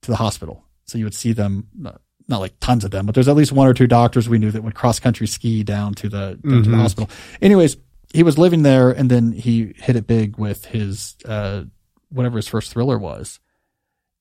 to 0.00 0.10
the 0.10 0.16
hospital. 0.16 0.64
So 0.86 0.96
you 0.96 1.04
would 1.04 1.12
see 1.12 1.34
them, 1.34 1.68
not, 1.76 2.00
like 2.26 2.58
tons 2.58 2.84
of 2.84 2.90
them, 2.90 3.04
but 3.04 3.14
there's 3.14 3.28
at 3.28 3.36
least 3.36 3.52
one 3.52 3.68
or 3.68 3.74
two 3.74 3.86
doctors 3.86 4.30
we 4.30 4.38
knew 4.38 4.50
that 4.50 4.64
would 4.64 4.74
cross 4.74 4.98
country 4.98 5.26
ski 5.26 5.62
down 5.62 5.92
to 5.96 6.08
the, 6.08 6.38
mm-hmm. 6.38 6.48
to 6.48 6.62
the 6.62 6.68
mm-hmm. 6.70 6.80
hospital. 6.80 7.10
Anyways, 7.42 7.76
he 8.14 8.22
was 8.22 8.38
living 8.38 8.62
there 8.62 8.92
and 8.92 9.10
then 9.10 9.32
he 9.32 9.74
hit 9.76 9.94
it 9.94 10.06
big 10.06 10.38
with 10.38 10.64
his, 10.64 11.16
uh, 11.26 11.64
whatever 12.08 12.36
his 12.36 12.48
first 12.48 12.72
thriller 12.72 12.96
was. 12.96 13.40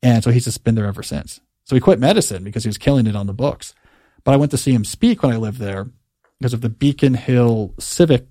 And 0.04 0.22
so 0.22 0.32
he's 0.32 0.44
just 0.44 0.66
been 0.66 0.76
there 0.76 0.86
ever 0.86 1.02
since. 1.02 1.40
So 1.68 1.76
he 1.76 1.82
quit 1.82 2.00
medicine 2.00 2.46
because 2.46 2.64
he 2.64 2.70
was 2.70 2.78
killing 2.78 3.08
it 3.08 3.16
on 3.16 3.28
the 3.28 3.34
books. 3.34 3.76
But 4.24 4.34
I 4.34 4.38
went 4.38 4.52
to 4.52 4.58
see 4.58 4.72
him 4.72 4.86
speak 4.86 5.22
when 5.22 5.34
I 5.34 5.38
lived 5.38 5.60
there 5.60 5.88
because 6.40 6.54
of 6.54 6.62
the 6.62 6.70
Beacon 6.70 7.14
Hill 7.14 7.74
Civic 7.78 8.26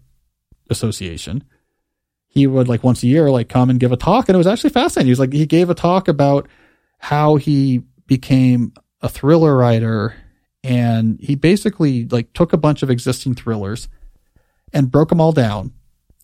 Association. 0.70 1.44
He 2.28 2.46
would 2.46 2.66
like 2.66 2.82
once 2.82 3.02
a 3.02 3.06
year 3.06 3.30
like 3.30 3.50
come 3.50 3.68
and 3.68 3.80
give 3.80 3.92
a 3.92 3.96
talk 3.96 4.28
and 4.28 4.34
it 4.34 4.38
was 4.38 4.46
actually 4.46 4.70
fascinating. 4.70 5.08
He 5.08 5.12
was 5.12 5.20
like 5.20 5.34
he 5.34 5.44
gave 5.44 5.68
a 5.68 5.74
talk 5.74 6.08
about 6.08 6.48
how 6.98 7.36
he 7.36 7.82
became 8.06 8.72
a 9.02 9.08
thriller 9.08 9.54
writer 9.54 10.14
and 10.64 11.20
he 11.20 11.34
basically 11.34 12.06
like 12.06 12.32
took 12.32 12.54
a 12.54 12.58
bunch 12.58 12.82
of 12.82 12.90
existing 12.90 13.34
thrillers 13.34 13.88
and 14.72 14.90
broke 14.90 15.10
them 15.10 15.20
all 15.20 15.32
down 15.32 15.72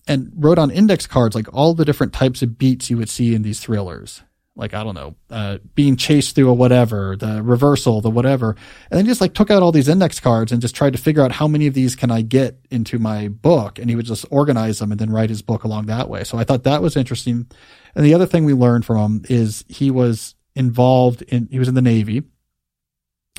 and 0.08 0.32
wrote 0.34 0.58
on 0.58 0.70
index 0.70 1.06
cards 1.06 1.34
like 1.34 1.52
all 1.52 1.74
the 1.74 1.84
different 1.84 2.14
types 2.14 2.40
of 2.40 2.56
beats 2.56 2.88
you 2.88 2.96
would 2.96 3.10
see 3.10 3.34
in 3.34 3.42
these 3.42 3.60
thrillers 3.60 4.22
like 4.54 4.74
I 4.74 4.84
don't 4.84 4.94
know, 4.94 5.14
uh, 5.30 5.58
being 5.74 5.96
chased 5.96 6.34
through 6.34 6.50
a 6.50 6.54
whatever, 6.54 7.16
the 7.16 7.42
reversal, 7.42 8.00
the 8.00 8.10
whatever, 8.10 8.50
and 8.90 8.98
then 8.98 9.06
just 9.06 9.20
like 9.20 9.32
took 9.32 9.50
out 9.50 9.62
all 9.62 9.72
these 9.72 9.88
index 9.88 10.20
cards 10.20 10.52
and 10.52 10.60
just 10.60 10.74
tried 10.74 10.92
to 10.92 10.98
figure 10.98 11.22
out 11.22 11.32
how 11.32 11.48
many 11.48 11.66
of 11.66 11.74
these 11.74 11.94
can 11.94 12.10
I 12.10 12.20
get 12.20 12.58
into 12.70 12.98
my 12.98 13.28
book, 13.28 13.78
and 13.78 13.88
he 13.88 13.96
would 13.96 14.04
just 14.04 14.26
organize 14.30 14.78
them 14.78 14.92
and 14.92 15.00
then 15.00 15.10
write 15.10 15.30
his 15.30 15.42
book 15.42 15.64
along 15.64 15.86
that 15.86 16.08
way. 16.08 16.24
So 16.24 16.36
I 16.36 16.44
thought 16.44 16.64
that 16.64 16.82
was 16.82 16.96
interesting. 16.96 17.46
And 17.94 18.04
the 18.04 18.14
other 18.14 18.26
thing 18.26 18.44
we 18.44 18.52
learned 18.52 18.84
from 18.84 18.98
him 18.98 19.24
is 19.28 19.64
he 19.68 19.90
was 19.90 20.34
involved 20.54 21.22
in 21.22 21.48
he 21.50 21.58
was 21.58 21.68
in 21.68 21.74
the 21.74 21.82
Navy 21.82 22.22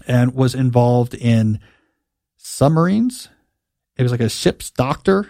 and 0.07 0.33
was 0.33 0.55
involved 0.55 1.13
in 1.13 1.59
submarines. 2.37 3.29
It 3.97 4.03
was 4.03 4.11
like 4.11 4.21
a 4.21 4.29
ship's 4.29 4.71
doctor 4.71 5.29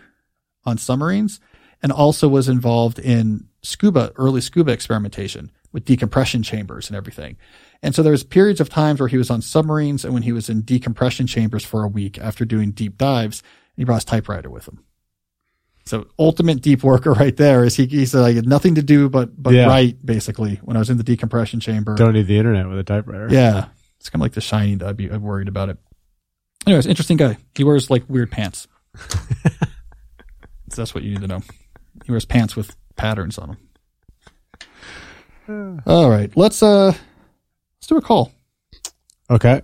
on 0.63 0.77
submarines, 0.77 1.41
and 1.81 1.91
also 1.91 2.29
was 2.29 2.47
involved 2.47 2.99
in 2.99 3.49
scuba 3.61 4.13
early 4.15 4.39
scuba 4.39 4.71
experimentation 4.71 5.51
with 5.73 5.83
decompression 5.83 6.43
chambers 6.43 6.87
and 6.87 6.95
everything. 6.95 7.35
And 7.81 7.93
so 7.93 8.01
there 8.01 8.11
was 8.11 8.23
periods 8.23 8.61
of 8.61 8.69
times 8.69 9.01
where 9.01 9.09
he 9.09 9.17
was 9.17 9.29
on 9.29 9.41
submarines 9.41 10.05
and 10.05 10.13
when 10.13 10.23
he 10.23 10.31
was 10.31 10.47
in 10.47 10.61
decompression 10.61 11.27
chambers 11.27 11.65
for 11.65 11.83
a 11.83 11.87
week 11.87 12.17
after 12.17 12.45
doing 12.45 12.71
deep 12.71 12.97
dives, 12.97 13.41
and 13.41 13.81
he 13.81 13.83
brought 13.83 13.95
his 13.95 14.05
typewriter 14.05 14.49
with 14.49 14.67
him. 14.67 14.85
So 15.85 16.07
ultimate 16.17 16.61
deep 16.61 16.83
worker 16.83 17.11
right 17.19 17.35
there 17.35 17.65
is 17.65 17.75
he, 17.75 17.87
he 17.87 18.05
said 18.05 18.23
I 18.23 18.31
had 18.31 18.47
nothing 18.47 18.75
to 18.75 18.81
do 18.81 19.09
but, 19.09 19.41
but 19.41 19.53
yeah. 19.53 19.67
write 19.67 20.05
basically 20.05 20.55
when 20.63 20.77
I 20.77 20.79
was 20.79 20.89
in 20.89 20.97
the 20.97 21.03
decompression 21.03 21.59
chamber. 21.59 21.95
Don't 21.95 22.13
need 22.13 22.27
the 22.27 22.37
internet 22.37 22.69
with 22.69 22.79
a 22.79 22.83
typewriter. 22.83 23.27
Yeah. 23.29 23.65
It's 23.99 24.09
kind 24.09 24.21
of 24.21 24.25
like 24.25 24.33
the 24.33 24.41
shining. 24.41 24.81
I'd 24.83 24.95
be 24.95 25.09
I'm 25.09 25.23
worried 25.23 25.47
about 25.47 25.69
it. 25.69 25.77
Anyways, 26.65 26.85
interesting 26.85 27.17
guy. 27.17 27.37
He 27.55 27.63
wears 27.63 27.89
like 27.89 28.03
weird 28.07 28.31
pants. 28.31 28.67
so 28.99 29.49
that's 30.75 30.95
what 30.95 31.03
you 31.03 31.11
need 31.11 31.21
to 31.21 31.27
know. 31.27 31.41
He 32.05 32.11
wears 32.11 32.25
pants 32.25 32.55
with 32.55 32.75
patterns 32.95 33.37
on 33.37 33.49
them. 33.49 33.57
All 35.85 36.09
right, 36.09 36.31
let's 36.37 36.63
uh 36.63 36.87
let's 36.87 37.87
do 37.87 37.97
a 37.97 38.01
call. 38.01 38.31
Okay. 39.29 39.61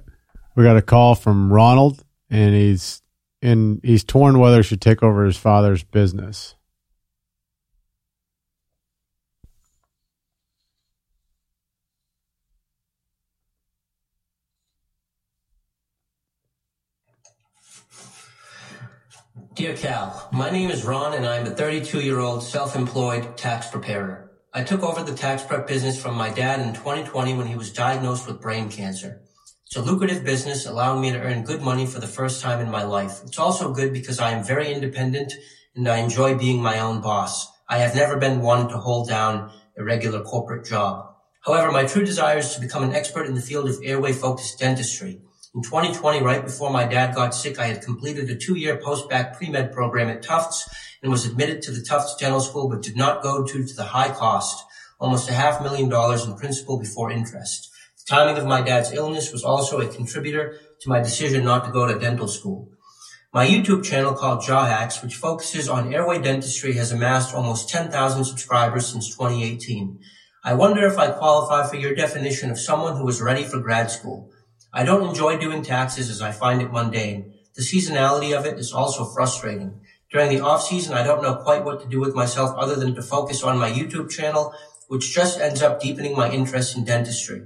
We 0.55 0.63
got 0.63 0.75
a 0.75 0.81
call 0.81 1.15
from 1.15 1.53
Ronald 1.53 2.03
and 2.29 2.53
he's 2.53 3.01
in 3.41 3.79
he's 3.83 4.03
torn 4.03 4.39
whether 4.39 4.57
he 4.57 4.63
should 4.63 4.81
take 4.81 5.01
over 5.01 5.23
his 5.23 5.37
father's 5.37 5.83
business. 5.83 6.55
Dear 19.55 19.75
Cal, 19.75 20.29
my 20.31 20.49
name 20.49 20.71
is 20.71 20.83
Ron 20.83 21.13
and 21.13 21.25
I'm 21.25 21.45
a 21.45 21.49
32 21.49 22.01
year 22.01 22.19
old 22.19 22.43
self 22.43 22.75
employed 22.75 23.37
tax 23.37 23.67
preparer. 23.67 24.28
I 24.51 24.63
took 24.63 24.81
over 24.81 25.03
the 25.03 25.15
tax 25.15 25.43
prep 25.43 25.67
business 25.67 26.01
from 26.01 26.15
my 26.15 26.31
dad 26.31 26.59
in 26.59 26.73
2020 26.73 27.35
when 27.35 27.45
he 27.45 27.55
was 27.55 27.71
diagnosed 27.71 28.25
with 28.25 28.41
brain 28.41 28.67
cancer. 28.67 29.21
It's 29.67 29.75
a 29.75 29.81
lucrative 29.83 30.23
business, 30.23 30.65
allowing 30.65 31.01
me 31.01 31.11
to 31.11 31.19
earn 31.19 31.43
good 31.43 31.61
money 31.61 31.85
for 31.85 31.99
the 31.99 32.07
first 32.07 32.41
time 32.41 32.59
in 32.59 32.71
my 32.71 32.81
life. 32.81 33.19
It's 33.23 33.37
also 33.37 33.71
good 33.71 33.93
because 33.93 34.19
I 34.19 34.31
am 34.31 34.43
very 34.43 34.73
independent 34.73 35.33
and 35.75 35.87
I 35.87 35.97
enjoy 35.97 36.35
being 36.35 36.63
my 36.63 36.79
own 36.79 36.99
boss. 36.99 37.47
I 37.69 37.77
have 37.77 37.93
never 37.93 38.17
been 38.17 38.41
one 38.41 38.67
to 38.69 38.79
hold 38.79 39.07
down 39.07 39.51
a 39.77 39.83
regular 39.83 40.23
corporate 40.23 40.65
job. 40.65 41.13
However, 41.41 41.71
my 41.71 41.85
true 41.85 42.03
desire 42.03 42.39
is 42.39 42.55
to 42.55 42.59
become 42.59 42.81
an 42.81 42.95
expert 42.95 43.27
in 43.27 43.35
the 43.35 43.41
field 43.41 43.69
of 43.69 43.77
airway 43.83 44.13
focused 44.13 44.57
dentistry. 44.57 45.21
In 45.55 45.63
2020, 45.63 46.21
right 46.21 46.43
before 46.45 46.69
my 46.69 46.85
dad 46.85 47.15
got 47.15 47.33
sick, 47.33 47.57
I 47.57 47.65
had 47.65 47.81
completed 47.81 48.29
a 48.29 48.35
two-year 48.35 48.77
post-bac 48.77 49.35
pre-med 49.35 49.71
program 49.71 50.07
at 50.07 50.21
Tufts 50.21 50.69
and 51.01 51.11
was 51.11 51.25
admitted 51.25 51.63
to 51.63 51.71
the 51.71 51.81
Tufts 51.81 52.15
Dental 52.17 52.39
School, 52.39 52.69
but 52.69 52.83
did 52.83 52.95
not 52.95 53.23
go 53.23 53.43
due 53.43 53.65
to 53.65 53.73
the 53.73 53.85
high 53.85 54.09
cost, 54.09 54.63
almost 54.99 55.27
a 55.27 55.33
half 55.33 55.59
million 55.63 55.89
dollars 55.89 56.23
in 56.23 56.35
principal 56.35 56.77
before 56.77 57.09
interest. 57.09 57.71
The 57.97 58.15
timing 58.15 58.37
of 58.37 58.45
my 58.45 58.61
dad's 58.61 58.93
illness 58.93 59.31
was 59.31 59.43
also 59.43 59.79
a 59.79 59.87
contributor 59.87 60.59
to 60.81 60.89
my 60.89 60.99
decision 60.99 61.45
not 61.45 61.65
to 61.65 61.71
go 61.71 61.87
to 61.87 61.97
dental 61.97 62.27
school. 62.27 62.69
My 63.33 63.47
YouTube 63.47 63.83
channel 63.83 64.13
called 64.13 64.43
Jaw 64.43 64.65
Hacks, 64.65 65.01
which 65.01 65.15
focuses 65.15 65.67
on 65.67 65.91
airway 65.91 66.21
dentistry, 66.21 66.73
has 66.73 66.91
amassed 66.91 67.33
almost 67.33 67.69
10,000 67.69 68.23
subscribers 68.23 68.85
since 68.85 69.09
2018. 69.15 69.99
I 70.43 70.53
wonder 70.53 70.85
if 70.85 70.99
I 70.99 71.09
qualify 71.09 71.67
for 71.67 71.75
your 71.75 71.95
definition 71.95 72.51
of 72.51 72.59
someone 72.59 72.97
who 72.97 73.07
is 73.07 73.19
ready 73.19 73.43
for 73.43 73.59
grad 73.59 73.89
school. 73.89 74.29
I 74.73 74.83
don't 74.83 75.07
enjoy 75.07 75.37
doing 75.37 75.63
taxes 75.63 76.09
as 76.09 76.21
I 76.21 76.31
find 76.31 76.61
it 76.61 76.71
mundane. 76.71 77.33
The 77.55 77.63
seasonality 77.63 78.37
of 78.37 78.45
it 78.45 78.59
is 78.59 78.71
also 78.71 79.05
frustrating. 79.05 79.81
During 80.11 80.29
the 80.29 80.41
off 80.41 80.63
season, 80.63 80.93
I 80.93 81.03
don't 81.03 81.21
know 81.21 81.35
quite 81.35 81.65
what 81.65 81.81
to 81.81 81.87
do 81.87 81.99
with 81.99 82.15
myself 82.15 82.55
other 82.57 82.75
than 82.75 82.95
to 82.95 83.01
focus 83.01 83.43
on 83.43 83.57
my 83.57 83.71
YouTube 83.71 84.09
channel, 84.09 84.53
which 84.87 85.13
just 85.13 85.39
ends 85.39 85.61
up 85.61 85.79
deepening 85.79 86.15
my 86.15 86.31
interest 86.31 86.75
in 86.75 86.83
dentistry. 86.83 87.43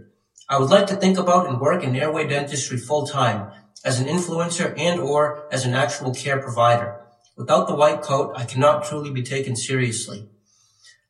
I 0.49 0.59
would 0.59 0.69
like 0.69 0.87
to 0.87 0.95
think 0.95 1.17
about 1.17 1.47
and 1.47 1.59
work 1.59 1.83
in 1.83 1.95
airway 1.95 2.27
dentistry 2.27 2.77
full 2.77 3.07
time. 3.07 3.51
as 3.83 3.99
an 3.99 4.07
influencer 4.07 4.73
and 4.77 4.99
or 4.99 5.45
as 5.51 5.65
an 5.65 5.73
actual 5.73 6.13
care 6.13 6.39
provider. 6.39 7.01
Without 7.35 7.67
the 7.67 7.75
white 7.75 8.01
coat, 8.01 8.33
I 8.35 8.45
cannot 8.45 8.85
truly 8.85 9.11
be 9.11 9.23
taken 9.23 9.55
seriously. 9.55 10.29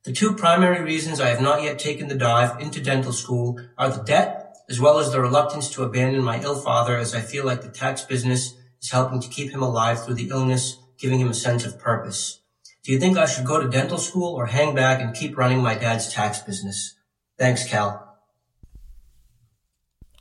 The 0.05 0.11
two 0.11 0.33
primary 0.33 0.83
reasons 0.83 1.21
I 1.21 1.29
have 1.29 1.41
not 1.41 1.61
yet 1.61 1.77
taken 1.77 2.07
the 2.07 2.15
dive 2.15 2.59
into 2.59 2.81
dental 2.81 3.13
school 3.13 3.59
are 3.77 3.89
the 3.89 4.03
debt, 4.03 4.42
as 4.69 4.79
well 4.79 4.99
as 4.99 5.11
the 5.11 5.21
reluctance 5.21 5.69
to 5.71 5.83
abandon 5.83 6.23
my 6.23 6.41
ill 6.41 6.55
father 6.59 6.97
as 6.97 7.13
I 7.13 7.21
feel 7.21 7.45
like 7.45 7.61
the 7.61 7.69
tax 7.69 8.03
business 8.03 8.53
is 8.81 8.91
helping 8.91 9.19
to 9.21 9.29
keep 9.29 9.51
him 9.51 9.61
alive 9.61 10.03
through 10.03 10.15
the 10.15 10.29
illness, 10.29 10.77
giving 10.99 11.19
him 11.19 11.29
a 11.29 11.33
sense 11.33 11.65
of 11.65 11.79
purpose. 11.79 12.41
Do 12.83 12.91
you 12.91 12.99
think 12.99 13.17
I 13.17 13.25
should 13.25 13.45
go 13.45 13.61
to 13.61 13.69
dental 13.69 13.97
school 13.97 14.35
or 14.35 14.45
hang 14.47 14.75
back 14.75 15.01
and 15.01 15.15
keep 15.15 15.37
running 15.37 15.61
my 15.61 15.75
dad's 15.75 16.11
tax 16.11 16.39
business? 16.39 16.95
Thanks, 17.37 17.65
Cal. 17.67 18.17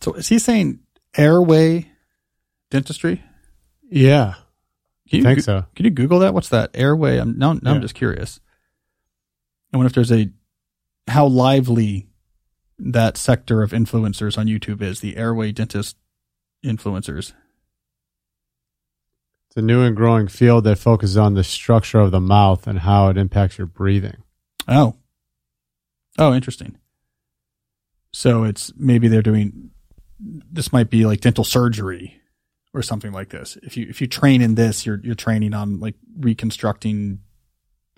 So 0.01 0.13
is 0.15 0.29
he 0.29 0.39
saying 0.39 0.81
airway 1.17 1.91
dentistry? 2.71 3.23
Yeah, 3.91 4.35
Can 5.09 5.19
you, 5.19 5.23
think 5.25 5.39
go- 5.39 5.43
so. 5.43 5.65
Can 5.75 5.85
you 5.85 5.91
Google 5.91 6.21
that? 6.21 6.35
What's 6.35 6.49
that? 6.49 6.71
Airway. 6.75 7.19
I'm 7.19 7.39
now, 7.39 7.53
now 7.55 7.75
I'm 7.75 7.83
just 7.83 7.95
curious. 7.95 8.41
I 9.73 9.77
wonder 9.77 9.89
if 9.89 9.95
there's 9.95 10.13
a 10.13 10.31
how 11.09 11.27
lively 11.27 12.09
that 12.85 13.17
sector 13.17 13.63
of 13.63 13.71
influencers 13.71 14.37
on 14.37 14.47
YouTube 14.47 14.83
is. 14.83 15.01
The 15.01 15.17
airway 15.17 15.53
dentist 15.53 15.97
influencers. 16.65 17.33
It's 19.49 19.57
a 19.57 19.63
new 19.63 19.83
and 19.83 19.95
growing 19.97 20.29
field 20.29 20.65
that 20.65 20.79
focuses 20.79 21.17
on 21.17 21.35
the 21.35 21.45
structure 21.45 22.01
of 22.01 22.11
the 22.11 22.21
mouth 22.21 22.67
and 22.67 22.81
how 22.81 23.09
it 23.09 23.17
impacts 23.17 23.59
your 23.59 23.67
breathing. 23.67 24.17
Oh. 24.67 24.97
Oh, 26.19 26.33
interesting. 26.35 26.79
So 28.13 28.45
it's 28.45 28.73
maybe 28.77 29.09
they're 29.09 29.23
doing 29.23 29.71
this 30.21 30.73
might 30.73 30.89
be 30.91 31.05
like 31.05 31.21
dental 31.21 31.45
surgery 31.45 32.21
or 32.75 32.83
something 32.83 33.13
like 33.13 33.31
this. 33.31 33.57
If 33.63 33.77
you 33.77 33.87
if 33.89 34.01
you 34.01 34.07
train 34.07 34.41
in 34.43 34.55
this, 34.55 34.87
you're 34.87 35.01
you're 35.03 35.15
training 35.15 35.55
on 35.55 35.81
like 35.81 35.95
reconstructing 36.19 37.21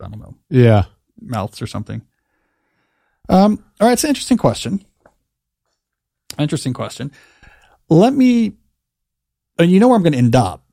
I 0.01 0.09
don't 0.09 0.21
know, 0.21 0.35
Yeah. 0.51 0.85
mouths 1.21 1.63
or 1.63 1.67
something. 1.67 2.03
Um 3.29 3.65
all 3.81 3.89
right, 3.89 3.95
it's 3.95 4.05
an 4.05 4.09
interesting 4.09 4.39
question. 4.39 4.85
Interesting 6.39 6.73
question. 6.73 7.13
Let 7.89 8.15
me 8.15 8.55
and 9.59 9.71
you 9.71 9.81
know 9.81 9.89
where 9.89 9.97
I'm 9.97 10.03
going 10.03 10.15
to 10.15 10.19
end 10.19 10.35
up, 10.35 10.65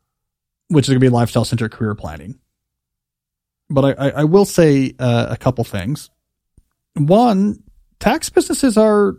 which 0.67 0.85
is 0.85 0.89
going 0.89 0.99
to 0.99 1.05
be 1.05 1.09
lifestyle 1.09 1.45
centered 1.45 1.71
career 1.71 1.93
planning. 1.93 2.39
But 3.69 3.99
I, 3.99 4.07
I, 4.07 4.09
I 4.09 4.23
will 4.23 4.45
say 4.45 4.95
uh, 4.99 5.27
a 5.29 5.37
couple 5.37 5.63
things 5.63 6.09
one, 6.95 7.63
tax 7.99 8.29
businesses 8.29 8.77
are 8.77 9.15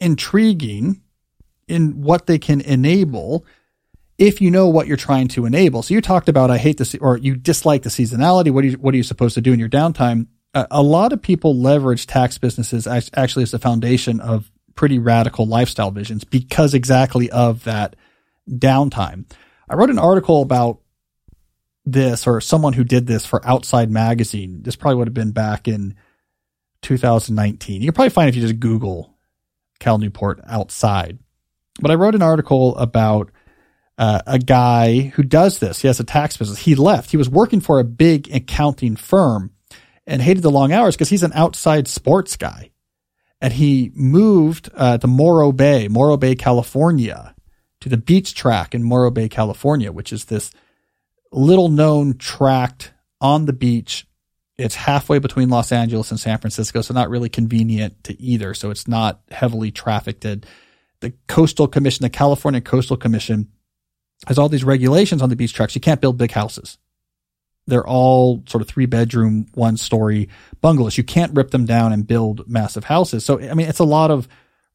intriguing 0.00 1.02
in 1.68 2.02
what 2.02 2.26
they 2.26 2.38
can 2.38 2.60
enable 2.60 3.44
if 4.18 4.40
you 4.40 4.50
know 4.50 4.68
what 4.68 4.86
you're 4.86 4.96
trying 4.96 5.28
to 5.28 5.46
enable. 5.46 5.82
So 5.82 5.94
you 5.94 6.00
talked 6.00 6.28
about 6.28 6.50
I 6.50 6.58
hate 6.58 6.76
the 6.76 6.98
or 7.00 7.16
you 7.16 7.36
dislike 7.36 7.82
the 7.82 7.88
seasonality. 7.88 8.50
What 8.50 8.64
are 8.64 8.68
you 8.68 8.76
what 8.76 8.94
are 8.94 8.96
you 8.96 9.02
supposed 9.02 9.34
to 9.34 9.40
do 9.40 9.52
in 9.52 9.58
your 9.58 9.68
downtime? 9.68 10.26
Uh, 10.52 10.66
a 10.70 10.82
lot 10.82 11.12
of 11.12 11.22
people 11.22 11.56
leverage 11.56 12.06
tax 12.06 12.38
businesses 12.38 12.86
act- 12.86 13.10
actually 13.16 13.44
as 13.44 13.52
the 13.52 13.58
foundation 13.58 14.20
of 14.20 14.50
pretty 14.74 14.98
radical 14.98 15.46
lifestyle 15.46 15.90
visions 15.90 16.24
because 16.24 16.74
exactly 16.74 17.30
of 17.30 17.64
that 17.64 17.96
downtime. 18.48 19.30
I 19.68 19.74
wrote 19.74 19.90
an 19.90 19.98
article 19.98 20.42
about 20.42 20.80
this 21.84 22.26
or 22.26 22.40
someone 22.40 22.72
who 22.72 22.84
did 22.84 23.06
this 23.06 23.24
for 23.24 23.46
Outside 23.46 23.90
Magazine. 23.90 24.62
This 24.62 24.76
probably 24.76 24.96
would 24.96 25.08
have 25.08 25.14
been 25.14 25.32
back 25.32 25.68
in 25.68 25.94
2019. 26.82 27.80
You 27.80 27.88
can 27.88 27.94
probably 27.94 28.10
find 28.10 28.28
if 28.28 28.34
you 28.34 28.42
just 28.42 28.60
Google 28.60 29.14
Cal 29.78 29.98
Newport 29.98 30.40
outside. 30.46 31.18
But 31.80 31.90
I 31.90 31.94
wrote 31.94 32.14
an 32.14 32.22
article 32.22 32.76
about 32.76 33.30
uh, 33.98 34.22
a 34.26 34.38
guy 34.38 35.12
who 35.14 35.22
does 35.22 35.58
this. 35.58 35.80
He 35.80 35.88
has 35.88 36.00
a 36.00 36.04
tax 36.04 36.36
business. 36.36 36.58
He 36.58 36.74
left. 36.74 37.10
He 37.10 37.16
was 37.16 37.28
working 37.28 37.60
for 37.60 37.78
a 37.78 37.84
big 37.84 38.34
accounting 38.34 38.96
firm 38.96 39.52
and 40.10 40.20
hated 40.20 40.42
the 40.42 40.50
long 40.50 40.72
hours 40.72 40.96
because 40.96 41.08
he's 41.08 41.22
an 41.22 41.32
outside 41.34 41.88
sports 41.88 42.36
guy. 42.36 42.70
And 43.40 43.52
he 43.52 43.90
moved 43.94 44.68
uh, 44.74 44.98
to 44.98 45.06
Morro 45.06 45.52
Bay, 45.52 45.88
Morro 45.88 46.18
Bay, 46.18 46.34
California, 46.34 47.34
to 47.80 47.88
the 47.88 47.96
beach 47.96 48.34
track 48.34 48.74
in 48.74 48.82
Morro 48.82 49.10
Bay, 49.10 49.30
California, 49.30 49.90
which 49.92 50.12
is 50.12 50.26
this 50.26 50.50
little 51.32 51.70
known 51.70 52.18
tract 52.18 52.92
on 53.20 53.46
the 53.46 53.52
beach 53.54 54.06
it's 54.58 54.74
halfway 54.74 55.18
between 55.18 55.48
Los 55.48 55.72
Angeles 55.72 56.10
and 56.10 56.20
San 56.20 56.36
Francisco, 56.36 56.82
so 56.82 56.92
not 56.92 57.08
really 57.08 57.30
convenient 57.30 58.04
to 58.04 58.20
either. 58.20 58.52
So 58.52 58.70
it's 58.70 58.86
not 58.86 59.22
heavily 59.30 59.70
trafficked. 59.70 60.20
The 60.20 61.14
Coastal 61.28 61.66
Commission, 61.66 62.02
the 62.02 62.10
California 62.10 62.60
Coastal 62.60 62.98
Commission, 62.98 63.48
has 64.26 64.38
all 64.38 64.50
these 64.50 64.62
regulations 64.62 65.22
on 65.22 65.30
the 65.30 65.36
beach 65.36 65.54
tracks. 65.54 65.74
You 65.74 65.80
can't 65.80 66.00
build 66.00 66.18
big 66.18 66.32
houses. 66.32 66.76
They're 67.66 67.86
all 67.86 68.42
sort 68.46 68.62
of 68.62 68.68
three 68.68 68.86
bedroom, 68.86 69.46
one 69.54 69.76
story 69.76 70.28
bungalows. 70.60 70.98
You 70.98 71.04
can't 71.04 71.34
rip 71.34 71.50
them 71.50 71.66
down 71.66 71.92
and 71.92 72.06
build 72.06 72.48
massive 72.48 72.84
houses. 72.84 73.24
So, 73.24 73.40
I 73.40 73.54
mean, 73.54 73.68
it's 73.68 73.78
a 73.78 73.84
lot 73.84 74.10
of 74.10 74.28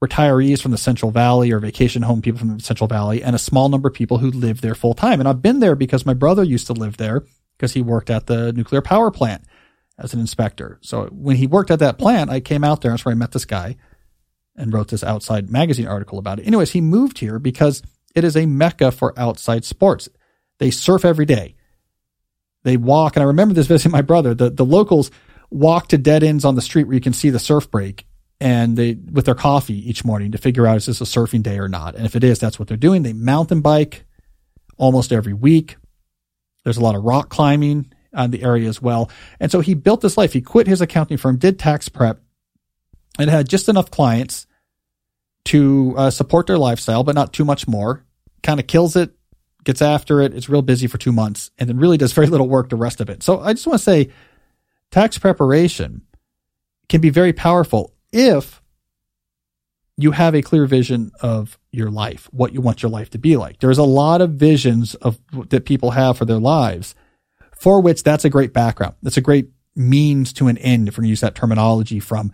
retirees 0.04 0.62
from 0.62 0.72
the 0.72 0.78
Central 0.78 1.12
Valley 1.12 1.52
or 1.52 1.60
vacation 1.60 2.04
home 2.04 2.22
people 2.22 2.40
from 2.40 2.58
the 2.58 2.64
Central 2.64 2.88
Valley 2.88 3.24
and 3.24 3.36
a 3.36 3.40
small 3.40 3.70
number 3.70 3.88
of 3.88 3.94
people 3.94 4.18
who 4.18 4.32
live 4.32 4.62
there 4.62 4.76
full 4.76 4.94
time. 4.94 5.20
And 5.20 5.28
I've 5.28 5.42
been 5.42 5.60
there 5.60 5.76
because 5.76 6.06
my 6.06 6.14
brother 6.14 6.44
used 6.44 6.68
to 6.68 6.74
live 6.74 6.98
there 6.98 7.24
because 7.58 7.74
he 7.74 7.82
worked 7.82 8.10
at 8.10 8.28
the 8.28 8.54
nuclear 8.54 8.82
power 8.82 9.12
plant 9.12 9.44
as 9.98 10.14
an 10.14 10.20
inspector. 10.20 10.80
So 10.82 11.06
when 11.12 11.38
he 11.38 11.48
worked 11.48 11.72
at 11.72 11.80
that 11.80 11.98
plant, 11.98 12.30
I 12.30 12.40
came 12.40 12.64
out 12.64 12.82
there. 12.82 12.92
That's 12.92 13.06
where 13.06 13.14
I 13.14 13.18
met 13.18 13.32
this 13.32 13.46
guy 13.46 13.78
and 14.56 14.74
wrote 14.74 14.90
this 14.90 15.04
outside 15.04 15.50
magazine 15.50 15.88
article 15.88 16.20
about 16.20 16.40
it. 16.40 16.48
Anyways, 16.48 16.72
he 16.72 16.82
moved 16.82 17.20
here 17.20 17.40
because 17.40 17.82
it 18.16 18.24
is 18.24 18.38
a 18.38 18.46
mecca 18.46 18.92
for 18.92 19.18
outside 19.18 19.66
sports. 19.66 20.10
They 20.60 20.72
surf 20.72 21.04
every 21.04 21.26
day. 21.26 21.55
They 22.66 22.78
walk. 22.78 23.16
And 23.16 23.22
I 23.22 23.28
remember 23.28 23.54
this 23.54 23.68
visiting 23.68 23.92
my 23.92 24.02
brother. 24.02 24.34
The, 24.34 24.50
the 24.50 24.66
locals 24.66 25.12
walk 25.52 25.88
to 25.90 26.00
dead 26.00 26.24
ends 26.24 26.44
on 26.44 26.56
the 26.56 26.62
street 26.62 26.86
where 26.86 26.96
you 26.96 27.02
can 27.02 27.14
see 27.14 27.30
the 27.30 27.40
surf 27.40 27.70
break 27.70 28.08
and 28.42 28.76
they, 28.76 28.96
with 28.96 29.26
their 29.26 29.36
coffee 29.36 29.88
each 29.88 30.04
morning 30.04 30.32
to 30.32 30.40
figure 30.40 30.66
out 30.66 30.78
is 30.78 30.88
this 30.88 31.00
a 31.00 31.04
surfing 31.04 31.44
day 31.44 31.60
or 31.60 31.70
not. 31.70 31.96
And 31.96 32.08
if 32.08 32.16
it 32.16 32.24
is, 32.24 32.40
that's 32.40 32.58
what 32.58 32.68
they're 32.68 32.76
doing. 32.76 33.04
They 33.04 33.14
mountain 33.14 33.62
bike 33.62 34.04
almost 34.78 35.14
every 35.14 35.34
week. 35.34 35.78
There's 36.64 36.78
a 36.78 36.82
lot 36.82 36.96
of 36.96 37.04
rock 37.04 37.30
climbing 37.30 37.94
on 38.12 38.32
the 38.32 38.42
area 38.42 38.68
as 38.68 38.82
well. 38.82 39.12
And 39.40 39.52
so 39.52 39.62
he 39.62 39.76
built 39.76 40.02
this 40.02 40.18
life. 40.18 40.34
He 40.34 40.42
quit 40.42 40.66
his 40.66 40.82
accounting 40.82 41.18
firm, 41.18 41.38
did 41.38 41.60
tax 41.60 41.88
prep, 41.88 42.20
and 43.20 43.30
had 43.30 43.48
just 43.48 43.70
enough 43.70 43.92
clients 43.92 44.48
to 45.46 45.94
uh, 45.96 46.10
support 46.10 46.48
their 46.48 46.58
lifestyle, 46.58 47.04
but 47.04 47.14
not 47.14 47.32
too 47.32 47.46
much 47.46 47.68
more. 47.68 48.04
Kind 48.42 48.60
of 48.60 48.66
kills 48.66 48.96
it, 48.96 49.12
gets 49.66 49.82
after 49.82 50.22
it. 50.22 50.34
It's 50.34 50.48
real 50.48 50.62
busy 50.62 50.88
for 50.88 50.98
two 50.98 51.12
months, 51.12 51.52
and 51.58 51.68
then 51.68 51.78
really 51.78 51.98
does 51.98 52.14
very 52.14 52.28
little 52.28 52.48
work 52.48 52.70
the 52.70 52.76
rest 52.76 53.02
of 53.02 53.10
it. 53.10 53.24
So 53.24 53.42
I 53.42 53.54
just 53.54 53.68
want 53.68 53.80
to 53.80 53.84
say, 53.84 54.10
tax 54.92 55.18
preparation 55.18 56.04
can 56.88 57.02
be 57.02 57.10
very 57.10 57.34
powerful 57.34 57.94
if 58.12 58.62
you 59.98 60.12
have 60.12 60.36
a 60.36 60.42
clear 60.42 60.66
vision 60.66 61.12
of 61.22 61.58
your 61.72 61.90
life, 61.90 62.30
what 62.32 62.54
you 62.54 62.62
want 62.62 62.84
your 62.84 62.90
life 62.90 63.10
to 63.10 63.18
be 63.18 63.38
like. 63.38 63.60
There's 63.60 63.78
a 63.78 63.84
lot 63.84 64.22
of 64.22 64.32
visions 64.32 64.96
of 64.96 65.20
that 65.50 65.66
people 65.66 65.92
have 65.92 66.18
for 66.18 66.26
their 66.26 66.40
lives 66.40 66.96
for 67.58 67.82
which 67.82 68.04
that's 68.04 68.26
a 68.26 68.30
great 68.30 68.54
background. 68.54 68.96
That's 69.02 69.18
a 69.18 69.22
great 69.22 69.50
means 69.76 70.34
to 70.34 70.48
an 70.48 70.58
end, 70.58 70.88
if 70.88 70.98
we're 70.98 71.02
going 71.02 71.08
to 71.08 71.12
use 71.12 71.22
that 71.22 71.36
terminology 71.36 72.00
from 72.00 72.32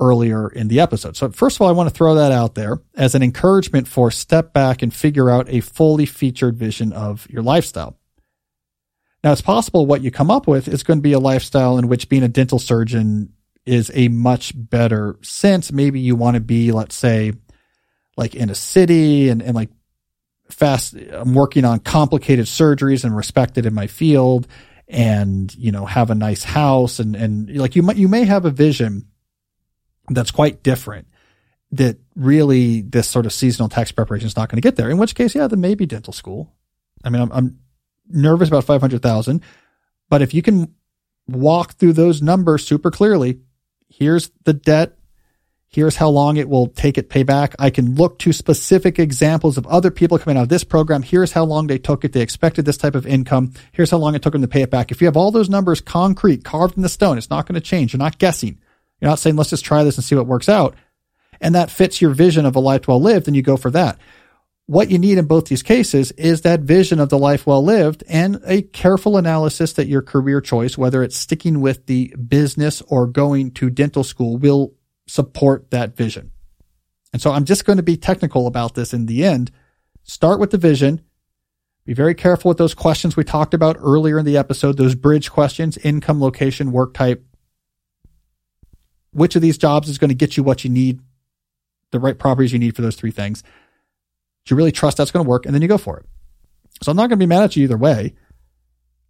earlier 0.00 0.48
in 0.48 0.68
the 0.68 0.80
episode. 0.80 1.16
So 1.16 1.30
first 1.30 1.56
of 1.56 1.62
all, 1.62 1.68
I 1.68 1.72
want 1.72 1.88
to 1.88 1.94
throw 1.94 2.14
that 2.16 2.32
out 2.32 2.54
there 2.54 2.80
as 2.96 3.14
an 3.14 3.22
encouragement 3.22 3.86
for 3.86 4.10
step 4.10 4.52
back 4.52 4.82
and 4.82 4.92
figure 4.92 5.30
out 5.30 5.46
a 5.48 5.60
fully 5.60 6.06
featured 6.06 6.56
vision 6.56 6.92
of 6.92 7.28
your 7.30 7.42
lifestyle. 7.42 7.96
Now 9.22 9.32
it's 9.32 9.42
possible 9.42 9.84
what 9.84 10.02
you 10.02 10.10
come 10.10 10.30
up 10.30 10.46
with 10.46 10.66
is 10.66 10.82
going 10.82 10.98
to 10.98 11.02
be 11.02 11.12
a 11.12 11.18
lifestyle 11.18 11.76
in 11.78 11.88
which 11.88 12.08
being 12.08 12.22
a 12.22 12.28
dental 12.28 12.58
surgeon 12.58 13.34
is 13.66 13.90
a 13.94 14.08
much 14.08 14.52
better 14.56 15.18
sense. 15.20 15.70
Maybe 15.70 16.00
you 16.00 16.16
want 16.16 16.36
to 16.36 16.40
be, 16.40 16.72
let's 16.72 16.96
say, 16.96 17.34
like 18.16 18.34
in 18.34 18.48
a 18.48 18.54
city 18.54 19.28
and, 19.28 19.42
and 19.42 19.54
like 19.54 19.68
fast 20.48 20.94
I'm 21.12 21.34
working 21.34 21.64
on 21.64 21.80
complicated 21.80 22.46
surgeries 22.46 23.04
and 23.04 23.16
respected 23.16 23.66
in 23.66 23.74
my 23.74 23.86
field 23.86 24.48
and 24.88 25.54
you 25.54 25.70
know 25.70 25.86
have 25.86 26.10
a 26.10 26.14
nice 26.14 26.42
house 26.42 26.98
and 26.98 27.14
and 27.14 27.56
like 27.56 27.76
you 27.76 27.82
might 27.82 27.96
you 27.96 28.08
may 28.08 28.24
have 28.24 28.44
a 28.44 28.50
vision 28.50 29.06
that's 30.16 30.30
quite 30.30 30.62
different 30.62 31.06
that 31.72 31.98
really 32.16 32.82
this 32.82 33.08
sort 33.08 33.26
of 33.26 33.32
seasonal 33.32 33.68
tax 33.68 33.92
preparation 33.92 34.26
is 34.26 34.36
not 34.36 34.48
going 34.48 34.56
to 34.56 34.66
get 34.66 34.76
there 34.76 34.90
in 34.90 34.98
which 34.98 35.14
case 35.14 35.34
yeah 35.34 35.46
then 35.46 35.60
maybe 35.60 35.86
dental 35.86 36.12
school 36.12 36.52
I 37.04 37.10
mean 37.10 37.22
I'm, 37.22 37.32
I'm 37.32 37.58
nervous 38.08 38.48
about 38.48 38.64
500,000 38.64 39.42
but 40.08 40.22
if 40.22 40.34
you 40.34 40.42
can 40.42 40.74
walk 41.28 41.74
through 41.74 41.92
those 41.92 42.22
numbers 42.22 42.66
super 42.66 42.90
clearly 42.90 43.40
here's 43.88 44.30
the 44.44 44.52
debt 44.52 44.96
Here's 45.72 45.94
how 45.94 46.08
long 46.08 46.36
it 46.36 46.48
will 46.48 46.66
take 46.66 46.98
it 46.98 47.08
pay 47.08 47.22
back. 47.22 47.54
I 47.56 47.70
can 47.70 47.94
look 47.94 48.18
to 48.20 48.32
specific 48.32 48.98
examples 48.98 49.56
of 49.56 49.68
other 49.68 49.92
people 49.92 50.18
coming 50.18 50.36
out 50.36 50.42
of 50.42 50.48
this 50.48 50.64
program. 50.64 51.02
Here's 51.02 51.30
how 51.30 51.44
long 51.44 51.68
they 51.68 51.78
took 51.78 52.04
it. 52.04 52.12
They 52.12 52.22
expected 52.22 52.64
this 52.64 52.76
type 52.76 52.96
of 52.96 53.06
income. 53.06 53.52
Here's 53.70 53.92
how 53.92 53.98
long 53.98 54.16
it 54.16 54.22
took 54.22 54.32
them 54.32 54.42
to 54.42 54.48
pay 54.48 54.62
it 54.62 54.70
back. 54.70 54.90
If 54.90 55.00
you 55.00 55.06
have 55.06 55.16
all 55.16 55.30
those 55.30 55.48
numbers 55.48 55.80
concrete, 55.80 56.42
carved 56.42 56.76
in 56.76 56.82
the 56.82 56.88
stone, 56.88 57.18
it's 57.18 57.30
not 57.30 57.46
going 57.46 57.54
to 57.54 57.60
change. 57.60 57.92
You're 57.92 57.98
not 57.98 58.18
guessing. 58.18 58.58
You're 59.00 59.10
not 59.10 59.18
saying, 59.18 59.36
let's 59.36 59.50
just 59.50 59.64
try 59.64 59.82
this 59.84 59.96
and 59.96 60.04
see 60.04 60.14
what 60.14 60.26
works 60.26 60.48
out. 60.48 60.74
And 61.40 61.54
that 61.54 61.70
fits 61.70 62.02
your 62.02 62.10
vision 62.10 62.44
of 62.44 62.54
a 62.56 62.60
life 62.60 62.86
well 62.86 63.00
lived, 63.00 63.26
then 63.26 63.34
you 63.34 63.42
go 63.42 63.56
for 63.56 63.70
that. 63.70 63.98
what 64.70 64.88
you 64.88 65.00
need 65.00 65.18
in 65.18 65.24
both 65.24 65.46
these 65.46 65.64
cases 65.64 66.12
is 66.12 66.42
that 66.42 66.60
vision 66.60 67.00
of 67.00 67.08
the 67.08 67.18
life 67.18 67.44
well 67.44 67.64
lived 67.64 68.04
and 68.08 68.40
a 68.46 68.62
careful 68.62 69.16
analysis 69.16 69.72
that 69.72 69.88
your 69.88 70.00
career 70.00 70.40
choice, 70.40 70.78
whether 70.78 71.02
it's 71.02 71.16
sticking 71.16 71.60
with 71.60 71.86
the 71.86 72.14
business 72.28 72.80
or 72.82 73.08
going 73.08 73.50
to 73.50 73.68
dental 73.68 74.04
school, 74.04 74.36
will 74.36 74.72
support 75.08 75.72
that 75.72 75.96
vision. 75.96 76.30
And 77.12 77.20
so 77.20 77.32
I'm 77.32 77.46
just 77.46 77.64
going 77.64 77.78
to 77.78 77.82
be 77.82 77.96
technical 77.96 78.46
about 78.46 78.76
this 78.76 78.94
in 78.94 79.06
the 79.06 79.24
end. 79.24 79.50
Start 80.04 80.38
with 80.38 80.52
the 80.52 80.56
vision. 80.56 81.00
Be 81.84 81.92
very 81.92 82.14
careful 82.14 82.50
with 82.50 82.58
those 82.58 82.72
questions 82.72 83.16
we 83.16 83.24
talked 83.24 83.54
about 83.54 83.76
earlier 83.80 84.20
in 84.20 84.24
the 84.24 84.36
episode, 84.36 84.76
those 84.76 84.94
bridge 84.94 85.32
questions, 85.32 85.78
income, 85.78 86.20
location, 86.20 86.70
work 86.70 86.94
type. 86.94 87.26
Which 89.12 89.36
of 89.36 89.42
these 89.42 89.58
jobs 89.58 89.88
is 89.88 89.98
going 89.98 90.08
to 90.08 90.14
get 90.14 90.36
you 90.36 90.42
what 90.42 90.64
you 90.64 90.70
need, 90.70 91.00
the 91.90 92.00
right 92.00 92.18
properties 92.18 92.52
you 92.52 92.58
need 92.58 92.76
for 92.76 92.82
those 92.82 92.96
three 92.96 93.10
things? 93.10 93.42
Do 94.44 94.54
you 94.54 94.56
really 94.56 94.72
trust 94.72 94.96
that's 94.96 95.10
going 95.10 95.24
to 95.24 95.28
work? 95.28 95.46
And 95.46 95.54
then 95.54 95.62
you 95.62 95.68
go 95.68 95.78
for 95.78 95.98
it. 95.98 96.06
So 96.82 96.90
I'm 96.90 96.96
not 96.96 97.08
going 97.08 97.18
to 97.18 97.24
be 97.24 97.26
mad 97.26 97.42
at 97.42 97.56
you 97.56 97.64
either 97.64 97.76
way. 97.76 98.14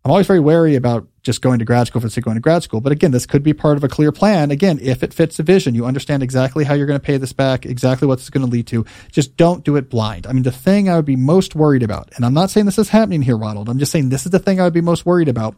I'm 0.03 0.11
always 0.11 0.27
very 0.27 0.41
wary 0.41 0.77
about 0.77 1.07
just 1.23 1.43
going 1.43 1.59
to 1.59 1.65
grad 1.67 1.87
school 1.87 2.01
for 2.01 2.07
the 2.07 2.11
sake 2.11 2.23
of 2.23 2.25
going 2.25 2.37
to 2.37 2.41
grad 2.41 2.63
school. 2.63 2.81
But 2.81 2.93
again, 2.93 3.11
this 3.11 3.27
could 3.27 3.43
be 3.43 3.53
part 3.53 3.77
of 3.77 3.85
a 3.85 3.89
clear 3.89 4.13
plan. 4.13 4.51
Again, 4.51 4.79
if 4.81 5.03
it 5.03 5.13
fits 5.13 5.37
the 5.37 5.43
vision, 5.43 5.75
you 5.75 5.85
understand 5.85 6.23
exactly 6.23 6.65
how 6.65 6.73
you're 6.73 6.87
going 6.87 6.99
to 6.99 7.05
pay 7.05 7.19
this 7.19 7.35
back, 7.35 7.67
exactly 7.67 8.09
what 8.09 8.19
it's 8.19 8.31
going 8.31 8.45
to 8.45 8.51
lead 8.51 8.67
to. 8.69 8.87
Just 9.13 9.37
don't 9.37 9.63
do 9.63 9.77
it 9.77 9.91
blind. 9.91 10.27
I 10.27 10.33
mean, 10.33 10.43
the 10.43 10.51
thing 10.51 10.89
I 10.89 10.97
would 10.97 11.05
be 11.05 11.17
most 11.17 11.55
worried 11.55 11.83
about, 11.83 12.11
and 12.17 12.25
I'm 12.25 12.33
not 12.33 12.49
saying 12.49 12.65
this 12.65 12.79
is 12.79 12.89
happening 12.89 13.21
here, 13.21 13.37
Ronald. 13.37 13.69
I'm 13.69 13.79
just 13.79 13.93
saying 13.93 14.09
this 14.09 14.25
is 14.25 14.33
the 14.33 14.39
thing 14.39 14.59
I 14.59 14.65
would 14.65 14.73
be 14.73 14.81
most 14.81 15.05
worried 15.05 15.29
about 15.29 15.55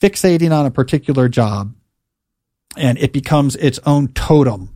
fixating 0.00 0.56
on 0.56 0.64
a 0.64 0.70
particular 0.70 1.28
job 1.28 1.74
and 2.76 2.98
it 2.98 3.12
becomes 3.12 3.56
its 3.56 3.78
own 3.86 4.08
totem 4.08 4.74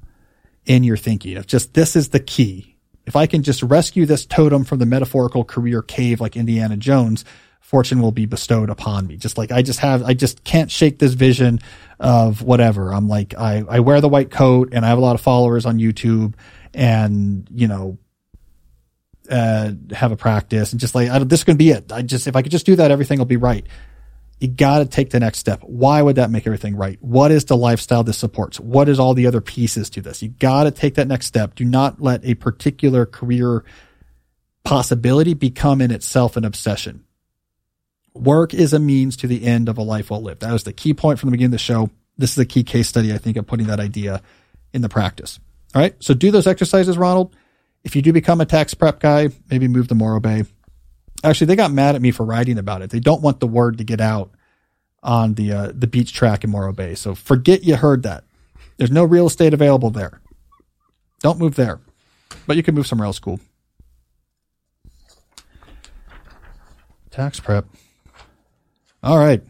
in 0.66 0.84
your 0.84 0.96
thinking 0.96 1.36
of 1.36 1.46
just 1.46 1.74
this 1.74 1.96
is 1.96 2.10
the 2.10 2.20
key. 2.20 2.76
If 3.06 3.16
I 3.16 3.26
can 3.26 3.42
just 3.42 3.62
rescue 3.62 4.04
this 4.04 4.26
totem 4.26 4.64
from 4.64 4.78
the 4.78 4.86
metaphorical 4.86 5.42
career 5.42 5.80
cave 5.80 6.20
like 6.20 6.36
Indiana 6.36 6.76
Jones, 6.76 7.24
fortune 7.60 8.00
will 8.00 8.12
be 8.12 8.26
bestowed 8.26 8.70
upon 8.70 9.06
me. 9.06 9.16
Just 9.16 9.38
like 9.38 9.50
I 9.50 9.62
just 9.62 9.80
have, 9.80 10.02
I 10.02 10.14
just 10.14 10.44
can't 10.44 10.70
shake 10.70 10.98
this 10.98 11.14
vision 11.14 11.60
of 11.98 12.42
whatever. 12.42 12.92
I'm 12.92 13.08
like, 13.08 13.34
I, 13.36 13.64
I 13.68 13.80
wear 13.80 14.00
the 14.00 14.08
white 14.08 14.30
coat 14.30 14.70
and 14.72 14.84
I 14.84 14.88
have 14.88 14.98
a 14.98 15.00
lot 15.02 15.14
of 15.14 15.20
followers 15.20 15.66
on 15.66 15.78
YouTube 15.78 16.34
and, 16.74 17.48
you 17.50 17.66
know, 17.66 17.98
uh, 19.30 19.72
have 19.92 20.12
a 20.12 20.16
practice 20.16 20.72
and 20.72 20.80
just 20.80 20.94
like, 20.94 21.10
I, 21.10 21.18
this 21.20 21.40
is 21.40 21.44
going 21.44 21.56
to 21.56 21.62
be 21.62 21.70
it. 21.70 21.92
I 21.92 22.02
just, 22.02 22.26
if 22.26 22.36
I 22.36 22.42
could 22.42 22.52
just 22.52 22.66
do 22.66 22.76
that, 22.76 22.90
everything 22.90 23.18
will 23.18 23.26
be 23.26 23.36
right. 23.36 23.66
You 24.40 24.48
got 24.48 24.78
to 24.78 24.86
take 24.86 25.10
the 25.10 25.20
next 25.20 25.38
step. 25.38 25.60
Why 25.62 26.00
would 26.00 26.16
that 26.16 26.30
make 26.30 26.46
everything 26.46 26.76
right? 26.76 26.98
What 27.00 27.30
is 27.30 27.44
the 27.46 27.56
lifestyle 27.56 28.04
this 28.04 28.18
supports? 28.18 28.60
What 28.60 28.88
is 28.88 29.00
all 29.00 29.14
the 29.14 29.26
other 29.26 29.40
pieces 29.40 29.90
to 29.90 30.00
this? 30.00 30.22
You 30.22 30.28
got 30.28 30.64
to 30.64 30.70
take 30.70 30.94
that 30.94 31.08
next 31.08 31.26
step. 31.26 31.54
Do 31.54 31.64
not 31.64 32.00
let 32.00 32.24
a 32.24 32.34
particular 32.34 33.04
career 33.04 33.64
possibility 34.64 35.34
become 35.34 35.80
in 35.80 35.90
itself 35.90 36.36
an 36.36 36.44
obsession 36.44 37.04
Work 38.18 38.52
is 38.52 38.72
a 38.72 38.80
means 38.80 39.16
to 39.18 39.26
the 39.26 39.44
end 39.44 39.68
of 39.68 39.78
a 39.78 39.82
life 39.82 40.10
well 40.10 40.22
lived. 40.22 40.40
That 40.40 40.52
was 40.52 40.64
the 40.64 40.72
key 40.72 40.92
point 40.92 41.18
from 41.18 41.28
the 41.28 41.30
beginning 41.32 41.48
of 41.48 41.52
the 41.52 41.58
show. 41.58 41.90
This 42.16 42.32
is 42.32 42.38
a 42.38 42.44
key 42.44 42.64
case 42.64 42.88
study, 42.88 43.12
I 43.12 43.18
think, 43.18 43.36
of 43.36 43.46
putting 43.46 43.68
that 43.68 43.78
idea 43.78 44.22
in 44.72 44.82
the 44.82 44.88
practice. 44.88 45.38
All 45.74 45.80
right. 45.80 45.94
So 46.00 46.14
do 46.14 46.30
those 46.30 46.46
exercises, 46.46 46.98
Ronald. 46.98 47.36
If 47.84 47.94
you 47.94 48.02
do 48.02 48.12
become 48.12 48.40
a 48.40 48.46
tax 48.46 48.74
prep 48.74 48.98
guy, 48.98 49.28
maybe 49.50 49.68
move 49.68 49.86
to 49.88 49.94
Morro 49.94 50.18
Bay. 50.18 50.44
Actually, 51.24 51.48
they 51.48 51.56
got 51.56 51.72
mad 51.72 51.94
at 51.94 52.02
me 52.02 52.10
for 52.10 52.24
writing 52.24 52.58
about 52.58 52.82
it. 52.82 52.90
They 52.90 53.00
don't 53.00 53.22
want 53.22 53.40
the 53.40 53.46
word 53.46 53.78
to 53.78 53.84
get 53.84 54.00
out 54.00 54.30
on 55.02 55.34
the 55.34 55.52
uh, 55.52 55.72
the 55.74 55.86
beach 55.86 56.12
track 56.12 56.44
in 56.44 56.50
Morro 56.50 56.72
Bay. 56.72 56.94
So 56.94 57.14
forget 57.14 57.64
you 57.64 57.76
heard 57.76 58.04
that. 58.04 58.24
There's 58.76 58.90
no 58.90 59.04
real 59.04 59.26
estate 59.26 59.54
available 59.54 59.90
there. 59.90 60.20
Don't 61.20 61.38
move 61.38 61.56
there, 61.56 61.80
but 62.46 62.56
you 62.56 62.62
can 62.62 62.74
move 62.74 62.86
somewhere 62.86 63.06
else 63.06 63.18
cool. 63.18 63.40
Tax 67.10 67.40
prep. 67.40 67.66
All 69.02 69.18
right. 69.18 69.42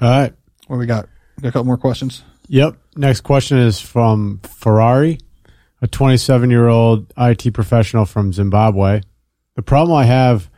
All 0.00 0.08
right. 0.08 0.32
What 0.68 0.78
we 0.78 0.86
got? 0.86 1.08
We 1.36 1.42
got 1.42 1.48
a 1.48 1.52
couple 1.52 1.66
more 1.66 1.76
questions. 1.76 2.22
Yep. 2.48 2.76
Next 2.96 3.22
question 3.22 3.58
is 3.58 3.80
from 3.80 4.40
Ferrari, 4.44 5.18
a 5.82 5.88
27 5.88 6.50
year 6.50 6.68
old 6.68 7.12
IT 7.16 7.52
professional 7.52 8.04
from 8.04 8.32
Zimbabwe. 8.32 9.02
The 9.60 9.64
problem 9.64 9.94
I 9.94 10.04
have 10.04 10.48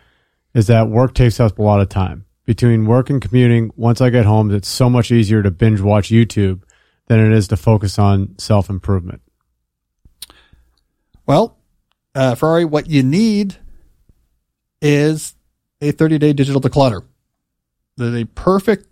is 0.54 0.68
that 0.68 0.88
work 0.88 1.12
takes 1.12 1.40
up 1.40 1.58
a 1.58 1.62
lot 1.62 1.80
of 1.80 1.88
time. 1.88 2.24
Between 2.44 2.86
work 2.86 3.10
and 3.10 3.20
commuting, 3.20 3.72
once 3.74 4.00
I 4.00 4.10
get 4.10 4.26
home, 4.26 4.54
it's 4.54 4.68
so 4.68 4.88
much 4.88 5.10
easier 5.10 5.42
to 5.42 5.50
binge 5.50 5.80
watch 5.80 6.10
YouTube 6.10 6.62
than 7.08 7.18
it 7.18 7.32
is 7.36 7.48
to 7.48 7.56
focus 7.56 7.98
on 7.98 8.38
self 8.38 8.70
improvement. 8.70 9.20
Well, 11.26 11.58
uh, 12.14 12.36
Ferrari, 12.36 12.64
what 12.64 12.88
you 12.88 13.02
need 13.02 13.56
is 14.80 15.34
a 15.80 15.90
30 15.90 16.18
day 16.18 16.32
digital 16.32 16.60
declutter 16.60 17.04
the 17.96 18.28
perfect 18.36 18.86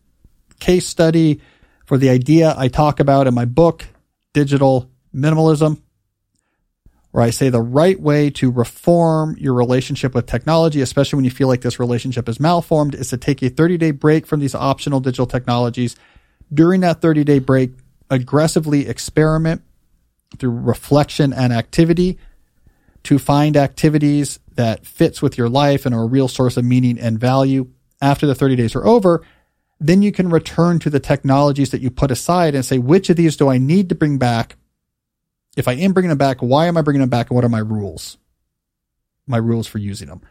case 0.59 0.89
study 0.89 1.41
for 1.87 1.99
the 1.99 2.11
idea 2.11 2.53
I 2.59 2.67
talk 2.67 2.99
about 2.99 3.29
in 3.29 3.35
my 3.35 3.45
book, 3.45 3.87
Digital 4.33 4.91
Minimalism, 5.15 5.81
where 7.13 7.25
I 7.25 7.31
say 7.31 7.49
the 7.49 7.63
right 7.63 8.01
way 8.01 8.31
to 8.31 8.51
reform 8.51 9.37
your 9.39 9.55
relationship 9.55 10.15
with 10.15 10.27
technology, 10.27 10.81
especially 10.81 11.17
when 11.17 11.25
you 11.25 11.31
feel 11.31 11.49
like 11.49 11.63
this 11.63 11.81
relationship 11.81 12.29
is 12.29 12.39
malformed, 12.39 12.95
is 12.95 13.11
to 13.11 13.17
take 13.17 13.43
a 13.43 13.49
30 13.49 13.79
day 13.79 13.91
break 13.91 14.27
from 14.27 14.41
these 14.41 14.55
optional 14.55 15.01
digital 15.01 15.27
technologies. 15.27 15.97
During 16.53 16.81
that 16.83 17.01
30 17.01 17.25
day 17.25 17.39
break, 17.39 17.73
aggressively 18.11 18.89
experiment 18.89 19.63
through 20.39 20.51
reflection 20.51 21.33
and 21.33 21.53
activity 21.53 22.19
to 23.05 23.19
find 23.19 23.57
activities 23.57 24.39
that 24.55 24.87
fits 24.87 25.23
with 25.23 25.39
your 25.39 25.49
life 25.49 25.87
and 25.87 25.95
are 25.95 26.03
a 26.03 26.07
real 26.07 26.29
source 26.29 26.57
of 26.57 26.65
meaning 26.65 26.99
and 26.99 27.19
value 27.19 27.69
after 28.03 28.27
the 28.27 28.35
30 28.35 28.57
days 28.57 28.75
are 28.75 28.87
over, 28.87 29.25
then 29.79 30.03
you 30.03 30.13
can 30.13 30.29
return 30.29 30.79
to 30.79 30.91
the 30.91 31.01
technologies 31.01 31.71
that 31.71 31.81
you 31.81 31.91
put 31.91 32.11
aside 32.11 32.55
and 32.55 32.65
say, 32.65 32.79
which 32.79 33.09
of 33.09 33.17
these 33.17 33.37
do 33.37 33.49
I 33.49 33.59
need 33.59 33.89
to 33.89 33.95
bring 33.95 34.19
back? 34.19 34.57
If 35.61 35.69
I 35.69 35.75
am 35.75 35.93
bringing 35.93 36.09
them 36.09 36.19
back, 36.19 36.39
why 36.41 36.67
am 36.67 36.77
I 36.77 36.83
bringing 36.83 37.01
them 37.01 37.11
back? 37.11 37.31
And 37.31 37.37
what 37.37 37.45
are 37.45 37.49
my 37.49 37.61
rules? 37.61 38.19
My 39.27 39.37
rules 39.37 39.67
for 39.67 39.79
using 39.79 40.09
them. 40.09 40.23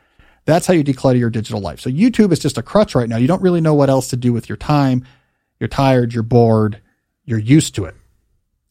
That's 0.46 0.66
how 0.66 0.74
you 0.74 0.84
declutter 0.84 1.20
your 1.20 1.30
digital 1.30 1.62
life. 1.62 1.80
So 1.80 1.90
YouTube 1.90 2.32
is 2.32 2.40
just 2.40 2.58
a 2.58 2.64
crutch 2.64 2.96
right 2.96 3.08
now. 3.08 3.18
You 3.18 3.28
don't 3.28 3.42
really 3.42 3.62
know 3.62 3.76
what 3.76 3.90
else 3.90 4.10
to 4.10 4.18
do 4.18 4.34
with 4.34 4.50
your 4.50 4.58
time. 4.58 5.06
You're 5.60 5.68
tired. 5.68 6.14
You're 6.14 6.24
bored. 6.24 6.82
You're 7.24 7.40
used 7.40 7.76
to 7.76 7.86
it. 7.86 7.96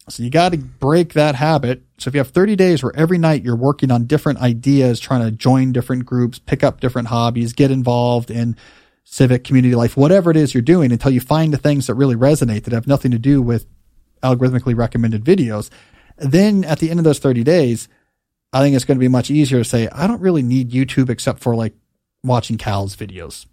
So 0.08 0.22
you 0.22 0.30
got 0.30 0.52
to 0.52 0.58
break 0.58 1.12
that 1.12 1.36
habit. 1.36 1.82
So 1.98 2.08
if 2.08 2.14
you 2.14 2.18
have 2.18 2.30
30 2.30 2.56
days 2.56 2.82
where 2.82 2.96
every 2.96 3.18
night 3.18 3.44
you're 3.44 3.56
working 3.56 3.90
on 3.90 4.06
different 4.06 4.40
ideas, 4.40 4.98
trying 4.98 5.22
to 5.22 5.30
join 5.30 5.72
different 5.72 6.06
groups, 6.06 6.38
pick 6.38 6.64
up 6.64 6.80
different 6.80 7.08
hobbies, 7.08 7.52
get 7.52 7.70
involved 7.70 8.30
in 8.30 8.56
civic 9.04 9.44
community 9.44 9.74
life, 9.74 9.96
whatever 9.96 10.30
it 10.30 10.36
is 10.36 10.54
you're 10.54 10.62
doing 10.62 10.92
until 10.92 11.10
you 11.10 11.20
find 11.20 11.52
the 11.52 11.58
things 11.58 11.86
that 11.86 11.94
really 11.94 12.16
resonate 12.16 12.64
that 12.64 12.72
have 12.72 12.86
nothing 12.86 13.10
to 13.10 13.18
do 13.18 13.40
with 13.40 13.66
algorithmically 14.22 14.76
recommended 14.76 15.24
videos. 15.24 15.70
Then 16.18 16.64
at 16.64 16.78
the 16.78 16.90
end 16.90 17.00
of 17.00 17.04
those 17.04 17.18
30 17.18 17.44
days, 17.44 17.88
I 18.52 18.60
think 18.60 18.74
it's 18.74 18.84
going 18.84 18.96
to 18.96 19.00
be 19.00 19.08
much 19.08 19.30
easier 19.30 19.58
to 19.58 19.64
say, 19.64 19.88
I 19.88 20.06
don't 20.06 20.20
really 20.20 20.42
need 20.42 20.70
YouTube 20.70 21.10
except 21.10 21.40
for 21.40 21.54
like 21.54 21.74
watching 22.24 22.56
Cal's 22.56 22.96
videos, 22.96 23.46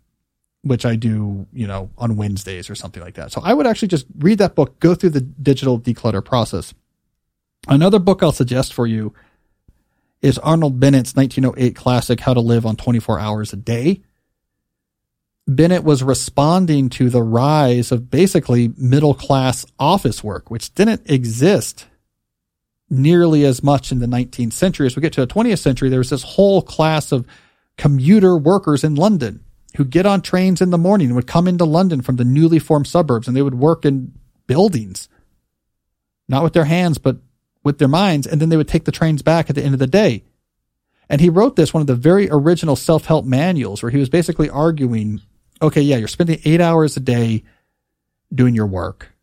which 0.63 0.85
I 0.85 0.95
do, 0.95 1.47
you 1.53 1.67
know, 1.67 1.89
on 1.97 2.15
Wednesdays 2.15 2.69
or 2.69 2.75
something 2.75 3.03
like 3.03 3.15
that. 3.15 3.31
So 3.31 3.41
I 3.43 3.53
would 3.53 3.67
actually 3.67 3.89
just 3.89 4.05
read 4.17 4.39
that 4.39 4.55
book, 4.55 4.79
go 4.79 4.95
through 4.95 5.11
the 5.11 5.21
digital 5.21 5.79
declutter 5.79 6.23
process. 6.23 6.73
Another 7.67 7.99
book 7.99 8.23
I'll 8.23 8.31
suggest 8.31 8.73
for 8.73 8.87
you 8.87 9.13
is 10.21 10.37
Arnold 10.39 10.79
Bennett's 10.79 11.15
1908 11.15 11.75
classic, 11.75 12.19
How 12.19 12.33
to 12.33 12.39
Live 12.39 12.65
on 12.65 12.75
24 12.75 13.19
Hours 13.19 13.53
a 13.53 13.57
Day. 13.57 14.01
Bennett 15.47 15.83
was 15.83 16.01
responding 16.01 16.89
to 16.89 17.09
the 17.09 17.21
rise 17.21 17.91
of 17.91 18.09
basically 18.09 18.71
middle 18.77 19.13
class 19.13 19.65
office 19.77 20.23
work, 20.23 20.49
which 20.49 20.73
didn't 20.73 21.07
exist 21.09 21.85
nearly 22.89 23.45
as 23.45 23.63
much 23.63 23.91
in 23.91 23.99
the 23.99 24.05
19th 24.05 24.53
century. 24.53 24.85
As 24.85 24.95
we 24.95 25.01
get 25.01 25.13
to 25.13 25.25
the 25.25 25.33
20th 25.33 25.59
century, 25.59 25.89
there 25.89 25.99
was 25.99 26.09
this 26.09 26.23
whole 26.23 26.61
class 26.61 27.11
of 27.11 27.25
commuter 27.77 28.37
workers 28.37 28.83
in 28.83 28.95
London 28.95 29.43
who 29.77 29.83
get 29.83 30.05
on 30.05 30.21
trains 30.21 30.61
in 30.61 30.69
the 30.69 30.77
morning 30.77 31.07
and 31.07 31.15
would 31.15 31.27
come 31.27 31.47
into 31.47 31.65
London 31.65 32.01
from 32.01 32.15
the 32.15 32.23
newly 32.23 32.59
formed 32.59 32.87
suburbs 32.87 33.27
and 33.27 33.35
they 33.35 33.41
would 33.41 33.55
work 33.55 33.85
in 33.85 34.13
buildings, 34.47 35.09
not 36.29 36.43
with 36.43 36.53
their 36.53 36.65
hands, 36.65 36.97
but 36.97 37.17
with 37.63 37.79
their 37.79 37.87
minds. 37.87 38.27
And 38.27 38.39
then 38.39 38.49
they 38.49 38.57
would 38.57 38.67
take 38.67 38.85
the 38.85 38.91
trains 38.91 39.21
back 39.21 39.49
at 39.49 39.55
the 39.55 39.63
end 39.63 39.73
of 39.73 39.79
the 39.79 39.87
day. 39.87 40.23
And 41.09 41.21
he 41.21 41.29
wrote 41.29 41.55
this, 41.55 41.73
one 41.73 41.81
of 41.81 41.87
the 41.87 41.95
very 41.95 42.29
original 42.31 42.75
self 42.75 43.05
help 43.05 43.25
manuals, 43.25 43.83
where 43.83 43.91
he 43.91 43.99
was 43.99 44.09
basically 44.09 44.49
arguing 44.49 45.21
okay, 45.61 45.81
yeah, 45.81 45.95
you're 45.95 46.07
spending 46.07 46.39
eight 46.43 46.59
hours 46.59 46.97
a 46.97 46.99
day 46.99 47.43
doing 48.33 48.55
your 48.55 48.67
work 48.67 49.14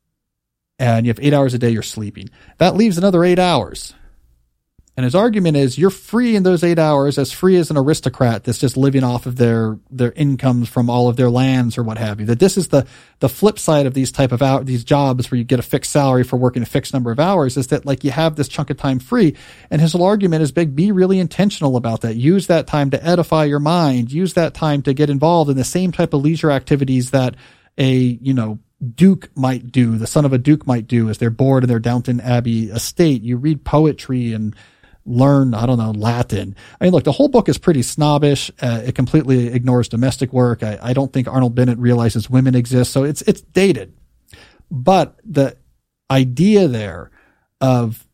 and 0.83 1.07
you 1.07 1.11
have 1.11 1.21
eight 1.23 1.33
hours 1.33 1.55
a 1.55 1.59
day 1.59 1.71
you're 1.71 1.81
sleeping. 1.81 2.29
That 2.59 2.75
leaves 2.75 2.99
another 2.99 3.23
eight 3.23 3.39
hours. 3.39 3.95
And 4.97 5.05
his 5.05 5.15
argument 5.15 5.57
is 5.57 5.79
you're 5.79 5.91
free 5.91 6.35
in 6.35 6.43
those 6.43 6.65
eight 6.65 6.79
hours, 6.81 7.19
as 7.19 7.31
free 7.31 7.57
as 7.57 7.71
an 7.71 7.79
aristocrat 7.79 8.43
that's 8.43 8.59
just 8.59 8.77
living 8.77 9.05
off 9.05 9.25
of 9.25 9.37
their 9.37 9.79
their 9.91 10.11
incomes 10.13 10.69
from 10.69 10.91
all 10.91 11.09
of 11.09 11.17
their 11.17 11.31
lands 11.31 11.79
or 11.79 11.85
what 11.85 11.99
have 11.99 12.19
you. 12.19 12.27
That 12.27 12.41
this 12.41 12.59
is 12.59 12.69
the 12.69 12.85
the 13.21 13.29
flip 13.29 13.61
side 13.61 13.87
of 13.87 13.95
these 13.95 14.11
type 14.11 14.33
of 14.33 14.43
out 14.43 14.67
these 14.67 14.83
jobs 14.83 15.31
where 15.31 15.39
you 15.39 15.45
get 15.45 15.61
a 15.61 15.63
fixed 15.63 15.93
salary 15.93 16.25
for 16.25 16.37
working 16.37 16.63
a 16.63 16.67
fixed 16.67 16.93
number 16.93 17.13
of 17.13 17.21
hours 17.21 17.57
is 17.57 17.69
that 17.69 17.87
like 17.87 18.03
you 18.03 18.11
have 18.11 18.35
this 18.35 18.49
chunk 18.49 18.69
of 18.69 18.77
time 18.77 18.99
free. 18.99 19.37
And 19.71 19.81
his 19.81 19.93
whole 19.93 20.03
argument 20.03 20.43
is 20.43 20.51
big. 20.51 20.75
Be 20.75 20.91
really 20.91 21.21
intentional 21.21 21.77
about 21.77 22.01
that. 22.01 22.17
Use 22.17 22.49
that 22.49 22.67
time 22.67 22.91
to 22.91 23.03
edify 23.03 23.45
your 23.45 23.61
mind. 23.61 24.13
Use 24.13 24.35
that 24.35 24.53
time 24.53 24.83
to 24.83 24.93
get 24.93 25.11
involved 25.11 25.49
in 25.49 25.57
the 25.57 25.65
same 25.65 25.93
type 25.93 26.13
of 26.13 26.23
leisure 26.23 26.51
activities 26.51 27.13
that 27.13 27.37
a 27.79 27.93
you 27.95 28.35
know 28.35 28.59
duke 28.83 29.31
might 29.37 29.71
do, 29.71 29.97
the 29.97 30.07
son 30.07 30.25
of 30.25 30.33
a 30.33 30.39
duke 30.39 30.67
might 30.67 30.87
do 30.87 31.09
as 31.09 31.19
they're 31.19 31.31
bored 31.31 31.65
in 31.65 31.69
their 31.69 31.79
Downton 31.79 32.21
Abbey 32.21 32.71
estate. 32.71 33.23
You 33.23 33.37
read 33.37 33.65
poetry 33.65 34.33
and 34.33 34.55
learn, 35.05 35.55
I 35.55 35.67
don't 35.67 35.79
know, 35.79 35.93
Latin. 35.93 36.55
I 36.81 36.85
mean, 36.85 36.93
look, 36.93 37.05
the 37.05 37.13
whole 37.13 37.29
book 37.29 37.49
is 37.49 37.59
pretty 37.59 37.83
snobbish. 37.83 38.51
Uh, 38.61 38.83
it 38.85 38.95
completely 38.95 39.49
ignores 39.49 39.89
domestic 39.89 40.33
work. 40.33 40.63
I, 40.63 40.79
I 40.83 40.93
don't 40.93 41.13
think 41.13 41.29
Arnold 41.29 41.55
Bennett 41.55 41.79
realizes 41.79 42.31
women 42.31 42.55
exist. 42.55 42.93
So 42.93 43.05
it's, 43.05 43.23
it's 43.23 43.41
dated. 43.41 43.95
But 44.71 45.19
the 45.25 45.57
idea 46.11 46.69
there 46.69 47.11
of 47.61 48.07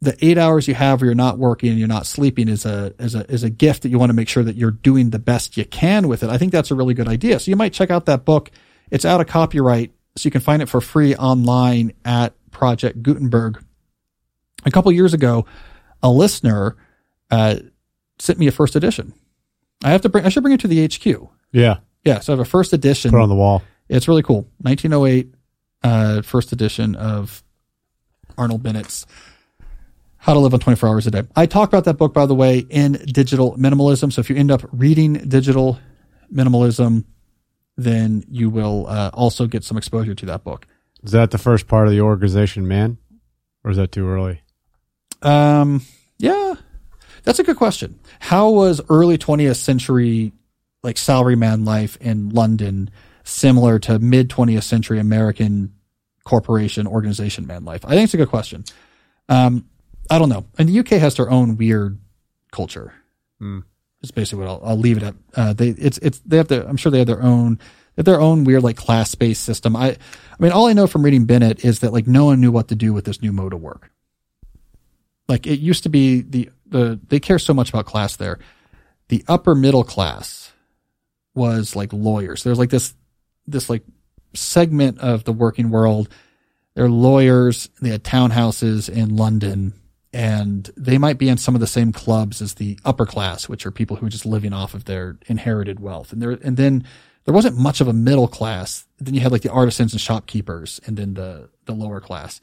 the 0.00 0.16
eight 0.24 0.38
hours 0.38 0.68
you 0.68 0.74
have 0.74 1.00
where 1.00 1.06
you're 1.06 1.14
not 1.14 1.38
working 1.38 1.70
and 1.70 1.78
you're 1.78 1.88
not 1.88 2.06
sleeping 2.06 2.48
is 2.48 2.66
a, 2.66 2.94
is 2.98 3.14
a, 3.14 3.30
is 3.30 3.42
a 3.42 3.50
gift 3.50 3.82
that 3.82 3.88
you 3.88 3.98
want 3.98 4.10
to 4.10 4.14
make 4.14 4.28
sure 4.28 4.44
that 4.44 4.56
you're 4.56 4.70
doing 4.70 5.10
the 5.10 5.18
best 5.18 5.56
you 5.56 5.64
can 5.64 6.06
with 6.06 6.22
it. 6.22 6.28
I 6.30 6.38
think 6.38 6.52
that's 6.52 6.70
a 6.70 6.74
really 6.74 6.94
good 6.94 7.08
idea. 7.08 7.40
So 7.40 7.50
you 7.50 7.56
might 7.56 7.72
check 7.72 7.90
out 7.90 8.06
that 8.06 8.24
book. 8.24 8.50
It's 8.90 9.04
out 9.04 9.20
of 9.20 9.26
copyright. 9.26 9.92
So 10.16 10.26
you 10.26 10.30
can 10.30 10.40
find 10.40 10.62
it 10.62 10.68
for 10.68 10.80
free 10.80 11.14
online 11.14 11.92
at 12.04 12.34
Project 12.50 13.02
Gutenberg. 13.02 13.62
A 14.64 14.70
couple 14.70 14.90
years 14.92 15.14
ago, 15.14 15.46
a 16.02 16.10
listener 16.10 16.76
uh, 17.30 17.56
sent 18.18 18.38
me 18.38 18.46
a 18.46 18.52
first 18.52 18.76
edition. 18.76 19.12
I 19.84 19.90
have 19.90 20.00
to 20.02 20.08
bring. 20.08 20.24
I 20.24 20.30
should 20.30 20.42
bring 20.42 20.54
it 20.54 20.60
to 20.60 20.68
the 20.68 20.84
HQ. 20.86 21.28
Yeah. 21.52 21.78
Yeah. 22.04 22.20
So 22.20 22.32
I 22.32 22.36
have 22.36 22.46
a 22.46 22.48
first 22.48 22.72
edition. 22.72 23.10
Put 23.10 23.18
it 23.18 23.22
on 23.22 23.28
the 23.28 23.34
wall. 23.34 23.62
It's 23.88 24.08
really 24.08 24.22
cool. 24.22 24.48
1908 24.62 25.34
uh, 25.82 26.22
first 26.22 26.52
edition 26.52 26.96
of 26.96 27.42
Arnold 28.36 28.62
Bennett's 28.62 29.06
How 30.16 30.34
to 30.34 30.40
Live 30.40 30.54
on 30.54 30.60
24 30.60 30.88
Hours 30.88 31.06
a 31.06 31.10
Day. 31.10 31.22
I 31.36 31.46
talk 31.46 31.68
about 31.68 31.84
that 31.84 31.94
book, 31.94 32.12
by 32.12 32.26
the 32.26 32.34
way, 32.34 32.58
in 32.70 32.92
Digital 32.92 33.56
Minimalism. 33.56 34.12
So 34.12 34.20
if 34.20 34.30
you 34.30 34.36
end 34.36 34.50
up 34.50 34.62
reading 34.72 35.14
Digital 35.28 35.78
Minimalism, 36.32 37.04
then 37.76 38.24
you 38.28 38.50
will 38.50 38.86
uh, 38.88 39.10
also 39.12 39.46
get 39.46 39.64
some 39.64 39.76
exposure 39.76 40.14
to 40.14 40.26
that 40.26 40.44
book. 40.44 40.66
Is 41.02 41.12
that 41.12 41.30
the 41.30 41.38
first 41.38 41.68
part 41.68 41.86
of 41.86 41.92
the 41.92 42.00
organization, 42.00 42.66
man? 42.66 42.98
Or 43.64 43.70
is 43.70 43.76
that 43.76 43.92
too 43.92 44.08
early? 44.08 44.40
Um, 45.22 45.82
yeah, 46.18 46.54
that's 47.24 47.38
a 47.38 47.44
good 47.44 47.56
question. 47.56 47.98
How 48.20 48.50
was 48.50 48.80
early 48.88 49.18
20th 49.18 49.56
century 49.56 50.32
like 50.82 50.96
salaryman 50.96 51.66
life 51.66 51.96
in 52.00 52.30
London 52.30 52.90
similar 53.24 53.78
to 53.80 53.98
mid 53.98 54.30
20th 54.30 54.62
century 54.62 54.98
American 54.98 55.74
corporation 56.24 56.86
organization 56.86 57.46
man 57.46 57.64
life? 57.64 57.84
I 57.84 57.90
think 57.90 58.04
it's 58.04 58.14
a 58.14 58.18
good 58.18 58.28
question. 58.28 58.64
Um, 59.28 59.68
I 60.10 60.18
don't 60.18 60.28
know. 60.28 60.46
And 60.58 60.68
the 60.68 60.78
UK 60.78 61.00
has 61.00 61.16
their 61.16 61.30
own 61.30 61.56
weird 61.56 61.98
culture. 62.52 62.94
Hmm. 63.38 63.60
Basically 64.10 64.44
what 64.44 64.50
I'll, 64.50 64.60
I'll 64.64 64.76
leave 64.78 64.96
it 64.96 65.02
at. 65.02 65.14
Uh, 65.34 65.52
they, 65.52 65.68
it's, 65.68 65.98
it's, 65.98 66.18
they 66.20 66.36
have 66.36 66.48
to, 66.48 66.66
I'm 66.66 66.76
sure 66.76 66.90
they 66.90 66.98
have 66.98 67.06
their 67.06 67.22
own, 67.22 67.58
have 67.96 68.04
their 68.04 68.20
own 68.20 68.44
weird 68.44 68.62
like 68.62 68.76
class 68.76 69.14
based 69.14 69.42
system. 69.42 69.76
I, 69.76 69.90
I 69.90 69.96
mean, 70.38 70.52
all 70.52 70.66
I 70.66 70.72
know 70.72 70.86
from 70.86 71.02
reading 71.02 71.24
Bennett 71.24 71.64
is 71.64 71.80
that 71.80 71.92
like 71.92 72.06
no 72.06 72.26
one 72.26 72.40
knew 72.40 72.52
what 72.52 72.68
to 72.68 72.74
do 72.74 72.92
with 72.92 73.04
this 73.04 73.22
new 73.22 73.32
mode 73.32 73.52
of 73.52 73.60
work. 73.60 73.90
Like 75.28 75.46
it 75.46 75.58
used 75.58 75.82
to 75.84 75.88
be 75.88 76.22
the, 76.22 76.50
the, 76.66 77.00
they 77.08 77.20
care 77.20 77.38
so 77.38 77.54
much 77.54 77.70
about 77.70 77.86
class 77.86 78.16
there. 78.16 78.38
The 79.08 79.24
upper 79.28 79.54
middle 79.54 79.84
class 79.84 80.52
was 81.34 81.76
like 81.76 81.92
lawyers. 81.92 82.42
There's 82.42 82.58
like 82.58 82.70
this, 82.70 82.94
this 83.46 83.70
like 83.70 83.84
segment 84.34 84.98
of 84.98 85.24
the 85.24 85.32
working 85.32 85.70
world. 85.70 86.08
They're 86.74 86.88
lawyers. 86.88 87.70
They 87.80 87.88
had 87.88 88.04
townhouses 88.04 88.88
in 88.90 89.16
London 89.16 89.72
and 90.16 90.70
they 90.78 90.96
might 90.96 91.18
be 91.18 91.28
in 91.28 91.36
some 91.36 91.54
of 91.54 91.60
the 91.60 91.66
same 91.66 91.92
clubs 91.92 92.40
as 92.40 92.54
the 92.54 92.78
upper 92.86 93.04
class, 93.04 93.50
which 93.50 93.66
are 93.66 93.70
people 93.70 93.96
who 93.96 94.06
are 94.06 94.08
just 94.10 94.24
living 94.24 94.54
off 94.54 94.72
of 94.72 94.86
their 94.86 95.18
inherited 95.26 95.78
wealth. 95.78 96.10
And 96.10 96.22
there, 96.22 96.30
and 96.30 96.56
then 96.56 96.84
there 97.24 97.34
wasn't 97.34 97.58
much 97.58 97.82
of 97.82 97.88
a 97.88 97.92
middle 97.92 98.26
class. 98.26 98.86
Then 98.98 99.12
you 99.12 99.20
had 99.20 99.30
like 99.30 99.42
the 99.42 99.50
artisans 99.50 99.92
and 99.92 100.00
shopkeepers 100.00 100.80
and 100.86 100.96
then 100.96 101.14
the, 101.14 101.50
the 101.66 101.74
lower 101.74 102.00
class. 102.00 102.40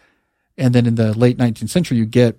And 0.56 0.76
then 0.76 0.86
in 0.86 0.94
the 0.96 1.18
late 1.18 1.38
19th 1.40 1.70
century, 1.70 1.98
you 1.98 2.06
get 2.06 2.38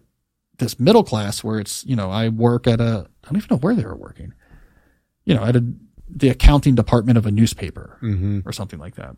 this 0.59 0.79
middle 0.79 1.03
class 1.03 1.43
where 1.43 1.59
it's, 1.59 1.85
you 1.85 1.97
know, 1.97 2.13
I 2.13 2.29
work 2.29 2.69
at 2.69 2.81
a, 2.81 3.09
I 3.25 3.29
don't 3.29 3.39
even 3.39 3.49
know 3.51 3.57
where 3.59 3.75
they 3.75 3.85
were 3.85 3.97
working, 3.97 4.35
you 5.25 5.35
know, 5.35 5.43
at 5.45 5.57
a, 5.57 5.65
the 6.09 6.29
accounting 6.29 6.77
department 6.77 7.19
of 7.19 7.27
a 7.27 7.33
newspaper 7.33 7.99
Mm-hmm. 8.01 8.49
or 8.49 8.53
something 8.53 8.79
like 8.79 8.95
that. 8.95 9.17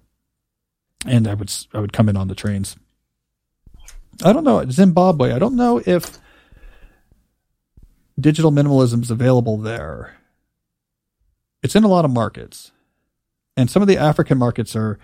And 1.05 1.29
I 1.29 1.35
would, 1.35 1.53
I 1.75 1.81
would 1.81 1.93
come 1.93 2.09
in 2.09 2.17
on 2.17 2.29
the 2.29 2.35
trains. 2.35 2.75
I 4.25 4.33
don't 4.33 4.45
know. 4.45 4.65
Zimbabwe. 4.71 5.33
I 5.33 5.39
don't 5.39 5.57
know 5.57 5.83
if 5.85 6.19
digital 8.19 8.51
minimalism 8.51 9.03
is 9.03 9.11
available 9.11 9.59
there. 9.59 10.17
It's 11.63 11.75
in 11.75 11.85
a 11.85 11.89
lot 11.89 12.05
of 12.05 12.11
markets. 12.11 12.73
And 13.57 13.71
some 13.71 13.83
of 13.83 13.89
the 13.89 13.99
African 13.99 14.39
markets 14.39 14.77
are, 14.77 14.99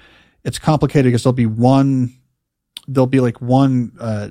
it's 0.45 0.59
complicated 0.59 1.07
because 1.11 1.23
there'll 1.23 1.35
be 1.35 1.47
one, 1.47 2.15
there'll 2.87 3.07
be 3.07 3.21
like 3.21 3.41
one, 3.41 3.93
uh, 3.99 4.29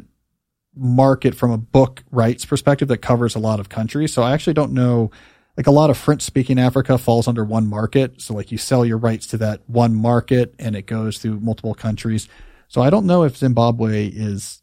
market 0.76 1.36
from 1.36 1.52
a 1.52 1.58
book 1.58 2.04
rights 2.12 2.46
perspective 2.46 2.88
that 2.88 3.00
covers 3.00 3.36
a 3.36 3.40
lot 3.40 3.60
of 3.60 3.70
countries. 3.70 4.14
So 4.14 4.24
I 4.24 4.32
actually 4.34 4.54
don't 4.54 4.72
know, 4.72 5.12
like 5.58 5.68
a 5.68 5.72
lot 5.72 5.90
of 5.90 5.98
French 5.98 6.22
speaking 6.22 6.58
Africa 6.58 6.98
falls 6.98 7.28
under 7.28 7.44
one 7.44 7.68
market. 7.68 8.22
So 8.22 8.34
like 8.34 8.52
you 8.52 8.58
sell 8.58 8.86
your 8.86 8.98
rights 8.98 9.28
to 9.28 9.38
that 9.38 9.62
one 9.68 9.94
market 9.94 10.56
and 10.60 10.76
it 10.76 10.86
goes 10.86 11.18
through 11.18 11.40
multiple 11.42 11.74
countries. 11.74 12.30
So 12.68 12.82
I 12.82 12.90
don't 12.90 13.06
know 13.06 13.24
if 13.24 13.36
Zimbabwe 13.36 14.08
is, 14.08 14.61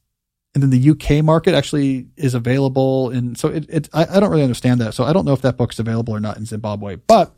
and 0.55 0.63
then 0.63 0.71
the 0.71 0.91
UK 0.91 1.25
market 1.25 1.55
actually 1.55 2.09
is 2.17 2.35
available. 2.35 3.11
And 3.11 3.39
so 3.39 3.49
it, 3.49 3.67
it 3.69 3.89
I, 3.93 4.17
I 4.17 4.21
don't 4.21 4.31
really 4.31 4.43
understand 4.43 4.81
that. 4.81 4.95
So 4.95 5.05
I 5.05 5.13
don't 5.13 5.25
know 5.25 5.33
if 5.35 5.43
that 5.43 5.57
book's 5.57 5.79
available 5.79 6.15
or 6.15 6.21
not 6.21 6.37
in 6.37 6.47
Zimbabwe, 6.47 6.97
but, 6.97 7.35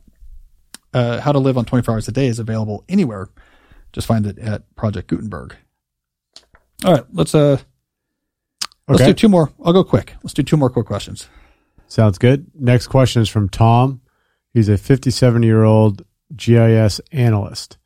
uh, 0.95 1.21
how 1.21 1.33
to 1.33 1.39
live 1.39 1.59
on 1.59 1.65
24 1.65 1.95
hours 1.95 2.09
a 2.09 2.13
day 2.13 2.27
is 2.27 2.39
available 2.39 2.85
anywhere. 2.89 3.29
Just 3.93 4.07
find 4.07 4.27
it 4.27 4.39
at 4.39 4.75
Project 4.77 5.09
Gutenberg. 5.09 5.57
All 6.85 6.93
right. 6.95 7.05
Let's, 7.13 7.35
uh, 7.35 7.59
let's 8.89 9.01
Okay. 9.03 9.11
do 9.11 9.15
two 9.15 9.29
more. 9.29 9.51
I'll 9.65 9.73
go 9.73 9.85
quick. 9.85 10.15
Let's 10.23 10.35
do 10.35 10.43
two 10.43 10.57
more 10.57 10.71
quick 10.71 10.87
questions. 10.87 11.29
Sounds 11.89 12.19
good. 12.19 12.47
Next 12.55 12.87
question 12.87 13.21
is 13.23 13.29
from 13.29 13.49
Tom. 13.49 14.01
He's 14.55 14.69
a 14.69 14.79
57 14.79 15.43
year 15.43 15.65
old 15.65 16.05
GIS 16.37 17.01
analyst. 17.13 17.77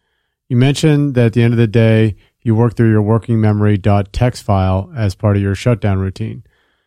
You 0.48 0.56
mentioned 0.58 1.14
that 1.14 1.26
at 1.26 1.32
the 1.32 1.42
end 1.42 1.54
of 1.54 1.58
the 1.58 1.66
day, 1.66 2.16
you 2.44 2.54
work 2.54 2.76
through 2.76 2.90
your 2.90 3.02
working 3.02 3.40
memory 3.40 3.76
memory.txt 3.82 4.42
file 4.42 4.92
as 4.94 5.16
part 5.16 5.36
of 5.36 5.42
your 5.42 5.56
shutdown 5.56 5.98
routine. 5.98 6.44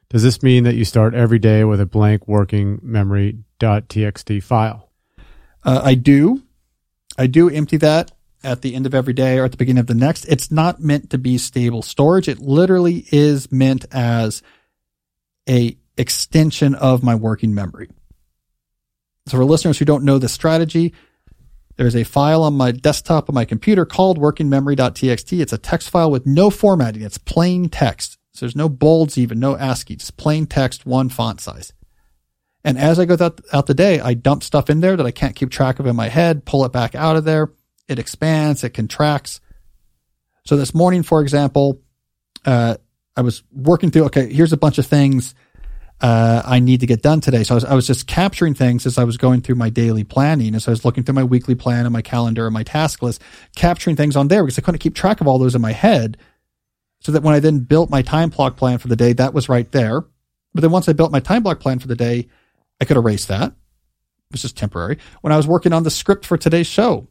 Does 0.09 0.23
this 0.23 0.41
mean 0.41 0.63
that 0.63 0.75
you 0.75 0.85
start 0.85 1.13
every 1.13 1.39
day 1.39 1.65
with 1.65 1.81
a 1.81 1.85
blank 1.85 2.27
working 2.27 2.79
memory.txt 2.81 4.43
file? 4.43 4.89
Uh, 5.63 5.81
I 5.83 5.95
do. 5.95 6.43
I 7.17 7.27
do 7.27 7.49
empty 7.49 7.77
that 7.77 8.11
at 8.43 8.61
the 8.61 8.75
end 8.75 8.85
of 8.85 8.93
every 8.93 9.13
day 9.13 9.39
or 9.39 9.45
at 9.45 9.51
the 9.51 9.57
beginning 9.57 9.81
of 9.81 9.87
the 9.87 9.95
next. 9.95 10.25
It's 10.25 10.51
not 10.51 10.79
meant 10.79 11.09
to 11.09 11.17
be 11.17 11.37
stable 11.37 11.81
storage. 11.81 12.29
It 12.29 12.39
literally 12.39 13.05
is 13.11 13.51
meant 13.51 13.85
as 13.91 14.43
a 15.49 15.75
extension 15.97 16.75
of 16.75 17.03
my 17.03 17.15
working 17.15 17.55
memory. 17.55 17.89
So 19.25 19.37
for 19.37 19.45
listeners 19.45 19.79
who 19.79 19.85
don't 19.85 20.05
know 20.05 20.19
the 20.19 20.29
strategy, 20.29 20.93
there's 21.77 21.95
a 21.95 22.03
file 22.03 22.43
on 22.43 22.55
my 22.55 22.71
desktop 22.71 23.29
on 23.29 23.35
my 23.35 23.45
computer 23.45 23.85
called 23.85 24.19
workingmemory.txt. 24.19 25.39
It's 25.39 25.53
a 25.53 25.57
text 25.57 25.89
file 25.89 26.11
with 26.11 26.25
no 26.25 26.49
formatting. 26.49 27.03
It's 27.03 27.17
plain 27.17 27.69
text. 27.69 28.17
So 28.33 28.45
there's 28.45 28.55
no 28.55 28.69
bolds 28.69 29.17
even, 29.17 29.39
no 29.39 29.55
ASCII, 29.55 29.95
just 29.95 30.17
plain 30.17 30.45
text, 30.45 30.85
one 30.85 31.09
font 31.09 31.39
size. 31.41 31.73
And 32.63 32.77
as 32.77 32.99
I 32.99 33.05
go 33.05 33.15
out 33.53 33.65
the 33.65 33.73
day, 33.73 33.99
I 33.99 34.13
dump 34.13 34.43
stuff 34.43 34.69
in 34.69 34.81
there 34.81 34.97
that 34.97 35.05
I 35.05 35.11
can't 35.11 35.35
keep 35.35 35.49
track 35.49 35.79
of 35.79 35.85
in 35.85 35.95
my 35.95 36.09
head, 36.09 36.45
pull 36.45 36.65
it 36.65 36.71
back 36.71 36.95
out 36.95 37.15
of 37.15 37.23
there. 37.23 37.51
It 37.87 37.97
expands, 37.97 38.63
it 38.63 38.71
contracts. 38.71 39.39
So 40.45 40.57
this 40.57 40.73
morning, 40.73 41.03
for 41.03 41.21
example, 41.21 41.81
uh, 42.45 42.77
I 43.15 43.21
was 43.21 43.43
working 43.51 43.89
through, 43.89 44.05
okay, 44.05 44.31
here's 44.31 44.53
a 44.53 44.57
bunch 44.57 44.77
of 44.77 44.85
things 44.85 45.33
uh, 45.99 46.43
I 46.45 46.59
need 46.59 46.81
to 46.81 46.85
get 46.85 47.01
done 47.01 47.21
today. 47.21 47.43
So 47.43 47.53
I 47.53 47.55
was, 47.55 47.65
I 47.65 47.73
was 47.73 47.87
just 47.87 48.07
capturing 48.07 48.53
things 48.53 48.85
as 48.85 48.97
I 48.97 49.03
was 49.03 49.17
going 49.17 49.41
through 49.41 49.55
my 49.55 49.69
daily 49.69 50.03
planning, 50.03 50.53
as 50.53 50.67
I 50.67 50.71
was 50.71 50.85
looking 50.85 51.03
through 51.03 51.15
my 51.15 51.23
weekly 51.23 51.55
plan 51.55 51.85
and 51.85 51.93
my 51.93 52.01
calendar 52.03 52.45
and 52.45 52.53
my 52.53 52.63
task 52.63 53.01
list, 53.01 53.21
capturing 53.55 53.95
things 53.95 54.15
on 54.15 54.27
there 54.27 54.43
because 54.43 54.59
I 54.59 54.61
couldn't 54.61 54.79
keep 54.79 54.95
track 54.95 55.21
of 55.21 55.27
all 55.27 55.39
those 55.39 55.55
in 55.55 55.61
my 55.61 55.71
head. 55.71 56.17
So 57.01 57.11
that 57.11 57.23
when 57.23 57.33
I 57.33 57.39
then 57.39 57.59
built 57.59 57.89
my 57.89 58.01
time 58.01 58.29
block 58.29 58.57
plan 58.57 58.79
for 58.79 58.87
the 58.87 58.95
day, 58.95 59.13
that 59.13 59.33
was 59.33 59.49
right 59.49 59.71
there. 59.71 60.01
But 60.53 60.61
then 60.61 60.71
once 60.71 60.89
I 60.89 60.93
built 60.93 61.11
my 61.11 61.19
time 61.19 61.43
block 61.43 61.59
plan 61.59 61.79
for 61.79 61.87
the 61.87 61.95
day, 61.95 62.27
I 62.81 62.85
could 62.85 62.97
erase 62.97 63.25
that. 63.25 63.49
It 63.51 64.33
was 64.33 64.41
just 64.41 64.57
temporary. 64.57 64.97
When 65.21 65.31
I 65.31 65.37
was 65.37 65.47
working 65.47 65.73
on 65.73 65.83
the 65.83 65.91
script 65.91 66.25
for 66.25 66.37
today's 66.37 66.67
show, 66.67 67.07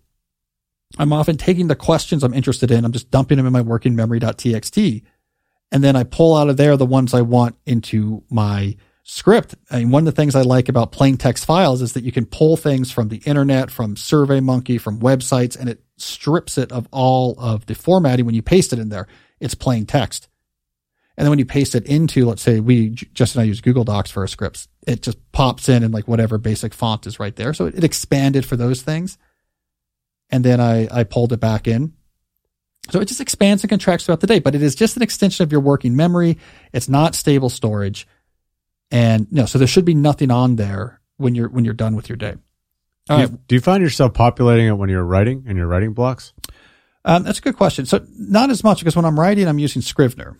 I'm 0.98 1.12
often 1.12 1.36
taking 1.36 1.68
the 1.68 1.76
questions 1.76 2.22
I'm 2.22 2.34
interested 2.34 2.70
in. 2.70 2.84
I'm 2.84 2.92
just 2.92 3.10
dumping 3.10 3.36
them 3.36 3.46
in 3.46 3.52
my 3.52 3.60
working 3.62 3.96
memory.txt. 3.96 5.02
And 5.72 5.82
then 5.82 5.96
I 5.96 6.04
pull 6.04 6.36
out 6.36 6.48
of 6.48 6.56
there 6.56 6.76
the 6.76 6.86
ones 6.86 7.12
I 7.12 7.22
want 7.22 7.56
into 7.66 8.22
my 8.30 8.76
script. 9.02 9.54
I 9.70 9.78
mean, 9.78 9.90
one 9.90 10.02
of 10.02 10.06
the 10.06 10.20
things 10.20 10.34
I 10.34 10.42
like 10.42 10.68
about 10.68 10.92
plain 10.92 11.16
text 11.16 11.44
files 11.44 11.80
is 11.80 11.92
that 11.92 12.04
you 12.04 12.12
can 12.12 12.26
pull 12.26 12.56
things 12.56 12.90
from 12.90 13.08
the 13.08 13.18
internet, 13.18 13.70
from 13.70 13.94
SurveyMonkey, 13.94 14.80
from 14.80 15.00
websites, 15.00 15.58
and 15.58 15.68
it 15.68 15.82
strips 15.96 16.58
it 16.58 16.72
of 16.72 16.88
all 16.90 17.36
of 17.38 17.66
the 17.66 17.74
formatting 17.74 18.26
when 18.26 18.34
you 18.34 18.42
paste 18.42 18.72
it 18.72 18.78
in 18.78 18.88
there. 18.88 19.06
It's 19.40 19.54
plain 19.54 19.86
text. 19.86 20.28
And 21.16 21.24
then 21.24 21.30
when 21.30 21.38
you 21.38 21.46
paste 21.46 21.74
it 21.74 21.86
into, 21.86 22.26
let's 22.26 22.42
say 22.42 22.60
we, 22.60 22.90
Justin 22.90 23.40
and 23.40 23.46
I 23.46 23.48
use 23.48 23.60
Google 23.60 23.84
Docs 23.84 24.10
for 24.10 24.20
our 24.20 24.26
scripts, 24.26 24.68
it 24.86 25.02
just 25.02 25.18
pops 25.32 25.68
in 25.68 25.82
and 25.82 25.94
like 25.94 26.06
whatever 26.06 26.36
basic 26.36 26.74
font 26.74 27.06
is 27.06 27.18
right 27.18 27.34
there. 27.34 27.54
So 27.54 27.66
it, 27.66 27.76
it 27.76 27.84
expanded 27.84 28.44
for 28.44 28.56
those 28.56 28.82
things. 28.82 29.16
And 30.30 30.44
then 30.44 30.60
I, 30.60 30.88
I 30.90 31.04
pulled 31.04 31.32
it 31.32 31.40
back 31.40 31.68
in. 31.68 31.94
So 32.90 33.00
it 33.00 33.06
just 33.06 33.20
expands 33.20 33.62
and 33.62 33.70
contracts 33.70 34.06
throughout 34.06 34.20
the 34.20 34.26
day, 34.26 34.38
but 34.38 34.54
it 34.54 34.62
is 34.62 34.74
just 34.74 34.96
an 34.96 35.02
extension 35.02 35.42
of 35.42 35.52
your 35.52 35.60
working 35.60 35.96
memory. 35.96 36.38
It's 36.72 36.88
not 36.88 37.14
stable 37.14 37.50
storage. 37.50 38.06
And 38.90 39.30
no, 39.32 39.46
so 39.46 39.58
there 39.58 39.66
should 39.66 39.84
be 39.84 39.94
nothing 39.94 40.30
on 40.30 40.56
there 40.56 41.00
when 41.16 41.34
you're, 41.34 41.48
when 41.48 41.64
you're 41.64 41.74
done 41.74 41.96
with 41.96 42.08
your 42.08 42.16
day. 42.16 42.34
All 43.08 43.16
do, 43.16 43.22
right. 43.22 43.30
you, 43.30 43.38
do 43.48 43.54
you 43.56 43.60
find 43.60 43.82
yourself 43.82 44.14
populating 44.14 44.66
it 44.66 44.72
when 44.72 44.88
you're 44.88 45.04
writing 45.04 45.44
in 45.46 45.56
your 45.56 45.66
writing 45.66 45.92
blocks? 45.92 46.32
Um, 47.04 47.22
that's 47.22 47.38
a 47.38 47.42
good 47.42 47.56
question. 47.56 47.86
So 47.86 48.04
not 48.18 48.50
as 48.50 48.64
much 48.64 48.80
because 48.80 48.96
when 48.96 49.04
I'm 49.04 49.18
writing, 49.18 49.46
I'm 49.48 49.58
using 49.58 49.82
Scrivener 49.82 50.36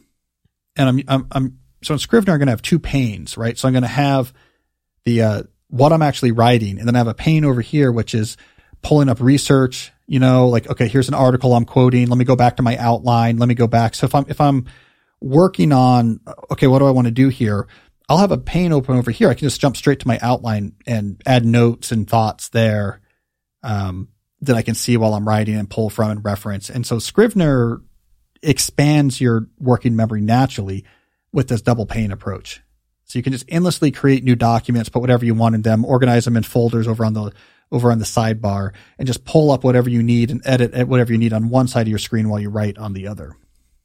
and 0.77 0.89
I'm, 0.89 1.03
I'm, 1.09 1.27
I'm 1.31 1.59
so 1.83 1.95
in 1.95 1.99
Scrivener, 1.99 2.33
I'm 2.33 2.39
going 2.39 2.47
to 2.47 2.53
have 2.53 2.63
two 2.63 2.79
panes, 2.79 3.37
right? 3.37 3.57
So 3.57 3.69
I'm 3.69 3.75
going 3.75 3.83
to 3.83 3.89
have 3.89 4.33
the, 5.05 5.23
uh, 5.23 5.43
what 5.69 5.93
I'm 5.93 6.03
actually 6.03 6.33
writing. 6.33 6.79
And 6.79 6.87
then 6.87 6.97
I 6.97 6.99
have 6.99 7.07
a 7.07 7.15
pane 7.15 7.45
over 7.45 7.61
here, 7.61 7.93
which 7.93 8.15
is 8.15 8.37
pulling 8.83 9.09
up 9.09 9.21
research, 9.21 9.93
you 10.07 10.19
know, 10.19 10.49
like, 10.49 10.69
okay, 10.69 10.89
here's 10.89 11.09
an 11.09 11.15
article 11.15 11.55
I'm 11.55 11.65
quoting. 11.65 12.09
Let 12.09 12.19
me 12.19 12.25
go 12.25 12.37
back 12.37 12.57
to 12.57 12.63
my 12.63 12.77
outline. 12.77 13.39
Let 13.39 13.49
me 13.49 13.55
go 13.55 13.67
back. 13.67 13.95
So 13.95 14.07
if 14.07 14.15
I'm, 14.15 14.27
if 14.29 14.41
I'm 14.41 14.67
working 15.21 15.73
on, 15.73 16.21
okay, 16.51 16.67
what 16.67 16.79
do 16.79 16.87
I 16.87 16.93
want 16.93 17.07
to 17.07 17.13
do 17.13 17.29
here? 17.29 17.67
I'll 18.09 18.19
have 18.19 18.33
a 18.33 18.39
pane 18.39 18.73
open 18.73 18.97
over 18.97 19.11
here. 19.11 19.29
I 19.29 19.35
can 19.35 19.47
just 19.47 19.61
jump 19.61 19.77
straight 19.77 20.01
to 20.01 20.09
my 20.09 20.19
outline 20.23 20.75
and 20.87 21.21
add 21.27 21.45
notes 21.45 21.91
and 21.91 22.09
thoughts 22.09 22.51
there. 22.51 23.01
Um, 23.63 24.09
that 24.43 24.57
I 24.57 24.63
can 24.63 24.75
see 24.75 24.97
while 24.97 25.15
I'm 25.15 25.27
writing 25.27 25.57
and 25.57 25.69
pull 25.69 25.91
from 25.91 26.11
and 26.11 26.25
reference. 26.25 26.71
And 26.71 26.87
so 26.87 26.99
Scrivener 26.99 27.81
expands 28.43 29.21
your 29.21 29.49
working 29.59 29.97
memory 29.97 30.21
naturally 30.21 30.85
with 31.33 31.49
this 31.49 31.63
double 31.63 31.87
pane 31.87 32.13
approach. 32.13 32.63
So 33.05 33.19
you 33.19 33.23
can 33.23 33.33
just 33.33 33.47
endlessly 33.49 33.91
create 33.91 34.25
new 34.25 34.37
documents, 34.37 34.89
put 34.89 35.01
whatever 35.01 35.25
you 35.25 35.35
want 35.35 35.55
in 35.55 35.63
them, 35.63 35.85
organize 35.85 36.25
them 36.25 36.37
in 36.37 36.43
folders 36.43 36.89
over 36.89 37.05
on 37.05 37.15
the 37.15 37.33
over 37.73 37.91
on 37.91 37.99
the 37.99 38.05
sidebar, 38.05 38.73
and 38.99 39.07
just 39.07 39.25
pull 39.25 39.51
up 39.51 39.65
whatever 39.65 39.91
you 39.91 40.03
need 40.03 40.31
and 40.31 40.41
edit 40.45 40.73
at 40.75 40.89
whatever 40.89 41.13
you 41.13 41.19
need 41.19 41.33
on 41.33 41.49
one 41.49 41.69
side 41.69 41.83
of 41.83 41.89
your 41.89 41.99
screen 41.99 42.29
while 42.29 42.41
you 42.41 42.51
write 42.51 42.79
on 42.79 42.93
the 42.93 43.09
other. 43.09 43.37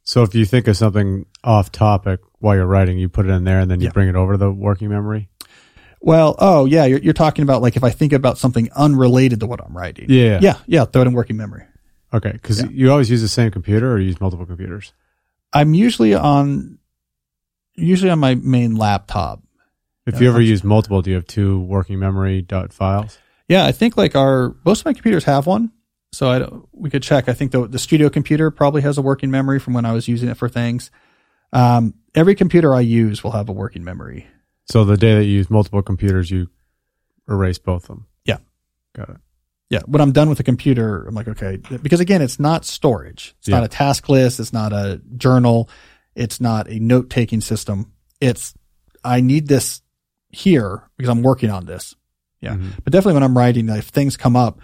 So 0.04 0.22
if 0.22 0.34
you 0.34 0.44
think 0.44 0.66
of 0.66 0.76
something 0.76 1.26
off 1.44 1.70
topic 1.70 2.20
while 2.38 2.56
you're 2.56 2.66
writing, 2.66 2.98
you 2.98 3.08
put 3.08 3.26
it 3.26 3.30
in 3.30 3.44
there 3.44 3.60
and 3.60 3.70
then 3.70 3.80
you 3.80 3.86
yeah. 3.86 3.92
bring 3.92 4.08
it 4.08 4.16
over 4.16 4.32
to 4.32 4.38
the 4.38 4.50
working 4.50 4.88
memory. 4.88 5.28
Well, 6.00 6.34
oh 6.40 6.64
yeah, 6.64 6.84
you're, 6.84 6.98
you're 6.98 7.12
talking 7.12 7.44
about 7.44 7.62
like 7.62 7.76
if 7.76 7.84
I 7.84 7.90
think 7.90 8.12
about 8.12 8.36
something 8.36 8.68
unrelated 8.72 9.40
to 9.40 9.46
what 9.46 9.60
I'm 9.64 9.76
writing. 9.76 10.06
Yeah, 10.08 10.40
yeah, 10.42 10.58
yeah. 10.66 10.84
Throw 10.84 11.02
it 11.02 11.06
in 11.06 11.12
working 11.12 11.36
memory. 11.36 11.64
Okay, 12.12 12.32
because 12.32 12.60
yeah. 12.60 12.68
you 12.70 12.90
always 12.90 13.08
use 13.08 13.22
the 13.22 13.28
same 13.28 13.50
computer 13.50 13.92
or 13.92 13.98
use 13.98 14.20
multiple 14.20 14.44
computers. 14.44 14.92
I'm 15.52 15.74
usually 15.74 16.14
on, 16.14 16.78
usually 17.74 18.10
on 18.10 18.18
my 18.18 18.34
main 18.34 18.74
laptop. 18.74 19.42
If 20.04 20.20
you, 20.20 20.28
ever 20.28 20.40
use 20.40 20.64
multiple, 20.64 21.00
do 21.00 21.10
you 21.10 21.16
have 21.16 21.26
two 21.26 21.60
working 21.60 22.00
memory 22.00 22.42
dot 22.42 22.72
files? 22.72 23.18
Yeah, 23.52 23.66
I 23.66 23.72
think 23.72 23.98
like 23.98 24.16
our 24.16 24.56
most 24.64 24.80
of 24.80 24.86
my 24.86 24.94
computers 24.94 25.24
have 25.24 25.46
one, 25.46 25.72
so 26.10 26.30
I 26.30 26.48
we 26.72 26.88
could 26.88 27.02
check. 27.02 27.28
I 27.28 27.34
think 27.34 27.52
the 27.52 27.68
the 27.68 27.78
studio 27.78 28.08
computer 28.08 28.50
probably 28.50 28.80
has 28.80 28.96
a 28.96 29.02
working 29.02 29.30
memory 29.30 29.58
from 29.58 29.74
when 29.74 29.84
I 29.84 29.92
was 29.92 30.08
using 30.08 30.30
it 30.30 30.38
for 30.38 30.48
things. 30.48 30.90
Um, 31.52 31.92
every 32.14 32.34
computer 32.34 32.74
I 32.74 32.80
use 32.80 33.22
will 33.22 33.32
have 33.32 33.50
a 33.50 33.52
working 33.52 33.84
memory. 33.84 34.26
So 34.70 34.86
the 34.86 34.96
day 34.96 35.16
that 35.16 35.24
you 35.24 35.32
use 35.32 35.50
multiple 35.50 35.82
computers, 35.82 36.30
you 36.30 36.48
erase 37.28 37.58
both 37.58 37.82
of 37.82 37.88
them. 37.88 38.06
Yeah, 38.24 38.38
got 38.96 39.10
it. 39.10 39.18
Yeah, 39.68 39.80
when 39.84 40.00
I'm 40.00 40.12
done 40.12 40.30
with 40.30 40.40
a 40.40 40.44
computer, 40.44 41.06
I'm 41.06 41.14
like, 41.14 41.28
okay, 41.28 41.58
because 41.82 42.00
again, 42.00 42.22
it's 42.22 42.40
not 42.40 42.64
storage. 42.64 43.34
It's 43.40 43.48
yeah. 43.48 43.56
not 43.56 43.64
a 43.64 43.68
task 43.68 44.08
list. 44.08 44.40
It's 44.40 44.54
not 44.54 44.72
a 44.72 45.02
journal. 45.18 45.68
It's 46.14 46.40
not 46.40 46.70
a 46.70 46.78
note 46.78 47.10
taking 47.10 47.42
system. 47.42 47.92
It's, 48.18 48.54
I 49.04 49.20
need 49.20 49.46
this 49.46 49.82
here 50.30 50.88
because 50.96 51.10
I'm 51.10 51.20
working 51.20 51.50
on 51.50 51.66
this. 51.66 51.94
Yeah. 52.42 52.54
Mm-hmm. 52.54 52.70
But 52.84 52.92
definitely 52.92 53.14
when 53.14 53.22
I'm 53.22 53.38
writing, 53.38 53.68
if 53.70 53.86
things 53.86 54.18
come 54.18 54.36
up, 54.36 54.60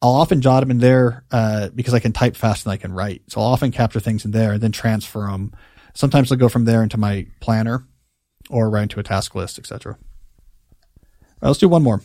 I'll 0.00 0.14
often 0.14 0.40
jot 0.40 0.60
them 0.60 0.70
in 0.70 0.78
there, 0.78 1.24
uh, 1.30 1.68
because 1.74 1.92
I 1.92 2.00
can 2.00 2.12
type 2.12 2.36
faster 2.36 2.64
than 2.64 2.72
I 2.72 2.76
can 2.76 2.92
write. 2.92 3.22
So 3.28 3.40
I'll 3.40 3.48
often 3.48 3.72
capture 3.72 4.00
things 4.00 4.24
in 4.24 4.30
there 4.30 4.52
and 4.52 4.60
then 4.60 4.72
transfer 4.72 5.26
them. 5.26 5.52
Sometimes 5.94 6.30
I'll 6.30 6.38
go 6.38 6.48
from 6.48 6.64
there 6.64 6.82
into 6.82 6.96
my 6.96 7.26
planner 7.40 7.86
or 8.48 8.70
right 8.70 8.82
into 8.82 9.00
a 9.00 9.02
task 9.02 9.34
list, 9.34 9.58
etc. 9.58 9.98
Right, 11.40 11.48
let's 11.48 11.58
do 11.58 11.68
one 11.68 11.82
more. 11.82 12.02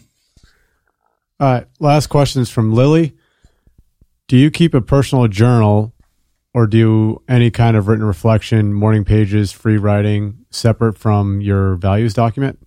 All 1.39 1.53
right. 1.53 1.67
Last 1.79 2.07
question 2.07 2.41
is 2.41 2.49
from 2.49 2.73
Lily. 2.73 3.15
Do 4.27 4.37
you 4.37 4.49
keep 4.49 4.73
a 4.73 4.81
personal 4.81 5.27
journal 5.27 5.93
or 6.53 6.67
do 6.67 7.21
any 7.27 7.51
kind 7.51 7.75
of 7.75 7.87
written 7.87 8.05
reflection, 8.05 8.73
morning 8.73 9.03
pages, 9.03 9.51
free 9.51 9.77
writing 9.77 10.45
separate 10.51 10.97
from 10.97 11.41
your 11.41 11.75
values 11.75 12.13
document? 12.13 12.59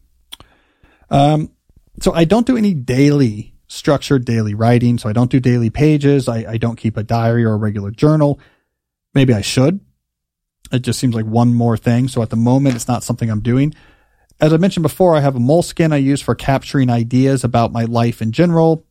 Um, 1.10 1.50
so 2.00 2.12
I 2.12 2.24
don't 2.24 2.46
do 2.46 2.56
any 2.56 2.74
daily 2.74 3.54
structured 3.66 4.24
daily 4.24 4.54
writing. 4.54 4.98
So 4.98 5.08
I 5.08 5.12
don't 5.12 5.30
do 5.30 5.40
daily 5.40 5.70
pages. 5.70 6.28
I, 6.28 6.44
I 6.52 6.56
don't 6.58 6.76
keep 6.76 6.96
a 6.96 7.02
diary 7.02 7.44
or 7.44 7.54
a 7.54 7.56
regular 7.56 7.90
journal. 7.90 8.38
Maybe 9.14 9.32
I 9.32 9.40
should. 9.40 9.80
It 10.70 10.80
just 10.80 10.98
seems 10.98 11.14
like 11.14 11.26
one 11.26 11.54
more 11.54 11.76
thing. 11.76 12.08
So 12.08 12.22
at 12.22 12.30
the 12.30 12.36
moment, 12.36 12.76
it's 12.76 12.88
not 12.88 13.02
something 13.02 13.30
I'm 13.30 13.40
doing 13.40 13.74
as 14.40 14.52
I 14.52 14.56
mentioned 14.56 14.82
before, 14.82 15.14
I 15.14 15.20
have 15.20 15.36
a 15.36 15.40
Moleskine 15.40 15.92
I 15.92 15.98
use 15.98 16.20
for 16.20 16.34
capturing 16.34 16.90
ideas 16.90 17.44
about 17.44 17.72
my 17.72 17.84
life 17.84 18.20
in 18.20 18.32
general, 18.32 18.84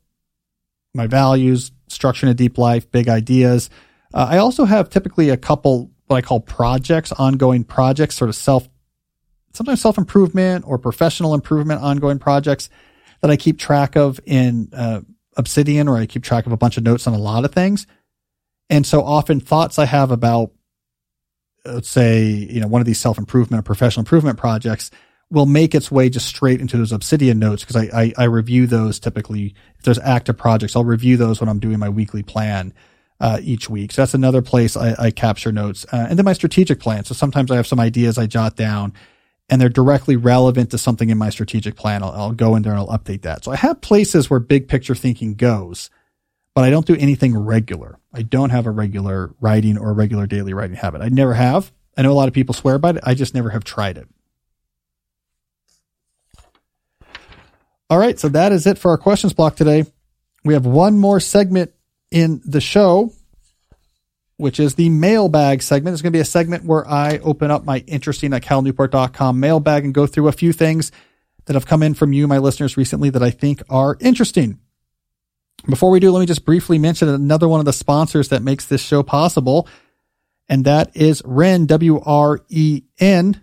my 0.93 1.07
values, 1.07 1.71
structuring 1.89 2.29
a 2.29 2.33
deep 2.33 2.57
life, 2.57 2.89
big 2.89 3.09
ideas. 3.09 3.69
Uh, 4.13 4.27
I 4.29 4.37
also 4.37 4.65
have 4.65 4.89
typically 4.89 5.29
a 5.29 5.37
couple 5.37 5.91
what 6.07 6.17
I 6.17 6.21
call 6.21 6.39
projects, 6.39 7.11
ongoing 7.13 7.63
projects, 7.63 8.15
sort 8.15 8.29
of 8.29 8.35
self, 8.35 8.67
sometimes 9.53 9.81
self 9.81 9.97
improvement 9.97 10.65
or 10.67 10.77
professional 10.77 11.33
improvement, 11.33 11.81
ongoing 11.81 12.19
projects 12.19 12.69
that 13.23 13.31
I 13.31 13.37
keep 13.37 13.57
track 13.57 13.95
of 13.95 14.19
in 14.25 14.67
uh, 14.73 14.99
Obsidian, 15.37 15.87
or 15.87 15.95
I 15.95 16.05
keep 16.05 16.23
track 16.23 16.45
of 16.45 16.51
a 16.51 16.57
bunch 16.57 16.75
of 16.75 16.83
notes 16.83 17.07
on 17.07 17.13
a 17.13 17.17
lot 17.17 17.45
of 17.45 17.53
things. 17.53 17.87
And 18.69 18.85
so 18.85 19.01
often 19.01 19.39
thoughts 19.39 19.79
I 19.79 19.85
have 19.85 20.11
about, 20.11 20.51
let's 21.63 21.89
say, 21.89 22.25
you 22.27 22.59
know, 22.59 22.67
one 22.67 22.81
of 22.81 22.85
these 22.85 22.99
self 22.99 23.17
improvement 23.17 23.61
or 23.61 23.63
professional 23.63 24.01
improvement 24.01 24.37
projects 24.37 24.91
will 25.31 25.45
make 25.45 25.73
its 25.73 25.89
way 25.89 26.09
just 26.09 26.27
straight 26.27 26.59
into 26.59 26.75
those 26.75 26.91
Obsidian 26.91 27.39
notes 27.39 27.63
because 27.63 27.77
I, 27.77 28.01
I, 28.01 28.13
I, 28.17 28.23
review 28.25 28.67
those 28.67 28.99
typically. 28.99 29.55
If 29.77 29.85
there's 29.85 29.99
active 29.99 30.37
projects, 30.37 30.75
I'll 30.75 30.83
review 30.83 31.15
those 31.15 31.39
when 31.39 31.47
I'm 31.47 31.59
doing 31.59 31.79
my 31.79 31.89
weekly 31.89 32.23
plan 32.23 32.73
uh, 33.21 33.39
each 33.41 33.69
week. 33.69 33.93
So 33.93 34.01
that's 34.01 34.13
another 34.13 34.41
place 34.41 34.75
I, 34.75 34.95
I 34.99 35.11
capture 35.11 35.53
notes. 35.53 35.85
Uh, 35.93 36.07
and 36.09 36.19
then 36.19 36.25
my 36.25 36.33
strategic 36.33 36.81
plan. 36.81 37.05
So 37.05 37.15
sometimes 37.15 37.51
I 37.51 37.55
have 37.55 37.67
some 37.67 37.79
ideas 37.79 38.17
I 38.17 38.27
jot 38.27 38.57
down 38.57 38.93
and 39.49 39.61
they're 39.61 39.69
directly 39.69 40.15
relevant 40.15 40.71
to 40.71 40.77
something 40.77 41.09
in 41.09 41.17
my 41.17 41.29
strategic 41.29 41.75
plan. 41.75 42.03
I'll, 42.03 42.11
I'll 42.11 42.31
go 42.31 42.55
in 42.55 42.63
there 42.63 42.73
and 42.73 42.79
I'll 42.79 42.97
update 42.97 43.23
that. 43.23 43.43
So 43.43 43.51
I 43.51 43.55
have 43.57 43.81
places 43.81 44.29
where 44.29 44.39
big 44.39 44.67
picture 44.67 44.95
thinking 44.95 45.35
goes, 45.35 45.89
but 46.55 46.63
I 46.63 46.69
don't 46.69 46.85
do 46.85 46.95
anything 46.95 47.37
regular. 47.37 47.99
I 48.13 48.21
don't 48.21 48.51
have 48.51 48.65
a 48.65 48.71
regular 48.71 49.33
writing 49.39 49.77
or 49.77 49.89
a 49.89 49.93
regular 49.93 50.27
daily 50.27 50.53
writing 50.53 50.75
habit. 50.75 51.01
I 51.01 51.09
never 51.09 51.33
have. 51.33 51.71
I 51.97 52.01
know 52.01 52.11
a 52.11 52.13
lot 52.13 52.27
of 52.27 52.33
people 52.33 52.53
swear 52.53 52.79
by 52.79 52.91
it. 52.91 52.99
I 53.03 53.13
just 53.13 53.33
never 53.33 53.49
have 53.49 53.63
tried 53.63 53.97
it. 53.97 54.07
All 57.89 57.99
right, 57.99 58.17
so 58.17 58.29
that 58.29 58.51
is 58.51 58.65
it 58.65 58.77
for 58.77 58.91
our 58.91 58.97
questions 58.97 59.33
block 59.33 59.55
today. 59.55 59.85
We 60.43 60.55
have 60.55 60.65
one 60.65 60.97
more 60.97 61.19
segment 61.19 61.73
in 62.09 62.41
the 62.43 62.61
show, 62.61 63.13
which 64.37 64.59
is 64.59 64.75
the 64.75 64.89
mailbag 64.89 65.61
segment. 65.61 65.93
It's 65.93 66.01
going 66.01 66.11
to 66.11 66.17
be 66.17 66.21
a 66.21 66.25
segment 66.25 66.65
where 66.65 66.87
I 66.87 67.19
open 67.19 67.51
up 67.51 67.63
my 67.63 67.79
interesting 67.87 68.33
at 68.33 68.43
calnewport.com 68.43 69.39
mailbag 69.39 69.85
and 69.85 69.93
go 69.93 70.07
through 70.07 70.27
a 70.27 70.33
few 70.33 70.53
things 70.53 70.91
that 71.45 71.53
have 71.53 71.65
come 71.65 71.83
in 71.83 71.93
from 71.93 72.13
you, 72.13 72.27
my 72.27 72.37
listeners, 72.37 72.77
recently 72.77 73.09
that 73.09 73.23
I 73.23 73.29
think 73.29 73.61
are 73.69 73.97
interesting. 73.99 74.59
Before 75.67 75.91
we 75.91 75.99
do, 75.99 76.11
let 76.11 76.19
me 76.19 76.25
just 76.25 76.45
briefly 76.45 76.77
mention 76.77 77.07
another 77.07 77.47
one 77.47 77.59
of 77.59 77.65
the 77.65 77.73
sponsors 77.73 78.29
that 78.29 78.43
makes 78.43 78.65
this 78.65 78.81
show 78.81 79.03
possible, 79.03 79.67
and 80.49 80.65
that 80.65 80.95
is 80.95 81.21
Wren, 81.25 81.65
W 81.67 82.01
R 82.01 82.41
E 82.49 82.83
N. 82.99 83.41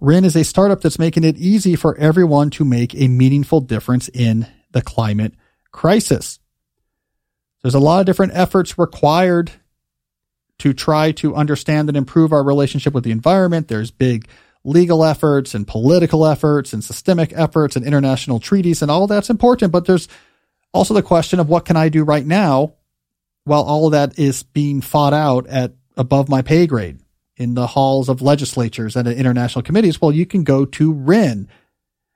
Wren 0.00 0.24
is 0.24 0.36
a 0.36 0.44
startup 0.44 0.80
that's 0.80 0.98
making 0.98 1.24
it 1.24 1.36
easy 1.36 1.76
for 1.76 1.96
everyone 1.98 2.50
to 2.50 2.64
make 2.64 2.94
a 2.94 3.08
meaningful 3.08 3.60
difference 3.60 4.08
in 4.08 4.46
the 4.72 4.82
climate 4.82 5.34
crisis. 5.72 6.38
There's 7.62 7.74
a 7.74 7.80
lot 7.80 8.00
of 8.00 8.06
different 8.06 8.32
efforts 8.34 8.78
required 8.78 9.52
to 10.60 10.72
try 10.72 11.12
to 11.12 11.34
understand 11.34 11.88
and 11.88 11.96
improve 11.96 12.32
our 12.32 12.44
relationship 12.44 12.94
with 12.94 13.04
the 13.04 13.10
environment. 13.10 13.68
There's 13.68 13.90
big 13.90 14.28
legal 14.64 15.04
efforts 15.04 15.54
and 15.54 15.66
political 15.66 16.26
efforts 16.26 16.72
and 16.72 16.82
systemic 16.82 17.32
efforts 17.34 17.76
and 17.76 17.84
international 17.84 18.40
treaties 18.40 18.80
and 18.80 18.90
all 18.90 19.06
that's 19.06 19.30
important. 19.30 19.72
But 19.72 19.84
there's 19.84 20.08
also 20.72 20.94
the 20.94 21.02
question 21.02 21.38
of 21.38 21.48
what 21.48 21.64
can 21.64 21.76
I 21.76 21.88
do 21.88 22.04
right 22.04 22.24
now 22.24 22.74
while 23.44 23.62
all 23.62 23.90
that 23.90 24.18
is 24.18 24.42
being 24.42 24.80
fought 24.80 25.12
out 25.12 25.46
at 25.48 25.74
above 25.96 26.28
my 26.28 26.40
pay 26.40 26.66
grade? 26.66 26.98
in 27.36 27.54
the 27.54 27.66
halls 27.66 28.08
of 28.08 28.22
legislatures 28.22 28.96
and 28.96 29.08
at 29.08 29.16
international 29.16 29.62
committees? 29.62 30.00
Well, 30.00 30.12
you 30.12 30.26
can 30.26 30.44
go 30.44 30.64
to 30.64 30.92
Wren. 30.92 31.48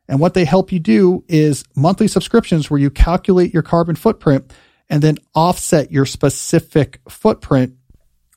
And 0.08 0.20
what 0.20 0.34
they 0.34 0.44
help 0.44 0.72
you 0.72 0.78
do 0.78 1.24
is 1.28 1.64
monthly 1.76 2.08
subscriptions 2.08 2.70
where 2.70 2.80
you 2.80 2.90
calculate 2.90 3.52
your 3.52 3.62
carbon 3.62 3.96
footprint 3.96 4.52
and 4.88 5.02
then 5.02 5.18
offset 5.34 5.92
your 5.92 6.06
specific 6.06 7.00
footprint 7.08 7.74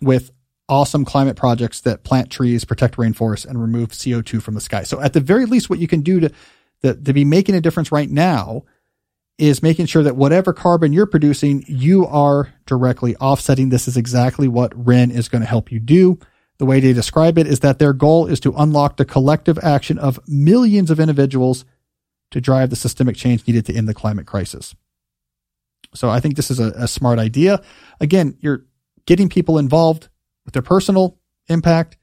with 0.02 0.32
awesome 0.68 1.04
climate 1.04 1.36
projects 1.36 1.82
that 1.82 2.04
plant 2.04 2.30
trees, 2.30 2.64
protect 2.64 2.96
rainforests, 2.96 3.46
and 3.46 3.62
remove 3.62 3.90
CO2 3.90 4.42
from 4.42 4.54
the 4.54 4.62
sky. 4.62 4.84
So 4.84 5.02
at 5.02 5.14
the 5.14 5.20
very 5.20 5.46
least, 5.46 5.70
what 5.70 5.80
you 5.80 5.88
can 5.88 6.02
do 6.02 6.22
to, 6.22 6.32
to, 6.84 6.96
to 6.96 7.14
be 7.14 7.26
making 7.26 7.56
a 7.56 7.62
difference 7.62 7.92
right 7.92 8.10
now 8.10 8.64
is 9.38 9.64
making 9.64 9.88
sure 9.88 10.04
that 10.04 10.16
whatever 10.16 10.54
carbon 10.54 10.94
you're 10.94 11.08
producing, 11.08 11.64
you 11.68 12.06
are 12.08 12.54
directly 12.66 13.16
offsetting. 13.18 13.70
This 13.70 13.88
is 13.88 13.98
exactly 13.98 14.48
what 14.48 14.72
Wren 14.76 15.12
is 15.12 15.30
going 15.30 15.42
to 15.42 15.48
help 15.48 15.72
you 15.72 15.80
do. 15.80 16.20
The 16.58 16.66
way 16.66 16.80
they 16.80 16.94
describe 16.94 17.38
it 17.38 17.48
is 17.48 17.62
that 17.62 17.80
their 17.80 17.92
goal 17.92 18.28
is 18.28 18.40
to 18.42 18.54
unlock 18.56 18.98
the 18.98 19.06
collective 19.06 19.58
action 19.64 19.98
of 19.98 20.20
millions 20.28 20.92
of 20.92 21.00
individuals 21.00 21.66
to 22.30 22.40
drive 22.40 22.70
the 22.70 22.76
systemic 22.76 23.16
change 23.16 23.46
needed 23.48 23.66
to 23.66 23.74
end 23.74 23.90
the 23.90 23.94
climate 23.94 24.28
crisis. 24.28 24.76
So 25.96 26.10
I 26.10 26.20
think 26.20 26.36
this 26.36 26.52
is 26.52 26.60
a, 26.60 26.68
a 26.76 26.88
smart 26.88 27.20
idea. 27.20 27.62
Again, 28.00 28.38
you're 28.40 28.66
getting 29.06 29.30
people 29.30 29.58
involved 29.58 30.10
with 30.46 30.54
their 30.54 30.62
personal 30.62 31.18
impact 31.48 31.98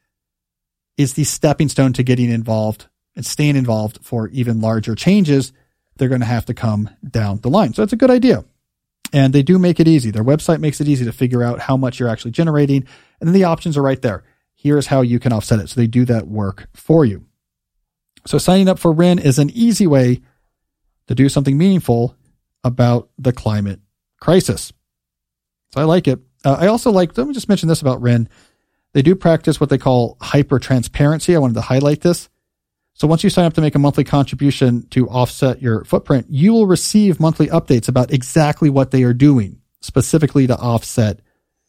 is 0.97 1.15
the 1.15 1.25
stepping 1.25 1.69
stone 1.69 1.93
to 1.95 2.03
getting 2.03 2.31
involved 2.31 2.89
and 3.15 3.25
staying 3.25 3.57
involved 3.57 3.99
for 4.03 4.29
even 4.29 4.61
larger 4.61 4.95
changes. 4.95 5.53
They're 5.97 6.09
going 6.09 6.21
to 6.21 6.27
have 6.27 6.47
to 6.47 6.55
come 6.55 6.91
down 7.09 7.41
the 7.41 7.51
line. 7.51 7.75
So 7.75 7.83
it's 7.83 7.93
a 7.93 7.97
good 7.97 8.11
idea. 8.11 8.45
And 9.13 9.33
they 9.33 9.43
do 9.43 9.59
make 9.59 9.81
it 9.81 9.89
easy. 9.89 10.11
Their 10.11 10.25
website 10.25 10.61
makes 10.61 10.81
it 10.81 10.89
easy 10.89 11.05
to 11.05 11.13
figure 11.13 11.43
out 11.43 11.61
how 11.61 11.77
much 11.77 11.99
you're 11.99 12.09
actually 12.09 12.33
generating. 12.33 12.87
And 13.21 13.29
then 13.29 13.33
the 13.35 13.45
options 13.45 13.77
are 13.77 13.83
right 13.83 14.01
there. 14.03 14.25
Here's 14.55 14.89
how 14.89 15.01
you 15.01 15.19
can 15.19 15.33
offset 15.33 15.61
it. 15.61 15.69
So 15.69 15.81
they 15.81 15.87
do 15.87 16.05
that 16.05 16.27
work 16.29 16.69
for 16.75 17.05
you. 17.05 17.25
So 18.27 18.39
signing 18.39 18.69
up 18.69 18.79
for 18.79 18.93
Wren 18.93 19.19
is 19.19 19.39
an 19.39 19.51
easy 19.51 19.87
way 19.87 20.21
to 21.07 21.15
do 21.15 21.29
something 21.29 21.57
meaningful 21.57 22.17
about 22.65 23.09
the 23.19 23.33
climate 23.33 23.81
crisis. 24.21 24.73
So 25.73 25.81
I 25.81 25.85
like 25.85 26.07
it. 26.07 26.21
Uh, 26.45 26.57
I 26.61 26.67
also 26.69 26.91
like, 26.91 27.17
let 27.17 27.27
me 27.27 27.35
just 27.35 27.49
mention 27.49 27.69
this 27.69 27.81
about 27.81 28.01
Wren. 28.01 28.29
They 28.93 29.03
do 29.03 29.15
practice 29.15 29.61
what 29.61 29.71
they 29.71 29.79
call 29.79 30.17
hyper 30.21 30.59
transparency. 30.59 31.35
I 31.35 31.39
wanted 31.39 31.55
to 31.55 31.61
highlight 31.61 32.01
this. 32.01 32.29
So 32.95 33.07
once 33.07 33.23
you 33.23 33.31
sign 33.31 33.45
up 33.45 33.55
to 33.55 33.61
make 33.61 33.77
a 33.77 33.79
monthly 33.79 34.03
contribution 34.03 34.87
to 34.89 35.09
offset 35.09 35.63
your 35.63 35.85
footprint, 35.85 36.27
you 36.31 36.53
will 36.53 36.67
receive 36.67 37.21
monthly 37.21 37.47
updates 37.47 37.89
about 37.89 38.13
exactly 38.13 38.71
what 38.71 38.91
they 38.91 39.05
are 39.05 39.15
doing 39.15 39.61
specifically 39.81 40.49
to 40.49 40.57
offset 40.57 41.21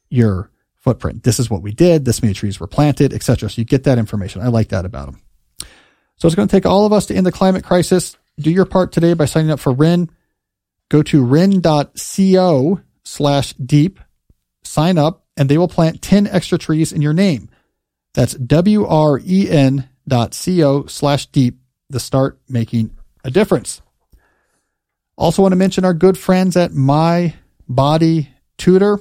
your 0.10 0.50
footprint. 0.80 1.24
This 1.24 1.40
is 1.40 1.50
what 1.50 1.62
we 1.62 1.72
did. 1.72 2.06
This 2.06 2.24
many 2.24 2.34
trees 2.34 2.60
were 2.60 2.68
planted, 2.68 3.14
etc. 3.14 3.50
So 3.50 3.60
you 3.60 3.66
get 3.66 3.84
that 3.84 4.00
information. 4.00 4.42
I 4.42 4.48
like 4.48 4.70
that 4.70 4.86
about 4.86 5.06
them. 5.06 5.22
So 6.16 6.28
it's 6.28 6.36
going 6.36 6.48
to 6.48 6.52
take 6.52 6.66
all 6.66 6.86
of 6.86 6.94
us 6.94 7.06
to 7.08 7.16
end 7.16 7.26
the 7.26 7.32
climate 7.32 7.64
crisis. 7.64 8.18
Do 8.40 8.50
your 8.50 8.66
part 8.66 8.92
today 8.92 9.14
by 9.14 9.26
signing 9.26 9.52
up 9.52 9.60
for 9.60 9.72
Wren. 9.72 10.10
Go 10.90 11.04
to 11.04 11.24
wren.co 11.24 12.82
slash 13.04 13.54
deep 13.54 14.00
sign 14.64 14.98
up 14.98 15.26
and 15.38 15.50
they 15.50 15.58
will 15.58 15.68
plant 15.68 16.02
10 16.02 16.28
extra 16.28 16.58
trees 16.58 16.92
in 16.92 17.02
your 17.02 17.14
name. 17.14 17.50
That's 18.14 18.34
W-R-E-N 18.34 19.90
dot 20.08 20.34
C-O 20.34 20.86
slash 20.88 21.28
deep 21.28 21.60
to 21.92 22.00
start 22.00 22.40
making 22.50 22.92
a 23.24 23.32
difference. 23.32 23.82
Also 25.18 25.42
want 25.42 25.52
to 25.52 25.58
mention 25.58 25.86
our 25.86 25.94
good 25.94 26.18
friends 26.18 26.56
at 26.56 26.74
My 26.74 27.34
Body 27.68 28.30
Tutor. 28.58 29.00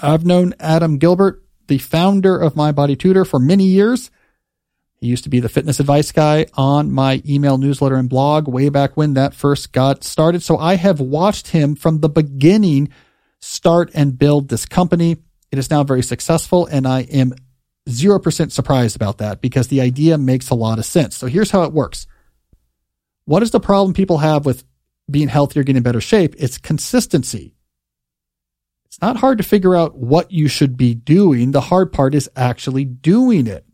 I've 0.00 0.24
known 0.26 0.54
Adam 0.60 0.98
Gilbert, 0.98 1.42
the 1.66 1.78
founder 1.78 2.38
of 2.38 2.56
My 2.56 2.72
Body 2.72 2.96
Tutor 2.96 3.24
for 3.24 3.38
many 3.38 3.64
years. 3.64 4.10
He 5.00 5.06
used 5.06 5.24
to 5.24 5.30
be 5.30 5.40
the 5.40 5.48
fitness 5.48 5.80
advice 5.80 6.12
guy 6.12 6.46
on 6.54 6.92
my 6.92 7.22
email 7.26 7.56
newsletter 7.56 7.96
and 7.96 8.08
blog 8.08 8.46
way 8.46 8.68
back 8.68 8.96
when 8.96 9.14
that 9.14 9.34
first 9.34 9.72
got 9.72 10.04
started. 10.04 10.42
So 10.42 10.58
I 10.58 10.74
have 10.74 11.00
watched 11.00 11.48
him 11.48 11.74
from 11.74 12.00
the 12.00 12.10
beginning 12.10 12.90
start 13.40 13.90
and 13.94 14.18
build 14.18 14.48
this 14.48 14.66
company. 14.66 15.16
It 15.50 15.58
is 15.58 15.70
now 15.70 15.82
very 15.84 16.02
successful, 16.02 16.66
and 16.66 16.86
I 16.86 17.00
am 17.02 17.34
0% 17.88 18.52
surprised 18.52 18.96
about 18.96 19.18
that 19.18 19.40
because 19.40 19.68
the 19.68 19.80
idea 19.80 20.18
makes 20.18 20.50
a 20.50 20.54
lot 20.54 20.78
of 20.78 20.84
sense. 20.84 21.16
So 21.16 21.26
here's 21.26 21.50
how 21.50 21.62
it 21.64 21.72
works. 21.72 22.06
What 23.24 23.42
is 23.42 23.50
the 23.50 23.60
problem 23.60 23.94
people 23.94 24.18
have 24.18 24.46
with 24.46 24.64
being 25.10 25.28
healthier, 25.28 25.62
getting 25.62 25.78
in 25.78 25.82
better 25.82 26.00
shape? 26.00 26.34
It's 26.38 26.58
consistency. 26.58 27.54
It's 28.86 29.00
not 29.00 29.16
hard 29.16 29.38
to 29.38 29.44
figure 29.44 29.76
out 29.76 29.96
what 29.96 30.32
you 30.32 30.48
should 30.48 30.76
be 30.76 30.94
doing. 30.94 31.52
The 31.52 31.60
hard 31.60 31.92
part 31.92 32.14
is 32.14 32.28
actually 32.34 32.84
doing 32.84 33.46
it. 33.46 33.64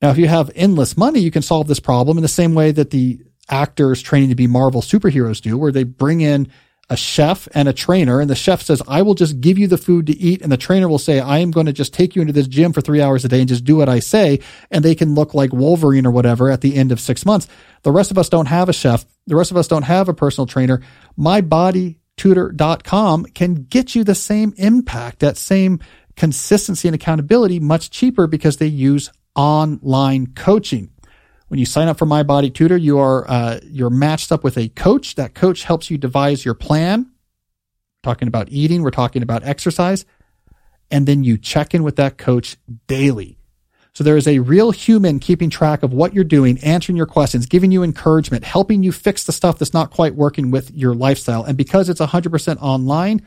Now, 0.00 0.10
if 0.10 0.18
you 0.18 0.28
have 0.28 0.50
endless 0.54 0.96
money, 0.96 1.20
you 1.20 1.30
can 1.30 1.42
solve 1.42 1.68
this 1.68 1.80
problem 1.80 2.18
in 2.18 2.22
the 2.22 2.28
same 2.28 2.54
way 2.54 2.72
that 2.72 2.90
the 2.90 3.20
actors 3.48 4.02
training 4.02 4.28
to 4.30 4.34
be 4.34 4.46
Marvel 4.46 4.82
superheroes 4.82 5.40
do, 5.40 5.58
where 5.58 5.72
they 5.72 5.84
bring 5.84 6.20
in 6.20 6.48
a 6.92 6.96
chef 6.96 7.48
and 7.54 7.68
a 7.68 7.72
trainer. 7.72 8.20
And 8.20 8.28
the 8.28 8.34
chef 8.34 8.60
says, 8.60 8.82
I 8.86 9.00
will 9.00 9.14
just 9.14 9.40
give 9.40 9.58
you 9.58 9.66
the 9.66 9.78
food 9.78 10.06
to 10.08 10.18
eat. 10.18 10.42
And 10.42 10.52
the 10.52 10.58
trainer 10.58 10.90
will 10.90 10.98
say, 10.98 11.20
I 11.20 11.38
am 11.38 11.50
going 11.50 11.64
to 11.64 11.72
just 11.72 11.94
take 11.94 12.14
you 12.14 12.20
into 12.20 12.34
this 12.34 12.46
gym 12.46 12.74
for 12.74 12.82
three 12.82 13.00
hours 13.00 13.24
a 13.24 13.28
day 13.28 13.40
and 13.40 13.48
just 13.48 13.64
do 13.64 13.76
what 13.76 13.88
I 13.88 13.98
say. 13.98 14.40
And 14.70 14.84
they 14.84 14.94
can 14.94 15.14
look 15.14 15.32
like 15.32 15.54
Wolverine 15.54 16.06
or 16.06 16.10
whatever 16.10 16.50
at 16.50 16.60
the 16.60 16.76
end 16.76 16.92
of 16.92 17.00
six 17.00 17.24
months. 17.24 17.48
The 17.82 17.90
rest 17.90 18.10
of 18.10 18.18
us 18.18 18.28
don't 18.28 18.44
have 18.46 18.68
a 18.68 18.74
chef. 18.74 19.06
The 19.26 19.36
rest 19.36 19.50
of 19.50 19.56
us 19.56 19.68
don't 19.68 19.84
have 19.84 20.10
a 20.10 20.14
personal 20.14 20.46
trainer. 20.46 20.82
MyBodyTutor.com 21.18 23.24
can 23.24 23.54
get 23.54 23.94
you 23.94 24.04
the 24.04 24.14
same 24.14 24.52
impact, 24.58 25.20
that 25.20 25.38
same 25.38 25.80
consistency 26.14 26.88
and 26.88 26.94
accountability 26.94 27.58
much 27.58 27.90
cheaper 27.90 28.26
because 28.26 28.58
they 28.58 28.66
use 28.66 29.10
online 29.34 30.26
coaching. 30.34 30.91
When 31.52 31.58
you 31.58 31.66
sign 31.66 31.86
up 31.86 31.98
for 31.98 32.06
My 32.06 32.22
Body 32.22 32.48
Tutor, 32.48 32.78
you 32.78 32.98
are 32.98 33.30
uh, 33.30 33.60
you're 33.64 33.90
matched 33.90 34.32
up 34.32 34.42
with 34.42 34.56
a 34.56 34.70
coach. 34.70 35.16
That 35.16 35.34
coach 35.34 35.64
helps 35.64 35.90
you 35.90 35.98
devise 35.98 36.46
your 36.46 36.54
plan. 36.54 37.00
We're 37.02 38.10
talking 38.10 38.26
about 38.26 38.48
eating, 38.48 38.80
we're 38.80 38.90
talking 38.90 39.22
about 39.22 39.44
exercise, 39.44 40.06
and 40.90 41.06
then 41.06 41.24
you 41.24 41.36
check 41.36 41.74
in 41.74 41.82
with 41.82 41.96
that 41.96 42.16
coach 42.16 42.56
daily. 42.86 43.36
So 43.92 44.02
there 44.02 44.16
is 44.16 44.26
a 44.26 44.38
real 44.38 44.70
human 44.70 45.18
keeping 45.18 45.50
track 45.50 45.82
of 45.82 45.92
what 45.92 46.14
you're 46.14 46.24
doing, 46.24 46.58
answering 46.60 46.96
your 46.96 47.04
questions, 47.04 47.44
giving 47.44 47.70
you 47.70 47.82
encouragement, 47.82 48.44
helping 48.44 48.82
you 48.82 48.90
fix 48.90 49.24
the 49.24 49.32
stuff 49.32 49.58
that's 49.58 49.74
not 49.74 49.90
quite 49.90 50.14
working 50.14 50.50
with 50.50 50.70
your 50.70 50.94
lifestyle. 50.94 51.44
And 51.44 51.58
because 51.58 51.90
it's 51.90 52.00
100% 52.00 52.62
online, 52.62 53.26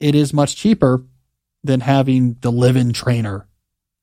it 0.00 0.14
is 0.14 0.34
much 0.34 0.54
cheaper 0.54 1.02
than 1.64 1.80
having 1.80 2.36
the 2.42 2.52
live-in 2.52 2.92
trainer, 2.92 3.48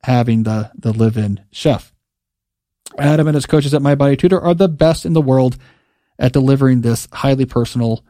having 0.02 0.42
the, 0.42 0.72
the 0.74 0.92
live-in 0.94 1.46
chef. 1.52 1.95
Adam 2.98 3.28
and 3.28 3.36
his 3.36 3.46
coaches 3.46 3.74
at 3.74 3.82
My 3.82 3.96
Body 3.96 4.16
Tutor 4.16 4.40
are 4.40 4.54
the 4.54 4.70
best 4.70 5.06
in 5.06 5.14
the 5.14 5.22
world 5.22 5.58
at 6.18 6.34
delivering 6.34 6.82
this 6.82 7.08
highly 7.12 7.46
personal 7.46 8.06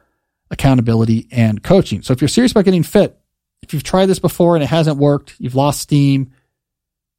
accountability 0.51 1.27
and 1.31 1.63
coaching. 1.63 2.01
So 2.01 2.13
if 2.13 2.21
you're 2.21 2.27
serious 2.27 2.51
about 2.51 2.65
getting 2.65 2.83
fit, 2.83 3.19
if 3.61 3.73
you've 3.73 3.83
tried 3.83 4.05
this 4.05 4.19
before 4.19 4.55
and 4.55 4.63
it 4.63 4.67
hasn't 4.67 4.97
worked, 4.97 5.35
you've 5.39 5.55
lost 5.55 5.81
steam, 5.81 6.31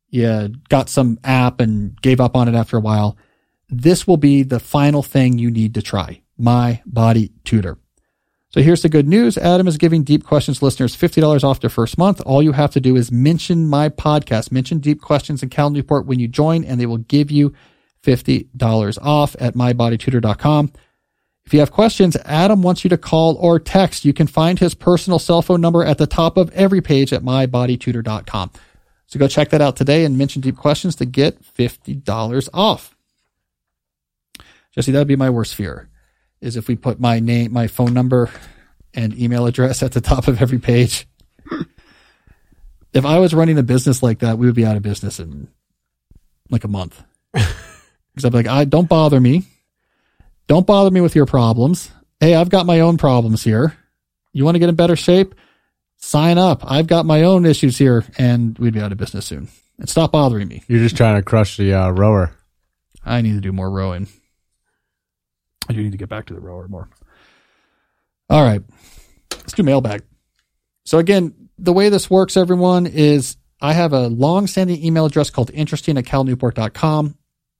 you 0.08 0.52
got 0.68 0.88
some 0.88 1.18
app 1.24 1.60
and 1.60 2.00
gave 2.00 2.20
up 2.20 2.36
on 2.36 2.48
it 2.48 2.54
after 2.54 2.76
a 2.76 2.80
while, 2.80 3.16
this 3.68 4.06
will 4.06 4.16
be 4.16 4.44
the 4.44 4.60
final 4.60 5.02
thing 5.02 5.38
you 5.38 5.50
need 5.50 5.74
to 5.74 5.82
try. 5.82 6.22
My 6.38 6.82
Body 6.86 7.32
Tutor. 7.44 7.78
So 8.56 8.62
here's 8.62 8.80
the 8.80 8.88
good 8.88 9.06
news. 9.06 9.36
Adam 9.36 9.68
is 9.68 9.76
giving 9.76 10.02
Deep 10.02 10.24
Questions 10.24 10.62
listeners 10.62 10.96
$50 10.96 11.44
off 11.44 11.60
their 11.60 11.68
first 11.68 11.98
month. 11.98 12.22
All 12.24 12.42
you 12.42 12.52
have 12.52 12.70
to 12.70 12.80
do 12.80 12.96
is 12.96 13.12
mention 13.12 13.66
my 13.66 13.90
podcast, 13.90 14.50
mention 14.50 14.78
Deep 14.78 15.02
Questions 15.02 15.42
and 15.42 15.50
Cal 15.50 15.68
Newport 15.68 16.06
when 16.06 16.18
you 16.18 16.26
join, 16.26 16.64
and 16.64 16.80
they 16.80 16.86
will 16.86 16.96
give 16.96 17.30
you 17.30 17.52
$50 18.02 18.98
off 19.02 19.36
at 19.38 19.52
mybodytutor.com. 19.52 20.72
If 21.44 21.52
you 21.52 21.60
have 21.60 21.70
questions, 21.70 22.16
Adam 22.24 22.62
wants 22.62 22.82
you 22.82 22.88
to 22.88 22.96
call 22.96 23.34
or 23.34 23.60
text. 23.60 24.06
You 24.06 24.14
can 24.14 24.26
find 24.26 24.58
his 24.58 24.72
personal 24.74 25.18
cell 25.18 25.42
phone 25.42 25.60
number 25.60 25.84
at 25.84 25.98
the 25.98 26.06
top 26.06 26.38
of 26.38 26.50
every 26.52 26.80
page 26.80 27.12
at 27.12 27.22
mybodytutor.com. 27.22 28.52
So 29.06 29.18
go 29.18 29.28
check 29.28 29.50
that 29.50 29.60
out 29.60 29.76
today 29.76 30.02
and 30.02 30.16
mention 30.16 30.40
Deep 30.40 30.56
Questions 30.56 30.96
to 30.96 31.04
get 31.04 31.42
$50 31.42 32.48
off. 32.54 32.96
Jesse, 34.72 34.92
that 34.92 34.98
would 34.98 35.08
be 35.08 35.14
my 35.14 35.28
worst 35.28 35.54
fear 35.54 35.90
is 36.46 36.56
if 36.56 36.68
we 36.68 36.76
put 36.76 37.00
my 37.00 37.20
name, 37.20 37.52
my 37.52 37.66
phone 37.66 37.92
number, 37.92 38.30
and 38.94 39.18
email 39.18 39.46
address 39.46 39.82
at 39.82 39.92
the 39.92 40.00
top 40.00 40.28
of 40.28 40.40
every 40.40 40.58
page. 40.58 41.06
if 42.92 43.04
I 43.04 43.18
was 43.18 43.34
running 43.34 43.58
a 43.58 43.62
business 43.62 44.02
like 44.02 44.20
that, 44.20 44.38
we 44.38 44.46
would 44.46 44.54
be 44.54 44.64
out 44.64 44.76
of 44.76 44.82
business 44.82 45.20
in 45.20 45.48
like 46.50 46.64
a 46.64 46.68
month. 46.68 47.02
Because 48.16 48.24
I'd 48.24 48.32
be 48.32 48.38
like, 48.38 48.46
I 48.48 48.64
don't 48.64 48.88
bother 48.88 49.20
me. 49.20 49.44
Don't 50.46 50.66
bother 50.66 50.90
me 50.90 51.02
with 51.02 51.14
your 51.14 51.26
problems. 51.26 51.90
Hey, 52.18 52.34
I've 52.34 52.48
got 52.48 52.64
my 52.64 52.80
own 52.80 52.96
problems 52.96 53.44
here. 53.44 53.76
You 54.32 54.42
want 54.42 54.54
to 54.54 54.58
get 54.58 54.70
in 54.70 54.74
better 54.74 54.96
shape? 54.96 55.34
Sign 55.98 56.38
up. 56.38 56.62
I've 56.64 56.86
got 56.86 57.04
my 57.04 57.24
own 57.24 57.44
issues 57.44 57.76
here, 57.76 58.06
and 58.16 58.58
we'd 58.58 58.72
be 58.72 58.80
out 58.80 58.90
of 58.90 58.96
business 58.96 59.26
soon. 59.26 59.48
And 59.78 59.86
stop 59.86 60.12
bothering 60.12 60.48
me. 60.48 60.64
You're 60.66 60.80
just 60.80 60.96
trying 60.96 61.16
to 61.16 61.22
crush 61.22 61.58
the 61.58 61.74
uh, 61.74 61.90
rower. 61.90 62.32
I 63.04 63.20
need 63.20 63.34
to 63.34 63.40
do 63.42 63.52
more 63.52 63.70
rowing. 63.70 64.08
I 65.68 65.72
do 65.72 65.82
need 65.82 65.92
to 65.92 65.98
get 65.98 66.08
back 66.08 66.26
to 66.26 66.34
the 66.34 66.40
rower 66.40 66.68
more. 66.68 66.88
All 68.28 68.42
right. 68.42 68.62
Let's 69.32 69.52
do 69.52 69.62
mailbag. 69.62 70.02
So 70.84 70.98
again, 70.98 71.48
the 71.58 71.72
way 71.72 71.88
this 71.88 72.10
works, 72.10 72.36
everyone, 72.36 72.86
is 72.86 73.36
I 73.60 73.72
have 73.72 73.92
a 73.92 74.08
long 74.08 74.46
standing 74.46 74.84
email 74.84 75.06
address 75.06 75.30
called 75.30 75.50
interesting 75.52 75.98
at 75.98 76.04
calnewport.com 76.04 77.16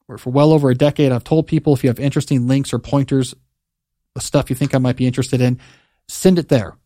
where 0.07 0.19
for 0.19 0.31
well 0.31 0.53
over 0.53 0.71
a 0.71 0.75
decade 0.75 1.13
I've 1.13 1.25
told 1.25 1.47
people 1.47 1.75
if 1.75 1.83
you 1.85 1.91
have 1.91 2.01
interesting 2.01 2.47
links 2.47 2.73
or 2.73 2.79
pointers, 2.79 3.35
stuff 4.19 4.51
you 4.51 4.57
think 4.57 4.75
I 4.75 4.79
might 4.79 4.97
be 4.97 5.07
interested 5.07 5.41
in, 5.41 5.61
send 6.09 6.39
it 6.39 6.49
there. 6.49 6.77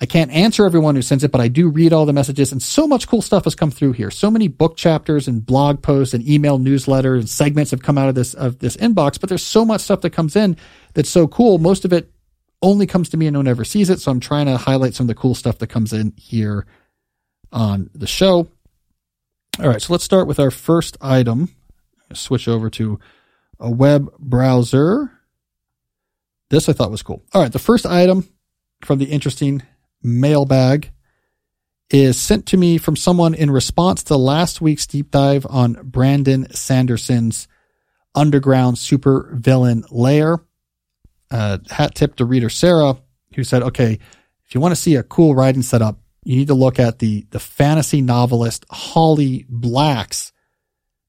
I 0.00 0.06
can't 0.06 0.30
answer 0.30 0.64
everyone 0.64 0.94
who 0.94 1.02
sends 1.02 1.24
it, 1.24 1.32
but 1.32 1.40
I 1.40 1.48
do 1.48 1.68
read 1.68 1.92
all 1.92 2.06
the 2.06 2.12
messages 2.12 2.52
and 2.52 2.62
so 2.62 2.86
much 2.86 3.08
cool 3.08 3.20
stuff 3.20 3.44
has 3.44 3.56
come 3.56 3.72
through 3.72 3.92
here. 3.92 4.12
So 4.12 4.30
many 4.30 4.46
book 4.46 4.76
chapters 4.76 5.26
and 5.26 5.44
blog 5.44 5.82
posts 5.82 6.14
and 6.14 6.26
email 6.28 6.58
newsletters 6.58 7.18
and 7.18 7.28
segments 7.28 7.72
have 7.72 7.82
come 7.82 7.98
out 7.98 8.08
of 8.08 8.14
this, 8.14 8.32
of 8.34 8.60
this 8.60 8.76
inbox, 8.76 9.18
but 9.18 9.28
there's 9.28 9.44
so 9.44 9.64
much 9.64 9.80
stuff 9.80 10.02
that 10.02 10.10
comes 10.10 10.36
in 10.36 10.56
that's 10.94 11.10
so 11.10 11.26
cool. 11.26 11.58
Most 11.58 11.84
of 11.84 11.92
it 11.92 12.12
only 12.62 12.86
comes 12.86 13.08
to 13.08 13.16
me 13.16 13.26
and 13.26 13.34
no 13.34 13.40
one 13.40 13.48
ever 13.48 13.64
sees 13.64 13.90
it. 13.90 14.00
So 14.00 14.12
I'm 14.12 14.20
trying 14.20 14.46
to 14.46 14.56
highlight 14.56 14.94
some 14.94 15.04
of 15.04 15.08
the 15.08 15.20
cool 15.20 15.34
stuff 15.34 15.58
that 15.58 15.66
comes 15.66 15.92
in 15.92 16.12
here 16.16 16.64
on 17.52 17.90
the 17.92 18.06
show. 18.06 18.48
All 19.58 19.68
right. 19.68 19.82
So 19.82 19.92
let's 19.92 20.04
start 20.04 20.28
with 20.28 20.38
our 20.38 20.52
first 20.52 20.96
item. 21.00 21.48
Switch 22.12 22.46
over 22.46 22.70
to 22.70 23.00
a 23.58 23.70
web 23.70 24.12
browser. 24.18 25.10
This 26.50 26.68
I 26.68 26.72
thought 26.72 26.92
was 26.92 27.02
cool. 27.02 27.24
All 27.34 27.42
right. 27.42 27.52
The 27.52 27.58
first 27.58 27.84
item 27.84 28.28
from 28.84 28.98
the 28.98 29.06
interesting 29.06 29.62
mailbag 30.02 30.90
is 31.90 32.20
sent 32.20 32.46
to 32.46 32.56
me 32.56 32.78
from 32.78 32.96
someone 32.96 33.34
in 33.34 33.50
response 33.50 34.02
to 34.04 34.16
last 34.16 34.60
week's 34.60 34.86
deep 34.86 35.10
dive 35.10 35.46
on 35.48 35.74
Brandon 35.82 36.46
Sanderson's 36.50 37.48
underground 38.14 38.78
super 38.78 39.30
villain 39.34 39.84
lair. 39.90 40.38
Uh, 41.30 41.58
hat 41.70 41.94
tip 41.94 42.16
to 42.16 42.24
reader 42.24 42.48
Sarah, 42.48 42.96
who 43.34 43.44
said, 43.44 43.62
okay, 43.62 43.98
if 44.46 44.54
you 44.54 44.60
want 44.60 44.72
to 44.72 44.80
see 44.80 44.96
a 44.96 45.02
cool 45.02 45.34
writing 45.34 45.62
setup, 45.62 45.98
you 46.24 46.36
need 46.36 46.48
to 46.48 46.54
look 46.54 46.78
at 46.78 46.98
the, 46.98 47.26
the 47.30 47.38
fantasy 47.38 48.00
novelist 48.00 48.64
Holly 48.70 49.46
Black's 49.48 50.32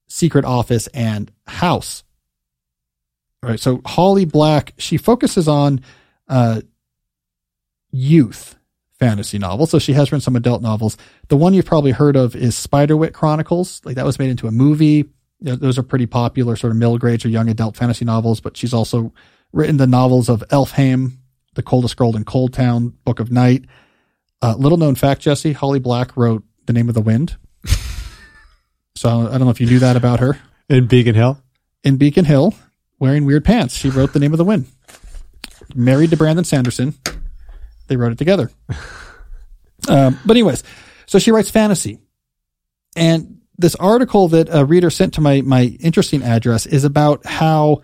secret 0.08 0.46
office 0.46 0.88
and 0.88 1.32
house. 1.48 2.04
All 3.42 3.50
right. 3.50 3.60
So 3.60 3.82
Holly 3.86 4.26
Black, 4.26 4.74
she 4.78 4.98
focuses 4.98 5.48
on, 5.48 5.82
uh, 6.28 6.62
youth 7.92 8.59
fantasy 9.00 9.38
novel. 9.40 9.66
So 9.66 9.80
she 9.80 9.94
has 9.94 10.12
written 10.12 10.22
some 10.22 10.36
adult 10.36 10.62
novels. 10.62 10.98
The 11.30 11.38
one 11.38 11.54
you've 11.54 11.66
probably 11.66 11.92
heard 11.92 12.16
of 12.16 12.36
is 12.36 12.56
Spiderwick 12.56 13.14
Chronicles. 13.14 13.82
Like 13.86 13.96
that 13.96 14.06
was 14.06 14.20
made 14.20 14.30
into 14.30 14.48
a 14.48 14.52
movie. 14.52 15.06
Those 15.42 15.78
are 15.78 15.84
pretty 15.84 16.06
popular 16.06 16.58
sort 16.58 16.72
of 16.72 16.78
middle 16.78 16.98
grades 16.98 17.24
or 17.24 17.30
young 17.30 17.48
adult 17.48 17.78
fantasy 17.78 18.04
novels, 18.04 18.42
but 18.42 18.58
she's 18.58 18.74
also 18.74 19.14
written 19.54 19.78
the 19.78 19.88
novels 19.88 20.28
of 20.28 20.44
Elfhame, 20.50 21.14
The 21.56 21.64
Coldest 21.64 21.96
Girl 21.96 22.16
in 22.18 22.26
Coldtown, 22.26 22.94
Book 23.06 23.22
of 23.22 23.32
Night. 23.32 23.64
Uh, 24.42 24.56
little 24.58 24.78
known 24.78 24.96
fact, 24.96 25.22
Jesse, 25.22 25.54
Holly 25.54 25.80
Black 25.80 26.16
wrote 26.18 26.44
The 26.66 26.74
Name 26.74 26.90
of 26.90 26.96
the 26.96 27.02
Wind. 27.02 27.38
so 28.96 29.28
I 29.28 29.38
don't 29.38 29.46
know 29.46 29.50
if 29.50 29.62
you 29.62 29.68
knew 29.68 29.80
that 29.80 29.96
about 29.96 30.20
her. 30.20 30.38
In 30.68 30.88
Beacon 30.88 31.16
Hill? 31.16 31.42
In 31.86 31.96
Beacon 31.96 32.26
Hill, 32.26 32.54
wearing 33.00 33.24
weird 33.26 33.46
pants. 33.46 33.76
She 33.76 33.90
wrote 33.90 34.12
The 34.12 34.20
Name 34.20 34.34
of 34.34 34.38
the 34.38 34.44
Wind. 34.44 34.66
Married 35.74 36.10
to 36.10 36.18
Brandon 36.18 36.44
Sanderson. 36.44 36.96
They 37.90 37.98
wrote 37.98 38.14
it 38.14 38.18
together. 38.18 38.50
um, 39.90 40.18
but 40.26 40.38
anyways, 40.38 40.64
so 41.06 41.20
she 41.20 41.32
writes 41.32 41.50
fantasy. 41.50 42.00
And 42.96 43.42
this 43.58 43.76
article 43.76 44.30
that 44.30 44.48
a 44.50 44.64
reader 44.64 44.90
sent 44.90 45.16
to 45.16 45.22
my, 45.22 45.42
my 45.42 45.64
interesting 45.82 46.24
address 46.24 46.66
is 46.66 46.86
about 46.86 47.26
how 47.26 47.82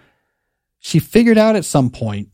she 0.79 0.99
figured 0.99 1.37
out 1.37 1.57
at 1.57 1.65
some 1.65 1.89
point 1.89 2.29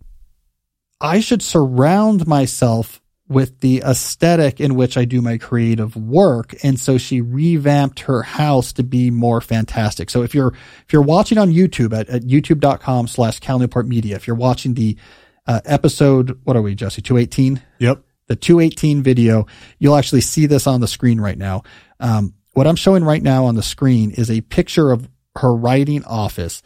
I 1.02 1.20
should 1.20 1.42
surround 1.42 2.28
myself 2.28 3.02
with 3.28 3.62
the 3.62 3.82
aesthetic 3.84 4.60
in 4.60 4.76
which 4.76 4.98
I 4.98 5.06
do 5.06 5.22
my 5.22 5.38
creative 5.38 5.96
work. 5.96 6.54
And 6.64 6.80
so 6.80 6.98
she 6.98 7.22
revamped 7.22 8.02
her 8.02 8.22
house 8.22 8.74
to 8.74 8.84
be 8.84 9.10
more 9.10 9.42
fantastic. 9.42 10.10
So 10.10 10.22
if 10.22 10.36
you're, 10.36 10.50
if 10.50 10.92
you're 10.92 11.02
watching 11.02 11.38
on 11.38 11.50
YouTube 11.50 11.98
at, 11.98 12.10
at 12.10 12.24
youtube.com 12.24 13.08
slash 13.08 13.40
Cal 13.40 13.58
Newport 13.58 13.88
Media, 13.88 14.16
if 14.16 14.28
you're 14.28 14.36
watching 14.36 14.74
the 14.74 14.98
uh, 15.48 15.62
episode, 15.66 16.40
what 16.44 16.56
are 16.56 16.62
we, 16.62 16.76
Jesse? 16.76 17.02
218? 17.02 17.62
Yep. 17.80 18.04
The 18.28 18.36
218 18.36 19.04
video. 19.04 19.48
You'll 19.80 19.96
actually 19.96 20.22
see 20.22 20.46
this 20.46 20.68
on 20.68 20.82
the 20.82 20.88
screen 20.88 21.20
right 21.20 21.38
now. 21.38 21.64
Um, 22.00 22.34
what 22.54 22.68
I'm 22.68 22.76
showing 22.76 23.04
right 23.04 23.22
now 23.22 23.46
on 23.46 23.56
the 23.56 23.64
screen 23.64 24.12
is 24.12 24.30
a 24.30 24.42
picture 24.42 24.92
of 24.92 25.10
her 25.38 25.54
writing 25.54 26.04
office 26.04 26.62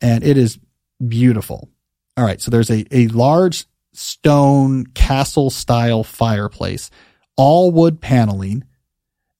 and 0.00 0.24
it 0.24 0.36
is 0.36 0.58
beautiful. 1.06 1.68
All 2.16 2.24
right. 2.24 2.40
So 2.40 2.50
there's 2.50 2.70
a, 2.70 2.84
a 2.90 3.08
large 3.08 3.66
stone 3.92 4.86
castle 4.86 5.50
style 5.50 6.04
fireplace, 6.04 6.90
all 7.36 7.70
wood 7.70 8.00
paneling, 8.00 8.64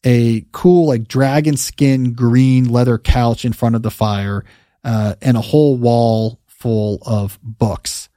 a 0.05 0.47
cool 0.53 0.89
like 0.89 1.07
dragon 1.07 1.57
skin 1.57 2.15
green 2.15 2.69
leather 2.69 2.99
couch 2.99 3.45
in 3.45 3.53
front 3.53 3.75
of 3.75 3.83
the 3.83 3.91
fire, 3.91 4.45
uh, 4.83 5.15
and 5.21 5.37
a 5.37 5.43
whole 5.43 5.77
wall 5.77 6.41
full 6.47 6.99
of 7.05 7.39
books. 7.43 8.09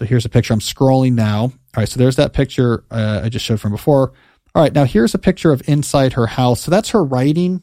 So 0.00 0.06
here's 0.06 0.24
a 0.24 0.30
picture. 0.30 0.54
I'm 0.54 0.60
scrolling 0.60 1.12
now. 1.12 1.42
All 1.42 1.52
right. 1.76 1.88
So 1.88 1.98
there's 1.98 2.16
that 2.16 2.32
picture 2.32 2.84
uh, 2.90 3.20
I 3.22 3.28
just 3.28 3.44
showed 3.44 3.60
from 3.60 3.72
before. 3.72 4.12
All 4.54 4.62
right. 4.62 4.72
Now 4.72 4.84
here's 4.84 5.14
a 5.14 5.18
picture 5.18 5.52
of 5.52 5.62
inside 5.68 6.14
her 6.14 6.26
house. 6.26 6.62
So 6.62 6.70
that's 6.70 6.88
her 6.90 7.04
writing. 7.04 7.62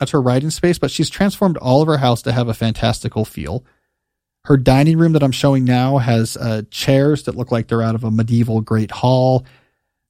That's 0.00 0.10
her 0.10 0.20
writing 0.20 0.50
space, 0.50 0.76
but 0.76 0.90
she's 0.90 1.08
transformed 1.08 1.56
all 1.56 1.80
of 1.80 1.86
her 1.86 1.98
house 1.98 2.22
to 2.22 2.32
have 2.32 2.48
a 2.48 2.54
fantastical 2.54 3.24
feel. 3.24 3.64
Her 4.44 4.56
dining 4.56 4.98
room 4.98 5.12
that 5.12 5.22
I'm 5.22 5.30
showing 5.30 5.64
now 5.64 5.98
has 5.98 6.36
uh, 6.36 6.62
chairs 6.68 7.24
that 7.24 7.36
look 7.36 7.52
like 7.52 7.68
they're 7.68 7.82
out 7.82 7.94
of 7.94 8.02
a 8.02 8.10
medieval 8.10 8.60
great 8.60 8.90
hall. 8.90 9.46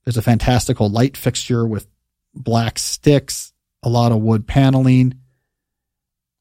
There's 0.05 0.17
a 0.17 0.23
fantastical 0.23 0.89
light 0.89 1.19
fixture 1.19 1.67
with 1.67 1.87
black 2.35 2.79
sticks, 2.79 3.53
a 3.83 3.91
lot 3.91 4.13
of 4.13 4.23
wood 4.23 4.47
paneling. 4.47 5.19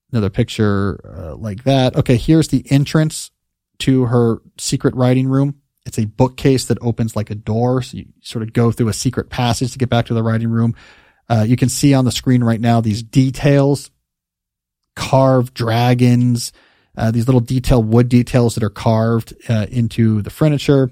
Another 0.09 0.29
picture 0.29 1.01
uh, 1.03 1.35
like 1.35 1.65
that. 1.65 1.97
Okay, 1.97 2.15
here's 2.15 2.47
the 2.47 2.65
entrance 2.71 3.31
to 3.79 4.05
her 4.05 4.41
secret 4.57 4.95
writing 4.95 5.27
room. 5.27 5.61
It's 5.85 5.97
a 5.97 6.05
bookcase 6.05 6.65
that 6.65 6.77
opens 6.81 7.15
like 7.15 7.29
a 7.29 7.35
door. 7.35 7.81
So 7.81 7.97
you 7.97 8.05
sort 8.21 8.43
of 8.43 8.53
go 8.53 8.71
through 8.71 8.89
a 8.89 8.93
secret 8.93 9.29
passage 9.29 9.71
to 9.71 9.77
get 9.77 9.89
back 9.89 10.07
to 10.07 10.13
the 10.13 10.23
writing 10.23 10.49
room. 10.49 10.75
Uh, 11.29 11.45
you 11.47 11.55
can 11.55 11.69
see 11.69 11.93
on 11.93 12.05
the 12.05 12.11
screen 12.11 12.43
right 12.43 12.59
now 12.59 12.81
these 12.81 13.03
details, 13.03 13.89
carved 14.95 15.53
dragons, 15.53 16.51
uh, 16.97 17.11
these 17.11 17.27
little 17.27 17.41
detail 17.41 17.83
wood 17.83 18.09
details 18.09 18.55
that 18.55 18.63
are 18.63 18.69
carved 18.69 19.33
uh, 19.49 19.67
into 19.69 20.21
the 20.21 20.29
furniture. 20.29 20.89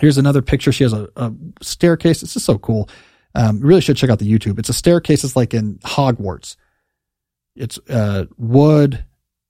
Here's 0.00 0.18
another 0.18 0.42
picture. 0.42 0.72
She 0.72 0.84
has 0.84 0.92
a, 0.92 1.08
a 1.16 1.32
staircase. 1.60 2.20
This 2.20 2.36
is 2.36 2.44
so 2.44 2.58
cool. 2.58 2.88
Um, 3.34 3.60
really 3.60 3.80
should 3.80 3.96
check 3.96 4.10
out 4.10 4.18
the 4.18 4.30
YouTube. 4.30 4.58
It's 4.58 4.68
a 4.68 4.74
staircase. 4.74 5.24
It's 5.24 5.36
like 5.36 5.54
in 5.54 5.78
Hogwarts. 5.78 6.56
It's 7.56 7.78
uh, 7.90 8.26
wood. 8.38 9.04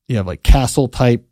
You 0.08 0.16
have 0.16 0.26
like 0.26 0.42
castle 0.42 0.88
type 0.88 1.26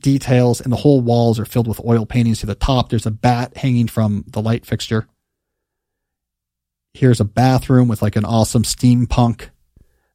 details 0.00 0.60
and 0.60 0.72
the 0.72 0.76
whole 0.76 1.00
walls 1.00 1.38
are 1.38 1.44
filled 1.44 1.68
with 1.68 1.84
oil 1.84 2.06
paintings 2.06 2.40
to 2.40 2.46
the 2.46 2.54
top. 2.54 2.88
There's 2.88 3.06
a 3.06 3.10
bat 3.10 3.56
hanging 3.56 3.88
from 3.88 4.24
the 4.28 4.42
light 4.42 4.66
fixture. 4.66 5.06
Here's 6.92 7.20
a 7.20 7.24
bathroom 7.24 7.88
with 7.88 8.02
like 8.02 8.16
an 8.16 8.24
awesome 8.24 8.62
steampunk, 8.62 9.50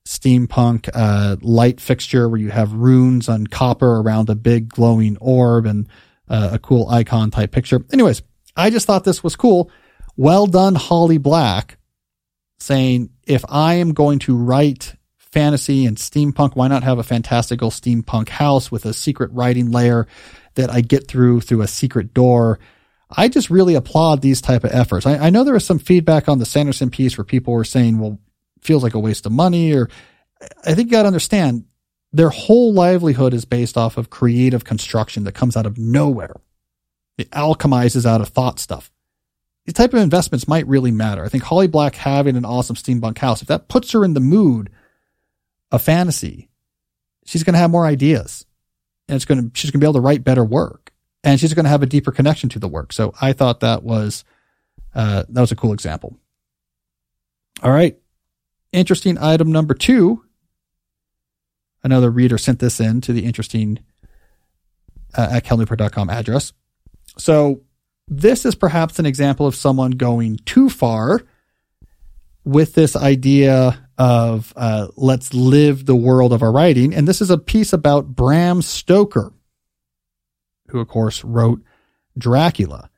steampunk, 0.08 0.90
uh, 0.94 1.38
light 1.42 1.82
fixture 1.82 2.30
where 2.30 2.40
you 2.40 2.52
have 2.52 2.74
runes 2.74 3.28
on 3.28 3.48
copper 3.48 4.00
around 4.00 4.30
a 4.30 4.36
big 4.36 4.70
glowing 4.70 5.18
orb 5.20 5.66
and 5.66 5.88
uh, 6.30 6.52
a 6.54 6.60
cool 6.60 6.88
icon 6.90 7.32
type 7.32 7.52
picture. 7.52 7.84
Anyways, 7.92 8.22
I 8.56 8.70
just 8.70 8.88
thought 8.88 9.04
this 9.04 9.24
was 9.24 9.36
cool. 9.36 9.72
Well 10.16 10.48
done, 10.48 10.76
Holly 10.76 11.18
Black 11.18 11.78
saying, 12.60 13.10
if 13.26 13.44
I 13.48 13.76
am 13.76 13.94
going 13.94 14.20
to 14.20 14.36
write 14.36 14.96
fantasy 15.32 15.86
and 15.86 15.98
steampunk. 15.98 16.56
Why 16.56 16.68
not 16.68 16.84
have 16.84 17.00
a 17.00 17.04
fantastical 17.04 17.70
steampunk 17.70 18.30
house 18.30 18.72
with 18.72 18.86
a 18.86 18.94
secret 18.94 19.32
writing 19.32 19.72
layer 19.72 20.08
that 20.56 20.70
I 20.70 20.82
get 20.82 21.08
through 21.08 21.42
through 21.42 21.62
a 21.62 21.68
secret 21.68 22.14
door? 22.14 22.60
I 23.10 23.28
just 23.28 23.50
really 23.50 23.76
applaud 23.76 24.22
these 24.22 24.42
type 24.42 24.64
of 24.64 24.72
efforts. 24.72 25.06
I, 25.06 25.18
I 25.18 25.30
know 25.30 25.44
there 25.44 25.54
was 25.54 25.66
some 25.66 25.80
feedback 25.80 26.30
on 26.30 26.40
the 26.40 26.46
Sanderson 26.46 26.90
piece 26.90 27.18
where 27.18 27.26
people 27.26 27.54
were 27.54 27.64
saying, 27.64 28.00
well, 28.00 28.20
feels 28.62 28.84
like 28.84 28.94
a 28.94 29.00
waste 29.00 29.26
of 29.26 29.32
money 29.32 29.74
or 29.74 29.90
I 30.66 30.74
think 30.74 30.88
you 30.88 30.92
got 30.92 31.04
to 31.04 31.08
understand 31.08 31.66
their 32.12 32.30
whole 32.30 32.74
livelihood 32.74 33.34
is 33.34 33.46
based 33.46 33.78
off 33.78 33.98
of 33.98 34.10
creative 34.10 34.64
construction 34.64 35.24
that 35.26 35.34
comes 35.34 35.56
out 35.56 35.66
of 35.66 35.78
nowhere. 35.78 36.36
It 37.18 37.30
alchemizes 37.32 38.06
out 38.06 38.22
of 38.22 38.30
thought 38.30 38.60
stuff. 38.60 38.92
These 39.66 39.74
type 39.74 39.94
of 39.94 40.02
investments 40.02 40.48
might 40.48 40.68
really 40.68 40.92
matter. 40.92 41.24
I 41.24 41.28
think 41.28 41.44
Holly 41.44 41.68
Black 41.68 41.96
having 41.96 42.36
an 42.36 42.46
awesome 42.46 42.76
steampunk 42.76 43.18
house, 43.20 43.42
if 43.42 43.48
that 43.50 43.68
puts 43.68 43.92
her 43.92 44.04
in 44.04 44.14
the 44.14 44.20
mood 44.20 44.70
a 45.72 45.80
fantasy, 45.80 46.50
she's 47.26 47.44
going 47.44 47.54
to 47.54 47.60
have 47.60 47.72
more 47.72 47.86
ideas 47.86 48.46
and 49.08 49.16
it's 49.16 49.26
going 49.26 49.52
to, 49.52 49.60
she's 49.60 49.72
going 49.72 49.80
to 49.80 49.86
be 49.86 49.88
able 49.88 50.02
to 50.02 50.02
write 50.02 50.24
better 50.24 50.44
work 50.44 50.94
and 51.24 51.40
she's 51.40 51.54
going 51.54 51.66
to 51.66 51.70
have 51.70 51.84
a 51.84 51.88
deeper 51.88 52.12
connection 52.12 52.50
to 52.50 52.60
the 52.60 52.68
work. 52.68 52.94
So 52.94 53.14
I 53.22 53.34
thought 53.34 53.60
that 53.60 53.84
was, 53.84 54.24
uh, 54.96 55.24
that 55.30 55.42
was 55.42 55.52
a 55.52 55.56
cool 55.56 55.74
example. 55.74 56.18
All 57.62 57.72
right. 57.72 57.98
Interesting 58.72 59.18
item 59.18 59.52
number 59.52 59.74
two. 59.74 60.24
Another 61.84 62.12
reader 62.12 62.38
sent 62.38 62.60
this 62.60 62.80
in 62.80 63.02
to 63.02 63.14
the 63.14 63.26
interesting 63.26 63.80
uh, 65.18 65.28
at 65.32 65.46
calnewport.com 65.46 66.10
address. 66.10 66.54
So 67.18 67.62
this 68.08 68.46
is 68.46 68.56
perhaps 68.56 69.00
an 69.00 69.06
example 69.06 69.48
of 69.48 69.56
someone 69.56 69.92
going 69.92 70.38
too 70.46 70.70
far 70.70 71.22
with 72.44 72.74
this 72.74 72.96
idea 72.96 73.89
of 74.00 74.54
uh, 74.56 74.88
let's 74.96 75.34
live 75.34 75.86
the 75.86 75.96
world 75.96 76.32
of 76.32 76.42
our 76.42 76.52
writing. 76.52 76.96
And 76.96 77.06
this 77.06 77.22
is 77.22 77.30
a 77.30 77.38
piece 77.38 77.74
about 77.74 78.08
Bram 78.08 78.62
Stoker, 78.62 79.34
who, 80.70 80.80
of 80.80 80.88
course, 80.88 81.24
wrote 81.24 81.62
Dracula. 82.18 82.90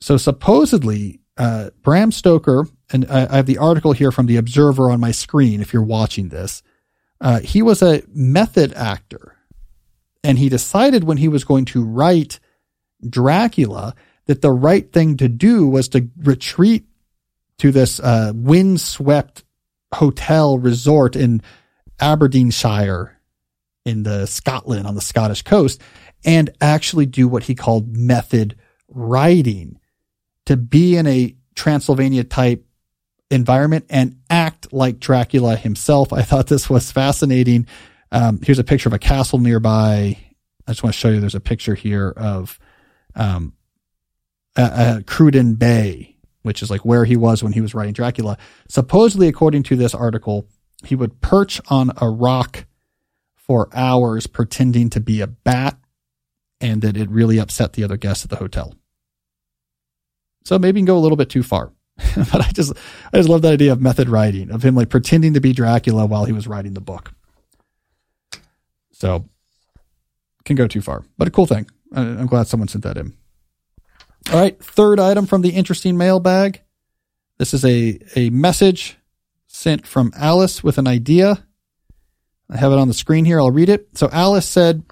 So 0.00 0.16
supposedly, 0.16 1.20
uh, 1.36 1.70
Bram 1.82 2.12
Stoker, 2.12 2.66
and 2.90 3.06
I, 3.10 3.26
I, 3.26 3.36
have 3.36 3.46
the 3.46 3.58
article 3.58 3.92
here 3.92 4.10
from 4.10 4.26
the 4.26 4.36
Observer 4.36 4.90
on 4.90 5.00
my 5.00 5.10
screen 5.10 5.60
if 5.60 5.72
you're 5.72 5.82
watching 5.82 6.30
this. 6.30 6.62
Uh, 7.20 7.40
he 7.40 7.60
was 7.60 7.82
a 7.82 8.02
method 8.08 8.72
actor, 8.72 9.36
and 10.22 10.38
he 10.38 10.48
decided 10.48 11.04
when 11.04 11.18
he 11.18 11.28
was 11.28 11.44
going 11.44 11.66
to 11.66 11.84
write 11.84 12.40
Dracula 13.06 13.94
that 14.26 14.40
the 14.40 14.52
right 14.52 14.90
thing 14.90 15.18
to 15.18 15.28
do 15.28 15.66
was 15.66 15.88
to 15.88 16.08
retreat 16.16 16.86
to 17.58 17.70
this 17.70 18.00
uh, 18.00 18.32
windswept 18.34 19.43
hotel 19.94 20.58
resort 20.58 21.16
in 21.16 21.42
Aberdeenshire 22.00 23.18
in 23.84 24.02
the 24.02 24.26
Scotland 24.26 24.86
on 24.86 24.94
the 24.94 25.00
Scottish 25.00 25.42
coast 25.42 25.80
and 26.24 26.50
actually 26.60 27.06
do 27.06 27.28
what 27.28 27.44
he 27.44 27.54
called 27.54 27.96
method 27.96 28.56
writing 28.88 29.78
to 30.46 30.56
be 30.56 30.96
in 30.96 31.06
a 31.06 31.34
Transylvania 31.54 32.24
type 32.24 32.64
environment 33.30 33.86
and 33.90 34.16
act 34.30 34.72
like 34.72 35.00
Dracula 35.00 35.56
himself. 35.56 36.12
I 36.12 36.22
thought 36.22 36.46
this 36.46 36.70
was 36.70 36.90
fascinating. 36.90 37.66
Um, 38.12 38.40
here's 38.42 38.58
a 38.58 38.64
picture 38.64 38.88
of 38.88 38.92
a 38.92 38.98
castle 38.98 39.38
nearby. 39.38 40.18
I 40.66 40.70
just 40.70 40.82
want 40.82 40.94
to 40.94 40.98
show 40.98 41.08
you. 41.08 41.20
There's 41.20 41.34
a 41.34 41.40
picture 41.40 41.74
here 41.74 42.10
of 42.16 42.58
um, 43.14 43.52
Cruden 45.06 45.54
Bay, 45.54 46.13
which 46.44 46.62
is 46.62 46.70
like 46.70 46.84
where 46.84 47.06
he 47.06 47.16
was 47.16 47.42
when 47.42 47.54
he 47.54 47.62
was 47.62 47.74
writing 47.74 47.94
Dracula. 47.94 48.36
Supposedly, 48.68 49.28
according 49.28 49.62
to 49.64 49.76
this 49.76 49.94
article, 49.94 50.46
he 50.84 50.94
would 50.94 51.22
perch 51.22 51.58
on 51.68 51.90
a 51.96 52.08
rock 52.08 52.66
for 53.34 53.70
hours 53.72 54.26
pretending 54.26 54.90
to 54.90 55.00
be 55.00 55.22
a 55.22 55.26
bat 55.26 55.78
and 56.60 56.82
that 56.82 56.98
it 56.98 57.08
really 57.08 57.38
upset 57.38 57.72
the 57.72 57.82
other 57.82 57.96
guests 57.96 58.24
at 58.24 58.30
the 58.30 58.36
hotel. 58.36 58.74
So 60.44 60.58
maybe 60.58 60.80
you 60.80 60.82
can 60.82 60.94
go 60.94 60.98
a 60.98 61.00
little 61.00 61.16
bit 61.16 61.30
too 61.30 61.42
far. 61.42 61.72
but 62.16 62.40
I 62.40 62.50
just 62.52 62.74
I 63.12 63.16
just 63.16 63.28
love 63.28 63.42
that 63.42 63.54
idea 63.54 63.72
of 63.72 63.80
method 63.80 64.08
writing, 64.08 64.50
of 64.50 64.62
him 64.62 64.74
like 64.74 64.90
pretending 64.90 65.34
to 65.34 65.40
be 65.40 65.52
Dracula 65.52 66.04
while 66.04 66.26
he 66.26 66.32
was 66.32 66.46
writing 66.46 66.74
the 66.74 66.80
book. 66.80 67.12
So 68.92 69.24
can 70.44 70.56
go 70.56 70.66
too 70.66 70.82
far, 70.82 71.04
but 71.16 71.28
a 71.28 71.30
cool 71.30 71.46
thing. 71.46 71.66
I'm 71.92 72.26
glad 72.26 72.48
someone 72.48 72.68
sent 72.68 72.84
that 72.84 72.98
in. 72.98 73.14
All 74.32 74.40
right, 74.40 74.58
third 74.58 74.98
item 74.98 75.26
from 75.26 75.42
the 75.42 75.50
interesting 75.50 75.96
mailbag. 75.96 76.62
This 77.38 77.52
is 77.52 77.64
a, 77.64 77.98
a 78.16 78.30
message 78.30 78.96
sent 79.46 79.86
from 79.86 80.12
Alice 80.16 80.64
with 80.64 80.78
an 80.78 80.88
idea. 80.88 81.46
I 82.50 82.56
have 82.56 82.72
it 82.72 82.78
on 82.78 82.88
the 82.88 82.94
screen 82.94 83.24
here. 83.24 83.38
I'll 83.38 83.50
read 83.50 83.68
it. 83.68 83.88
So 83.94 84.08
Alice 84.10 84.48
said, 84.48 84.82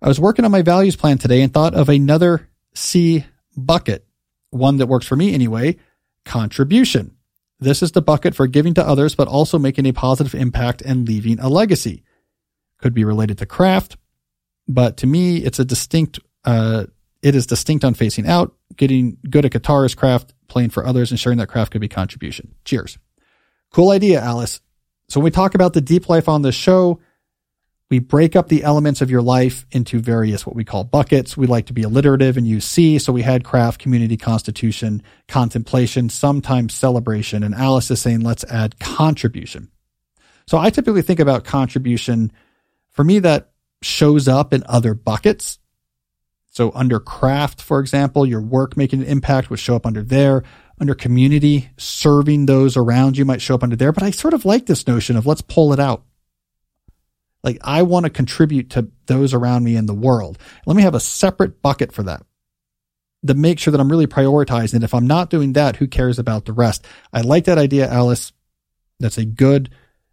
I 0.00 0.08
was 0.08 0.18
working 0.18 0.44
on 0.44 0.50
my 0.50 0.62
values 0.62 0.96
plan 0.96 1.18
today 1.18 1.42
and 1.42 1.52
thought 1.52 1.74
of 1.74 1.88
another 1.88 2.48
C 2.74 3.24
bucket, 3.56 4.06
one 4.50 4.78
that 4.78 4.86
works 4.86 5.06
for 5.06 5.16
me 5.16 5.34
anyway, 5.34 5.76
contribution. 6.24 7.16
This 7.60 7.82
is 7.82 7.92
the 7.92 8.02
bucket 8.02 8.34
for 8.34 8.48
giving 8.48 8.74
to 8.74 8.86
others, 8.86 9.14
but 9.14 9.28
also 9.28 9.58
making 9.58 9.86
a 9.86 9.92
positive 9.92 10.34
impact 10.34 10.82
and 10.82 11.06
leaving 11.06 11.38
a 11.38 11.48
legacy. 11.48 12.02
Could 12.78 12.94
be 12.94 13.04
related 13.04 13.38
to 13.38 13.46
craft, 13.46 13.96
but 14.66 14.96
to 14.98 15.06
me, 15.06 15.36
it's 15.36 15.60
a 15.60 15.64
distinct 15.64 16.18
uh, 16.44 16.86
it 17.22 17.34
is 17.34 17.46
distinct 17.46 17.84
on 17.84 17.94
facing 17.94 18.26
out. 18.26 18.54
Getting 18.76 19.16
good 19.28 19.44
at 19.44 19.52
guitar 19.52 19.84
is 19.84 19.94
craft. 19.94 20.34
Playing 20.48 20.70
for 20.70 20.84
others 20.84 21.10
ensuring 21.10 21.38
that 21.38 21.48
craft 21.48 21.72
could 21.72 21.80
be 21.80 21.88
contribution. 21.88 22.54
Cheers. 22.64 22.98
Cool 23.70 23.90
idea, 23.90 24.20
Alice. 24.20 24.60
So 25.08 25.20
when 25.20 25.24
we 25.24 25.30
talk 25.30 25.54
about 25.54 25.72
the 25.72 25.80
deep 25.80 26.08
life 26.08 26.28
on 26.28 26.42
this 26.42 26.54
show, 26.54 27.00
we 27.90 27.98
break 27.98 28.36
up 28.36 28.48
the 28.48 28.64
elements 28.64 29.02
of 29.02 29.10
your 29.10 29.20
life 29.20 29.66
into 29.70 30.00
various 30.00 30.46
what 30.46 30.56
we 30.56 30.64
call 30.64 30.82
buckets. 30.82 31.36
We 31.36 31.46
like 31.46 31.66
to 31.66 31.74
be 31.74 31.82
alliterative 31.82 32.38
and 32.38 32.46
use 32.46 32.64
C. 32.64 32.98
So 32.98 33.12
we 33.12 33.20
had 33.20 33.44
craft, 33.44 33.80
community, 33.80 34.16
constitution, 34.16 35.02
contemplation, 35.28 36.08
sometimes 36.08 36.74
celebration. 36.74 37.42
And 37.42 37.54
Alice 37.54 37.90
is 37.90 38.00
saying, 38.00 38.22
let's 38.22 38.44
add 38.44 38.78
contribution. 38.78 39.70
So 40.46 40.56
I 40.56 40.70
typically 40.70 41.02
think 41.02 41.20
about 41.20 41.44
contribution. 41.44 42.32
For 42.90 43.04
me, 43.04 43.18
that 43.18 43.52
shows 43.82 44.26
up 44.26 44.54
in 44.54 44.64
other 44.66 44.94
buckets. 44.94 45.58
So 46.52 46.70
under 46.74 47.00
craft, 47.00 47.62
for 47.62 47.80
example, 47.80 48.26
your 48.26 48.42
work 48.42 48.76
making 48.76 49.00
an 49.00 49.06
impact 49.06 49.48
would 49.48 49.58
show 49.58 49.74
up 49.74 49.86
under 49.86 50.02
there. 50.02 50.44
Under 50.78 50.94
community, 50.94 51.70
serving 51.78 52.44
those 52.44 52.76
around 52.76 53.16
you 53.16 53.24
might 53.24 53.40
show 53.40 53.54
up 53.54 53.62
under 53.62 53.74
there. 53.74 53.90
But 53.90 54.02
I 54.02 54.10
sort 54.10 54.34
of 54.34 54.44
like 54.44 54.66
this 54.66 54.86
notion 54.86 55.16
of 55.16 55.24
let's 55.24 55.40
pull 55.40 55.72
it 55.72 55.80
out. 55.80 56.04
Like 57.42 57.56
I 57.62 57.82
want 57.82 58.04
to 58.04 58.10
contribute 58.10 58.68
to 58.70 58.90
those 59.06 59.32
around 59.32 59.64
me 59.64 59.76
in 59.76 59.86
the 59.86 59.94
world. 59.94 60.38
Let 60.66 60.76
me 60.76 60.82
have 60.82 60.94
a 60.94 61.00
separate 61.00 61.62
bucket 61.62 61.90
for 61.90 62.02
that 62.02 62.22
to 63.26 63.32
make 63.32 63.58
sure 63.58 63.72
that 63.72 63.80
I'm 63.80 63.90
really 63.90 64.06
prioritizing. 64.06 64.74
And 64.74 64.84
if 64.84 64.92
I'm 64.92 65.06
not 65.06 65.30
doing 65.30 65.54
that, 65.54 65.76
who 65.76 65.86
cares 65.86 66.18
about 66.18 66.44
the 66.44 66.52
rest? 66.52 66.84
I 67.14 67.22
like 67.22 67.44
that 67.44 67.58
idea, 67.58 67.90
Alice. 67.90 68.30
That's 69.00 69.18
a 69.18 69.24
good 69.24 69.70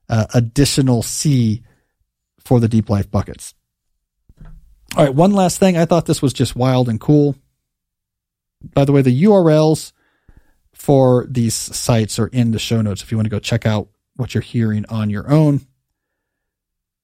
uh, 0.08 0.28
additional 0.34 1.04
C 1.04 1.64
for 2.40 2.62
the 2.62 2.70
deep 2.70 2.90
life 2.90 3.12
buckets. 3.12 3.54
All 4.96 5.06
right, 5.06 5.14
one 5.14 5.32
last 5.32 5.60
thing. 5.60 5.78
I 5.78 5.86
thought 5.86 6.06
this 6.06 6.22
was 6.22 6.34
just 6.34 6.56
wild 6.56 6.90
and 6.90 7.00
cool. 7.00 7.36
By 8.74 8.86
the 8.86 8.92
way, 8.92 9.02
the 9.02 9.24
URLs 9.24 9.94
for 10.74 11.28
these 11.30 11.54
sites 11.54 12.18
are 12.20 12.28
in 12.28 12.52
the 12.52 12.60
show 12.60 12.82
notes 12.82 13.04
if 13.04 13.12
you 13.12 13.18
want 13.18 13.26
to 13.26 13.32
go 13.32 13.40
check 13.40 13.66
out 13.66 13.90
what 14.16 14.34
you're 14.34 14.42
hearing 14.42 14.86
on 14.90 15.10
your 15.10 15.30
own. 15.30 15.62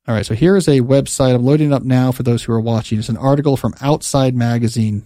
All 0.07 0.13
right, 0.13 0.25
so 0.25 0.35
here 0.35 0.55
is 0.55 0.67
a 0.67 0.81
website. 0.81 1.33
I'm 1.33 1.43
loading 1.43 1.71
it 1.71 1.73
up 1.73 1.83
now 1.83 2.11
for 2.11 2.23
those 2.23 2.43
who 2.43 2.53
are 2.53 2.59
watching. 2.59 2.99
It's 2.99 3.09
an 3.09 3.17
article 3.17 3.57
from 3.57 3.73
Outside 3.81 4.35
Magazine 4.35 5.03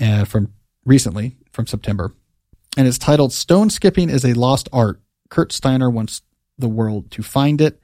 uh, 0.00 0.24
from 0.24 0.52
recently, 0.84 1.36
from 1.52 1.66
September. 1.66 2.12
And 2.76 2.88
it's 2.88 2.98
titled 2.98 3.32
Stone 3.32 3.70
Skipping 3.70 4.10
is 4.10 4.24
a 4.24 4.32
Lost 4.34 4.68
Art. 4.72 5.00
Kurt 5.28 5.52
Steiner 5.52 5.90
wants 5.90 6.22
the 6.58 6.68
world 6.68 7.10
to 7.12 7.22
find 7.22 7.60
it. 7.60 7.80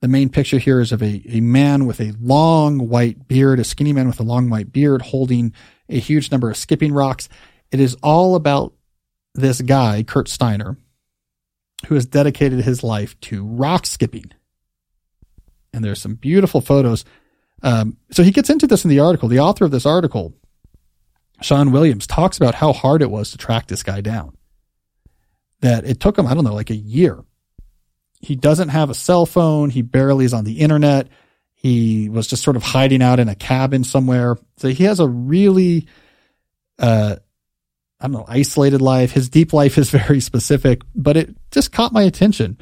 The 0.00 0.08
main 0.08 0.30
picture 0.30 0.58
here 0.58 0.80
is 0.80 0.92
of 0.92 1.02
a, 1.02 1.22
a 1.28 1.40
man 1.40 1.84
with 1.84 2.00
a 2.00 2.14
long 2.20 2.88
white 2.88 3.28
beard, 3.28 3.60
a 3.60 3.64
skinny 3.64 3.92
man 3.92 4.06
with 4.06 4.18
a 4.18 4.24
long 4.24 4.48
white 4.48 4.72
beard 4.72 5.02
holding 5.02 5.52
a 5.90 5.98
huge 5.98 6.30
number 6.30 6.50
of 6.50 6.56
skipping 6.56 6.92
rocks. 6.92 7.28
It 7.70 7.80
is 7.80 7.96
all 8.02 8.34
about 8.34 8.72
this 9.34 9.60
guy, 9.60 10.02
Kurt 10.02 10.28
Steiner, 10.28 10.78
who 11.86 11.94
has 11.96 12.06
dedicated 12.06 12.60
his 12.64 12.82
life 12.82 13.18
to 13.20 13.44
rock 13.44 13.84
skipping. 13.84 14.32
And 15.72 15.84
there's 15.84 16.00
some 16.00 16.14
beautiful 16.14 16.62
photos. 16.62 17.04
Um, 17.62 17.98
so 18.10 18.22
he 18.22 18.30
gets 18.30 18.48
into 18.48 18.66
this 18.66 18.84
in 18.84 18.90
the 18.90 19.00
article. 19.00 19.28
The 19.28 19.38
author 19.38 19.66
of 19.66 19.70
this 19.70 19.86
article, 19.86 20.34
Sean 21.42 21.72
Williams, 21.72 22.06
talks 22.06 22.38
about 22.38 22.54
how 22.54 22.72
hard 22.72 23.02
it 23.02 23.10
was 23.10 23.30
to 23.32 23.38
track 23.38 23.66
this 23.66 23.82
guy 23.82 24.00
down. 24.00 24.34
That 25.60 25.84
it 25.84 26.00
took 26.00 26.18
him, 26.18 26.26
I 26.26 26.32
don't 26.32 26.44
know, 26.44 26.54
like 26.54 26.70
a 26.70 26.74
year 26.74 27.22
he 28.20 28.36
doesn't 28.36 28.68
have 28.68 28.90
a 28.90 28.94
cell 28.94 29.26
phone. 29.26 29.70
He 29.70 29.82
barely 29.82 30.24
is 30.24 30.34
on 30.34 30.44
the 30.44 30.60
internet. 30.60 31.08
He 31.54 32.08
was 32.08 32.26
just 32.26 32.42
sort 32.42 32.56
of 32.56 32.62
hiding 32.62 33.02
out 33.02 33.18
in 33.18 33.28
a 33.28 33.34
cabin 33.34 33.84
somewhere. 33.84 34.36
So 34.58 34.68
he 34.68 34.84
has 34.84 35.00
a 35.00 35.08
really, 35.08 35.88
uh, 36.78 37.16
I 37.98 38.04
don't 38.04 38.12
know, 38.12 38.24
isolated 38.28 38.80
life. 38.80 39.12
His 39.12 39.28
deep 39.28 39.52
life 39.52 39.78
is 39.78 39.90
very 39.90 40.20
specific, 40.20 40.82
but 40.94 41.16
it 41.16 41.34
just 41.50 41.72
caught 41.72 41.92
my 41.92 42.02
attention. 42.02 42.58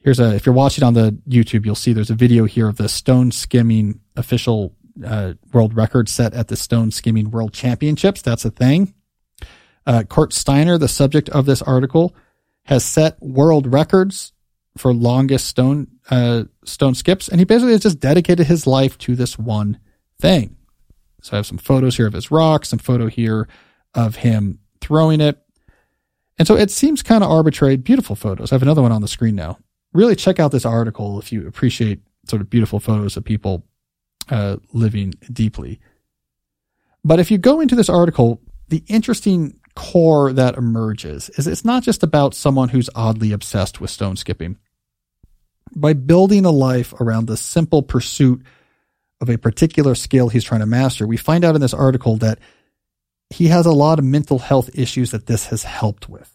Here's 0.00 0.18
a, 0.18 0.34
if 0.34 0.46
you're 0.46 0.54
watching 0.54 0.82
on 0.82 0.94
the 0.94 1.18
YouTube, 1.28 1.64
you'll 1.64 1.74
see 1.74 1.92
there's 1.92 2.10
a 2.10 2.14
video 2.14 2.44
here 2.44 2.68
of 2.68 2.76
the 2.76 2.88
stone 2.88 3.30
skimming 3.30 4.00
official 4.16 4.74
uh, 5.04 5.34
world 5.52 5.74
record 5.74 6.08
set 6.08 6.34
at 6.34 6.48
the 6.48 6.56
stone 6.56 6.90
skimming 6.90 7.30
world 7.30 7.52
championships. 7.52 8.22
That's 8.22 8.44
a 8.44 8.50
thing. 8.50 8.94
Uh, 9.86 10.04
Kurt 10.08 10.32
Steiner, 10.32 10.78
the 10.78 10.88
subject 10.88 11.28
of 11.28 11.46
this 11.46 11.62
article, 11.62 12.14
has 12.64 12.84
set 12.84 13.20
world 13.20 13.72
records 13.72 14.32
for 14.76 14.92
longest 14.92 15.46
stone 15.46 15.88
uh, 16.10 16.44
stone 16.64 16.94
skips, 16.94 17.28
and 17.28 17.40
he 17.40 17.44
basically 17.44 17.72
has 17.72 17.82
just 17.82 18.00
dedicated 18.00 18.46
his 18.46 18.66
life 18.66 18.96
to 18.98 19.16
this 19.16 19.38
one 19.38 19.78
thing. 20.20 20.56
So 21.22 21.32
I 21.32 21.36
have 21.36 21.46
some 21.46 21.58
photos 21.58 21.96
here 21.96 22.06
of 22.06 22.12
his 22.12 22.30
rock, 22.30 22.64
some 22.64 22.78
photo 22.78 23.06
here 23.06 23.48
of 23.94 24.16
him 24.16 24.58
throwing 24.80 25.20
it. 25.20 25.38
And 26.38 26.48
so 26.48 26.56
it 26.56 26.70
seems 26.70 27.02
kind 27.02 27.22
of 27.22 27.30
arbitrary. 27.30 27.76
Beautiful 27.76 28.16
photos. 28.16 28.50
I 28.50 28.54
have 28.54 28.62
another 28.62 28.82
one 28.82 28.92
on 28.92 29.02
the 29.02 29.08
screen 29.08 29.34
now. 29.34 29.58
Really 29.92 30.16
check 30.16 30.40
out 30.40 30.52
this 30.52 30.64
article 30.64 31.18
if 31.18 31.32
you 31.32 31.46
appreciate 31.46 32.00
sort 32.26 32.40
of 32.40 32.48
beautiful 32.48 32.80
photos 32.80 33.16
of 33.16 33.24
people 33.24 33.66
uh, 34.30 34.56
living 34.72 35.14
deeply. 35.32 35.80
But 37.04 37.18
if 37.18 37.30
you 37.30 37.38
go 37.38 37.60
into 37.60 37.74
this 37.74 37.88
article, 37.88 38.40
the 38.68 38.82
interesting 38.86 39.59
core 39.80 40.30
that 40.34 40.58
emerges 40.58 41.30
is 41.30 41.46
it's 41.46 41.64
not 41.64 41.82
just 41.82 42.02
about 42.02 42.34
someone 42.34 42.68
who's 42.68 42.90
oddly 42.94 43.32
obsessed 43.32 43.80
with 43.80 43.88
stone 43.88 44.14
skipping 44.14 44.58
by 45.74 45.94
building 45.94 46.44
a 46.44 46.50
life 46.50 46.92
around 47.00 47.26
the 47.26 47.36
simple 47.36 47.82
pursuit 47.82 48.42
of 49.22 49.30
a 49.30 49.38
particular 49.38 49.94
skill 49.94 50.28
he's 50.28 50.44
trying 50.44 50.60
to 50.60 50.66
master, 50.66 51.06
we 51.06 51.16
find 51.16 51.46
out 51.46 51.54
in 51.54 51.62
this 51.62 51.72
article 51.72 52.18
that 52.18 52.38
he 53.30 53.46
has 53.46 53.64
a 53.64 53.72
lot 53.72 53.98
of 53.98 54.04
mental 54.04 54.38
health 54.38 54.68
issues 54.74 55.12
that 55.12 55.24
this 55.24 55.46
has 55.46 55.62
helped 55.62 56.08
with. 56.10 56.30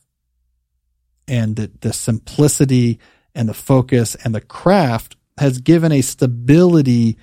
and 1.28 1.56
the, 1.56 1.72
the 1.82 1.94
simplicity 1.94 3.00
and 3.36 3.48
the 3.48 3.54
focus 3.54 4.16
and 4.24 4.34
the 4.34 4.42
craft 4.42 5.16
has 5.38 5.60
given 5.60 5.92
a 5.92 6.02
stability 6.02 7.18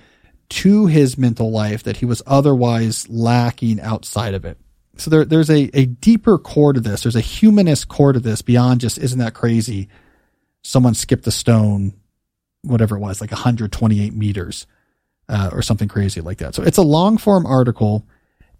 to 0.49 0.85
his 0.85 1.17
mental 1.17 1.51
life 1.51 1.83
that 1.83 1.97
he 1.97 2.05
was 2.05 2.21
otherwise 2.25 3.09
lacking 3.09 3.81
outside 3.81 4.33
of 4.33 4.45
it. 4.45 4.57
So 4.97 5.09
there, 5.09 5.25
there's 5.25 5.49
a, 5.49 5.69
a 5.73 5.85
deeper 5.85 6.37
core 6.37 6.73
to 6.73 6.79
this. 6.79 7.03
There's 7.03 7.15
a 7.15 7.21
humanist 7.21 7.87
core 7.87 8.13
to 8.13 8.19
this 8.19 8.41
beyond 8.41 8.81
just, 8.81 8.97
isn't 8.97 9.19
that 9.19 9.33
crazy? 9.33 9.89
Someone 10.63 10.93
skipped 10.93 11.25
a 11.27 11.31
stone, 11.31 11.93
whatever 12.61 12.95
it 12.95 12.99
was, 12.99 13.19
like 13.19 13.31
128 13.31 14.13
meters, 14.13 14.67
uh, 15.29 15.49
or 15.51 15.61
something 15.61 15.87
crazy 15.87 16.21
like 16.21 16.37
that. 16.39 16.53
So 16.53 16.63
it's 16.63 16.77
a 16.77 16.83
long 16.83 17.17
form 17.17 17.45
article 17.45 18.05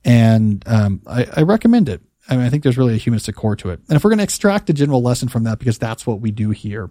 and, 0.04 0.64
um, 0.68 1.02
I, 1.08 1.28
I 1.38 1.42
recommend 1.44 1.88
it. 1.88 2.02
I 2.28 2.36
mean, 2.36 2.46
I 2.46 2.50
think 2.50 2.64
there's 2.64 2.78
really 2.78 2.96
a 2.96 2.98
humanistic 2.98 3.36
core 3.36 3.56
to 3.58 3.70
it. 3.70 3.82
And 3.88 3.96
if 3.96 4.04
we're 4.04 4.10
going 4.10 4.20
to 4.20 4.24
extract 4.24 4.70
a 4.70 4.74
general 4.74 5.02
lesson 5.02 5.28
from 5.28 5.44
that, 5.44 5.60
because 5.60 5.78
that's 5.78 6.08
what 6.08 6.22
we 6.22 6.32
do 6.32 6.52
here, 6.52 6.90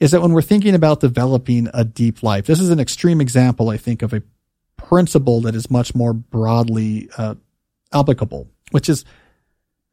is 0.00 0.12
that 0.12 0.22
when 0.22 0.32
we're 0.32 0.42
thinking 0.42 0.74
about 0.74 1.00
developing 1.00 1.68
a 1.74 1.84
deep 1.84 2.22
life, 2.22 2.46
this 2.46 2.60
is 2.60 2.70
an 2.70 2.78
extreme 2.78 3.20
example, 3.20 3.68
I 3.68 3.76
think, 3.76 4.02
of 4.02 4.12
a 4.12 4.22
principle 4.76 5.40
that 5.42 5.56
is 5.56 5.70
much 5.70 5.94
more 5.94 6.12
broadly 6.12 7.08
uh, 7.18 7.34
applicable, 7.92 8.48
which 8.70 8.88
is 8.88 9.04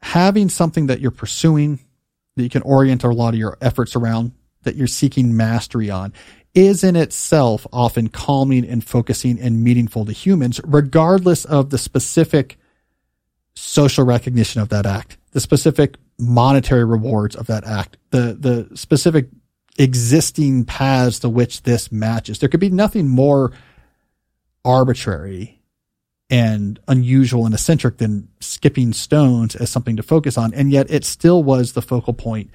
having 0.00 0.48
something 0.48 0.86
that 0.86 1.00
you're 1.00 1.10
pursuing 1.10 1.80
that 2.36 2.42
you 2.42 2.50
can 2.50 2.62
orient 2.62 3.02
a 3.02 3.08
lot 3.08 3.34
of 3.34 3.40
your 3.40 3.56
efforts 3.60 3.96
around, 3.96 4.32
that 4.62 4.76
you're 4.76 4.86
seeking 4.86 5.36
mastery 5.36 5.90
on, 5.90 6.12
is 6.54 6.84
in 6.84 6.96
itself 6.96 7.66
often 7.72 8.08
calming 8.08 8.64
and 8.64 8.84
focusing 8.84 9.40
and 9.40 9.62
meaningful 9.62 10.04
to 10.04 10.12
humans, 10.12 10.60
regardless 10.64 11.44
of 11.44 11.70
the 11.70 11.78
specific 11.78 12.58
social 13.54 14.04
recognition 14.04 14.60
of 14.60 14.68
that 14.68 14.86
act, 14.86 15.16
the 15.32 15.40
specific 15.40 15.96
monetary 16.18 16.84
rewards 16.84 17.36
of 17.36 17.46
that 17.46 17.64
act, 17.64 17.96
the, 18.10 18.36
the 18.38 18.76
specific 18.76 19.28
existing 19.78 20.64
paths 20.64 21.18
to 21.18 21.28
which 21.28 21.62
this 21.62 21.92
matches. 21.92 22.38
There 22.38 22.48
could 22.48 22.60
be 22.60 22.70
nothing 22.70 23.08
more 23.08 23.52
arbitrary 24.64 25.55
and 26.28 26.80
unusual 26.88 27.46
and 27.46 27.54
eccentric 27.54 27.98
than 27.98 28.28
skipping 28.40 28.92
stones 28.92 29.54
as 29.54 29.70
something 29.70 29.96
to 29.96 30.02
focus 30.02 30.36
on. 30.36 30.52
And 30.54 30.72
yet 30.72 30.90
it 30.90 31.04
still 31.04 31.42
was 31.44 31.72
the 31.72 31.82
focal 31.82 32.12
point 32.12 32.50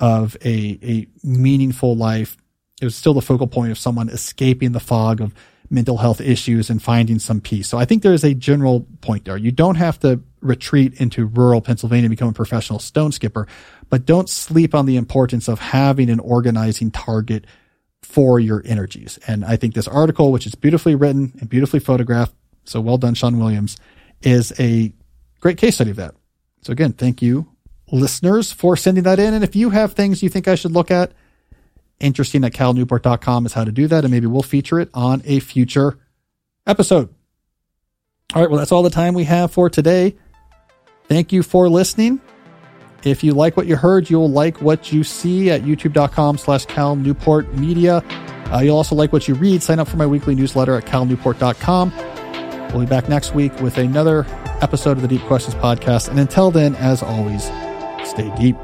of 0.00 0.36
a, 0.44 0.78
a 0.82 1.06
meaningful 1.22 1.94
life. 1.94 2.36
It 2.80 2.84
was 2.84 2.96
still 2.96 3.14
the 3.14 3.22
focal 3.22 3.46
point 3.46 3.70
of 3.70 3.78
someone 3.78 4.08
escaping 4.08 4.72
the 4.72 4.80
fog 4.80 5.20
of 5.20 5.32
mental 5.70 5.96
health 5.96 6.20
issues 6.20 6.68
and 6.68 6.82
finding 6.82 7.18
some 7.18 7.40
peace. 7.40 7.68
So 7.68 7.78
I 7.78 7.84
think 7.84 8.02
there 8.02 8.12
is 8.12 8.24
a 8.24 8.34
general 8.34 8.86
point 9.00 9.24
there. 9.24 9.36
You 9.36 9.52
don't 9.52 9.76
have 9.76 9.98
to 10.00 10.20
retreat 10.40 11.00
into 11.00 11.26
rural 11.26 11.60
Pennsylvania 11.60 12.06
and 12.06 12.10
become 12.10 12.28
a 12.28 12.32
professional 12.32 12.80
stone 12.80 13.12
skipper, 13.12 13.46
but 13.88 14.04
don't 14.04 14.28
sleep 14.28 14.74
on 14.74 14.86
the 14.86 14.96
importance 14.96 15.48
of 15.48 15.60
having 15.60 16.10
an 16.10 16.18
organizing 16.18 16.90
target 16.90 17.46
for 18.02 18.40
your 18.40 18.62
energies. 18.66 19.18
And 19.28 19.44
I 19.44 19.56
think 19.56 19.74
this 19.74 19.88
article, 19.88 20.32
which 20.32 20.46
is 20.46 20.54
beautifully 20.56 20.96
written 20.96 21.32
and 21.38 21.48
beautifully 21.48 21.80
photographed, 21.80 22.34
so 22.64 22.80
well 22.80 22.98
done, 22.98 23.14
Sean 23.14 23.38
Williams, 23.38 23.76
is 24.22 24.52
a 24.58 24.92
great 25.40 25.58
case 25.58 25.76
study 25.76 25.90
of 25.90 25.96
that. 25.96 26.14
So 26.62 26.72
again, 26.72 26.92
thank 26.92 27.22
you 27.22 27.52
listeners 27.92 28.50
for 28.50 28.76
sending 28.76 29.04
that 29.04 29.20
in. 29.20 29.34
And 29.34 29.44
if 29.44 29.54
you 29.54 29.70
have 29.70 29.92
things 29.92 30.22
you 30.22 30.28
think 30.28 30.48
I 30.48 30.56
should 30.56 30.72
look 30.72 30.90
at, 30.90 31.12
interesting 32.00 32.42
at 32.42 32.52
calnewport.com 32.52 33.46
is 33.46 33.52
how 33.52 33.64
to 33.64 33.70
do 33.70 33.86
that. 33.86 34.04
And 34.04 34.10
maybe 34.10 34.26
we'll 34.26 34.42
feature 34.42 34.80
it 34.80 34.88
on 34.92 35.22
a 35.24 35.38
future 35.38 35.98
episode. 36.66 37.14
All 38.34 38.40
right. 38.40 38.50
Well, 38.50 38.58
that's 38.58 38.72
all 38.72 38.82
the 38.82 38.90
time 38.90 39.14
we 39.14 39.24
have 39.24 39.52
for 39.52 39.68
today. 39.68 40.16
Thank 41.04 41.32
you 41.32 41.42
for 41.42 41.68
listening. 41.68 42.20
If 43.04 43.22
you 43.22 43.34
like 43.34 43.56
what 43.56 43.66
you 43.66 43.76
heard, 43.76 44.08
you'll 44.08 44.30
like 44.30 44.62
what 44.62 44.92
you 44.92 45.04
see 45.04 45.50
at 45.50 45.62
youtube.com 45.62 46.38
slash 46.38 46.64
Cal 46.66 46.96
Newport 46.96 47.52
Media. 47.54 47.96
Uh, 48.52 48.60
you'll 48.60 48.76
also 48.76 48.94
like 48.94 49.12
what 49.12 49.26
you 49.26 49.34
read. 49.34 49.62
Sign 49.62 49.80
up 49.80 49.88
for 49.88 49.96
my 49.96 50.06
weekly 50.06 50.34
newsletter 50.34 50.76
at 50.76 50.86
calnewport.com. 50.86 52.11
We'll 52.72 52.80
be 52.80 52.86
back 52.86 53.08
next 53.08 53.34
week 53.34 53.58
with 53.60 53.76
another 53.78 54.26
episode 54.62 54.92
of 54.92 55.02
the 55.02 55.08
Deep 55.08 55.22
Questions 55.22 55.54
podcast. 55.56 56.08
And 56.08 56.18
until 56.18 56.50
then, 56.50 56.74
as 56.76 57.02
always, 57.02 57.44
stay 58.08 58.32
deep. 58.36 58.56